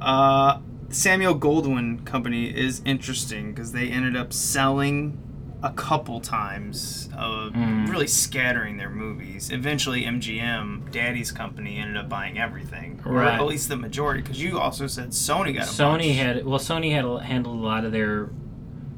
Uh, 0.00 0.58
Samuel 0.88 1.38
Goldwyn 1.38 2.04
Company 2.04 2.46
is 2.46 2.82
interesting 2.84 3.52
because 3.52 3.72
they 3.72 3.88
ended 3.88 4.16
up 4.16 4.32
selling 4.32 5.18
a 5.66 5.72
couple 5.72 6.20
times, 6.20 7.08
of 7.16 7.52
Mm. 7.52 7.88
really 7.90 8.06
scattering 8.06 8.76
their 8.76 8.90
movies. 8.90 9.50
Eventually, 9.50 10.04
MGM, 10.04 10.82
Daddy's 10.90 11.32
company, 11.32 11.78
ended 11.78 11.96
up 11.96 12.08
buying 12.08 12.38
everything, 12.38 13.00
or 13.04 13.22
at 13.24 13.44
least 13.46 13.68
the 13.68 13.76
majority. 13.76 14.22
Because 14.22 14.42
you 14.42 14.58
also 14.58 14.86
said 14.86 15.08
Sony 15.10 15.54
got 15.54 15.64
a 15.64 15.70
Sony 15.70 15.98
bunch. 16.08 16.16
had, 16.16 16.44
well, 16.46 16.58
Sony 16.58 16.92
had 16.92 17.04
handled 17.26 17.58
a 17.58 17.62
lot 17.62 17.84
of 17.84 17.92
their 17.92 18.30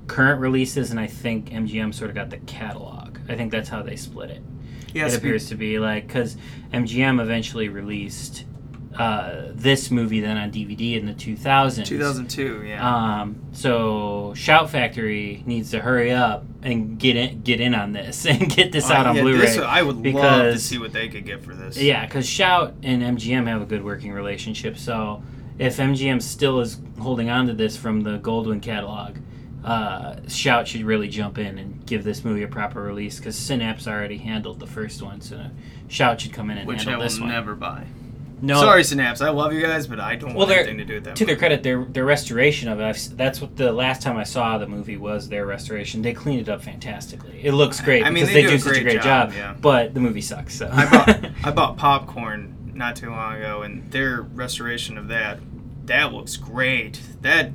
current 0.07 0.41
releases, 0.41 0.91
and 0.91 0.99
I 0.99 1.07
think 1.07 1.51
MGM 1.53 1.93
sort 1.93 2.11
of 2.11 2.17
got 2.17 2.31
the 2.31 2.39
catalog. 2.39 3.19
I 3.29 3.35
think 3.37 3.53
that's 3.53 3.69
how 3.69 3.83
they 3.83 3.97
split 3.97 4.31
it. 4.31 4.43
Yes, 4.95 5.15
it 5.15 5.19
appears 5.19 5.49
to 5.51 5.55
be 5.55 5.79
like, 5.79 6.07
because 6.07 6.37
MGM 6.73 7.21
eventually 7.21 7.69
released 7.69 8.45
uh, 8.99 9.53
this 9.53 9.91
movie 9.93 10.21
then 10.21 10.37
on 10.39 10.51
DVD 10.51 10.97
in 10.99 11.07
the 11.07 11.13
2000s. 11.13 11.85
2002, 11.87 12.65
yeah. 12.67 13.21
Um, 13.21 13.37
so 13.53 14.33
Shout 14.35 14.71
Factory 14.71 15.43
needs 15.47 15.71
to 15.71 15.79
hurry 15.81 16.11
up 16.11 16.45
and 16.63 16.99
get 16.99 17.17
in 17.17 17.41
get 17.43 17.61
in 17.61 17.75
on 17.75 17.93
this 17.93 18.27
and 18.31 18.49
get 18.55 18.73
this 18.73 18.91
Oh, 18.91 18.95
out 18.95 19.07
on 19.07 19.17
yeah, 19.17 19.23
Blu-ray. 19.23 19.39
this- 19.41 19.59
I 19.59 19.83
would 19.83 19.97
love 19.97 20.03
to 20.05 20.13
because 20.13 20.63
see 20.65 20.79
what 20.79 20.93
they 20.93 21.09
could 21.09 21.25
get 21.25 21.43
for 21.43 21.55
this. 21.55 21.77
yeah, 21.81 22.05
because 22.05 22.29
Shout 22.29 22.75
and 22.83 23.03
MGM 23.03 23.47
have 23.47 23.63
a 23.63 23.67
good 23.67 23.85
working 23.85 24.13
relationship. 24.13 24.77
So 24.77 25.23
if 25.59 25.77
MGM 25.79 26.21
still 26.23 26.61
is 26.61 26.79
holding 27.01 27.31
on 27.31 27.47
to 27.47 27.53
this 27.55 27.77
from 27.77 28.03
the 28.03 28.19
Goldwyn 28.19 28.61
catalog, 28.63 29.17
uh, 29.65 30.17
Shout 30.29 30.67
should 30.69 30.83
really 30.83 31.09
jump 31.09 31.39
in 31.39 31.59
and 31.59 31.85
give 31.87 32.05
this 32.05 32.25
movie 32.25 32.43
a 32.43 32.49
proper 32.49 32.83
release 32.83 33.19
because 33.19 33.37
Synapse 33.37 33.87
already 33.87 34.19
handled 34.19 34.61
the 34.61 34.67
first 34.67 35.03
one. 35.03 35.21
So 35.21 35.47
Shout 35.89 36.21
should 36.21 36.33
come 36.33 36.51
in 36.51 36.59
and 36.59 36.67
which 36.67 36.81
I 36.87 36.91
handle 36.91 36.99
will 36.99 37.05
this 37.05 37.21
one. 37.21 37.29
never 37.31 37.55
buy. 37.55 37.87
No, 38.41 38.61
Sorry, 38.61 38.85
Synapse. 38.85 39.21
I 39.21 39.31
love 39.31 39.53
you 39.53 39.61
guys, 39.61 39.87
but 39.87 39.99
I 40.01 40.17
don't 40.17 40.35
Well, 40.35 40.47
want 40.47 40.59
anything 40.59 40.79
to 40.79 40.85
do 40.85 40.95
with 40.95 41.05
that. 41.05 41.17
to 41.17 41.25
their 41.27 41.37
credit, 41.37 41.63
their 41.63 41.85
their 41.85 42.05
restoration 42.05 42.69
of 42.69 42.81
it. 42.81 42.85
I've, 42.85 43.17
that's 43.17 43.41
what 43.41 43.57
the 43.57 43.73
last 43.73 44.01
time 44.03 44.17
I 44.17 44.23
saw 44.25 44.59
the 44.59 44.67
movie 44.67 44.97
was 44.97 45.29
their 45.29 45.45
restoration. 45.47 46.03
They 46.03 46.13
cleaned 46.13 46.43
it 46.43 46.49
up 46.49 46.63
fantastically. 46.63 47.41
It 47.43 47.53
looks 47.53 47.81
great 47.81 48.05
I 48.05 48.11
mean, 48.11 48.15
because 48.25 48.29
they 48.29 48.35
they, 48.35 48.43
do 48.43 48.49
do, 48.51 48.55
a 48.55 48.59
such 48.59 48.77
a 48.79 48.81
great 48.83 48.93
great 48.95 49.03
job, 49.03 49.31
job. 49.31 49.37
yeah. 49.37 49.55
But 49.61 49.95
the 49.95 50.01
movie 50.01 50.21
sucks. 50.21 50.55
So 50.55 50.69
I 50.73 50.89
bought 50.91 51.27
I 51.45 51.51
bought 51.51 51.77
popcorn 51.77 52.73
not 52.75 52.95
too 52.97 53.11
long 53.11 53.35
ago, 53.37 53.63
and 53.63 53.91
their 53.91 54.23
restoration 54.23 54.97
of 54.99 55.09
that 55.09 55.41
that 55.87 56.13
looks 56.13 56.37
great. 56.37 57.01
That 57.23 57.51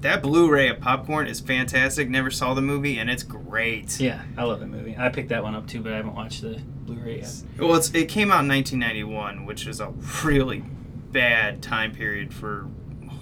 that 0.00 0.22
Blu-ray 0.22 0.68
of 0.68 0.80
popcorn 0.80 1.26
is 1.26 1.40
fantastic. 1.40 2.08
Never 2.08 2.30
saw 2.30 2.54
the 2.54 2.62
movie, 2.62 2.98
and 2.98 3.10
it's 3.10 3.22
great. 3.22 3.98
yeah, 4.00 4.22
I 4.36 4.44
love 4.44 4.60
that 4.60 4.66
movie. 4.68 4.96
I 4.98 5.08
picked 5.08 5.30
that 5.30 5.42
one 5.42 5.54
up 5.54 5.66
too, 5.66 5.80
but 5.80 5.92
I 5.92 5.96
haven't 5.96 6.14
watched 6.14 6.42
the 6.42 6.60
Blu-ray 6.84 7.18
yet. 7.20 7.42
Well, 7.58 7.74
it's, 7.74 7.90
it 7.94 8.08
came 8.08 8.30
out 8.30 8.42
in 8.44 8.48
1991, 8.48 9.44
which 9.44 9.66
is 9.66 9.80
a 9.80 9.88
really 10.24 10.62
bad 11.10 11.62
time 11.62 11.92
period 11.92 12.32
for 12.32 12.68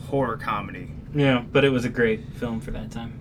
horror 0.08 0.36
comedy. 0.36 0.92
Yeah, 1.14 1.42
but 1.50 1.64
it 1.64 1.70
was 1.70 1.84
a 1.84 1.88
great 1.88 2.32
film 2.34 2.60
for 2.60 2.70
that 2.72 2.90
time. 2.90 3.20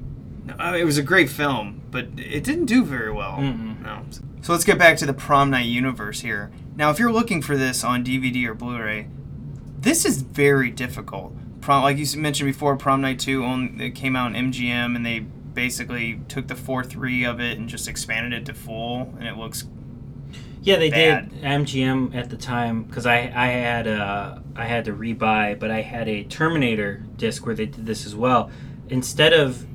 Uh, 0.60 0.76
it 0.78 0.84
was 0.84 0.98
a 0.98 1.04
great 1.04 1.30
film, 1.30 1.82
but 1.90 2.08
it 2.18 2.44
didn't 2.44 2.66
do 2.66 2.84
very 2.84 3.12
well. 3.12 3.38
Mm-mm. 3.38 3.82
No. 3.82 4.04
So 4.42 4.52
let's 4.52 4.64
get 4.66 4.78
back 4.78 4.98
to 4.98 5.06
the 5.06 5.14
Prom 5.14 5.50
Night 5.50 5.66
universe 5.66 6.22
here. 6.22 6.52
Now, 6.76 6.92
if 6.92 7.00
you're 7.00 7.12
looking 7.12 7.42
for 7.42 7.58
this 7.58 7.84
on 7.84 8.04
DVD 8.06 8.46
or 8.46 8.54
Blu-ray, 8.54 9.08
this 9.80 10.06
is 10.06 10.22
very 10.22 10.70
difficult. 10.70 11.34
Prom, 11.66 11.82
like 11.82 11.98
you 11.98 12.06
mentioned 12.20 12.48
before, 12.48 12.78
Prom 12.78 13.02
Night 13.02 13.20
Two 13.20 13.44
on 13.44 13.82
it 13.82 13.96
came 13.96 14.16
out 14.16 14.36
in 14.36 14.52
MGM, 14.52 14.96
and 14.96 15.04
they 15.04 15.20
basically 15.20 16.22
took 16.28 16.48
the 16.48 16.56
four 16.56 16.84
three 16.84 17.26
of 17.26 17.40
it 17.40 17.58
and 17.58 17.68
just 17.68 17.88
expanded 17.88 18.34
it 18.40 18.46
to 18.46 18.54
full, 18.54 19.12
and 19.18 19.28
it 19.28 19.36
looks 19.36 19.66
Yeah, 20.62 20.78
they 20.78 20.92
Bad. 20.92 21.32
did 21.32 21.42
MGM 21.42 22.14
at 22.14 22.30
the 22.30 22.38
time 22.38 22.84
because 22.84 23.08
I 23.08 23.32
I 23.36 23.48
had 23.48 23.88
uh 23.88 24.40
I 24.56 24.66
had 24.66 24.86
to 24.86 24.94
rebuy, 24.94 25.58
but 25.60 25.72
I 25.72 25.82
had 25.82 26.08
a 26.08 26.24
Terminator 26.26 27.04
disc 27.18 27.48
where 27.48 27.56
they 27.56 27.66
did 27.66 27.88
this 27.88 28.06
as 28.06 28.16
well. 28.16 28.52
Instead 28.90 29.34
of 29.34 29.66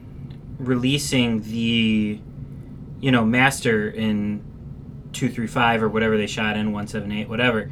releasing 0.58 1.42
the 1.42 2.20
you 3.00 3.10
know 3.10 3.24
master 3.24 3.90
in 3.90 4.44
two 5.12 5.28
three 5.28 5.48
five 5.48 5.82
or 5.82 5.88
whatever 5.88 6.16
they 6.16 6.28
shot 6.28 6.56
in 6.56 6.72
one 6.72 6.86
seven 6.86 7.10
eight 7.10 7.28
whatever. 7.28 7.68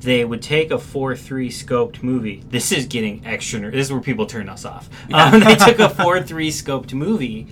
They 0.00 0.24
would 0.24 0.40
take 0.42 0.70
a 0.70 0.78
four 0.78 1.14
three 1.16 1.50
scoped 1.50 2.02
movie. 2.02 2.42
This 2.48 2.72
is 2.72 2.86
getting 2.86 3.24
extra. 3.26 3.60
ner- 3.60 3.70
This 3.70 3.86
is 3.88 3.92
where 3.92 4.00
people 4.00 4.26
turn 4.26 4.48
us 4.48 4.64
off. 4.64 4.88
Um, 5.12 5.40
they 5.40 5.56
took 5.56 5.78
a 5.78 5.88
four 5.90 6.22
three 6.22 6.50
scoped 6.50 6.92
movie 6.92 7.46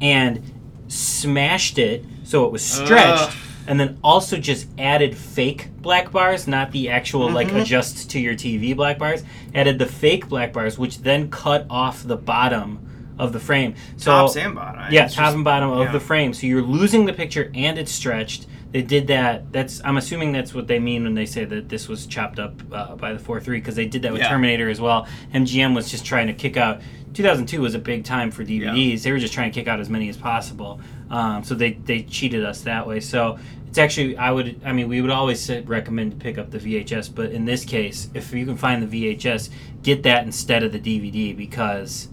and 0.00 0.42
smashed 0.88 1.78
it 1.78 2.04
so 2.24 2.44
it 2.44 2.52
was 2.52 2.64
stretched 2.64 3.28
Ugh. 3.30 3.34
and 3.66 3.78
then 3.80 3.98
also 4.04 4.36
just 4.36 4.66
added 4.78 5.16
fake 5.16 5.68
black 5.80 6.10
bars, 6.12 6.46
not 6.46 6.72
the 6.72 6.90
actual 6.90 7.30
like 7.30 7.48
Mhm. 7.48 7.62
adjust 7.62 8.10
to 8.10 8.20
your 8.20 8.34
TV 8.34 8.74
black 8.74 8.98
bars. 8.98 9.22
Added 9.54 9.78
the 9.78 9.86
fake 9.86 10.28
black 10.28 10.52
bars, 10.52 10.78
which 10.78 10.98
then 11.02 11.30
cut 11.30 11.66
off 11.70 12.02
the 12.02 12.16
bottom 12.16 12.80
of 13.18 13.32
the 13.32 13.40
frame. 13.40 13.74
So 13.96 14.10
Tops 14.10 14.36
and 14.36 14.54
bottom. 14.54 14.92
Yeah, 14.92 15.06
It's 15.06 15.14
top 15.14 15.26
just- 15.26 15.34
and 15.36 15.44
bottom 15.44 15.70
of 15.70 15.86
yeah. 15.86 15.92
the 15.92 16.00
frame. 16.00 16.34
So 16.34 16.46
you're 16.46 16.62
losing 16.62 17.06
the 17.06 17.12
picture 17.14 17.50
and 17.54 17.78
it's 17.78 17.92
stretched. 17.92 18.46
They 18.72 18.82
did 18.82 19.06
that. 19.06 19.52
That's 19.52 19.80
I'm 19.84 19.96
assuming 19.96 20.32
that's 20.32 20.52
what 20.52 20.66
they 20.66 20.78
mean 20.78 21.04
when 21.04 21.14
they 21.14 21.26
say 21.26 21.44
that 21.44 21.68
this 21.68 21.88
was 21.88 22.06
chopped 22.06 22.38
up 22.38 22.54
uh, 22.72 22.96
by 22.96 23.12
the 23.14 23.18
4-3 23.22 23.46
because 23.46 23.74
they 23.76 23.86
did 23.86 24.02
that 24.02 24.12
with 24.12 24.20
Yeah. 24.22 24.28
Terminator 24.28 24.68
as 24.68 24.80
well. 24.80 25.06
MGM 25.32 25.74
was 25.74 25.90
just 25.90 26.04
trying 26.04 26.26
to 26.26 26.34
kick 26.34 26.56
out. 26.56 26.80
2002 27.14 27.62
was 27.62 27.74
a 27.74 27.78
big 27.78 28.04
time 28.04 28.30
for 28.30 28.44
DVDs. 28.44 29.02
They 29.02 29.10
were 29.12 29.18
just 29.18 29.32
trying 29.32 29.50
to 29.50 29.54
kick 29.58 29.68
out 29.68 29.80
as 29.80 29.88
many 29.88 30.08
as 30.10 30.16
possible. 30.18 30.80
Um, 31.10 31.44
so 31.44 31.54
they 31.54 31.72
they 31.74 32.02
cheated 32.02 32.44
us 32.44 32.62
that 32.62 32.86
way. 32.86 33.00
So 33.00 33.38
it's 33.68 33.78
actually 33.78 34.16
I 34.18 34.30
would 34.32 34.60
I 34.64 34.72
mean 34.72 34.88
we 34.88 35.00
would 35.00 35.10
always 35.10 35.48
recommend 35.64 36.10
to 36.10 36.16
pick 36.18 36.36
up 36.36 36.50
the 36.50 36.58
VHS, 36.58 37.14
but 37.14 37.30
in 37.30 37.44
this 37.46 37.64
case, 37.64 38.10
if 38.12 38.32
you 38.34 38.44
can 38.44 38.56
find 38.56 38.86
the 38.86 39.16
VHS, 39.16 39.48
get 39.82 40.02
that 40.02 40.24
instead 40.24 40.62
of 40.62 40.72
the 40.72 40.80
DVD 40.80 41.34
because 41.34 42.08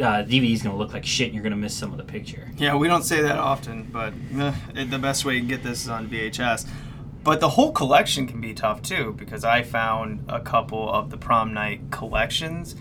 uh, 0.00 0.22
DVD 0.24 0.52
is 0.52 0.62
going 0.62 0.74
to 0.74 0.78
look 0.78 0.92
like 0.92 1.04
shit 1.04 1.26
and 1.26 1.34
you're 1.34 1.42
going 1.42 1.50
to 1.52 1.56
miss 1.58 1.74
some 1.74 1.90
of 1.92 1.98
the 1.98 2.04
picture. 2.04 2.50
Yeah, 2.56 2.76
we 2.76 2.88
don't 2.88 3.02
say 3.04 3.20
that 3.22 3.38
often, 3.38 3.88
but 3.92 4.12
it- 4.74 4.90
the 4.90 4.98
best 4.98 5.24
way 5.24 5.34
you 5.34 5.40
can 5.40 5.48
get 5.48 5.62
this 5.62 5.82
is 5.82 5.88
on 5.88 6.08
VHS. 6.08 6.66
But 7.24 7.40
the 7.40 7.50
whole 7.50 7.72
collection 7.72 8.26
can 8.26 8.40
be 8.40 8.54
tough 8.54 8.80
too, 8.82 9.14
because 9.18 9.44
I 9.44 9.62
found 9.62 10.24
a 10.28 10.40
couple 10.40 10.90
of 10.90 11.10
the 11.10 11.16
prom 11.16 11.52
night 11.52 11.90
collections, 11.90 12.76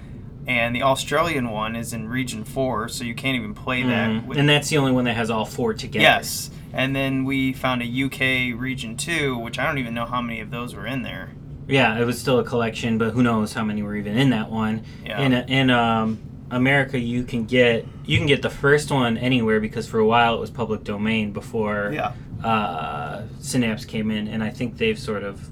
and 0.46 0.74
the 0.76 0.84
Australian 0.84 1.50
one 1.50 1.76
is 1.76 1.92
in 1.92 2.08
Region 2.08 2.46
4, 2.46 2.88
so 2.88 3.04
you 3.04 3.14
can't 3.14 3.36
even 3.36 3.54
play 3.54 3.84
that. 3.84 4.10
Mhm. 4.10 4.26
with- 4.28 4.38
and 4.38 4.48
that's 4.48 4.70
the 4.70 4.78
only 4.78 4.92
one 4.94 5.04
that 5.06 5.16
has 5.16 5.30
all 5.30 5.44
four 5.46 5.74
together. 5.74 6.04
Yes. 6.04 6.50
And 6.72 6.96
then 6.96 7.26
we 7.26 7.52
found 7.54 7.82
a 7.82 7.86
UK 7.86 8.54
Region 8.54 8.96
2, 8.96 9.38
which 9.38 9.58
I 9.60 9.66
don't 9.66 9.78
even 9.80 9.94
know 9.94 10.06
how 10.06 10.22
many 10.22 10.40
of 10.40 10.52
those 10.52 10.76
were 10.76 10.86
in 10.86 11.02
there. 11.02 11.32
Yeah, 11.68 12.00
it 12.00 12.06
was 12.06 12.18
still 12.18 12.40
a 12.40 12.44
collection, 12.46 12.98
but 12.98 13.12
who 13.12 13.22
knows 13.24 13.54
how 13.54 13.64
many 13.66 13.82
were 13.84 13.96
even 13.96 14.18
in 14.18 14.30
that 14.30 14.50
one. 14.50 14.84
Yeah. 15.06 15.20
In 15.20 15.34
in 15.34 15.70
um, 15.70 16.20
America, 16.50 16.98
you 16.98 17.24
can 17.24 17.46
get 17.46 17.86
you 18.06 18.18
can 18.18 18.28
get 18.28 18.42
the 18.42 18.50
first 18.50 18.90
one 18.92 19.18
anywhere 19.18 19.60
because 19.60 19.88
for 19.88 20.00
a 20.00 20.06
while 20.08 20.36
it 20.36 20.40
was 20.40 20.50
public 20.50 20.84
domain 20.84 21.32
before 21.32 21.92
Yeah. 21.94 22.14
uh, 22.44 23.24
Synapse 23.40 23.86
came 23.86 24.12
in, 24.12 24.28
and 24.28 24.42
I 24.44 24.50
think 24.50 24.78
they've 24.78 24.98
sort 25.00 25.24
of, 25.24 25.50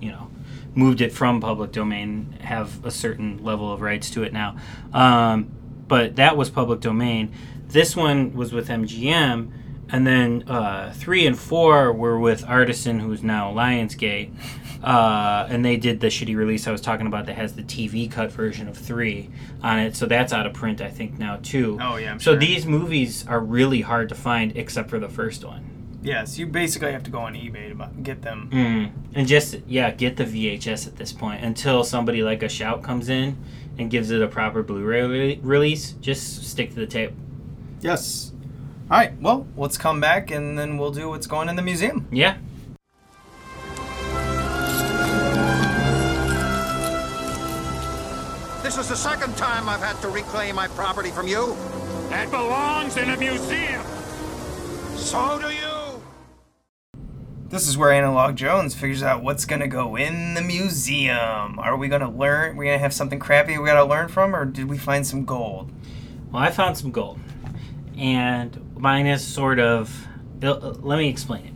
you 0.00 0.10
know, 0.10 0.30
moved 0.74 1.00
it 1.00 1.12
from 1.12 1.40
public 1.40 1.72
domain, 1.72 2.36
have 2.40 2.84
a 2.84 2.90
certain 2.90 3.42
level 3.44 3.70
of 3.72 3.80
rights 3.80 4.08
to 4.10 4.22
it 4.22 4.32
now. 4.32 4.56
Um, 4.94 5.48
but 5.88 6.16
that 6.16 6.36
was 6.36 6.48
public 6.50 6.80
domain. 6.80 7.32
This 7.68 7.94
one 7.96 8.32
was 8.34 8.52
with 8.52 8.68
MGM, 8.68 9.50
and 9.92 10.06
then 10.06 10.44
uh, 10.48 10.92
three 10.94 11.26
and 11.26 11.38
four 11.38 11.92
were 11.92 12.18
with 12.18 12.44
Artisan, 12.48 13.00
who's 13.00 13.22
now 13.22 13.52
Lionsgate. 13.52 14.32
Uh, 14.82 15.46
and 15.50 15.62
they 15.64 15.76
did 15.76 16.00
the 16.00 16.06
shitty 16.06 16.34
release 16.34 16.66
I 16.66 16.72
was 16.72 16.80
talking 16.80 17.06
about 17.06 17.26
that 17.26 17.34
has 17.34 17.54
the 17.54 17.62
TV 17.62 18.10
cut 18.10 18.32
version 18.32 18.66
of 18.66 18.78
three 18.78 19.28
on 19.62 19.78
it. 19.78 19.94
So 19.94 20.06
that's 20.06 20.32
out 20.32 20.46
of 20.46 20.54
print, 20.54 20.80
I 20.80 20.88
think, 20.88 21.18
now 21.18 21.38
too. 21.42 21.78
Oh, 21.80 21.96
yeah, 21.96 22.12
I'm 22.12 22.20
so 22.20 22.32
sure. 22.32 22.40
these 22.40 22.64
movies 22.64 23.26
are 23.26 23.40
really 23.40 23.82
hard 23.82 24.08
to 24.08 24.14
find 24.14 24.56
except 24.56 24.88
for 24.88 24.98
the 24.98 25.08
first 25.08 25.44
one. 25.44 25.66
Yes, 26.02 26.38
you 26.38 26.46
basically 26.46 26.92
have 26.92 27.02
to 27.02 27.10
go 27.10 27.18
on 27.18 27.34
eBay 27.34 27.76
to 27.76 28.00
get 28.02 28.22
them. 28.22 28.48
Mm. 28.50 28.92
And 29.14 29.28
just 29.28 29.56
yeah, 29.66 29.90
get 29.90 30.16
the 30.16 30.24
VHS 30.24 30.86
at 30.86 30.96
this 30.96 31.12
point 31.12 31.44
until 31.44 31.84
somebody 31.84 32.22
like 32.22 32.42
a 32.42 32.48
shout 32.48 32.82
comes 32.82 33.10
in 33.10 33.36
and 33.78 33.90
gives 33.90 34.10
it 34.10 34.22
a 34.22 34.28
proper 34.28 34.62
Blu-ray 34.62 35.02
re- 35.02 35.40
release. 35.42 35.92
Just 35.92 36.44
stick 36.44 36.70
to 36.70 36.76
the 36.76 36.86
tape. 36.86 37.12
Yes. 37.80 38.32
All 38.90 38.98
right, 38.98 39.12
well, 39.20 39.46
let's 39.56 39.78
come 39.78 40.00
back 40.00 40.32
and 40.32 40.58
then 40.58 40.76
we'll 40.76 40.90
do 40.90 41.10
what's 41.10 41.28
going 41.28 41.48
in 41.48 41.54
the 41.54 41.62
museum. 41.62 42.08
Yeah. 42.10 42.38
This 48.64 48.78
is 48.78 48.88
the 48.88 48.96
second 48.96 49.36
time 49.36 49.68
I've 49.68 49.80
had 49.80 50.00
to 50.02 50.08
reclaim 50.08 50.56
my 50.56 50.66
property 50.66 51.10
from 51.10 51.28
you. 51.28 51.56
That 52.08 52.32
belongs 52.32 52.96
in 52.96 53.10
a 53.10 53.16
museum. 53.16 53.80
So 54.96 55.38
do 55.40 55.50
you. 55.50 56.02
This 57.48 57.68
is 57.68 57.78
where 57.78 57.92
Analog 57.92 58.34
Jones 58.34 58.74
figures 58.74 59.04
out 59.04 59.22
what's 59.22 59.44
gonna 59.44 59.68
go 59.68 59.94
in 59.94 60.34
the 60.34 60.42
museum. 60.42 61.60
Are 61.60 61.76
we 61.76 61.86
gonna 61.86 62.10
learn? 62.10 62.56
We're 62.56 62.64
gonna 62.64 62.78
have 62.78 62.92
something 62.92 63.20
crappy 63.20 63.56
we 63.56 63.66
gotta 63.66 63.84
learn 63.84 64.08
from, 64.08 64.34
or 64.34 64.44
did 64.44 64.68
we 64.68 64.78
find 64.78 65.06
some 65.06 65.24
gold? 65.24 65.70
Well, 66.32 66.42
I 66.42 66.50
found 66.50 66.76
some 66.76 66.90
gold, 66.90 67.20
and 67.96 68.66
mine 68.80 69.06
is 69.06 69.24
sort 69.26 69.58
of. 69.58 70.06
Let 70.40 70.98
me 70.98 71.08
explain 71.08 71.46
it. 71.46 71.54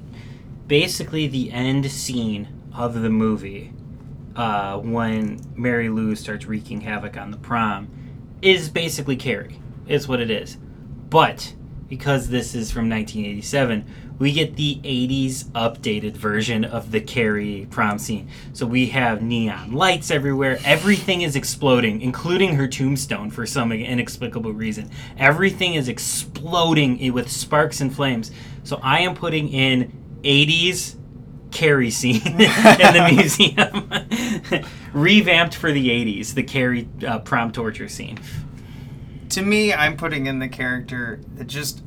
Basically, 0.68 1.26
the 1.26 1.52
end 1.52 1.90
scene 1.90 2.48
of 2.74 3.00
the 3.00 3.08
movie, 3.08 3.72
uh, 4.36 4.78
when 4.78 5.40
Mary 5.54 5.88
Lou 5.88 6.14
starts 6.14 6.46
wreaking 6.46 6.82
havoc 6.82 7.16
on 7.16 7.30
the 7.30 7.36
prom, 7.36 7.88
is 8.42 8.68
basically 8.68 9.16
Carrie. 9.16 9.60
Is 9.86 10.08
what 10.08 10.20
it 10.20 10.30
is. 10.30 10.56
But 11.10 11.54
because 11.88 12.28
this 12.28 12.54
is 12.54 12.70
from 12.70 12.88
1987, 12.88 13.86
we 14.18 14.32
get 14.32 14.56
the 14.56 14.76
80s 14.84 15.44
updated 15.52 16.12
version 16.12 16.64
of 16.64 16.90
the 16.92 17.00
Carrie 17.00 17.66
prom 17.70 17.98
scene. 17.98 18.28
So 18.52 18.66
we 18.66 18.86
have 18.86 19.22
neon 19.22 19.72
lights 19.72 20.10
everywhere. 20.10 20.58
Everything 20.64 21.22
is 21.22 21.36
exploding, 21.36 22.00
including 22.00 22.54
her 22.56 22.68
tombstone 22.68 23.30
for 23.30 23.46
some 23.46 23.72
inexplicable 23.72 24.52
reason. 24.52 24.90
Everything 25.18 25.74
is 25.74 25.88
exploding 25.88 27.12
with 27.12 27.30
sparks 27.30 27.80
and 27.80 27.94
flames. 27.94 28.30
So 28.62 28.78
I 28.82 29.00
am 29.00 29.14
putting 29.14 29.48
in 29.48 29.92
80s 30.22 30.96
Carrie 31.50 31.90
scene 31.90 32.26
in 32.26 32.36
the 32.38 33.08
museum. 33.12 34.64
Revamped 34.92 35.54
for 35.54 35.72
the 35.72 35.88
80s, 35.88 36.34
the 36.34 36.42
Carrie 36.42 36.88
uh, 37.06 37.20
prom 37.20 37.52
torture 37.52 37.88
scene. 37.88 38.18
To 39.30 39.42
me, 39.42 39.72
I'm 39.72 39.96
putting 39.96 40.26
in 40.26 40.38
the 40.38 40.48
character 40.48 41.20
that 41.34 41.46
just 41.46 41.82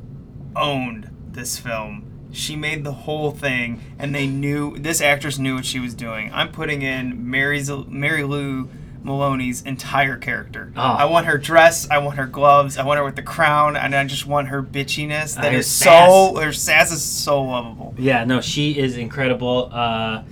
owned 0.56 1.10
this 1.30 1.58
film. 1.58 2.07
She 2.32 2.56
made 2.56 2.84
the 2.84 2.92
whole 2.92 3.30
thing, 3.30 3.80
and 3.98 4.14
they 4.14 4.26
knew 4.26 4.78
this 4.78 5.00
actress 5.00 5.38
knew 5.38 5.56
what 5.56 5.64
she 5.64 5.80
was 5.80 5.94
doing. 5.94 6.30
I'm 6.32 6.50
putting 6.52 6.82
in 6.82 7.30
Mary's, 7.30 7.70
Mary 7.70 8.22
Lou 8.22 8.68
Maloney's 9.02 9.62
entire 9.62 10.16
character. 10.16 10.72
Oh. 10.76 10.82
I 10.82 11.06
want 11.06 11.26
her 11.26 11.38
dress, 11.38 11.88
I 11.90 11.98
want 11.98 12.18
her 12.18 12.26
gloves, 12.26 12.76
I 12.76 12.84
want 12.84 12.98
her 12.98 13.04
with 13.04 13.16
the 13.16 13.22
crown, 13.22 13.76
and 13.76 13.94
I 13.94 14.04
just 14.06 14.26
want 14.26 14.48
her 14.48 14.62
bitchiness. 14.62 15.36
That 15.36 15.52
her 15.52 15.58
is 15.58 15.70
so 15.70 16.36
her 16.36 16.52
sass 16.52 16.92
is 16.92 17.02
so 17.02 17.42
lovable. 17.42 17.94
Yeah, 17.98 18.24
no, 18.24 18.40
she 18.40 18.78
is 18.78 18.96
incredible. 18.96 19.70
Uh, 19.72 20.24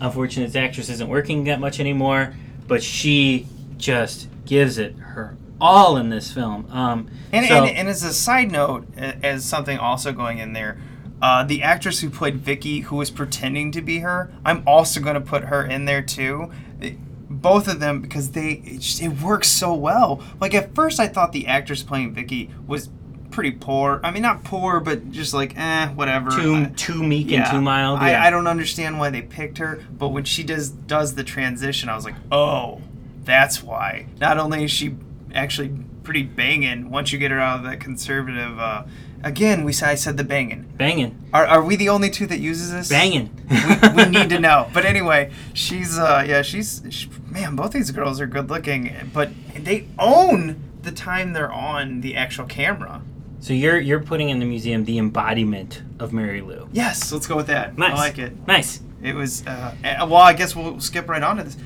unfortunately, 0.00 0.46
this 0.46 0.56
actress 0.56 0.88
isn't 0.88 1.08
working 1.08 1.44
that 1.44 1.60
much 1.60 1.80
anymore, 1.80 2.34
but 2.66 2.82
she 2.82 3.46
just 3.76 4.28
gives 4.46 4.78
it 4.78 4.94
her 4.96 5.36
all 5.60 5.96
in 5.96 6.08
this 6.08 6.32
film. 6.32 6.66
Um, 6.70 7.08
And, 7.32 7.46
so, 7.46 7.64
and, 7.64 7.76
and 7.76 7.88
as 7.88 8.02
a 8.02 8.12
side 8.12 8.50
note, 8.50 8.86
as 8.96 9.44
something 9.44 9.78
also 9.78 10.12
going 10.12 10.38
in 10.38 10.54
there, 10.54 10.78
uh, 11.22 11.44
the 11.44 11.62
actress 11.62 12.00
who 12.00 12.10
played 12.10 12.36
Vicky, 12.36 12.80
who 12.80 12.96
was 12.96 13.10
pretending 13.10 13.72
to 13.72 13.80
be 13.80 14.00
her, 14.00 14.30
I'm 14.44 14.62
also 14.66 15.00
going 15.00 15.14
to 15.14 15.20
put 15.20 15.44
her 15.44 15.64
in 15.64 15.84
there 15.86 16.02
too. 16.02 16.50
It- 16.80 16.98
Both 17.30 17.66
of 17.68 17.80
them 17.80 18.02
because 18.02 18.32
they 18.32 18.60
it, 18.64 18.80
just- 18.80 19.00
it 19.00 19.20
works 19.22 19.48
so 19.48 19.72
well. 19.72 20.20
Like 20.40 20.52
at 20.54 20.74
first, 20.74 21.00
I 21.00 21.08
thought 21.08 21.32
the 21.32 21.46
actress 21.46 21.82
playing 21.82 22.12
Vicky 22.12 22.50
was 22.66 22.90
pretty 23.30 23.52
poor. 23.52 23.98
I 24.04 24.10
mean, 24.10 24.20
not 24.22 24.44
poor, 24.44 24.78
but 24.80 25.10
just 25.10 25.32
like 25.32 25.54
eh, 25.56 25.88
whatever. 25.94 26.30
too 26.30 26.54
I- 26.56 26.72
too 26.76 27.02
meek 27.02 27.32
and 27.32 27.46
too 27.50 27.62
mild. 27.62 28.00
I. 28.00 28.26
I 28.26 28.30
don't 28.30 28.46
understand 28.46 28.98
why 28.98 29.08
they 29.10 29.22
picked 29.22 29.56
her, 29.58 29.80
but 29.96 30.08
when 30.08 30.24
she 30.24 30.42
does 30.42 30.68
does 30.68 31.14
the 31.14 31.24
transition, 31.24 31.88
I 31.88 31.94
was 31.94 32.04
like, 32.04 32.16
oh, 32.30 32.82
that's 33.24 33.62
why. 33.62 34.06
Not 34.20 34.36
only 34.38 34.64
is 34.64 34.70
she 34.70 34.96
actually 35.34 35.70
pretty 36.02 36.24
banging 36.24 36.90
once 36.90 37.12
you 37.12 37.18
get 37.18 37.30
her 37.30 37.40
out 37.40 37.58
of 37.60 37.64
that 37.64 37.80
conservative. 37.80 38.58
Uh, 38.58 38.82
again, 39.22 39.64
we 39.64 39.72
said 39.72 39.88
I 39.88 39.94
said 39.94 40.16
the 40.16 40.24
banging. 40.24 40.62
Banging. 40.76 41.28
Are, 41.32 41.46
are 41.46 41.62
we 41.62 41.76
the 41.76 41.88
only 41.88 42.10
two 42.10 42.26
that 42.26 42.38
uses 42.38 42.72
this? 42.72 42.88
Banging. 42.88 43.30
we, 43.50 44.04
we 44.04 44.08
need 44.10 44.30
to 44.30 44.38
know. 44.48 44.68
But 44.72 44.84
anyway, 44.84 45.32
she's 45.54 45.98
uh 45.98 46.24
yeah 46.26 46.42
she's 46.42 46.82
she, 46.90 47.08
man. 47.28 47.56
Both 47.56 47.72
these 47.72 47.90
girls 47.90 48.20
are 48.20 48.26
good 48.26 48.50
looking, 48.50 48.94
but 49.12 49.30
they 49.54 49.86
own 49.98 50.62
the 50.82 50.92
time 50.92 51.32
they're 51.32 51.52
on 51.52 52.00
the 52.00 52.16
actual 52.16 52.46
camera. 52.46 53.02
So 53.40 53.52
you're 53.52 53.78
you're 53.80 54.00
putting 54.02 54.28
in 54.28 54.38
the 54.38 54.46
museum 54.46 54.84
the 54.84 54.98
embodiment 54.98 55.82
of 55.98 56.12
Mary 56.12 56.40
Lou. 56.40 56.68
Yes, 56.72 57.12
let's 57.12 57.26
go 57.26 57.36
with 57.36 57.48
that. 57.48 57.76
Nice. 57.76 57.92
I 57.92 57.94
like 57.96 58.18
it. 58.18 58.46
Nice. 58.46 58.80
It 59.02 59.16
was, 59.16 59.44
uh, 59.46 59.74
well, 59.82 60.14
I 60.14 60.32
guess 60.32 60.54
we'll 60.54 60.78
skip 60.78 61.08
right 61.08 61.22
on 61.22 61.38
to 61.38 61.42
this. 61.42 61.56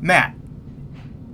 Matt, 0.00 0.34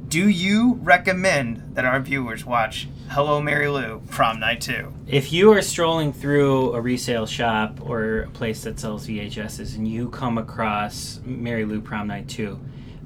do 0.08 0.28
you 0.28 0.74
recommend 0.82 1.74
that 1.74 1.86
our 1.86 2.00
viewers 2.00 2.44
watch 2.44 2.86
Hello 3.12 3.42
Mary 3.42 3.68
Lou 3.68 4.00
Prom 4.08 4.40
Night 4.40 4.62
2? 4.62 4.90
If 5.06 5.34
you 5.34 5.52
are 5.52 5.60
strolling 5.60 6.14
through 6.14 6.72
a 6.72 6.80
resale 6.80 7.26
shop 7.26 7.78
or 7.82 8.20
a 8.20 8.28
place 8.28 8.62
that 8.64 8.80
sells 8.80 9.06
VHSs 9.06 9.76
and 9.76 9.86
you 9.86 10.08
come 10.08 10.38
across 10.38 11.20
Mary 11.22 11.66
Lou 11.66 11.82
Prom 11.82 12.06
Night 12.06 12.26
2, 12.28 12.58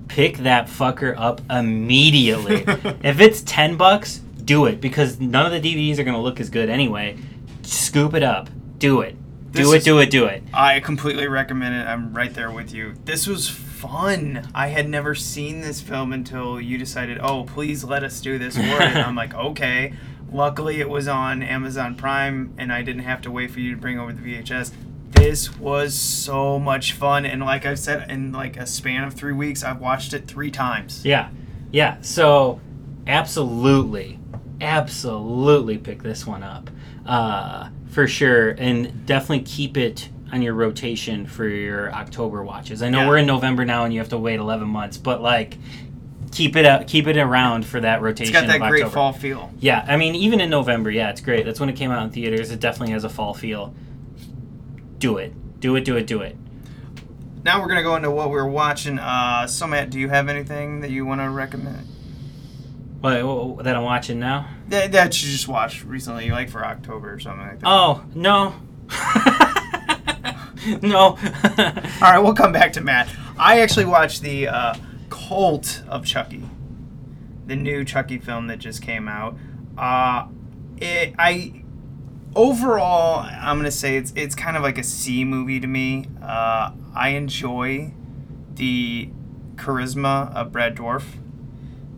pick 0.06 0.36
that 0.38 0.68
fucker 0.68 1.12
up 1.18 1.40
immediately. 1.50 2.62
if 3.02 3.18
it's 3.18 3.42
10 3.42 3.76
bucks, 3.76 4.18
do 4.44 4.66
it 4.66 4.80
because 4.80 5.18
none 5.18 5.52
of 5.52 5.60
the 5.60 5.74
DVDs 5.74 5.98
are 5.98 6.04
going 6.04 6.14
to 6.14 6.22
look 6.22 6.38
as 6.38 6.50
good 6.50 6.68
anyway. 6.68 7.16
Scoop 7.62 8.14
it 8.14 8.22
up. 8.22 8.48
Do 8.78 9.00
it. 9.00 9.16
Do 9.50 9.64
This 9.64 9.72
it, 9.72 9.76
is- 9.78 9.84
do 9.84 9.98
it, 9.98 10.10
do 10.10 10.26
it. 10.26 10.44
I 10.54 10.78
completely 10.78 11.26
recommend 11.26 11.74
it. 11.74 11.84
I'm 11.84 12.14
right 12.14 12.32
there 12.32 12.52
with 12.52 12.72
you. 12.72 12.94
This 13.04 13.26
was 13.26 13.48
fun. 13.86 14.48
I 14.54 14.68
had 14.68 14.88
never 14.88 15.14
seen 15.14 15.60
this 15.60 15.80
film 15.80 16.12
until 16.12 16.60
you 16.60 16.78
decided, 16.78 17.18
oh, 17.20 17.44
please 17.44 17.84
let 17.84 18.02
us 18.02 18.20
do 18.20 18.38
this 18.38 18.56
it. 18.56 18.64
And 18.64 18.98
I'm 18.98 19.14
like, 19.14 19.34
okay. 19.52 19.94
Luckily, 20.32 20.80
it 20.80 20.88
was 20.88 21.06
on 21.06 21.42
Amazon 21.42 21.94
Prime, 21.94 22.52
and 22.58 22.72
I 22.72 22.82
didn't 22.82 23.04
have 23.04 23.22
to 23.22 23.30
wait 23.30 23.50
for 23.50 23.60
you 23.60 23.74
to 23.74 23.80
bring 23.80 23.98
over 23.98 24.12
the 24.12 24.20
VHS. 24.20 24.72
This 25.10 25.56
was 25.56 25.94
so 25.94 26.58
much 26.58 26.92
fun, 26.92 27.24
and 27.24 27.42
like 27.42 27.64
I've 27.64 27.78
said, 27.78 28.10
in 28.10 28.32
like 28.32 28.56
a 28.56 28.66
span 28.66 29.04
of 29.04 29.14
three 29.14 29.32
weeks, 29.32 29.62
I've 29.62 29.80
watched 29.80 30.12
it 30.12 30.26
three 30.26 30.50
times. 30.50 31.04
Yeah. 31.04 31.30
Yeah. 31.70 31.98
So, 32.00 32.60
absolutely, 33.06 34.18
absolutely 34.60 35.78
pick 35.78 36.02
this 36.02 36.26
one 36.26 36.42
up. 36.42 36.70
Uh, 37.06 37.68
for 37.96 38.06
sure. 38.06 38.50
And 38.50 39.06
definitely 39.06 39.44
keep 39.44 39.76
it 39.76 40.10
on 40.32 40.42
your 40.42 40.54
rotation 40.54 41.26
for 41.26 41.46
your 41.48 41.92
October 41.92 42.42
watches. 42.42 42.82
I 42.82 42.88
know 42.90 43.00
Yeah. 43.02 43.08
we're 43.08 43.18
in 43.18 43.26
November 43.26 43.64
now 43.64 43.84
and 43.84 43.92
you 43.94 44.00
have 44.00 44.08
to 44.10 44.18
wait 44.18 44.40
11 44.40 44.66
months, 44.68 44.96
but 44.98 45.22
like, 45.22 45.56
keep 46.32 46.56
it 46.56 46.66
up, 46.66 46.86
keep 46.88 47.06
it 47.06 47.16
around 47.16 47.64
for 47.64 47.80
that 47.80 47.96
It's 47.96 48.02
rotation 48.02 48.32
got 48.32 48.46
that 48.48 48.58
great 48.60 48.82
October. 48.82 48.94
fall 48.94 49.12
feel. 49.12 49.50
Yeah, 49.60 49.84
I 49.88 49.96
mean, 49.96 50.14
even 50.16 50.40
in 50.40 50.50
November, 50.50 50.90
yeah, 50.90 51.10
it's 51.10 51.20
great. 51.20 51.44
That's 51.46 51.60
when 51.60 51.68
it 51.68 51.76
came 51.76 51.90
out 51.90 52.02
in 52.02 52.10
theaters. 52.10 52.50
It 52.50 52.60
definitely 52.60 52.92
has 52.92 53.04
a 53.04 53.08
fall 53.08 53.34
feel. 53.34 53.72
Do 54.98 55.16
it. 55.18 55.32
Do 55.60 55.76
it, 55.76 55.84
do 55.84 55.96
it, 55.96 56.06
do 56.06 56.20
it. 56.20 56.36
Now 57.44 57.60
we're 57.62 57.68
gonna 57.68 57.82
go 57.84 57.94
into 57.94 58.10
what 58.10 58.30
we're 58.30 58.48
watching. 58.48 58.98
Uh, 58.98 59.46
so 59.46 59.66
Matt, 59.68 59.90
do 59.90 60.00
you 60.00 60.08
have 60.08 60.28
anything 60.28 60.80
that 60.80 60.90
you 60.90 61.06
want 61.06 61.20
to 61.20 61.30
recommend? 61.30 61.86
What, 63.00 63.24
what, 63.24 63.64
that 63.64 63.76
I'm 63.76 63.84
watching 63.84 64.18
now? 64.18 64.48
That, 64.68 64.90
that 64.92 65.22
you 65.22 65.30
just 65.30 65.46
watched 65.46 65.84
recently, 65.84 66.30
like 66.30 66.48
for 66.50 66.64
October 66.64 67.12
or 67.14 67.20
something 67.20 67.46
like 67.46 67.60
that. 67.60 67.66
Oh, 67.68 68.02
no. 68.14 68.54
no. 70.82 70.98
All 71.09 71.16
right, 72.01 72.18
we'll 72.18 72.34
come 72.34 72.52
back 72.52 72.72
to 72.74 72.80
Matt. 72.80 73.09
I 73.38 73.60
actually 73.60 73.84
watched 73.84 74.22
the 74.22 74.48
uh, 74.48 74.74
Cult 75.10 75.82
of 75.88 76.05
Chucky, 76.05 76.43
the 77.47 77.56
new 77.56 77.84
Chucky 77.84 78.18
film 78.18 78.47
that 78.48 78.59
just 78.59 78.82
came 78.82 79.09
out. 79.09 79.36
Uh, 79.78 80.26
it, 80.78 81.14
I 81.18 81.62
overall, 82.34 83.20
I'm 83.20 83.59
gonna 83.59 83.70
say 83.70 83.97
it's 83.97 84.12
it's 84.16 84.34
kind 84.34 84.56
of 84.56 84.62
like 84.62 84.78
a 84.78 84.82
C 84.82 85.24
movie 85.24 85.60
to 85.60 85.66
me. 85.66 86.06
Uh, 86.22 86.72
I 86.94 87.10
enjoy 87.10 87.93
the 88.55 89.10
charisma 89.56 90.34
of 90.34 90.52
Brad 90.52 90.76
Dourif 90.76 91.05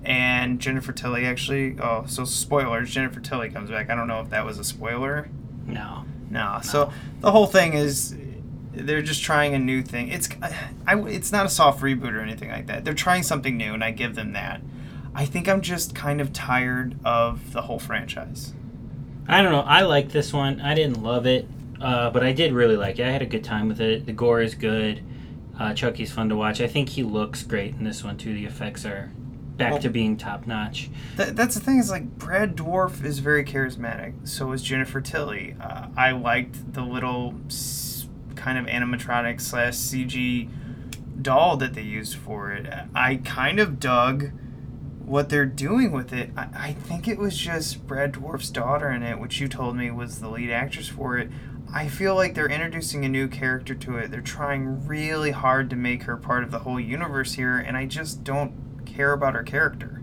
and 0.05 0.61
Jennifer 0.61 0.93
Tilly. 0.93 1.25
Actually, 1.25 1.77
oh, 1.81 2.05
so 2.07 2.25
spoilers: 2.25 2.91
Jennifer 2.91 3.21
Tilly 3.21 3.51
comes 3.51 3.71
back. 3.71 3.89
I 3.89 3.95
don't 3.95 4.09
know 4.09 4.21
if 4.21 4.31
that 4.31 4.45
was 4.45 4.59
a 4.59 4.65
spoiler. 4.65 5.29
No. 5.67 6.05
No. 6.31 6.61
So 6.63 6.93
the 7.21 7.31
whole 7.31 7.47
thing 7.47 7.73
is 7.73 8.15
they're 8.87 9.03
just 9.03 9.23
trying 9.23 9.55
a 9.55 9.59
new 9.59 9.83
thing. 9.83 10.09
It's 10.09 10.29
I, 10.87 10.99
it's 11.01 11.33
not 11.33 11.47
a 11.47 11.49
soft 11.49 11.81
reboot 11.83 12.13
or 12.13 12.21
anything 12.21 12.51
like 12.51 12.67
that. 12.67 12.85
They're 12.85 12.95
trying 12.95 13.23
something 13.23 13.57
new, 13.57 13.75
and 13.75 13.83
I 13.85 13.91
give 13.91 14.15
them 14.15 14.33
that. 14.33 14.61
I 15.15 15.25
think 15.27 15.49
I'm 15.49 15.61
just 15.63 15.95
kind 15.95 16.21
of 16.21 16.33
tired 16.33 16.97
of 17.05 17.53
the 17.53 17.63
whole 17.63 17.79
franchise. 17.79 18.55
I 19.27 19.43
don't 19.43 19.53
know. 19.53 19.61
I 19.61 19.83
like 19.83 20.11
this 20.11 20.33
one. 20.33 20.61
I 20.61 20.75
didn't 20.75 21.03
love 21.03 21.27
it, 21.27 21.49
uh, 21.81 22.11
but 22.11 22.23
I 22.23 22.33
did 22.33 22.53
really 22.53 22.77
like 22.77 22.99
it. 22.99 23.07
I 23.07 23.11
had 23.11 23.23
a 23.23 23.27
good 23.27 23.45
time 23.45 23.69
with 23.69 23.81
it. 23.81 24.07
The 24.07 24.13
gore 24.13 24.41
is 24.41 24.55
good. 24.55 25.03
Uh, 25.59 25.75
Chucky's 25.75 26.13
fun 26.13 26.29
to 26.29 26.37
watch. 26.37 26.61
I 26.61 26.69
think 26.69 26.91
he 26.91 27.03
looks 27.03 27.43
great 27.43 27.75
in 27.75 27.85
this 27.85 28.05
one 28.05 28.17
too. 28.17 28.33
The 28.33 28.45
effects 28.47 28.85
are 28.87 29.11
back 29.57 29.73
Well- 29.73 29.81
to 29.83 29.91
being 29.91 30.17
top 30.17 30.47
notch. 30.47 30.89
Th- 31.17 31.31
that's 31.31 31.57
the 31.57 31.61
thing 31.61 31.79
is 31.79 31.91
like 31.91 32.17
Brad 32.17 32.57
Dourif 32.57 33.05
is 33.05 33.19
very 33.19 33.43
charismatic. 33.45 34.13
So 34.29 34.53
is 34.53 34.63
Jennifer 34.63 35.01
Tilly. 35.01 35.57
Uh, 35.61 35.89
I 35.97 36.13
liked 36.13 36.75
the 36.75 36.83
little 36.83 37.35
kind 38.39 38.57
of 38.57 38.67
animatronic 38.67 39.41
slash 39.41 39.75
CG 39.75 40.49
doll 41.21 41.57
that 41.59 41.75
they 41.75 41.83
used 41.83 42.17
for 42.17 42.53
it. 42.53 42.67
I 42.95 43.17
kind 43.17 43.59
of 43.59 43.81
dug 43.81 44.31
what 45.05 45.29
they're 45.29 45.47
doing 45.47 45.91
with 45.91 46.13
it. 46.13 46.31
I, 46.37 46.49
I 46.55 46.73
think 46.73 47.09
it 47.09 47.19
was 47.19 47.37
just 47.37 47.87
Brad 47.87 48.13
Dourif's 48.13 48.51
daughter 48.51 48.91
in 48.91 49.03
it, 49.03 49.19
which 49.19 49.41
you 49.41 49.49
told 49.49 49.77
me 49.77 49.91
was 49.91 50.21
the 50.21 50.29
lead 50.29 50.51
actress 50.51 50.89
for 50.89 51.19
it. 51.19 51.31
I 51.73 51.89
feel 51.89 52.15
like 52.15 52.35
they're 52.35 52.49
introducing 52.49 53.05
a 53.05 53.09
new 53.09 53.29
character 53.29 53.75
to 53.75 53.99
it. 53.99 54.11
They're 54.11 54.21
trying 54.21 54.87
really 54.87 55.33
hard 55.33 55.69
to 55.71 55.77
make 55.77 56.05
her 56.05 56.17
part 56.17 56.45
of 56.45 56.51
the 56.51 56.61
whole 56.61 56.81
universe 56.81 57.35
here, 57.35 57.59
and 57.59 57.77
I 57.77 57.85
just 57.87 58.25
don't 58.25 58.87
care 58.87 59.13
about 59.13 59.35
her 59.35 59.43
character. 59.43 59.98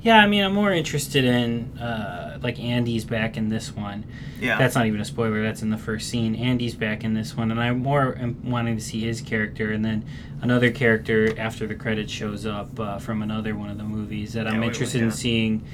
Yeah, 0.00 0.18
I 0.18 0.26
mean, 0.26 0.44
I'm 0.44 0.54
more 0.54 0.72
interested 0.72 1.24
in 1.24 1.76
uh, 1.78 2.38
like 2.40 2.60
Andy's 2.60 3.04
back 3.04 3.36
in 3.36 3.48
this 3.48 3.74
one. 3.74 4.04
Yeah. 4.40 4.56
That's 4.56 4.76
not 4.76 4.86
even 4.86 5.00
a 5.00 5.04
spoiler. 5.04 5.42
That's 5.42 5.62
in 5.62 5.70
the 5.70 5.78
first 5.78 6.08
scene. 6.08 6.36
Andy's 6.36 6.74
back 6.76 7.02
in 7.02 7.14
this 7.14 7.36
one, 7.36 7.50
and 7.50 7.60
I'm 7.60 7.82
more 7.82 8.16
am 8.16 8.48
wanting 8.48 8.76
to 8.76 8.82
see 8.82 9.00
his 9.00 9.20
character, 9.20 9.72
and 9.72 9.84
then 9.84 10.04
another 10.40 10.70
character 10.70 11.34
after 11.38 11.66
the 11.66 11.74
credits 11.74 12.12
shows 12.12 12.46
up 12.46 12.78
uh, 12.78 12.98
from 12.98 13.22
another 13.22 13.56
one 13.56 13.70
of 13.70 13.78
the 13.78 13.84
movies 13.84 14.34
that 14.34 14.46
Yeah, 14.46 14.52
I'm 14.52 14.62
interested 14.62 15.02
in 15.02 15.10
seeing 15.10 15.64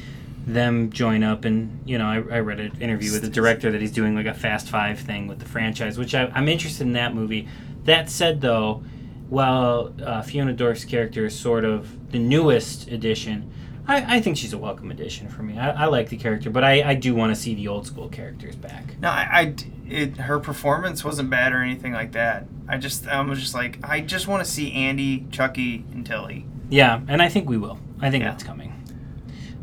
them 0.47 0.91
join 0.91 1.23
up. 1.23 1.45
And 1.45 1.81
you 1.85 1.99
know, 1.99 2.07
I, 2.07 2.17
I 2.17 2.41
read 2.41 2.61
an 2.61 2.81
interview 2.81 3.13
with 3.13 3.23
the 3.23 3.29
director 3.29 3.71
that 3.73 3.81
he's 3.81 3.93
doing 3.93 4.15
like 4.15 4.27
a 4.27 4.35
Fast 4.35 4.69
Five 4.69 5.01
thing 5.01 5.27
with 5.27 5.39
the 5.39 5.47
franchise, 5.47 5.99
which 5.99 6.15
I, 6.15 6.31
I'm 6.35 6.49
interested 6.49 6.87
in 6.87 6.95
that 6.95 7.15
movie. 7.15 7.47
That 7.85 8.09
said, 8.09 8.41
though, 8.41 8.83
while 9.29 9.95
uh, 10.03 10.23
Fiona 10.23 10.55
Dourif's 10.55 10.87
character 10.87 11.27
is 11.27 11.39
sort 11.39 11.67
of 11.67 12.11
the 12.11 12.19
newest 12.19 12.89
addition. 12.89 13.51
I, 13.86 14.16
I 14.16 14.20
think 14.20 14.36
she's 14.39 14.52
a 14.52 14.59
welcome 14.59 14.90
addition 14.90 15.28
for 15.28 15.43
me. 15.43 15.59
I, 15.59 15.85
I 15.85 15.85
like 15.86 16.09
the 16.09 16.16
character, 16.16 16.48
but 16.51 16.65
I, 16.65 16.82
I 16.90 16.94
do 16.94 17.15
want 17.15 17.35
to 17.35 17.40
see 17.40 17.55
the 17.55 17.69
old 17.69 17.86
school 17.86 18.09
characters 18.09 18.56
back. 18.56 18.98
No, 19.01 19.09
I, 19.11 19.28
I 19.31 19.55
it, 19.89 20.16
her 20.16 20.40
performance 20.40 21.05
wasn't 21.05 21.28
bad 21.31 21.52
or 21.52 21.61
anything 21.62 21.93
like 21.93 22.12
that. 22.12 22.47
I 22.66 22.78
just, 22.78 23.06
I 23.06 23.20
was 23.20 23.39
just 23.40 23.55
like, 23.55 23.78
I 23.86 24.01
just 24.01 24.27
want 24.27 24.43
to 24.44 24.51
see 24.51 24.73
Andy, 24.73 25.27
Chucky, 25.31 25.85
and 25.93 26.06
Tilly. 26.06 26.47
Yeah, 26.70 27.01
and 27.09 27.20
I 27.20 27.28
think 27.28 27.47
we 27.48 27.59
will. 27.59 27.78
I 28.01 28.11
think 28.11 28.24
that's 28.24 28.43
coming. 28.43 28.73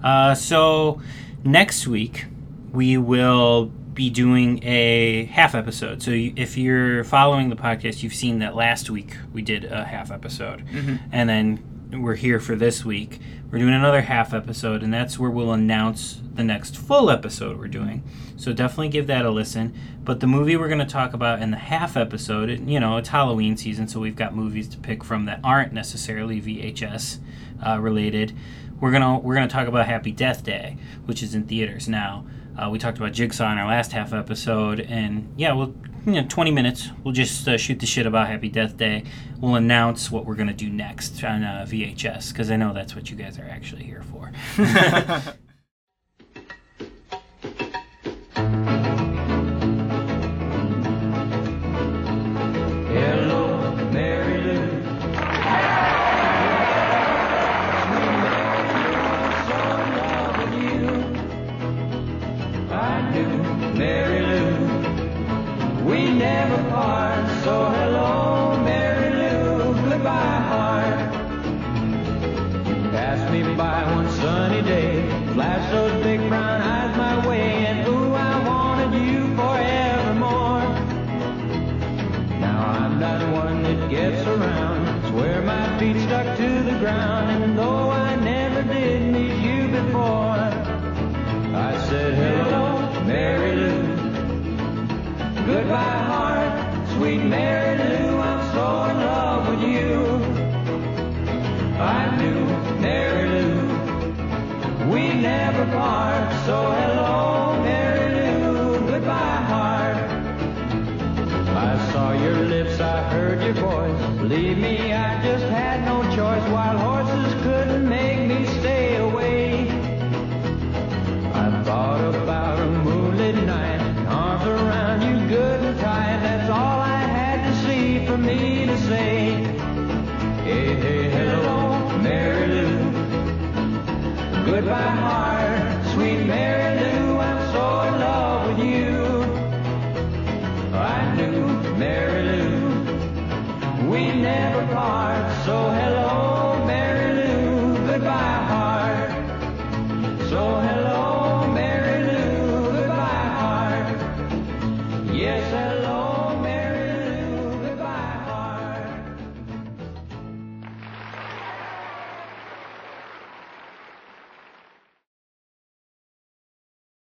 Uh, 0.04 0.36
so 0.36 1.02
next 1.44 1.88
week 1.88 2.26
we 2.72 2.98
will 2.98 3.66
be 3.66 4.10
doing 4.10 4.64
a 4.64 5.26
half 5.26 5.54
episode. 5.56 6.02
So 6.02 6.12
you, 6.12 6.34
if 6.36 6.58
you're 6.58 7.04
following 7.04 7.50
the 7.50 7.56
podcast, 7.56 8.04
you've 8.04 8.14
seen 8.14 8.40
that 8.40 8.56
last 8.56 8.90
week 8.90 9.18
we 9.34 9.42
did 9.42 9.66
a 9.66 9.84
half 9.84 10.12
episode, 10.12 10.66
Mhm. 10.68 11.00
and 11.12 11.28
then 11.30 11.64
we're 12.02 12.16
here 12.16 12.40
for 12.40 12.56
this 12.56 12.86
week. 12.86 13.20
We're 13.52 13.60
doing 13.60 13.74
another 13.74 14.02
half 14.04 14.34
episode, 14.34 14.82
and 14.82 14.94
that's 14.94 15.20
where 15.20 15.30
we'll 15.30 15.52
announce 15.52 16.22
the 16.34 16.44
next 16.44 16.78
full 16.78 17.10
episode 17.10 17.58
we're 17.60 17.68
doing. 17.68 18.02
So 18.38 18.54
definitely 18.54 18.88
give 18.88 19.08
that 19.08 19.26
a 19.26 19.30
listen. 19.30 19.74
But 20.06 20.22
the 20.22 20.28
movie 20.28 20.56
we're 20.56 20.70
going 20.70 20.80
to 20.80 20.86
talk 20.86 21.14
about 21.14 21.42
in 21.42 21.52
the 21.52 21.58
half 21.58 21.98
episode, 21.98 22.50
it- 22.50 22.62
you 22.62 22.80
know, 22.80 22.96
it's 22.96 23.10
Halloween 23.10 23.58
season, 23.58 23.90
so 23.90 24.00
we've 24.00 24.16
got 24.16 24.34
movies 24.34 24.70
to 24.70 24.78
pick 24.78 25.04
from 25.04 25.26
that 25.26 25.42
aren't 25.44 25.74
necessarily 25.74 26.40
VHS 26.42 27.20
uh, 27.66 27.78
related. 27.82 28.34
We're 28.80 28.92
gonna 28.92 29.20
we're 29.20 29.36
gonna 29.36 29.48
talk 29.50 29.68
about 29.68 29.86
Happy 29.86 30.12
Death 30.12 30.44
Day, 30.44 30.78
which 31.06 31.22
is 31.22 31.36
in 31.36 31.44
theaters 31.44 31.88
now. 31.90 32.26
Uh, 32.58 32.70
we 32.70 32.80
talked 32.80 32.98
about 32.98 33.12
Jigsaw 33.12 33.52
in 33.52 33.58
our 33.60 33.68
last 33.68 33.92
half 33.92 34.12
episode, 34.14 34.80
and 34.80 35.32
yeah, 35.38 35.52
we'll 35.52 35.76
you 36.06 36.14
know 36.14 36.26
20 36.28 36.52
minutes. 36.52 36.90
We'll 37.04 37.14
just 37.14 37.48
uh, 37.48 37.58
shoot 37.58 37.80
the 37.80 37.86
shit 37.86 38.06
about 38.06 38.28
Happy 38.28 38.50
Death 38.50 38.78
Day. 38.78 39.04
We'll 39.40 39.56
announce 39.56 40.12
what 40.12 40.26
we're 40.26 40.36
gonna 40.36 40.54
do 40.54 40.70
next 40.70 41.24
on 41.24 41.44
uh, 41.44 41.66
VHS 41.68 42.32
because 42.32 42.52
I 42.52 42.58
know 42.58 42.74
that's 42.74 42.96
what 42.96 43.10
you 43.10 43.16
guys 43.16 43.38
are 43.40 43.48
actually 43.48 43.84
here 43.84 44.04
for. 44.12 44.32